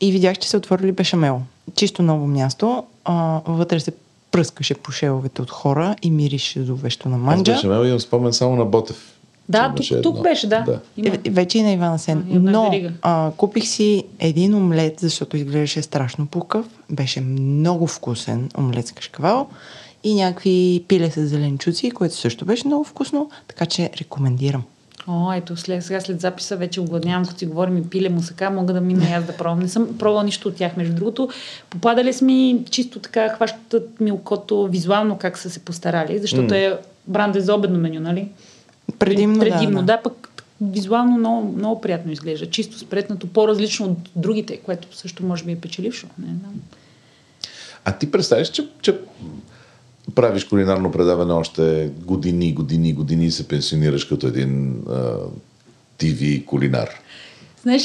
и 0.00 0.12
видях, 0.12 0.38
че 0.38 0.48
се 0.48 0.56
отворили 0.56 0.92
Бешамел. 0.92 1.42
Чисто 1.74 2.02
ново 2.02 2.26
място. 2.26 2.84
А, 3.04 3.40
вътре 3.46 3.80
се 3.80 3.92
пръскаше 4.30 4.74
по 4.74 4.92
шеловете 4.92 5.42
от 5.42 5.50
хора 5.50 5.96
и 6.02 6.10
мирише 6.10 6.60
до 6.60 6.76
вещо 6.76 7.08
на 7.08 7.16
Аз 7.16 7.22
манджа. 7.22 7.52
беше 7.52 7.66
мел 7.66 7.86
имам 7.86 8.00
спомен 8.00 8.32
само 8.32 8.56
на 8.56 8.64
Ботев. 8.64 9.14
Да, 9.48 9.74
тук, 9.76 9.86
тук 10.02 10.12
едно. 10.14 10.22
беше, 10.22 10.46
да. 10.46 10.60
да. 10.60 10.80
Има. 10.96 11.16
Е, 11.24 11.30
вече 11.30 11.58
и 11.58 11.62
на 11.62 11.72
Иван 11.72 11.98
Сен. 11.98 12.26
А, 12.30 12.38
Но 12.38 12.80
а, 13.02 13.30
купих 13.36 13.66
си 13.66 14.04
един 14.18 14.54
омлет, 14.54 15.00
защото 15.00 15.36
изглеждаше 15.36 15.82
страшно 15.82 16.26
пукав. 16.26 16.66
Беше 16.90 17.20
много 17.20 17.86
вкусен 17.86 18.50
омлет 18.58 18.86
с 18.86 18.92
кашкавал 18.92 19.48
и 20.04 20.14
някакви 20.14 20.84
пиле 20.88 21.10
с 21.10 21.26
зеленчуци, 21.26 21.90
което 21.90 22.14
също 22.14 22.44
беше 22.44 22.66
много 22.66 22.84
вкусно, 22.84 23.30
така 23.48 23.66
че 23.66 23.90
рекомендирам. 24.00 24.62
О, 25.06 25.32
ето, 25.32 25.56
след, 25.56 25.84
сега 25.84 26.00
след 26.00 26.20
записа 26.20 26.56
вече 26.56 26.80
огладнявам, 26.80 27.26
като 27.26 27.38
си 27.38 27.46
говорим 27.46 27.76
и 27.76 27.90
пиле 27.90 28.08
мусака, 28.08 28.50
мога 28.50 28.72
да 28.72 28.80
мина 28.80 29.04
и 29.10 29.12
аз 29.12 29.24
да 29.24 29.36
пробвам. 29.36 29.58
Не 29.58 29.68
съм 29.68 29.98
пробвала 29.98 30.24
нищо 30.24 30.48
от 30.48 30.56
тях, 30.56 30.76
между 30.76 30.94
другото. 30.94 31.28
Попадали 31.70 32.12
сме 32.12 32.64
чисто 32.70 32.98
така, 32.98 33.28
хващат 33.28 34.00
ми 34.00 34.12
окото 34.12 34.66
визуално 34.66 35.18
как 35.18 35.38
са 35.38 35.50
се 35.50 35.60
постарали, 35.60 36.18
защото 36.18 36.54
е 36.54 36.78
бранд 37.06 37.36
е 37.36 37.40
за 37.40 37.54
обедно 37.54 37.78
меню, 37.78 38.00
нали? 38.00 38.28
Предимно, 38.98 39.40
Предимно, 39.40 39.80
да, 39.80 39.86
да, 39.86 40.02
пък 40.02 40.44
визуално 40.60 41.18
много, 41.18 41.52
много 41.52 41.80
приятно 41.80 42.12
изглежда. 42.12 42.50
Чисто 42.50 42.78
спретнато, 42.78 43.26
по-различно 43.26 43.86
от 43.86 44.10
другите, 44.16 44.56
което 44.56 44.96
също 44.96 45.26
може 45.26 45.44
би 45.44 45.52
е 45.52 45.56
печелившо. 45.56 46.06
Не 46.18 46.26
знам. 46.26 46.60
А 47.84 47.92
ти 47.92 48.10
представиш, 48.10 48.48
че, 48.48 48.68
че 48.82 48.98
правиш 50.14 50.44
кулинарно 50.44 50.92
предаване 50.92 51.32
още 51.32 51.90
години, 52.04 52.52
години, 52.52 52.92
години 52.92 53.26
и 53.26 53.30
се 53.30 53.48
пенсионираш 53.48 54.04
като 54.04 54.26
един 54.26 54.82
а, 54.90 55.12
ТВ 55.98 56.44
кулинар. 56.46 56.88
Знаеш, 57.62 57.84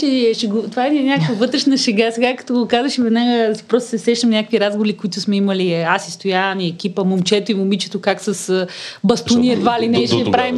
това 0.70 0.88
е 0.88 0.90
някаква 0.90 1.36
вътрешна 1.36 1.78
шега. 1.78 2.12
Сега, 2.12 2.36
като 2.36 2.54
го 2.54 2.68
казваш, 2.68 2.98
веднага 2.98 3.54
просто 3.68 3.90
се 3.90 3.98
сещам 3.98 4.30
някакви 4.30 4.60
разговори, 4.60 4.98
които 4.98 5.22
сме 5.22 5.36
имали. 5.36 5.74
Аз 5.74 6.08
и 6.08 6.12
Стоян, 6.12 6.60
и 6.60 6.68
екипа, 6.68 7.04
момчето 7.04 7.52
и 7.52 7.56
момичето, 7.56 8.02
как 8.02 8.22
с 8.22 8.68
бастуни 9.04 9.52
едва 9.52 9.82
ли 9.82 9.88
не. 9.88 10.08
Ще 10.08 10.32
правим, 10.32 10.58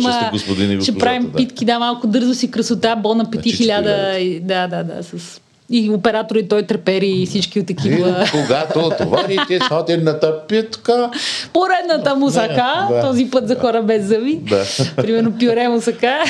ще 0.82 0.98
правим 0.98 1.24
да. 1.24 1.36
питки, 1.36 1.66
да, 1.66 1.80
малко 1.80 2.08
дързо 2.08 2.34
си 2.34 2.52
красота, 2.52 2.96
бон 2.96 3.18
на 3.18 3.32
пети 3.32 3.50
чичко 3.50 3.64
хиляда. 3.64 4.18
Да, 4.42 4.68
да, 4.68 4.84
да. 4.84 5.04
С... 5.04 5.42
И 5.72 5.90
оператор 5.90 6.36
и 6.36 6.48
той 6.48 6.64
трепери 6.64 7.10
и 7.10 7.26
всички 7.26 7.60
от 7.60 7.70
екипа. 7.70 8.10
И 8.10 8.32
когато 8.32 8.92
товарите 8.98 9.60
сходената 9.66 10.48
питка, 10.48 11.12
Поредната 11.54 12.16
мусака, 12.16 12.88
Да. 12.90 13.02
този 13.02 13.30
път 13.30 13.48
за 13.48 13.56
хора 13.56 13.82
без 13.82 14.06
зъби. 14.06 14.40
Да. 14.42 14.64
Примерно 14.96 15.34
пюре 15.40 15.68
мусака. 15.68 16.24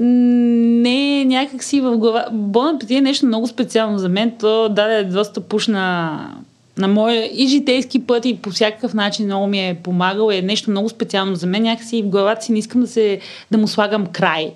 Не, 0.00 1.24
някак 1.24 1.62
си 1.62 1.80
в 1.80 1.96
глава. 1.96 2.26
Бон 2.32 2.74
апетит 2.76 2.98
е 2.98 3.00
нещо 3.00 3.26
много 3.26 3.46
специално 3.46 3.98
за 3.98 4.08
мен. 4.08 4.32
То 4.40 4.68
даде 4.68 5.04
доста 5.04 5.40
пуш 5.40 5.66
на, 5.66 6.18
на 6.78 6.88
моя 6.88 7.30
и 7.32 7.46
житейски 7.46 8.06
път 8.06 8.24
и 8.24 8.36
по 8.36 8.50
всякакъв 8.50 8.94
начин 8.94 9.26
много 9.26 9.46
ми 9.46 9.68
е 9.68 9.78
помагал. 9.82 10.30
Е 10.30 10.42
нещо 10.42 10.70
много 10.70 10.88
специално 10.88 11.34
за 11.34 11.46
мен. 11.46 11.62
Някакси 11.62 12.02
в 12.02 12.06
главата 12.06 12.44
си 12.44 12.52
не 12.52 12.58
искам 12.58 12.80
да, 12.80 12.86
се, 12.86 13.20
да 13.50 13.58
му 13.58 13.68
слагам 13.68 14.06
край. 14.06 14.52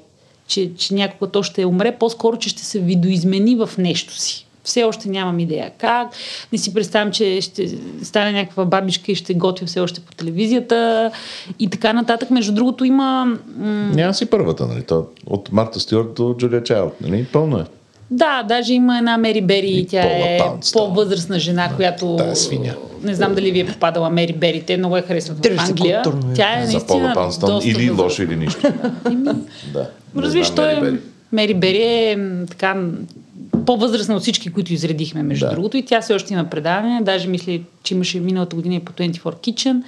Че, 0.47 0.75
че 0.75 0.95
някога 0.95 1.31
то 1.31 1.43
ще 1.43 1.65
умре. 1.65 1.97
По-скоро, 2.01 2.37
че 2.37 2.49
ще 2.49 2.65
се 2.65 2.79
видоизмени 2.81 3.57
в 3.57 3.71
нещо 3.79 4.19
си. 4.19 4.47
Все 4.65 4.85
още 4.85 5.09
нямам 5.09 5.39
идея 5.39 5.71
как. 5.79 6.09
Не 6.53 6.59
си 6.59 6.75
представям, 6.75 7.13
че 7.13 7.41
ще 7.41 7.79
стане 8.03 8.33
някаква 8.33 8.65
бабичка 8.65 9.13
и 9.13 9.15
ще 9.15 9.35
готвя 9.35 9.67
все 9.67 9.81
още 9.81 10.01
по 10.01 10.13
телевизията 10.15 11.11
и 11.59 11.71
така 11.71 11.93
нататък. 11.93 12.31
Между 12.31 12.53
другото 12.53 12.85
има... 12.85 13.25
м- 13.57 13.91
няма 13.95 14.15
си 14.15 14.27
първата, 14.27 14.67
нали? 14.67 14.83
То, 14.83 15.07
от 15.27 15.53
Марта 15.53 15.81
Стюарт 15.81 16.15
до 16.15 16.35
Джулия 16.39 16.63
Чайлд, 16.63 16.93
нали? 17.01 17.27
Пълно 17.33 17.59
е. 17.59 17.65
Да, 18.11 18.43
даже 18.43 18.73
има 18.75 18.99
една 18.99 19.19
Мери 19.19 19.41
Бери, 19.41 19.71
И 19.71 19.87
тя 19.87 20.03
Пола 20.03 20.15
е 20.15 20.41
по-възрастна 20.73 21.39
жена, 21.39 21.71
която... 21.77 22.17
тая 22.17 22.37
свиня. 22.37 22.75
Не 23.03 23.15
знам 23.15 23.35
дали 23.35 23.51
ви 23.51 23.61
е 23.61 23.67
попадала 23.67 24.11
Мери 24.11 24.33
Бери, 24.33 24.63
те 24.63 24.77
много 24.77 24.97
я 24.97 25.03
харесват 25.03 25.47
в 25.47 25.59
Англия. 25.59 26.03
е. 26.07 26.35
Тя 26.35 26.59
е 26.59 26.67
За 26.67 26.73
наистина 26.73 26.87
Пола 26.87 27.13
Панстън 27.15 27.49
доста 27.49 27.69
или 27.71 27.91
лошо 27.91 28.23
или 28.23 28.37
нищо. 28.37 28.61
да. 29.73 29.91
Разбираш, 30.17 30.51
той 30.51 30.67
Мери 30.67 30.79
е... 30.79 30.81
Бери. 30.81 31.01
Мери 31.33 31.55
Бери 31.55 31.83
е 31.83 32.19
така 32.51 32.83
по-възрастна 33.67 34.15
от 34.17 34.23
всички, 34.23 34.53
които 34.53 34.73
изредихме, 34.73 35.23
между 35.23 35.47
Да. 35.47 35.53
другото. 35.53 35.77
И 35.77 35.83
тя 35.85 36.01
все 36.01 36.15
още 36.15 36.33
има 36.35 36.45
предаване. 36.45 37.01
Даже 37.03 37.29
мисля, 37.29 37.59
че 37.83 37.95
имаше 37.95 38.21
миналата 38.21 38.57
година 38.57 38.75
и 38.75 38.81
по 38.81 38.93
24 38.93 39.19
Kitchen. 39.21 39.83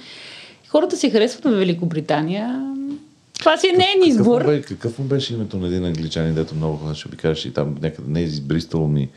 Хората 0.67 0.97
се 0.97 1.09
харесват 1.09 1.43
в 1.45 1.57
Великобритания. 1.57 2.73
Това 3.39 3.57
си 3.57 3.67
е 3.67 3.71
Какъв 3.71 3.85
му, 3.97 4.05
избор. 4.05 4.61
какъв 4.61 4.99
му 4.99 5.05
беше 5.05 5.33
името 5.33 5.57
на 5.57 5.67
един 5.67 5.85
англичанин, 5.85 6.35
дето 6.35 6.55
много 6.55 6.77
хора 6.77 6.95
ще 6.95 7.09
ви 7.09 7.17
кажеш 7.17 7.45
и 7.45 7.53
там 7.53 7.75
някъде 7.81 8.11
не 8.11 8.19
е 8.19 8.23
избристало 8.23 8.87
ми. 8.87 9.09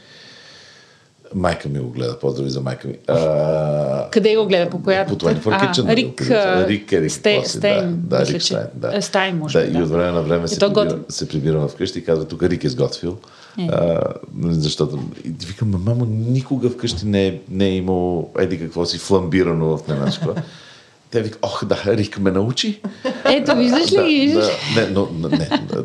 Майка 1.35 1.69
ми 1.69 1.79
го 1.79 1.91
гледа, 1.91 2.19
поздрави 2.19 2.51
за 2.51 2.61
майка 2.61 2.89
ми. 2.89 2.95
А, 3.09 4.09
Къде 4.11 4.37
го 4.37 4.47
гледа? 4.47 4.71
По 4.71 4.83
коя? 4.83 5.07
По 5.07 5.15
24 5.15 5.43
Kitchen. 5.43 5.85
нали, 5.85 5.97
Рик, 5.97 6.15
казва. 6.15 6.35
а, 6.35 6.69
Рик, 6.69 6.89
Сте- 7.11 7.45
Стейн, 7.45 7.95
да, 7.99 8.19
да, 8.19 8.27
Рик 8.27 8.43
Стайн, 8.43 8.67
да. 8.75 8.97
е, 8.97 9.03
Стайн, 9.03 9.37
може 9.37 9.59
да, 9.59 9.65
би, 9.65 9.71
И 9.71 9.73
да. 9.73 9.83
от 9.83 9.89
време 9.89 10.11
на 10.11 10.23
време 10.23 10.45
Е, 10.45 10.49
се, 10.49 10.59
прибира, 10.59 10.99
се 11.09 11.29
прибира 11.29 11.69
вкъщи 11.69 11.99
и 11.99 12.05
казва, 12.05 12.25
тук 12.25 12.43
Рик 12.43 12.65
е 12.65 12.69
сготвил. 12.69 13.17
Е. 13.59 13.63
А, 13.65 14.03
нали, 14.35 14.55
защото 14.55 14.99
и 15.25 15.35
викам, 15.41 15.71
«Ма, 15.71 15.79
мамо, 15.79 16.05
никога 16.05 16.71
вкъщи 16.71 17.07
не 17.07 17.27
е, 17.27 17.41
не 17.51 17.67
е 17.67 17.75
имало 17.75 18.31
еди 18.39 18.59
какво 18.59 18.85
си 18.85 18.99
фламбирано 18.99 19.77
в 19.77 19.89
немашко. 19.89 20.29
Те 21.11 21.23
вика, 21.23 21.39
ох 21.43 21.65
да, 21.65 21.77
Рик 21.87 22.19
ме 22.19 22.31
научи. 22.31 22.81
Ето, 23.25 23.57
виждаш 23.57 23.93
ли? 23.93 23.97
Да, 23.97 24.03
виждаш? 24.03 24.47
да, 24.75 24.81
не, 24.81 24.91
но, 24.91 25.09
не, 25.29 25.49
да, 25.73 25.85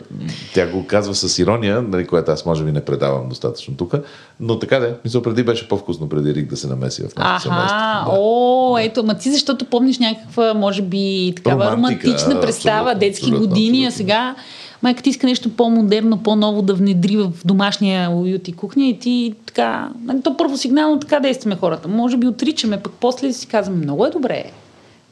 тя 0.53 0.67
го 0.67 0.87
казва 0.87 1.15
с 1.15 1.39
ирония, 1.39 1.81
нали, 1.81 2.07
която 2.07 2.31
аз 2.31 2.45
може 2.45 2.63
би 2.63 2.71
не 2.71 2.85
предавам 2.85 3.29
достатъчно 3.29 3.77
тук, 3.77 3.93
но 4.39 4.59
така 4.59 4.79
де, 4.79 4.93
мисля, 5.05 5.21
преди 5.21 5.43
беше 5.43 5.67
по-вкусно 5.67 6.09
преди 6.09 6.33
Рик 6.33 6.49
да 6.49 6.57
се 6.57 6.67
намеси 6.67 7.01
в 7.01 7.15
нашето 7.15 7.41
семейство. 7.41 7.77
Да. 7.77 8.05
о, 8.09 8.77
ето, 8.79 9.03
ма 9.03 9.17
ти 9.17 9.31
защото 9.31 9.65
помниш 9.65 9.99
някаква, 9.99 10.53
може 10.53 10.81
би, 10.81 11.33
такава 11.35 11.71
Романтика, 11.71 12.07
романтична 12.07 12.41
представа, 12.41 12.79
абсолютно, 12.79 12.99
детски 12.99 13.25
абсолютно, 13.25 13.47
години, 13.47 13.85
а 13.85 13.91
сега 13.91 14.35
майка 14.81 15.03
ти 15.03 15.09
иска 15.09 15.27
нещо 15.27 15.49
по-модерно, 15.49 16.23
по-ново 16.23 16.61
да 16.61 16.73
внедри 16.73 17.17
в 17.17 17.31
домашния 17.45 18.09
уют 18.09 18.47
и 18.47 18.53
кухня 18.53 18.85
и 18.85 18.99
ти 18.99 19.35
така, 19.45 19.89
нали, 20.03 20.21
то 20.21 20.37
първо 20.37 20.57
сигнално 20.57 20.99
така 20.99 21.19
действаме 21.19 21.55
хората. 21.55 21.87
Може 21.87 22.17
би 22.17 22.27
отричаме, 22.27 22.77
пък 22.77 22.93
после 22.99 23.33
си 23.33 23.47
казваме, 23.47 23.83
много 23.83 24.05
е 24.05 24.09
добре. 24.09 24.51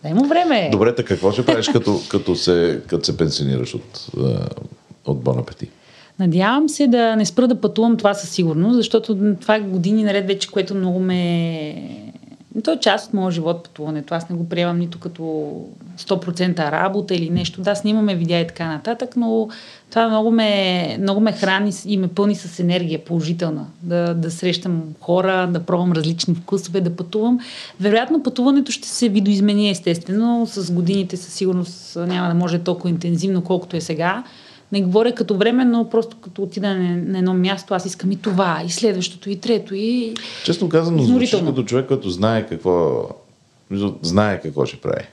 Дай 0.04 0.14
му 0.14 0.26
време. 0.28 0.70
Добре, 0.72 0.96
така 0.96 1.08
какво 1.08 1.32
ще 1.32 1.46
правиш 1.46 1.70
като, 1.70 2.00
като, 2.10 2.36
се, 2.36 2.82
като 2.88 3.06
се 3.06 3.18
пенсионираш 3.18 3.76
от, 3.76 4.08
от 5.06 5.22
Бон 5.22 5.40
апети? 5.40 5.70
Надявам 6.20 6.70
се 6.70 6.88
да 6.88 7.16
не 7.16 7.26
спра 7.26 7.48
да 7.48 7.62
пътувам 7.62 7.98
това 7.98 8.14
със 8.14 8.30
сигурност, 8.30 8.76
защото 8.76 9.36
това 9.42 9.56
е 9.56 9.60
години 9.60 10.04
наред 10.04 10.28
вече, 10.28 10.52
което 10.52 10.76
много 10.76 11.00
ме... 11.00 12.14
То 12.64 12.72
е 12.72 12.80
част 12.80 13.08
от 13.08 13.14
моя 13.14 13.32
живот 13.32 13.64
пътуването. 13.64 14.16
Аз 14.16 14.30
не 14.30 14.36
го 14.36 14.50
приемам 14.50 14.80
нито 14.80 15.00
като 15.00 15.22
100% 16.00 16.72
работа 16.72 17.16
или 17.16 17.30
нещо. 17.30 17.62
Да, 17.62 17.76
снимаме 17.76 18.16
видеа 18.16 18.40
и 18.40 18.48
така 18.48 18.68
нататък, 18.68 19.16
но 19.16 19.50
това 19.90 20.10
много 20.10 20.32
ме, 20.32 20.98
много 21.02 21.22
ме 21.22 21.32
храни 21.32 21.72
и 21.86 21.98
ме 21.98 22.08
пълни 22.08 22.36
с 22.36 22.60
енергия 22.60 23.06
положителна. 23.06 23.66
Да, 23.82 24.14
да 24.14 24.32
срещам 24.32 24.84
хора, 25.02 25.48
да 25.52 25.60
пробвам 25.60 25.92
различни 25.92 26.36
вкусове, 26.36 26.82
да 26.82 26.96
пътувам. 26.96 27.40
Вероятно 27.80 28.24
пътуването 28.24 28.72
ще 28.72 28.88
се 28.88 29.10
видоизмени 29.10 29.70
естествено. 29.70 30.48
С 30.48 30.72
годините 30.72 31.18
със 31.18 31.34
сигурност 31.34 31.96
няма 31.96 32.28
да 32.28 32.34
може 32.34 32.60
толкова 32.60 32.90
интензивно, 32.90 33.44
колкото 33.44 33.76
е 33.78 33.82
сега. 33.82 34.24
Не 34.74 34.82
говоря 34.82 35.16
като 35.16 35.38
време, 35.38 35.66
но 35.66 35.90
просто 35.90 36.18
като 36.22 36.44
отида 36.44 36.76
на, 36.76 37.18
едно 37.18 37.34
място, 37.34 37.74
аз 37.74 37.86
искам 37.86 38.12
и 38.12 38.16
това, 38.16 38.62
и 38.66 38.70
следващото, 38.70 39.30
и 39.30 39.36
трето, 39.36 39.76
и... 39.76 40.14
Честно 40.46 40.70
казано, 40.70 41.04
звучиш 41.04 41.32
като 41.32 41.64
човек, 41.64 41.88
който 41.88 42.10
знае 42.10 42.48
какво, 42.48 43.04
знае 44.02 44.42
какво 44.42 44.66
ще 44.66 44.78
прави. 44.78 45.04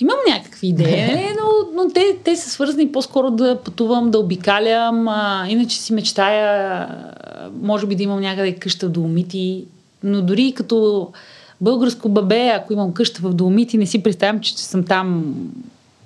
Имам 0.00 0.16
някакви 0.28 0.66
идеи, 0.66 1.26
но, 1.40 1.82
но 1.82 1.90
те, 1.92 2.16
те 2.24 2.36
са 2.36 2.50
свързани 2.50 2.92
по-скоро 2.92 3.30
да 3.30 3.58
пътувам, 3.64 4.10
да 4.10 4.18
обикалям. 4.18 5.08
А, 5.08 5.46
иначе 5.48 5.80
си 5.80 5.92
мечтая, 5.92 6.88
може 7.62 7.86
би 7.86 7.94
да 7.94 8.02
имам 8.02 8.20
някъде 8.20 8.54
къща 8.54 8.86
в 8.86 8.90
Доломити, 8.90 9.64
но 10.02 10.22
дори 10.22 10.52
като 10.52 11.08
българско 11.60 12.08
бабе, 12.08 12.48
ако 12.48 12.72
имам 12.72 12.92
къща 12.92 13.20
в 13.22 13.34
Доломити, 13.34 13.78
не 13.78 13.86
си 13.86 14.02
представям, 14.02 14.40
че 14.40 14.58
съм 14.58 14.84
там 14.84 15.34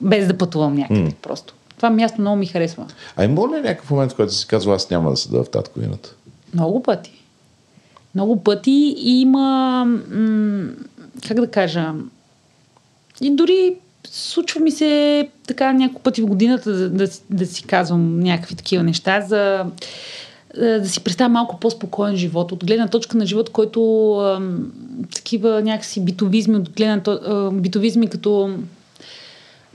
без 0.01 0.27
да 0.27 0.39
пътувам 0.39 0.75
някъде 0.75 1.01
М. 1.01 1.11
просто. 1.23 1.55
Това 1.77 1.91
място 1.91 2.21
много 2.21 2.37
ми 2.37 2.47
харесва. 2.47 2.87
А 3.17 3.25
има 3.25 3.49
ли 3.49 3.61
някакъв 3.61 3.91
момент, 3.91 4.13
в 4.13 4.17
който 4.17 4.33
си 4.33 4.47
казва, 4.47 4.75
аз 4.75 4.91
няма 4.91 5.11
да 5.11 5.17
седа 5.17 5.45
в 5.45 5.51
татковината? 5.51 6.15
Много 6.55 6.83
пъти. 6.83 7.13
Много 8.15 8.43
пъти 8.43 8.95
и 8.99 9.21
има, 9.21 9.85
м- 9.85 10.69
как 11.29 11.41
да 11.41 11.51
кажа, 11.51 11.93
и 13.21 13.31
дори 13.31 13.75
случва 14.11 14.61
ми 14.61 14.71
се 14.71 15.29
така 15.47 15.73
няколко 15.73 16.03
пъти 16.03 16.23
в 16.23 16.27
годината 16.27 16.73
да, 16.73 16.91
да, 16.91 17.09
да 17.31 17.47
си 17.47 17.63
казвам 17.63 18.21
някакви 18.21 18.55
такива 18.55 18.83
неща, 18.83 19.21
за 19.21 19.65
е, 20.61 20.79
да 20.79 20.89
си 20.89 21.05
представя 21.05 21.29
малко 21.29 21.61
по-спокоен 21.61 22.17
живот, 22.17 22.53
от 22.53 22.67
гледна 22.67 22.89
точка 22.89 23.17
на 23.17 23.27
живот, 23.27 23.51
който 23.51 24.41
такива 25.15 25.63
някакси 25.63 26.05
битовизми, 26.05 26.57
от 26.57 26.71
гледна 26.71 27.03
а, 27.07 27.51
битовизми 27.51 28.07
като 28.07 28.51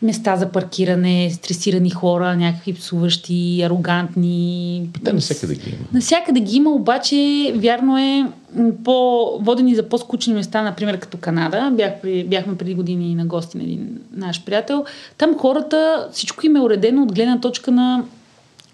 места 0.01 0.35
за 0.35 0.49
паркиране, 0.49 1.31
стресирани 1.33 1.89
хора, 1.89 2.35
някакви 2.35 2.73
псуващи, 2.73 3.61
арогантни. 3.61 4.89
Те 5.03 5.13
навсякъде 5.13 5.55
ги 5.55 5.69
има. 5.69 5.87
Насякъде 5.93 6.39
ги 6.39 6.57
има, 6.57 6.69
обаче 6.69 7.51
вярно 7.55 7.97
е 7.97 8.25
по, 8.83 9.25
водени 9.41 9.75
за 9.75 9.89
по-скучни 9.89 10.33
места, 10.33 10.61
например 10.61 10.99
като 10.99 11.17
Канада. 11.17 11.71
Бях 11.73 12.01
при, 12.01 12.23
бяхме 12.23 12.57
преди 12.57 12.73
години 12.73 13.15
на 13.15 13.25
гости 13.25 13.57
на 13.57 13.63
един 13.63 13.99
наш 14.13 14.43
приятел. 14.43 14.85
Там 15.17 15.37
хората, 15.37 16.07
всичко 16.11 16.45
им 16.45 16.55
е 16.55 16.61
уредено 16.61 17.03
от 17.03 17.13
гледна 17.13 17.39
точка 17.39 17.71
на 17.71 18.03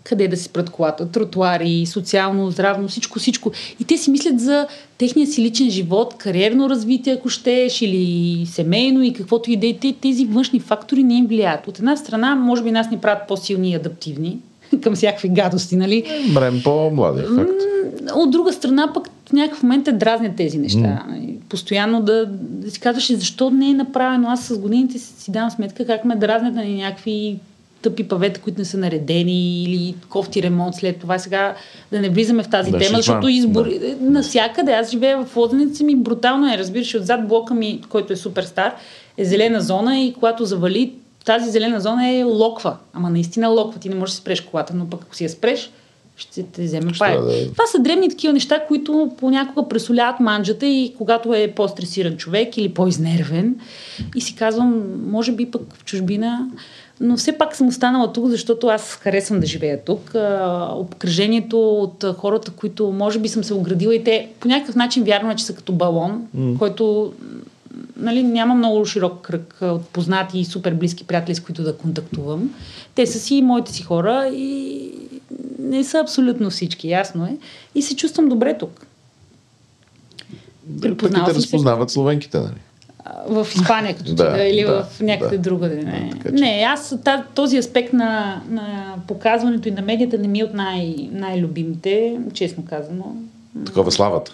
къде 0.07 0.27
да 0.27 0.37
си 0.37 0.43
спрат 0.43 0.69
колата, 0.69 1.07
тротуари, 1.11 1.85
социално, 1.85 2.51
здравно, 2.51 2.87
всичко, 2.87 3.19
всичко. 3.19 3.51
И 3.79 3.83
те 3.85 3.97
си 3.97 4.11
мислят 4.11 4.39
за 4.39 4.67
техния 4.97 5.27
си 5.27 5.41
личен 5.41 5.69
живот, 5.69 6.13
кариерно 6.17 6.69
развитие, 6.69 7.13
ако 7.13 7.29
щеш, 7.29 7.81
или 7.81 8.45
семейно 8.45 9.03
и 9.03 9.13
каквото 9.13 9.51
и 9.51 9.55
да 9.55 9.67
е. 9.67 9.73
Те- 9.73 9.95
Тези 10.01 10.25
външни 10.25 10.59
фактори 10.59 11.03
не 11.03 11.13
им 11.13 11.27
влияят. 11.27 11.67
От 11.67 11.79
една 11.79 11.97
страна, 11.97 12.35
може 12.35 12.63
би 12.63 12.71
нас 12.71 12.91
ни 12.91 12.97
правят 12.97 13.27
по-силни 13.27 13.71
и 13.71 13.75
адаптивни 13.75 14.37
към 14.83 14.95
всякакви 14.95 15.29
гадости, 15.29 15.75
нали? 15.75 16.03
Мрем 16.33 16.61
по-млади, 16.63 17.21
факт. 17.35 17.61
От 18.15 18.31
друга 18.31 18.53
страна, 18.53 18.91
пък 18.93 19.07
в 19.29 19.33
някакъв 19.33 19.63
момент 19.63 19.85
те 19.85 19.91
дразнят 19.91 20.35
тези 20.35 20.57
неща. 20.57 21.05
Mm. 21.09 21.35
Постоянно 21.49 22.01
да, 22.01 22.25
да 22.41 22.71
си 22.71 22.79
казваш, 22.79 23.15
защо 23.15 23.49
не 23.49 23.69
е 23.69 23.73
направено. 23.73 24.29
Аз 24.29 24.45
с 24.45 24.57
годините 24.57 24.99
си, 24.99 25.13
си 25.17 25.31
давам 25.31 25.51
сметка 25.51 25.85
как 25.85 26.05
ме 26.05 26.15
дразнят 26.15 26.55
на 26.55 26.65
някакви 26.65 27.37
тъпи 27.81 28.07
павета, 28.07 28.41
които 28.41 28.59
не 28.59 28.65
са 28.65 28.77
наредени 28.77 29.63
или 29.63 29.95
кофти 30.09 30.43
ремонт 30.43 30.75
след 30.75 30.99
това. 30.99 31.19
Сега 31.19 31.55
да 31.91 32.01
не 32.01 32.09
влизаме 32.09 32.43
в 32.43 32.49
тази 32.49 32.71
Да, 32.71 32.77
тема, 32.77 32.97
защото 32.97 33.27
избор... 33.27 33.65
да. 33.65 33.95
Насякъде, 34.01 34.71
аз 34.71 34.91
живея 34.91 35.25
в 35.25 35.35
Лозеница 35.35 35.83
ми, 35.83 35.95
брутално 35.95 36.53
е, 36.53 36.57
разбираш, 36.57 36.95
отзад 36.95 37.27
блока 37.27 37.53
ми, 37.53 37.81
който 37.89 38.13
е 38.13 38.15
супер 38.15 38.43
стар, 38.43 38.75
е 39.17 39.25
зелена 39.25 39.61
зона 39.61 39.99
и 39.99 40.13
когато 40.13 40.45
завали, 40.45 40.93
тази 41.25 41.49
зелена 41.49 41.79
зона 41.79 42.09
е 42.09 42.23
локва. 42.23 42.77
Ама 42.93 43.09
наистина 43.09 43.47
локва. 43.47 43.79
Ти 43.79 43.89
не 43.89 43.95
можеш 43.95 44.15
да 44.15 44.21
спреш 44.21 44.41
колата, 44.41 44.73
но 44.75 44.89
пък 44.89 45.03
ако 45.03 45.15
си 45.15 45.23
я 45.23 45.29
спреш, 45.29 45.71
ще 46.17 46.43
те 46.43 46.63
вземе 46.63 46.91
пая. 46.99 47.21
да 47.21 47.41
е. 47.41 47.47
Това 47.47 47.65
са 47.65 47.79
древни 47.79 48.09
такива 48.09 48.33
неща, 48.33 48.65
които 48.67 49.11
понякога 49.17 49.69
пресоляват 49.69 50.19
манджата 50.19 50.65
и 50.65 50.93
когато 50.97 51.33
е 51.33 51.53
по-стресиран 51.55 52.17
човек 52.17 52.57
или 52.57 52.73
по-изнервен 52.73 53.55
и 54.15 54.21
си 54.21 54.35
казвам, 54.35 54.83
може 55.11 55.31
би 55.31 55.51
пък 55.51 55.61
в 55.73 55.85
чужбина, 55.85 56.49
но 56.99 57.17
все 57.17 57.37
пак 57.37 57.55
съм 57.55 57.67
останала 57.67 58.13
тук, 58.13 58.27
защото 58.27 58.67
аз 58.67 58.95
харесвам 58.95 59.39
да 59.39 59.47
живея 59.47 59.83
тук. 59.83 60.11
Обкръжението 60.71 61.73
от 61.73 62.05
хората, 62.17 62.51
които 62.51 62.91
може 62.91 63.19
би 63.19 63.27
съм 63.27 63.43
се 63.43 63.53
оградила 63.53 63.95
и 63.95 64.03
те 64.03 64.29
по 64.39 64.47
някакъв 64.47 64.75
начин 64.75 65.03
вярвам, 65.03 65.35
че 65.35 65.45
са 65.45 65.55
като 65.55 65.73
балон, 65.73 66.27
който 66.59 67.13
нали, 67.97 68.23
няма 68.23 68.55
много 68.55 68.85
широк 68.85 69.21
кръг 69.21 69.57
от 69.61 69.87
познати 69.87 70.39
и 70.39 70.45
супер 70.45 70.73
близки 70.73 71.07
приятели, 71.07 71.35
с 71.35 71.39
които 71.39 71.63
да 71.63 71.77
контактувам. 71.77 72.55
Те 72.95 73.05
са 73.05 73.19
си 73.19 73.41
моите 73.41 73.71
си 73.71 73.83
хора 73.83 74.29
и 74.33 74.91
не 75.59 75.83
са 75.83 75.99
абсолютно 75.99 76.49
всички, 76.49 76.89
ясно 76.89 77.25
е. 77.25 77.37
И 77.75 77.81
се 77.81 77.95
чувствам 77.95 78.29
добре 78.29 78.57
тук. 78.57 78.71
Пък 78.79 78.85
и 80.77 80.81
Припознала 80.81 81.25
те 81.25 81.33
съм 81.33 81.41
се 81.41 81.45
разпознават 81.45 81.89
словенките, 81.89 82.37
нали? 82.37 82.61
В 83.27 83.47
Испания, 83.55 83.95
като 83.95 84.13
Да, 84.13 84.29
да, 84.31 84.43
или 84.43 84.63
да, 84.63 84.83
в 84.83 84.99
някъде 85.01 85.37
да. 85.37 85.41
другаде. 85.41 85.75
Не, 85.75 86.11
че- 86.25 86.31
не 86.31 86.65
аз 86.67 86.95
та- 87.03 87.23
този 87.35 87.57
аспект 87.57 87.93
на, 87.93 88.41
на 88.49 88.95
показването 89.07 89.67
и 89.67 89.71
на 89.71 89.81
медията 89.81 90.17
не 90.17 90.27
ми 90.27 90.39
е 90.39 90.43
от 90.43 90.53
най- 90.53 91.09
най-любимите, 91.11 92.19
честно 92.33 92.65
казано. 92.65 93.15
Такова 93.65 93.91
славата. 93.91 94.31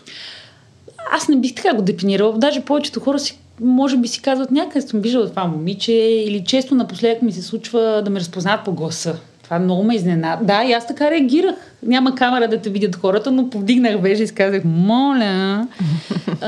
Аз 1.11 1.27
не 1.27 1.35
бих 1.35 1.55
така 1.55 1.73
го 1.73 1.81
дефинирала. 1.81 2.33
Даже 2.33 2.61
повечето 2.61 2.99
хора 2.99 3.19
си, 3.19 3.39
може 3.61 3.97
би 3.97 4.07
си 4.07 4.21
казват, 4.21 4.51
някъде 4.51 4.87
съм 4.87 5.01
виждала 5.01 5.29
това 5.29 5.45
момиче 5.45 5.93
или 5.93 6.43
често 6.43 6.75
напоследък 6.75 7.21
ми 7.21 7.31
се 7.31 7.41
случва 7.41 8.01
да 8.05 8.11
ме 8.11 8.19
разпознават 8.19 8.65
по 8.65 8.73
гласа. 8.73 9.15
Това 9.43 9.59
много 9.59 9.83
ме 9.83 9.95
изненада. 9.95 10.45
Да, 10.45 10.63
и 10.63 10.73
аз 10.73 10.87
така 10.87 11.11
реагирах. 11.11 11.55
Няма 11.83 12.15
камера 12.15 12.47
да 12.47 12.57
те 12.57 12.69
видят 12.69 12.95
хората, 12.95 13.31
но 13.31 13.49
повдигнах 13.49 14.01
вежа 14.01 14.23
и 14.23 14.27
казах, 14.27 14.61
моля. 14.65 15.67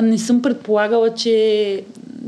Не 0.01 0.17
съм 0.17 0.41
предполагала, 0.41 1.13
че... 1.13 1.83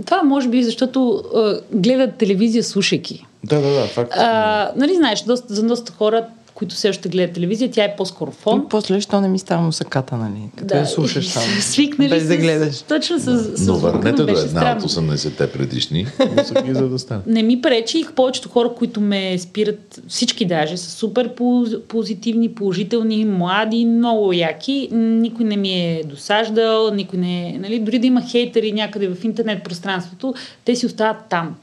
Това 0.05 0.23
може 0.23 0.49
би 0.49 0.63
защото 0.63 1.23
а, 1.35 1.59
гледат 1.73 2.15
телевизия 2.15 2.63
слушайки. 2.63 3.25
Да, 3.43 3.61
да, 3.61 3.69
да, 3.69 3.85
факт. 3.85 4.13
А, 4.15 4.71
нали 4.75 4.95
знаеш, 4.95 5.21
доста, 5.21 5.53
за 5.53 5.67
доста 5.67 5.93
хора, 5.93 6.25
които 6.57 6.75
все 6.75 6.89
още 6.89 7.09
гледат 7.09 7.33
телевизия, 7.33 7.71
тя 7.71 7.83
е 7.83 7.95
по-скоро 7.95 8.31
фон. 8.31 8.59
И 8.59 8.69
после, 8.69 9.01
що 9.01 9.21
не 9.21 9.27
ми 9.27 9.39
става 9.39 9.61
мусаката, 9.61 10.17
нали? 10.17 10.41
Като 10.55 10.75
я 10.75 10.85
слушаш 10.85 11.27
само. 11.27 11.45
Свикнали 11.61 12.09
Без 12.09 12.27
да 12.27 12.33
с- 12.33 12.37
гледаш. 12.37 12.81
Точно 12.81 13.19
с, 13.19 13.23
с 13.55 13.67
Но 13.67 13.75
върнете 13.75 14.11
до 14.13 14.21
една 14.23 14.41
от 14.41 14.49
странно. 14.49 14.81
80-те 14.81 15.51
предишни, 15.51 16.07
но 16.27 16.43
са 16.43 16.53
ги 16.55 16.73
за 16.73 16.89
да 16.89 16.99
стане. 16.99 17.21
Не 17.27 17.43
ми 17.43 17.61
пречи 17.61 17.99
и 17.99 18.15
повечето 18.15 18.49
хора, 18.49 18.69
които 18.69 19.01
ме 19.01 19.37
спират, 19.37 20.01
всички 20.07 20.45
даже, 20.45 20.77
са 20.77 20.91
супер 20.91 21.29
поз- 21.29 21.79
позитивни, 21.79 22.49
положителни, 22.49 23.25
млади, 23.25 23.85
много 23.85 24.33
яки. 24.33 24.89
Никой 24.93 25.45
не 25.45 25.57
ми 25.57 25.69
е 25.71 26.03
досаждал, 26.05 26.91
никой 26.91 27.19
не 27.19 27.49
е... 27.49 27.57
Нали, 27.59 27.79
дори 27.79 27.99
да 27.99 28.07
има 28.07 28.21
хейтери 28.21 28.71
някъде 28.71 29.07
в 29.07 29.23
интернет 29.23 29.63
пространството, 29.63 30.33
те 30.65 30.75
си 30.75 30.85
остават 30.85 31.17
там. 31.29 31.55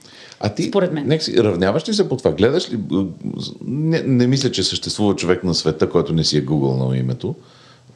А 0.46 0.48
ти, 0.48 0.62
Според 0.62 0.92
мен. 0.92 1.04
Нека 1.06 1.24
си, 1.24 1.36
равняваш 1.36 1.88
ли 1.88 1.94
се 1.94 2.08
по 2.08 2.16
това? 2.16 2.32
Гледаш 2.32 2.72
ли? 2.72 2.78
Не, 3.66 4.02
не 4.02 4.26
мисля, 4.26 4.50
че 4.50 4.62
съществува 4.62 5.16
човек 5.16 5.44
на 5.44 5.54
света, 5.54 5.90
който 5.90 6.12
не 6.12 6.24
си 6.24 6.38
е 6.38 6.44
Google 6.44 6.88
на 6.88 6.96
името. 6.98 7.34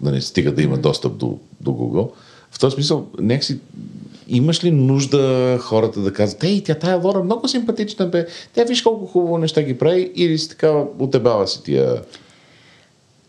Да 0.00 0.10
не 0.10 0.20
стига 0.20 0.52
да 0.52 0.62
има 0.62 0.78
достъп 0.78 1.16
до, 1.16 1.38
до 1.60 1.70
Google. 1.70 2.10
В 2.50 2.58
този 2.58 2.74
смисъл, 2.74 3.06
нека 3.20 3.44
си, 3.44 3.58
имаш 4.28 4.64
ли 4.64 4.70
нужда 4.70 5.58
хората 5.60 6.00
да 6.00 6.12
казват, 6.12 6.44
ей, 6.44 6.62
тя 6.62 6.74
тая 6.74 6.96
Лора 6.96 7.24
много 7.24 7.48
симпатична 7.48 8.06
бе, 8.06 8.26
тя 8.54 8.64
виж 8.64 8.82
колко 8.82 9.06
хубаво 9.06 9.38
неща 9.38 9.62
ги 9.62 9.78
прави, 9.78 10.12
или 10.14 10.38
си 10.38 10.48
такава, 10.48 10.86
отебава 10.98 11.48
си 11.48 11.62
тия... 11.62 12.02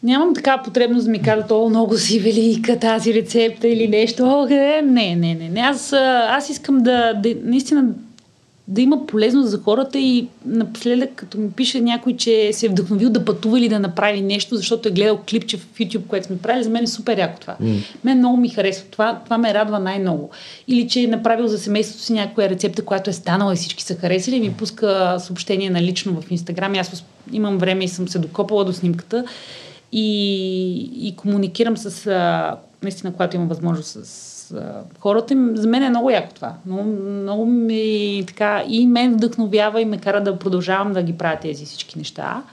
Нямам 0.04 0.36
такава 0.36 0.64
потребност 0.64 1.06
да 1.06 1.12
ми 1.12 1.22
кажат, 1.22 1.52
о, 1.52 1.70
много 1.70 1.98
си 1.98 2.20
велика 2.20 2.80
тази 2.80 3.14
рецепта 3.14 3.68
или 3.68 3.88
нещо. 3.88 4.24
О? 4.24 4.46
Не, 4.46 4.82
не, 4.82 5.16
не. 5.16 5.50
не. 5.50 5.60
Аз, 5.60 5.94
аз 6.30 6.50
искам 6.50 6.78
да, 6.78 7.14
да, 7.14 7.36
наистина 7.44 7.94
да 8.72 8.82
има 8.82 9.06
полезност 9.08 9.50
за 9.50 9.60
хората 9.62 10.00
и 10.00 10.28
напоследък, 10.46 11.10
като 11.16 11.38
ми 11.38 11.52
пише 11.52 11.82
някой, 11.82 12.16
че 12.16 12.54
се 12.54 12.66
е 12.66 12.70
вдъхновил 12.70 13.10
да 13.10 13.26
пътува 13.26 13.60
или 13.60 13.70
да 13.70 13.80
направи 13.80 14.22
нещо, 14.22 14.56
защото 14.56 14.88
е 14.90 14.92
гледал 14.92 15.20
клипче 15.30 15.58
в 15.58 15.68
YouTube, 15.80 16.08
което 16.08 16.28
сме 16.28 16.38
правили, 16.38 16.64
за 16.64 16.70
мен 16.70 16.84
е 16.84 16.88
супер 16.88 17.18
яко 17.18 17.40
това. 17.40 17.56
Mm. 17.62 17.84
Мен 18.04 18.18
много 18.18 18.38
ми 18.38 18.50
харесва. 18.50 18.86
Това, 18.92 19.22
това 19.24 19.38
ме 19.38 19.54
радва 19.54 19.80
най-много. 19.80 20.30
Или 20.68 20.88
че 20.88 21.04
е 21.04 21.08
направил 21.08 21.48
за 21.48 21.58
семейството 21.58 22.04
си 22.04 22.14
някоя 22.14 22.50
рецепта, 22.50 22.86
която 22.86 23.10
е 23.10 23.14
станала 23.14 23.54
и 23.54 23.56
всички 23.56 23.84
са 23.84 23.96
харесали, 23.96 24.36
и 24.36 24.40
ми 24.40 24.54
пуска 24.54 25.18
съобщение 25.20 25.70
на 25.70 25.82
лично 25.82 26.22
в 26.22 26.32
Инстаграм. 26.32 26.74
Аз 26.74 27.04
имам 27.32 27.58
време 27.58 27.84
и 27.84 27.88
съм 27.88 28.08
се 28.08 28.20
докопала 28.20 28.66
до 28.66 28.74
снимката 28.74 29.26
и, 29.92 31.08
и 31.08 31.16
комуникирам 31.16 31.78
с, 31.78 32.08
а, 32.08 32.56
наистина, 32.84 33.14
когато 33.14 33.36
имам 33.36 33.48
възможност 33.48 33.98
с 34.06 34.39
а, 34.56 34.82
хората. 35.00 35.52
За 35.54 35.68
мен 35.68 35.84
е 35.84 35.90
много 35.90 36.10
яко 36.10 36.34
това. 36.34 36.54
Много, 36.66 36.84
много 37.10 37.46
ми 37.46 38.24
така 38.28 38.64
и 38.68 38.88
мен 38.88 39.14
вдъхновява 39.14 39.82
и 39.82 39.86
ме 39.86 39.98
кара 39.98 40.24
да 40.24 40.40
продължавам 40.40 40.94
да 40.94 41.04
ги 41.04 41.18
правя 41.18 41.38
тези 41.42 41.66
всички 41.66 41.98
неща. 41.98 42.44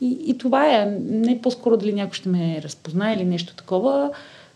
И, 0.00 0.18
и 0.26 0.38
това 0.38 0.66
е. 0.66 0.98
Не 1.10 1.42
по-скоро 1.42 1.76
дали 1.76 1.92
някой 1.92 2.14
ще 2.14 2.28
ме 2.28 2.60
разпознае 2.64 3.14
или 3.14 3.24
нещо 3.24 3.54
такова. 3.54 4.10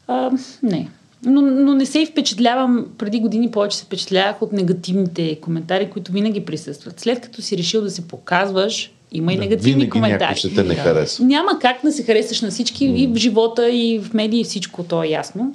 А, 0.07 0.31
не. 0.63 0.89
Но, 1.27 1.41
но 1.43 1.75
не 1.75 1.87
се 1.87 1.99
и 1.99 2.07
впечатлявам, 2.07 2.87
преди 2.99 3.21
години 3.21 3.51
повече 3.51 3.77
се 3.77 3.85
впечатлявах 3.85 4.43
от 4.43 4.53
негативните 4.53 5.41
коментари, 5.41 5.91
които 5.91 6.13
винаги 6.13 6.45
присъстват. 6.45 7.01
След 7.01 7.21
като 7.21 7.43
си 7.43 7.59
решил 7.59 7.81
да 7.83 7.91
се 7.91 8.09
показваш, 8.09 8.93
има 9.13 9.33
и 9.33 9.37
Да, 9.37 9.43
негативни 9.43 9.91
коментари. 9.91 10.37
ще 10.37 10.55
те 10.55 10.63
не 10.63 10.75
хареса. 10.75 11.25
Няма 11.25 11.59
как 11.61 11.77
да 11.85 11.93
се 11.93 12.03
харесаш 12.03 12.41
на 12.41 12.51
всички 12.51 12.85
и 12.85 13.07
в 13.07 13.17
живота, 13.17 13.71
и 13.71 13.99
в 13.99 14.15
медии, 14.15 14.41
и 14.41 14.45
всичко, 14.45 14.85
то 14.85 15.03
е 15.03 15.09
ясно. 15.09 15.55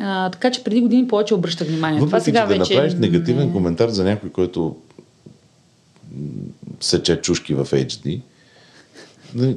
А, 0.00 0.30
така 0.30 0.50
че 0.50 0.64
преди 0.64 0.80
години 0.80 1.08
повече 1.08 1.34
обръщах 1.34 1.68
внимание. 1.68 1.98
Това 1.98 2.06
Въпреки, 2.08 2.24
сега 2.24 2.40
че 2.42 2.46
да 2.48 2.54
вече... 2.54 2.72
направиш 2.72 2.94
негативен 2.94 3.46
не- 3.46 3.52
коментар 3.52 3.88
за 3.88 4.04
някой, 4.04 4.30
който 4.30 4.76
сече 6.80 7.16
чушки 7.16 7.54
в 7.54 7.64
HD, 7.64 8.20
нали, 9.34 9.56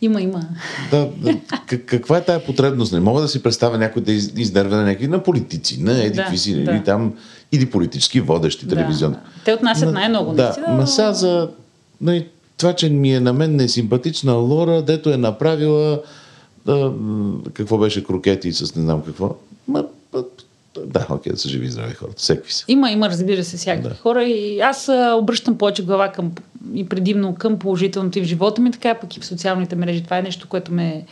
Има, 0.00 0.20
има. 0.22 0.42
Да, 0.90 1.08
да. 1.16 1.36
Как, 1.66 1.84
каква 1.84 2.16
е 2.16 2.24
тая 2.24 2.44
потребност? 2.46 2.92
Не 2.92 3.00
мога 3.00 3.20
да 3.20 3.28
си 3.28 3.42
представя 3.42 3.78
някой 3.78 4.02
да 4.02 4.12
из- 4.12 4.32
изнервя 4.36 4.76
на 4.76 4.82
някакви 4.82 5.08
на 5.08 5.22
политици, 5.22 5.82
на 5.82 6.04
еди 6.04 6.16
Да, 6.30 6.36
си, 6.36 6.54
да. 6.54 6.60
или 6.62 6.84
там, 6.84 7.14
или 7.52 7.66
политически 7.66 8.20
водещи 8.20 8.68
телевизионни. 8.68 9.16
Да. 9.16 9.22
Те 9.44 9.54
отнасят 9.54 9.92
най-много, 9.92 10.32
Да, 10.32 10.42
наистина, 10.44 10.66
но- 10.70 10.86
сега 10.86 11.12
за 11.12 11.50
нали, 12.00 12.26
това, 12.56 12.72
че 12.72 12.88
ми 12.88 13.14
е 13.14 13.20
на 13.20 13.32
мен 13.32 13.56
несимпатична 13.56 14.32
Лора, 14.32 14.82
дето 14.82 15.10
е 15.10 15.16
направила 15.16 16.02
да, 16.66 16.92
какво 17.52 17.78
беше 17.78 18.04
крокети 18.04 18.52
с 18.52 18.74
не 18.74 18.82
знам 18.82 19.02
какво. 19.02 19.34
Ма, 19.68 19.84
да, 20.86 21.06
окей, 21.10 21.32
да 21.32 21.38
са 21.38 21.48
живи 21.48 21.66
и 21.66 21.70
здрави 21.70 21.94
хората. 21.94 22.16
Всеки 22.18 22.54
са. 22.54 22.64
Има, 22.68 22.90
има, 22.90 23.08
разбира 23.08 23.44
се, 23.44 23.56
всякакви 23.56 23.88
Да. 23.88 23.94
хора 23.94 24.24
и 24.24 24.60
аз 24.60 24.90
обръщам 25.18 25.58
повече 25.58 25.84
глава 25.84 26.12
към 26.12 26.32
и 26.74 26.88
предимно 26.88 27.34
към 27.34 27.58
положителното 27.58 28.18
и 28.18 28.22
в 28.22 28.24
живота 28.24 28.60
ми, 28.60 28.70
така 28.70 28.94
пък 28.94 29.16
и 29.16 29.20
в 29.20 29.26
социалните 29.26 29.76
мрежи. 29.76 30.04
Това 30.04 30.18
е 30.18 30.22
нещо, 30.22 30.48
което 30.48 30.72
ме 30.72 31.04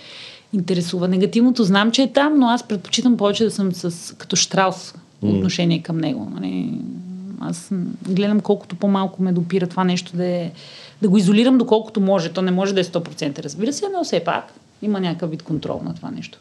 интересува. 0.52 1.08
Негативното 1.08 1.64
знам, 1.64 1.90
че 1.90 2.02
е 2.02 2.12
там, 2.12 2.38
но 2.38 2.48
аз 2.48 2.68
предпочитам 2.68 3.16
повече 3.16 3.44
да 3.44 3.50
съм 3.50 3.72
с, 3.72 4.16
като 4.16 4.36
штраус 4.36 4.94
отношение 5.22 5.82
към 5.82 5.98
него. 5.98 6.30
Нали? 6.34 6.80
Аз 7.40 7.68
гледам 8.08 8.40
колкото 8.40 8.76
по-малко 8.76 9.22
ме 9.22 9.32
допира 9.32 9.66
това 9.66 9.84
нещо 9.84 10.16
да, 10.16 10.24
е, 10.24 10.50
да 11.02 11.08
го 11.08 11.18
изолирам 11.18 11.58
доколкото 11.58 12.00
може. 12.00 12.32
То 12.32 12.42
не 12.42 12.50
може 12.50 12.74
да 12.74 12.80
е 12.80 12.84
100%, 12.84 13.42
разбира 13.42 13.72
се, 13.72 13.84
но 13.96 14.04
все 14.04 14.20
пак 14.20 14.52
има 14.82 15.00
някакъв 15.00 15.30
вид 15.30 15.42
контрол 15.42 15.80
на 15.84 15.94
това 15.94 16.10
нещо. 16.10 16.38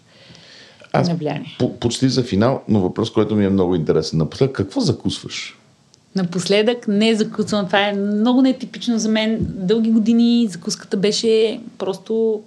Аз 1.00 1.10
на 1.10 1.16
влияние. 1.16 1.56
по, 1.60 1.80
почти 1.80 2.10
за 2.10 2.24
финал, 2.24 2.62
но 2.68 2.80
въпрос, 2.80 3.12
който 3.14 3.36
ми 3.36 3.46
е 3.46 3.50
много 3.50 3.76
интересен. 3.76 4.20
Напоследък, 4.20 4.56
какво 4.56 4.82
закусваш? 4.82 5.58
Напоследък 6.16 6.88
не 6.88 7.16
закусвам. 7.16 7.66
Това 7.66 7.88
е 7.88 7.94
много 7.94 8.42
нетипично 8.42 9.00
за 9.00 9.10
мен. 9.10 9.38
Дълги 9.42 9.92
години 9.92 10.48
закуската 10.50 10.98
беше 10.98 11.60
просто, 11.78 12.42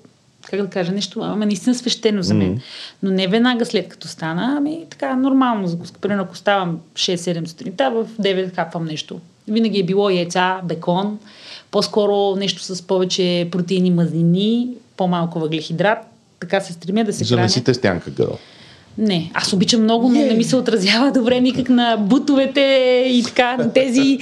как 0.51 0.63
да 0.63 0.69
кажа, 0.69 0.93
нещо, 0.93 1.21
ама 1.23 1.47
наистина 1.47 1.75
свещено 1.75 2.23
за 2.23 2.35
мен. 2.35 2.61
Но 3.03 3.11
не 3.11 3.27
веднага 3.27 3.67
след 3.67 3.89
като 3.89 4.09
стана, 4.09 4.55
ами 4.57 4.87
така 4.91 5.17
нормално 5.17 5.67
закуска. 5.67 6.01
Примерно 6.01 6.23
ако 6.23 6.37
ставам 6.37 6.81
6-7 6.95 7.47
сутринта, 7.47 7.91
в 7.91 8.07
9 8.23 8.55
хапвам 8.55 8.85
нещо. 8.85 9.21
Винаги 9.49 9.81
е 9.81 9.85
било 9.85 10.11
яйца, 10.11 10.61
бекон, 10.65 11.19
по-скоро 11.71 12.37
нещо 12.37 12.63
с 12.63 12.83
повече 12.83 13.49
протеини, 13.51 13.91
мазнини, 13.91 14.69
по-малко 14.97 15.41
въглехидрат. 15.41 15.99
Така 16.41 16.61
се 16.61 16.73
стремя 16.73 17.05
да 17.05 17.13
се 17.13 17.25
храня. 17.25 17.43
не 17.43 17.49
си 17.49 17.65
тестянка, 17.65 18.11
гърл. 18.11 18.39
Не, 18.99 19.31
аз 19.35 19.53
обичам 19.53 19.83
много, 19.83 20.09
но 20.09 20.21
не 20.21 20.35
ми 20.35 20.45
се 20.45 20.57
отразява 20.57 21.13
добре 21.13 21.41
никак 21.41 21.69
на 21.69 21.97
бутовете 21.97 22.61
и 23.09 23.23
така, 23.23 23.57
на 23.57 23.73
тези, 23.73 24.19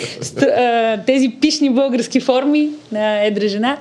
тези 1.06 1.36
пишни 1.40 1.70
български 1.70 2.20
форми 2.20 2.70
на 2.92 3.26
едра 3.26 3.48
жена. 3.48 3.78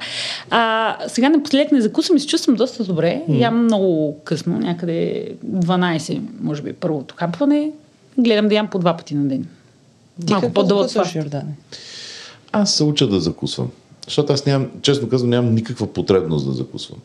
А, 0.49 0.97
сега 1.07 1.29
напоследък 1.29 1.71
не 1.71 1.81
закусвам 1.81 2.17
и 2.17 2.19
се 2.19 2.27
чувствам 2.27 2.55
доста 2.55 2.83
добре. 2.83 3.21
Ям 3.29 3.63
много 3.63 4.17
късно, 4.23 4.57
някъде 4.57 5.27
12, 5.47 6.21
може 6.41 6.61
би, 6.61 6.73
първото 6.73 7.15
хапване. 7.17 7.71
Гледам 8.17 8.47
да 8.47 8.55
ям 8.55 8.67
по 8.67 8.79
два 8.79 8.97
пъти 8.97 9.15
на 9.15 9.27
ден. 9.27 9.45
Ти 10.25 10.33
Малко 10.33 10.53
по-дълъг. 10.53 10.91
Йордане? 11.15 11.51
Аз 12.51 12.73
се 12.73 12.83
уча 12.83 13.07
да 13.07 13.19
закусвам. 13.19 13.69
Защото 14.05 14.33
аз 14.33 14.45
нямам, 14.45 14.67
честно 14.81 15.09
казвам, 15.09 15.29
нямам 15.29 15.55
никаква 15.55 15.93
потребност 15.93 16.45
да 16.45 16.51
закусвам. 16.51 16.99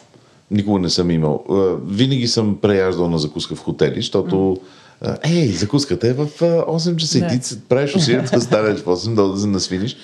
Никога 0.51 0.81
не 0.81 0.91
съм 0.91 1.11
имал. 1.11 1.45
А, 1.51 1.55
Винаги 1.87 2.29
съм 2.29 2.59
преяждал 2.63 3.09
на 3.09 3.19
закуска 3.19 3.55
в 3.55 3.63
хотели, 3.63 3.97
защото 3.97 4.57
а, 5.01 5.17
ей, 5.25 5.49
закуската 5.49 6.09
е 6.09 6.13
в 6.13 6.29
а, 6.41 6.45
8 6.45 6.97
часа 6.97 7.19
и 7.19 7.29
ти 7.29 7.47
се 7.47 7.61
правиш 7.61 7.97
усилията 7.97 8.37
да 8.37 8.41
станеш 8.41 8.81
в 8.81 8.85
8, 8.85 9.15
да, 9.15 9.29
да 9.29 9.41
се 9.41 9.47
насвиниш. 9.47 9.97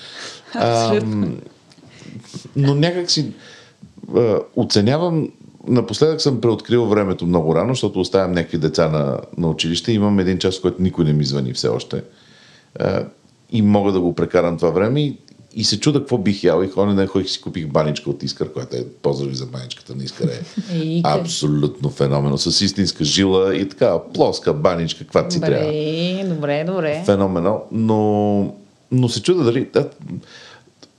Абсолютно. 0.55 1.37
но 2.57 2.75
някак 2.75 3.11
си 3.11 3.33
а, 4.17 4.39
оценявам 4.57 5.29
Напоследък 5.69 6.21
съм 6.21 6.41
преоткрил 6.41 6.87
времето 6.87 7.27
много 7.27 7.55
рано, 7.55 7.75
защото 7.75 8.01
оставям 8.01 8.33
някакви 8.33 8.59
деца 8.59 8.89
на, 8.89 9.19
на 9.39 9.49
училище. 9.49 9.93
Имам 9.93 10.19
един 10.19 10.39
час, 10.39 10.59
в 10.59 10.63
който 10.63 10.83
никой 10.83 11.05
не 11.05 11.13
ми 11.13 11.25
звъни 11.25 11.53
все 11.53 11.69
още. 11.69 12.03
А, 12.79 13.05
и 13.51 13.63
мога 13.63 13.93
да 13.93 14.01
го 14.01 14.15
прекарам 14.15 14.57
това 14.57 14.71
време. 14.71 15.01
И, 15.01 15.19
и 15.57 15.65
се 15.65 15.81
чуда 15.81 15.99
какво 15.99 16.19
бих 16.19 16.45
ял. 16.45 16.63
И 16.63 16.69
ходя 16.69 16.95
на 16.95 17.07
ходих 17.07 17.31
си 17.31 17.41
купих 17.41 17.67
баничка 17.67 18.11
от 18.11 18.23
Искър, 18.23 18.53
която 18.53 18.77
е 18.77 18.85
поздрави 19.03 19.35
за 19.35 19.47
баничката 19.47 19.95
на 19.95 20.05
Искър. 20.05 20.29
Е 20.29 21.01
абсолютно 21.05 21.91
феномено. 21.91 22.39
С 22.39 22.65
истинска 22.65 23.05
жила 23.05 23.57
и 23.57 23.69
така 23.69 23.99
плоска 24.15 24.55
баничка, 24.55 25.05
каквато 25.05 25.35
си 25.35 25.41
трябва 25.41 25.67
Добре, 25.67 26.25
добре, 26.29 26.65
добре. 26.65 27.03
феноменал, 27.07 27.65
но, 27.73 28.55
но 28.91 29.09
се 29.09 29.23
чуда 29.23 29.45
дали... 29.45 29.69
Да, 29.73 29.89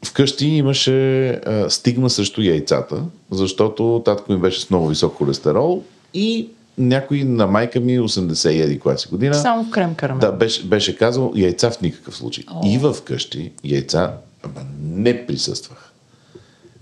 вкъщи 0.06 0.46
имаше 0.46 1.28
а, 1.30 1.70
стигма 1.70 2.10
срещу 2.10 2.42
яйцата, 2.42 3.02
защото 3.32 4.02
татко 4.06 4.32
ми 4.32 4.40
беше 4.40 4.62
с 4.62 4.70
много 4.70 4.88
висок 4.88 5.16
холестерол 5.16 5.84
и 6.14 6.50
някой 6.78 7.24
на 7.24 7.48
майка 7.48 7.80
ми 7.80 8.00
80 8.00 8.64
еди 8.64 8.80
коя 8.80 8.98
си 8.98 9.08
година. 9.08 9.36
Само 9.36 9.64
в 9.64 9.70
крем 9.70 9.96
карамел. 9.96 10.20
Да, 10.20 10.32
беше, 10.32 10.66
беше 10.66 10.98
казал 10.98 11.34
яйца 11.36 11.72
в 11.72 11.82
никакъв 11.82 12.16
случай. 12.16 12.44
О. 12.52 12.62
И 12.66 12.78
в 12.78 12.96
къщи 13.06 13.52
яйца 13.64 14.14
ама 14.44 14.66
не 14.82 15.26
присъствах. 15.28 15.94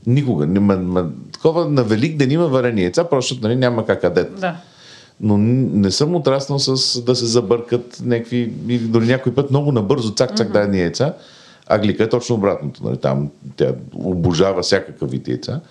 Никога. 0.07 0.47
Ма, 0.47 0.77
ма, 0.77 1.09
такова 1.33 1.65
на 1.65 1.83
Велик 1.83 2.17
ден 2.17 2.31
има 2.31 2.47
варени 2.47 2.81
яйца, 2.81 3.09
просто 3.09 3.37
нали, 3.41 3.55
няма 3.55 3.85
как 3.85 4.03
адет. 4.03 4.39
Да. 4.39 4.57
Но 5.21 5.37
не 5.37 5.91
съм 5.91 6.15
отраснал 6.15 6.59
с 6.59 7.01
да 7.01 7.15
се 7.15 7.25
забъркат 7.25 8.01
някакви, 8.05 8.53
или 8.67 8.87
дори 8.87 9.05
някой 9.05 9.35
път 9.35 9.49
много 9.49 9.71
набързо, 9.71 10.11
цак-цак 10.11 10.51
дай 10.51 10.67
ни 10.67 10.79
яйца. 10.79 11.13
А 11.67 11.79
глика 11.79 12.03
е 12.03 12.09
точно 12.09 12.35
обратното. 12.35 12.83
Нали? 12.83 12.97
Там 12.97 13.31
тя 13.55 13.73
обожава 13.93 14.61
всякакъв 14.61 15.11
вид 15.11 15.27
яйца. 15.27 15.61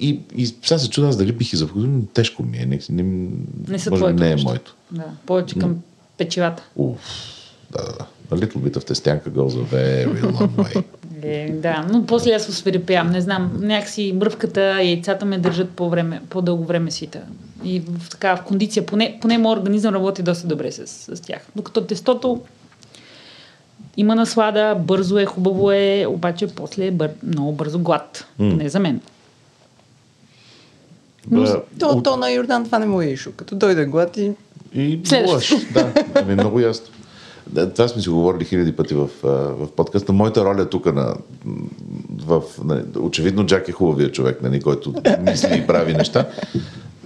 И, 0.00 0.20
и 0.36 0.46
сега 0.46 0.78
се 0.78 0.90
чудя 0.90 1.08
аз 1.08 1.16
дали 1.16 1.32
бих 1.32 1.52
и 1.52 1.56
запознал, 1.56 1.90
но 1.92 2.02
тежко 2.06 2.42
ми 2.42 2.58
е. 2.58 2.66
Не, 2.66 2.80
не, 2.90 3.28
Не 3.68 3.78
са 3.78 3.90
може 3.90 4.12
не 4.12 4.26
е 4.26 4.30
нещо. 4.30 4.48
моето. 4.48 4.76
Да. 4.90 5.04
Повече 5.26 5.58
към 5.58 5.76
печивата. 6.18 6.62
Уф, 6.76 6.98
да, 7.70 7.82
да, 7.82 7.92
да. 7.92 8.06
A 8.30 8.36
little 8.36 8.56
bit 8.58 8.76
of 8.76 8.84
тестянка 8.84 9.30
goes 9.30 9.48
a 9.56 9.64
very 9.66 10.22
long 10.22 10.48
way. 10.48 10.84
Е, 11.22 11.50
да, 11.52 11.86
но 11.90 12.06
после 12.06 12.30
аз 12.30 12.48
освирепявам. 12.48 13.10
Не 13.10 13.20
знам, 13.20 13.52
някакси 13.56 14.12
мръвката, 14.12 14.60
яйцата 14.62 15.24
ме 15.24 15.38
държат 15.38 15.70
по 15.70 15.90
време, 15.90 16.20
по-дълго 16.30 16.64
време 16.64 16.90
свита. 16.90 17.20
И 17.64 17.80
в, 17.80 18.10
така, 18.10 18.36
в 18.36 18.42
кондиция, 18.42 18.86
поне, 18.86 19.18
поне 19.20 19.38
моят 19.38 19.58
организъм 19.58 19.94
работи 19.94 20.22
доста 20.22 20.46
добре 20.46 20.72
с, 20.72 20.86
с 20.86 21.20
тях. 21.20 21.46
Докато 21.56 21.80
тестото 21.80 22.40
има 23.96 24.14
наслада, 24.14 24.76
бързо 24.78 25.18
е, 25.18 25.24
хубаво 25.24 25.70
е, 25.72 26.06
обаче 26.08 26.46
после 26.46 26.86
е 26.86 26.90
бър, 26.90 27.10
много 27.24 27.52
бързо 27.52 27.78
глад. 27.78 28.26
Не 28.38 28.68
за 28.68 28.80
мен. 28.80 29.00
Да, 31.26 31.62
То, 31.78 31.86
от- 31.86 32.04
то 32.04 32.16
на 32.16 32.30
Йордан 32.30 32.64
това 32.64 32.78
не 32.78 32.86
му 32.86 33.02
е 33.02 33.06
ишу. 33.06 33.32
Като 33.32 33.54
дойде 33.54 33.84
глад 33.84 34.16
и 34.16 34.32
И 34.74 35.00
Следващо. 35.04 35.54
лъж. 35.54 35.64
Да, 35.66 35.92
ами 36.14 36.34
много 36.34 36.60
ясно. 36.60 36.86
Да, 37.48 37.70
това 37.70 37.88
сме 37.88 38.02
си 38.02 38.08
говорили 38.08 38.44
хиляди 38.44 38.72
пъти 38.72 38.94
в, 38.94 39.08
в 39.22 39.68
подкаста. 39.68 40.12
Моята 40.12 40.44
роля 40.44 40.68
тук 40.68 40.94
на, 40.94 41.14
в, 42.18 42.42
на, 42.64 42.82
очевидно 42.98 43.46
Джак 43.46 43.68
е 43.68 43.72
хубавия 43.72 44.12
човек, 44.12 44.42
нали, 44.42 44.60
който 44.60 44.94
мисли 45.20 45.58
и 45.58 45.66
прави 45.66 45.94
неща. 45.94 46.26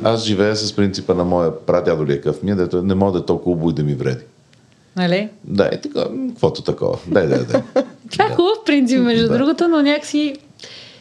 Аз 0.03 0.25
живея 0.25 0.57
с 0.57 0.77
принципа 0.77 1.15
на 1.15 1.25
моя 1.25 1.57
прадядо 1.59 2.07
ли 2.07 2.13
е 2.13 2.21
къв 2.21 2.43
ми, 2.43 2.51
е, 2.51 2.55
дето 2.55 2.83
не 2.83 2.95
мога 2.95 3.13
да 3.13 3.19
е 3.19 3.27
толкова 3.27 3.53
убой 3.53 3.73
да 3.73 3.83
ми 3.83 3.95
вреди. 3.95 4.23
Нали? 4.97 5.29
Да, 5.45 5.67
е 5.67 5.81
така, 5.81 6.05
каквото 6.29 6.63
такова.Дай, 6.63 7.27
дай, 7.27 7.39
дай. 7.45 7.63
Това 8.13 8.25
е 8.25 8.31
хубав 8.31 8.59
принцип, 8.67 9.01
между 9.01 9.29
Да. 9.29 9.39
другото, 9.39 9.69
но 9.69 9.83
някакси 9.83 10.37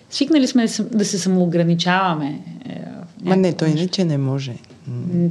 свикнали 0.10 0.48
сме 0.48 0.64
да 0.82 1.06
се- 1.06 1.18
самоограничаваме. 1.18 2.42
е, 2.66 2.82
Ма 3.24 3.36
не, 3.38 3.54
той 3.54 3.68
иначе 3.70 4.06
не 4.06 4.18
може. 4.18 4.54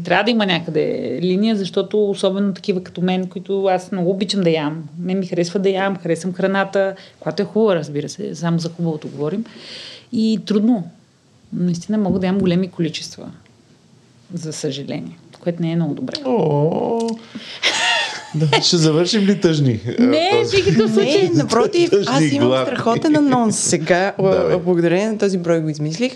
Трябва 0.05 0.25
да 0.25 0.31
има 0.31 0.47
някъде 0.47 1.19
линия, 1.23 1.57
защото 1.57 2.11
особено 2.11 2.55
такива 2.55 2.85
като 2.85 3.01
мен, 3.01 3.27
които 3.27 3.65
аз 3.65 3.93
много 3.93 4.11
обичам 4.11 4.41
да 4.41 4.51
ям. 4.51 4.85
Мен 4.99 5.19
ми 5.19 5.27
харесва 5.27 5.61
да 5.61 5.69
ям, 5.69 5.97
харесвам 5.97 6.33
храната, 6.33 6.95
която 7.21 7.43
е 7.43 7.47
хубава, 7.47 7.77
разбира 7.77 8.09
се, 8.09 8.35
само 8.35 8.59
за 8.59 8.69
хубавото 8.69 9.09
говорим. 9.09 9.45
И 10.13 10.41
трудно. 10.47 10.91
Наистина 11.53 11.99
мога 11.99 12.19
да 12.19 12.27
ям 12.27 12.39
големи 12.39 12.71
количества. 12.71 13.31
За 14.35 14.53
съжаление. 14.53 15.19
Което 15.41 15.63
не 15.63 15.73
е 15.73 15.77
много 15.77 15.95
добре. 15.95 16.15
Да, 18.35 18.63
ще 18.63 18.77
завършим 18.77 19.23
ли 19.23 19.41
тъжни? 19.41 19.81
Не, 19.99 20.45
никакъв 20.57 20.93
случай. 20.93 21.29
Не, 21.29 21.31
напротив, 21.35 21.91
аз 22.07 22.23
имам 22.33 22.67
страхотен 22.67 23.17
анонс. 23.17 23.59
Сега, 23.59 24.13
Да, 24.23 24.59
благодарение 24.59 25.11
на 25.11 25.19
този 25.19 25.39
брой 25.39 25.61
го 25.61 25.69
измислих. 25.69 26.13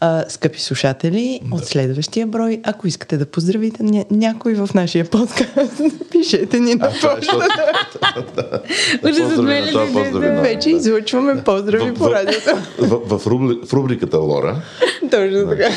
А, 0.00 0.24
скъпи 0.28 0.60
слушатели, 0.60 1.40
от 1.52 1.64
следващия 1.64 2.26
брой, 2.26 2.60
ако 2.64 2.86
искате 2.86 3.16
да 3.16 3.26
поздравите 3.26 3.82
ня- 3.82 4.06
някой 4.10 4.54
в 4.54 4.68
нашия 4.74 5.04
подкаст, 5.04 5.80
пишете 6.10 6.60
ни 6.60 6.74
на 6.74 6.86
е, 6.86 6.90
да- 8.36 10.20
на- 10.20 10.42
Вече 10.42 10.70
излъчваме 10.70 11.44
поздрави 11.44 11.94
по 11.94 12.10
радиото. 12.10 12.50
В, 12.78 13.18
в, 13.18 13.26
рубри, 13.26 13.58
в 13.66 13.72
рубриката 13.72 14.18
Лора 14.18 14.62
Точно 15.10 15.48
така. 15.48 15.68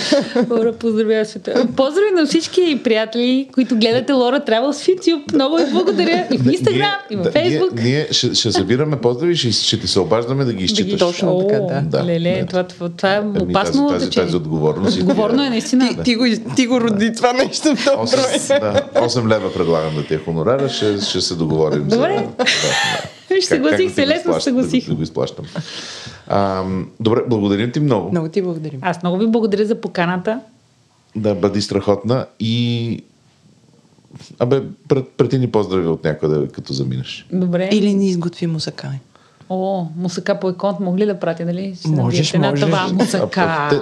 Лора, 0.56 0.74
поздравя 0.74 1.26
света. 1.26 1.68
Поздрави 1.76 2.12
на 2.16 2.26
всички 2.26 2.82
приятели, 2.84 3.50
които 3.54 3.76
гледате 3.76 4.12
Лора 4.12 4.40
Travel 4.40 4.74
в 4.74 4.88
YouTube. 4.88 5.34
Много 5.34 5.58
ви 5.58 5.64
благодаря. 5.72 6.28
И 6.32 6.38
в 6.38 6.44
Instagram, 6.44 6.96
и 7.10 7.16
в 7.16 7.22
да, 7.22 7.32
Facebook. 7.32 7.84
Ние, 7.84 8.08
ще, 8.12 8.52
събираме 8.52 9.02
поздрави 9.02 9.32
и 9.32 9.36
ще, 9.36 9.80
ти 9.80 9.88
се 9.88 10.00
обаждаме 10.00 10.46
да 10.46 10.54
ги 10.54 10.64
изчиташ. 10.64 11.00
Точно 11.00 11.48
така, 11.48 11.60
да. 11.60 11.82
Да, 11.82 12.06
Леле, 12.06 12.46
да. 12.52 12.64
това, 12.64 13.14
е 13.14 13.18
Ами, 13.18 13.40
опасно 13.40 13.90
тази, 13.90 14.09
тази, 14.10 14.16
течение. 14.16 14.28
тази 14.28 14.38
отговорност. 14.38 15.02
Отговорно 15.02 15.44
е 15.44 15.50
наистина. 15.50 15.90
Ти, 15.90 16.04
ти, 16.04 16.16
го, 16.16 16.26
ти 16.56 16.68
го 16.68 16.82
роди 16.82 17.14
това 17.14 17.34
нещо 17.34 17.76
в 17.76 17.86
този 17.86 18.16
Осем, 18.16 18.60
брой. 18.60 18.72
да, 18.72 18.90
8 18.96 19.28
лева 19.28 19.54
предлагам 19.54 19.96
да 19.96 20.08
ти 20.08 20.14
е 20.14 20.18
хонорара, 20.18 20.70
ще, 20.70 21.02
ще 21.02 21.22
се 21.22 21.36
договорим. 21.36 21.88
Добре. 21.88 22.18
За, 22.18 22.24
да, 22.24 22.44
да. 23.30 23.42
Ще 23.42 23.48
съгласих 23.48 23.92
се, 23.92 24.02
да 24.02 24.08
лесно 24.08 24.20
изплащам, 24.20 24.42
съгласих. 24.42 24.86
Да, 24.86 24.90
да 24.90 24.96
го 24.96 25.04
изплащам. 25.04 25.46
А, 26.28 26.64
добре, 27.00 27.22
благодарим 27.28 27.72
ти 27.72 27.80
много. 27.80 28.12
Много 28.12 28.30
ти 28.30 28.42
благодарим. 28.42 28.80
Аз 28.82 29.04
много 29.04 29.18
ви 29.18 29.28
благодаря 29.28 29.66
за 29.66 29.82
поканата. 29.82 30.40
Да 31.16 31.36
бъди 31.36 31.62
страхотна 31.62 32.26
и 32.40 33.04
Абе, 34.40 34.62
прети 35.18 35.38
ни 35.38 35.52
поздрави 35.52 35.88
от 35.88 36.04
някъде, 36.04 36.48
като 36.48 36.74
заминеш. 36.74 37.28
Добре. 37.34 37.70
Или 37.72 37.94
ни 37.94 38.08
изготви 38.10 38.48
мусакай. 38.48 38.90
О, 39.52 39.86
мусака 39.98 40.36
по 40.36 40.50
еконт 40.50 40.80
могли 40.80 41.06
да 41.06 41.20
пратя, 41.20 41.46
нали? 41.46 41.76
Ще 41.80 41.88
Можеш, 41.88 42.34
набиете 42.34 42.50
можеш. 42.50 42.64
една 42.64 42.86
това 42.86 42.94
мусака. 42.96 43.68
Те- 43.70 43.80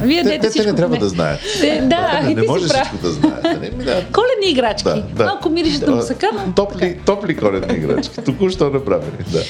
Вие 0.00 0.22
те, 0.24 0.38
те, 0.38 0.50
те 0.50 0.66
не 0.66 0.74
трябва 0.74 0.94
не- 0.94 1.00
да 1.00 1.08
знаят. 1.08 1.40
Те, 1.60 1.80
да, 1.80 2.20
и 2.22 2.34
не 2.34 2.40
ти 2.42 2.46
може 2.48 2.64
всичко 2.64 2.96
да. 3.02 3.42
Не, 3.50 3.70
ми 3.70 3.84
да. 3.84 4.04
Коледни 4.04 4.50
играчки. 4.50 4.84
Да, 4.84 5.02
да. 5.14 5.24
Малко 5.24 5.48
миришат 5.50 5.86
на 5.86 5.96
мусака, 5.96 6.30
но 6.36 6.52
Топли, 6.54 6.98
топли 7.06 7.36
коледни 7.36 7.74
играчки. 7.74 8.16
Току-що 8.16 8.70
направени. 8.70 9.10
Да. 9.32 9.40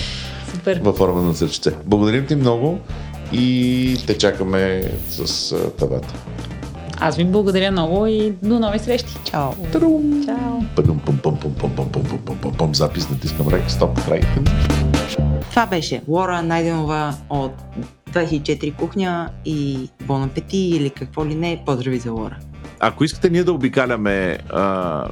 супер. 0.52 0.80
Във 0.82 0.96
форма 0.96 1.22
на 1.22 1.34
сърчице. 1.34 1.72
Благодарим 1.84 2.26
ти 2.26 2.36
много 2.36 2.78
и 3.32 3.96
те 4.06 4.18
чакаме 4.18 4.82
с 5.10 5.54
тавата. 5.68 6.14
Аз 6.98 7.16
ви 7.16 7.24
благодаря 7.24 7.70
много 7.70 8.06
и 8.06 8.32
до 8.42 8.58
нови 8.58 8.78
срещи. 8.78 9.16
Чао. 9.24 9.50
Чао. 10.26 10.60
Пъдум, 10.76 10.98
пум, 10.98 11.18
пум, 11.18 11.36
пум, 11.36 11.52
пум, 11.52 11.70
пум, 11.76 11.88
пум, 11.92 12.02
пум, 12.18 12.36
пум, 12.36 12.52
пум, 12.52 12.74
запис, 12.74 13.10
натискам 13.10 13.48
рек, 13.48 13.70
стоп, 13.70 14.04
край. 14.04 14.20
Това 15.50 15.66
беше 15.66 16.02
Лора 16.08 16.42
Найденова 16.42 17.14
от 17.30 17.52
24 18.10 18.76
кухня 18.76 19.30
и 19.44 19.88
Бон 20.06 20.22
апети 20.22 20.58
или 20.58 20.90
какво 20.90 21.26
ли 21.26 21.34
не. 21.34 21.62
Поздрави 21.66 21.98
за 21.98 22.12
Лора. 22.12 22.36
Ако 22.80 23.04
искате 23.04 23.30
ние 23.30 23.44
да 23.44 23.52
обикаляме 23.52 24.38
а, 24.50 25.04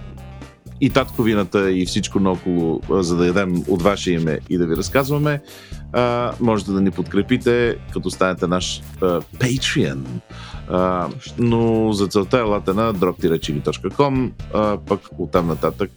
и 0.81 0.91
татковината 0.91 1.71
и 1.71 1.87
всичко 1.87 2.21
наоколо, 2.21 2.81
а, 2.91 3.03
за 3.03 3.17
да 3.17 3.27
ядем 3.27 3.65
от 3.69 3.83
ваше 3.83 4.13
име 4.13 4.39
и 4.51 4.59
да 4.59 4.67
ви 4.67 4.77
разказваме, 4.77 5.43
а, 5.93 6.33
можете 6.41 6.71
да 6.71 6.81
ни 6.81 6.91
подкрепите, 6.91 7.77
като 7.93 8.11
станете 8.11 8.47
наш 8.47 8.83
а, 9.01 9.21
Patreon. 9.21 10.01
А, 10.69 11.09
но 11.39 11.93
за 11.93 12.07
целта 12.07 12.39
елате 12.39 12.73
на 12.73 12.95
drop-chili.com, 12.95 14.31
а, 14.55 14.79
пък 14.87 15.01
оттам 15.19 15.47
нататък 15.47 15.91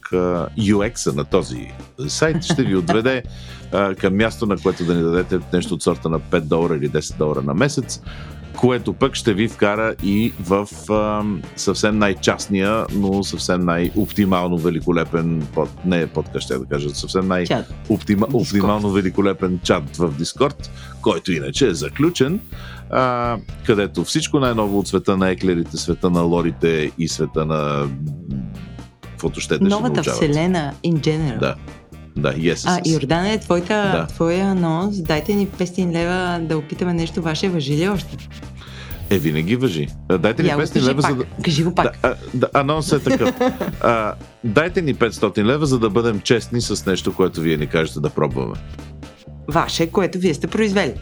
UX-а 0.60 1.14
на 1.14 1.26
този 1.26 1.72
сайт 2.08 2.44
ще 2.44 2.64
ви 2.64 2.76
отведе 2.76 3.24
а, 3.72 3.96
към 3.96 4.18
място, 4.18 4.46
на 4.46 4.58
което 4.58 4.86
да 4.86 4.96
ни 4.96 5.02
дадете 5.02 5.40
нещо 5.54 5.74
от 5.74 5.84
сорта 5.84 6.10
на 6.10 6.20
5 6.20 6.40
долара 6.40 6.76
или 6.76 6.90
10 6.90 7.18
долара 7.18 7.42
на 7.42 7.54
месец 7.54 8.02
което 8.58 8.94
пък 8.94 9.16
ще 9.16 9.34
ви 9.34 9.48
вкара 9.48 9.96
и 10.04 10.34
в 10.40 10.68
а, 10.92 11.24
съвсем 11.56 11.98
най-частния, 11.98 12.86
но 12.96 13.24
съвсем 13.24 13.62
най-оптимално 13.62 14.58
великолепен, 14.58 15.48
под, 15.54 15.70
не 15.86 16.08
подкаст, 16.08 16.46
ще 16.46 16.58
да 16.58 16.66
кажа, 16.66 16.90
съвсем 16.90 17.28
най-оптимално 17.28 18.92
великолепен 18.92 19.60
чат 19.64 19.98
в 19.98 20.12
Дискорд, 20.18 20.72
който 21.02 21.32
иначе 21.32 21.68
е 21.68 21.74
заключен, 21.74 22.40
а, 22.90 23.38
където 23.66 24.04
всичко 24.04 24.40
най-ново 24.40 24.80
от 24.80 24.88
света 24.88 25.18
на 25.18 25.30
еклерите, 25.30 25.78
света 25.78 26.10
на 26.10 26.22
лорите 26.22 26.92
и 26.98 27.08
света 27.08 27.46
на 27.46 27.88
каквото 29.02 29.40
ще 29.40 29.58
Новата 29.62 30.04
ще 30.04 30.12
вселена 30.12 30.74
in 30.86 30.94
general. 30.94 31.40
Да. 31.40 31.56
Да, 32.18 32.34
yes, 32.34 32.64
а, 32.68 32.90
Йордане, 32.90 33.38
твоята, 33.38 33.74
да. 33.74 34.08
твоя 34.08 34.46
анонс, 34.46 35.02
дайте 35.02 35.34
ни 35.34 35.48
500 35.48 35.92
лева 35.92 36.40
да 36.42 36.58
опитаме 36.58 36.94
нещо 36.94 37.22
ваше, 37.22 37.50
въжи 37.50 37.78
ли 37.78 37.90
още? 37.90 38.18
Е, 39.10 39.18
винаги 39.18 39.56
въжи. 39.56 39.88
Дайте 40.20 40.44
ни 40.44 40.50
500 40.50 40.82
лева, 40.82 41.02
пак. 41.02 41.12
за 41.12 41.18
да... 41.18 41.24
Кажи 41.44 41.64
го 41.64 41.76
пак. 41.76 42.00
Да, 42.02 42.16
да, 42.34 42.50
анонс 42.54 42.92
е 42.92 43.00
такъв. 43.00 43.36
а, 43.82 44.14
дайте 44.44 44.82
ни 44.82 44.96
500 44.96 45.44
лева, 45.44 45.66
за 45.66 45.80
да 45.80 45.90
бъдем 45.90 46.20
честни 46.20 46.62
с 46.62 46.86
нещо, 46.86 47.14
което 47.14 47.42
вие 47.42 47.58
ни 47.58 47.68
кажете 47.68 48.00
да 48.00 48.10
пробваме. 48.10 48.56
Ваше, 49.48 49.88
което 49.88 50.20
вие 50.20 50.34
сте 50.34 50.48
произвели. 50.48 50.94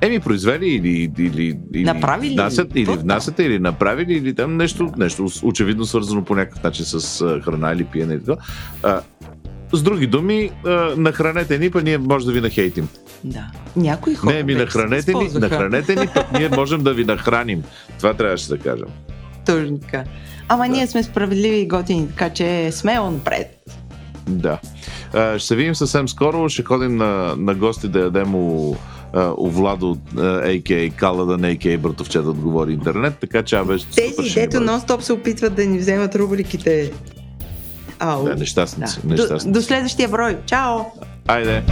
Еми, 0.00 0.20
произвели 0.20 0.66
или, 0.66 1.12
или, 1.18 1.58
или 1.74 1.84
направили 1.84 2.34
внасят, 2.34 2.68
или 2.74 2.86
Какво? 2.86 3.02
внасяте, 3.02 3.42
или 3.42 3.58
направили, 3.58 4.14
или 4.14 4.34
там 4.34 4.56
нещо, 4.56 4.92
нещо 4.96 5.26
очевидно 5.42 5.84
свързано 5.84 6.24
по 6.24 6.34
някакъв 6.34 6.62
начин 6.62 6.84
с 6.84 7.18
храна 7.44 7.72
или 7.72 7.84
пиене. 7.84 8.14
Или. 8.14 8.36
А, 8.82 9.00
с 9.72 9.82
други 9.82 10.06
думи, 10.06 10.50
а, 10.66 10.94
нахранете 10.96 11.58
ни, 11.58 11.70
па 11.70 11.82
ние 11.82 11.98
може 11.98 12.26
да 12.26 12.32
ви 12.32 12.40
нахейтим. 12.40 12.88
Да. 13.24 13.46
Някои 13.76 14.14
хора. 14.14 14.34
Не, 14.34 14.42
ми 14.42 14.54
нахранете 14.54 15.14
ни, 15.14 15.28
нахранете 15.34 15.96
ни, 15.96 16.08
пък 16.14 16.32
ние 16.32 16.48
можем 16.56 16.82
да 16.82 16.94
ви 16.94 17.04
нахраним. 17.04 17.62
Това 17.98 18.14
трябваше 18.14 18.48
да 18.48 18.58
кажем. 18.58 18.88
Точно 19.46 19.78
така. 19.78 20.04
Ама 20.48 20.68
ние 20.68 20.86
сме 20.86 21.02
справедливи 21.02 21.56
и 21.56 21.68
готини, 21.68 22.08
така 22.08 22.30
че 22.30 22.72
смело 22.72 23.10
напред. 23.10 23.64
Да. 24.28 24.58
А, 25.12 25.38
ще 25.38 25.48
се 25.48 25.56
видим 25.56 25.74
съвсем 25.74 26.08
скоро. 26.08 26.48
Ще 26.48 26.62
ходим 26.62 26.96
на, 26.96 27.34
на 27.36 27.54
гости 27.54 27.88
да 27.88 28.00
ядем 28.00 28.34
у, 28.34 28.76
а, 29.14 29.34
у 29.36 29.48
Владо, 29.50 29.96
а.к.а. 30.16 30.90
Каладан, 30.96 31.44
а.к.а. 31.44 31.78
Братовче 31.78 32.20
да 32.20 32.30
отговори 32.30 32.72
интернет, 32.72 33.14
така 33.20 33.42
че 33.42 33.56
ще 33.78 34.10
супер 34.10 34.16
Тези, 34.16 34.34
дето 34.34 34.56
нон-стоп 34.56 35.00
се 35.00 35.12
опитват 35.12 35.54
да 35.54 35.66
ни 35.66 35.78
вземат 35.78 36.14
рубриките. 36.14 36.92
Ау. 37.98 38.24
Да, 38.24 38.34
нещастници, 38.34 39.00
До, 39.04 39.08
нещастници. 39.08 39.50
до 39.50 39.62
следващия 39.62 40.08
брой. 40.08 40.36
Чао! 40.46 40.78
Айде! 41.28 41.62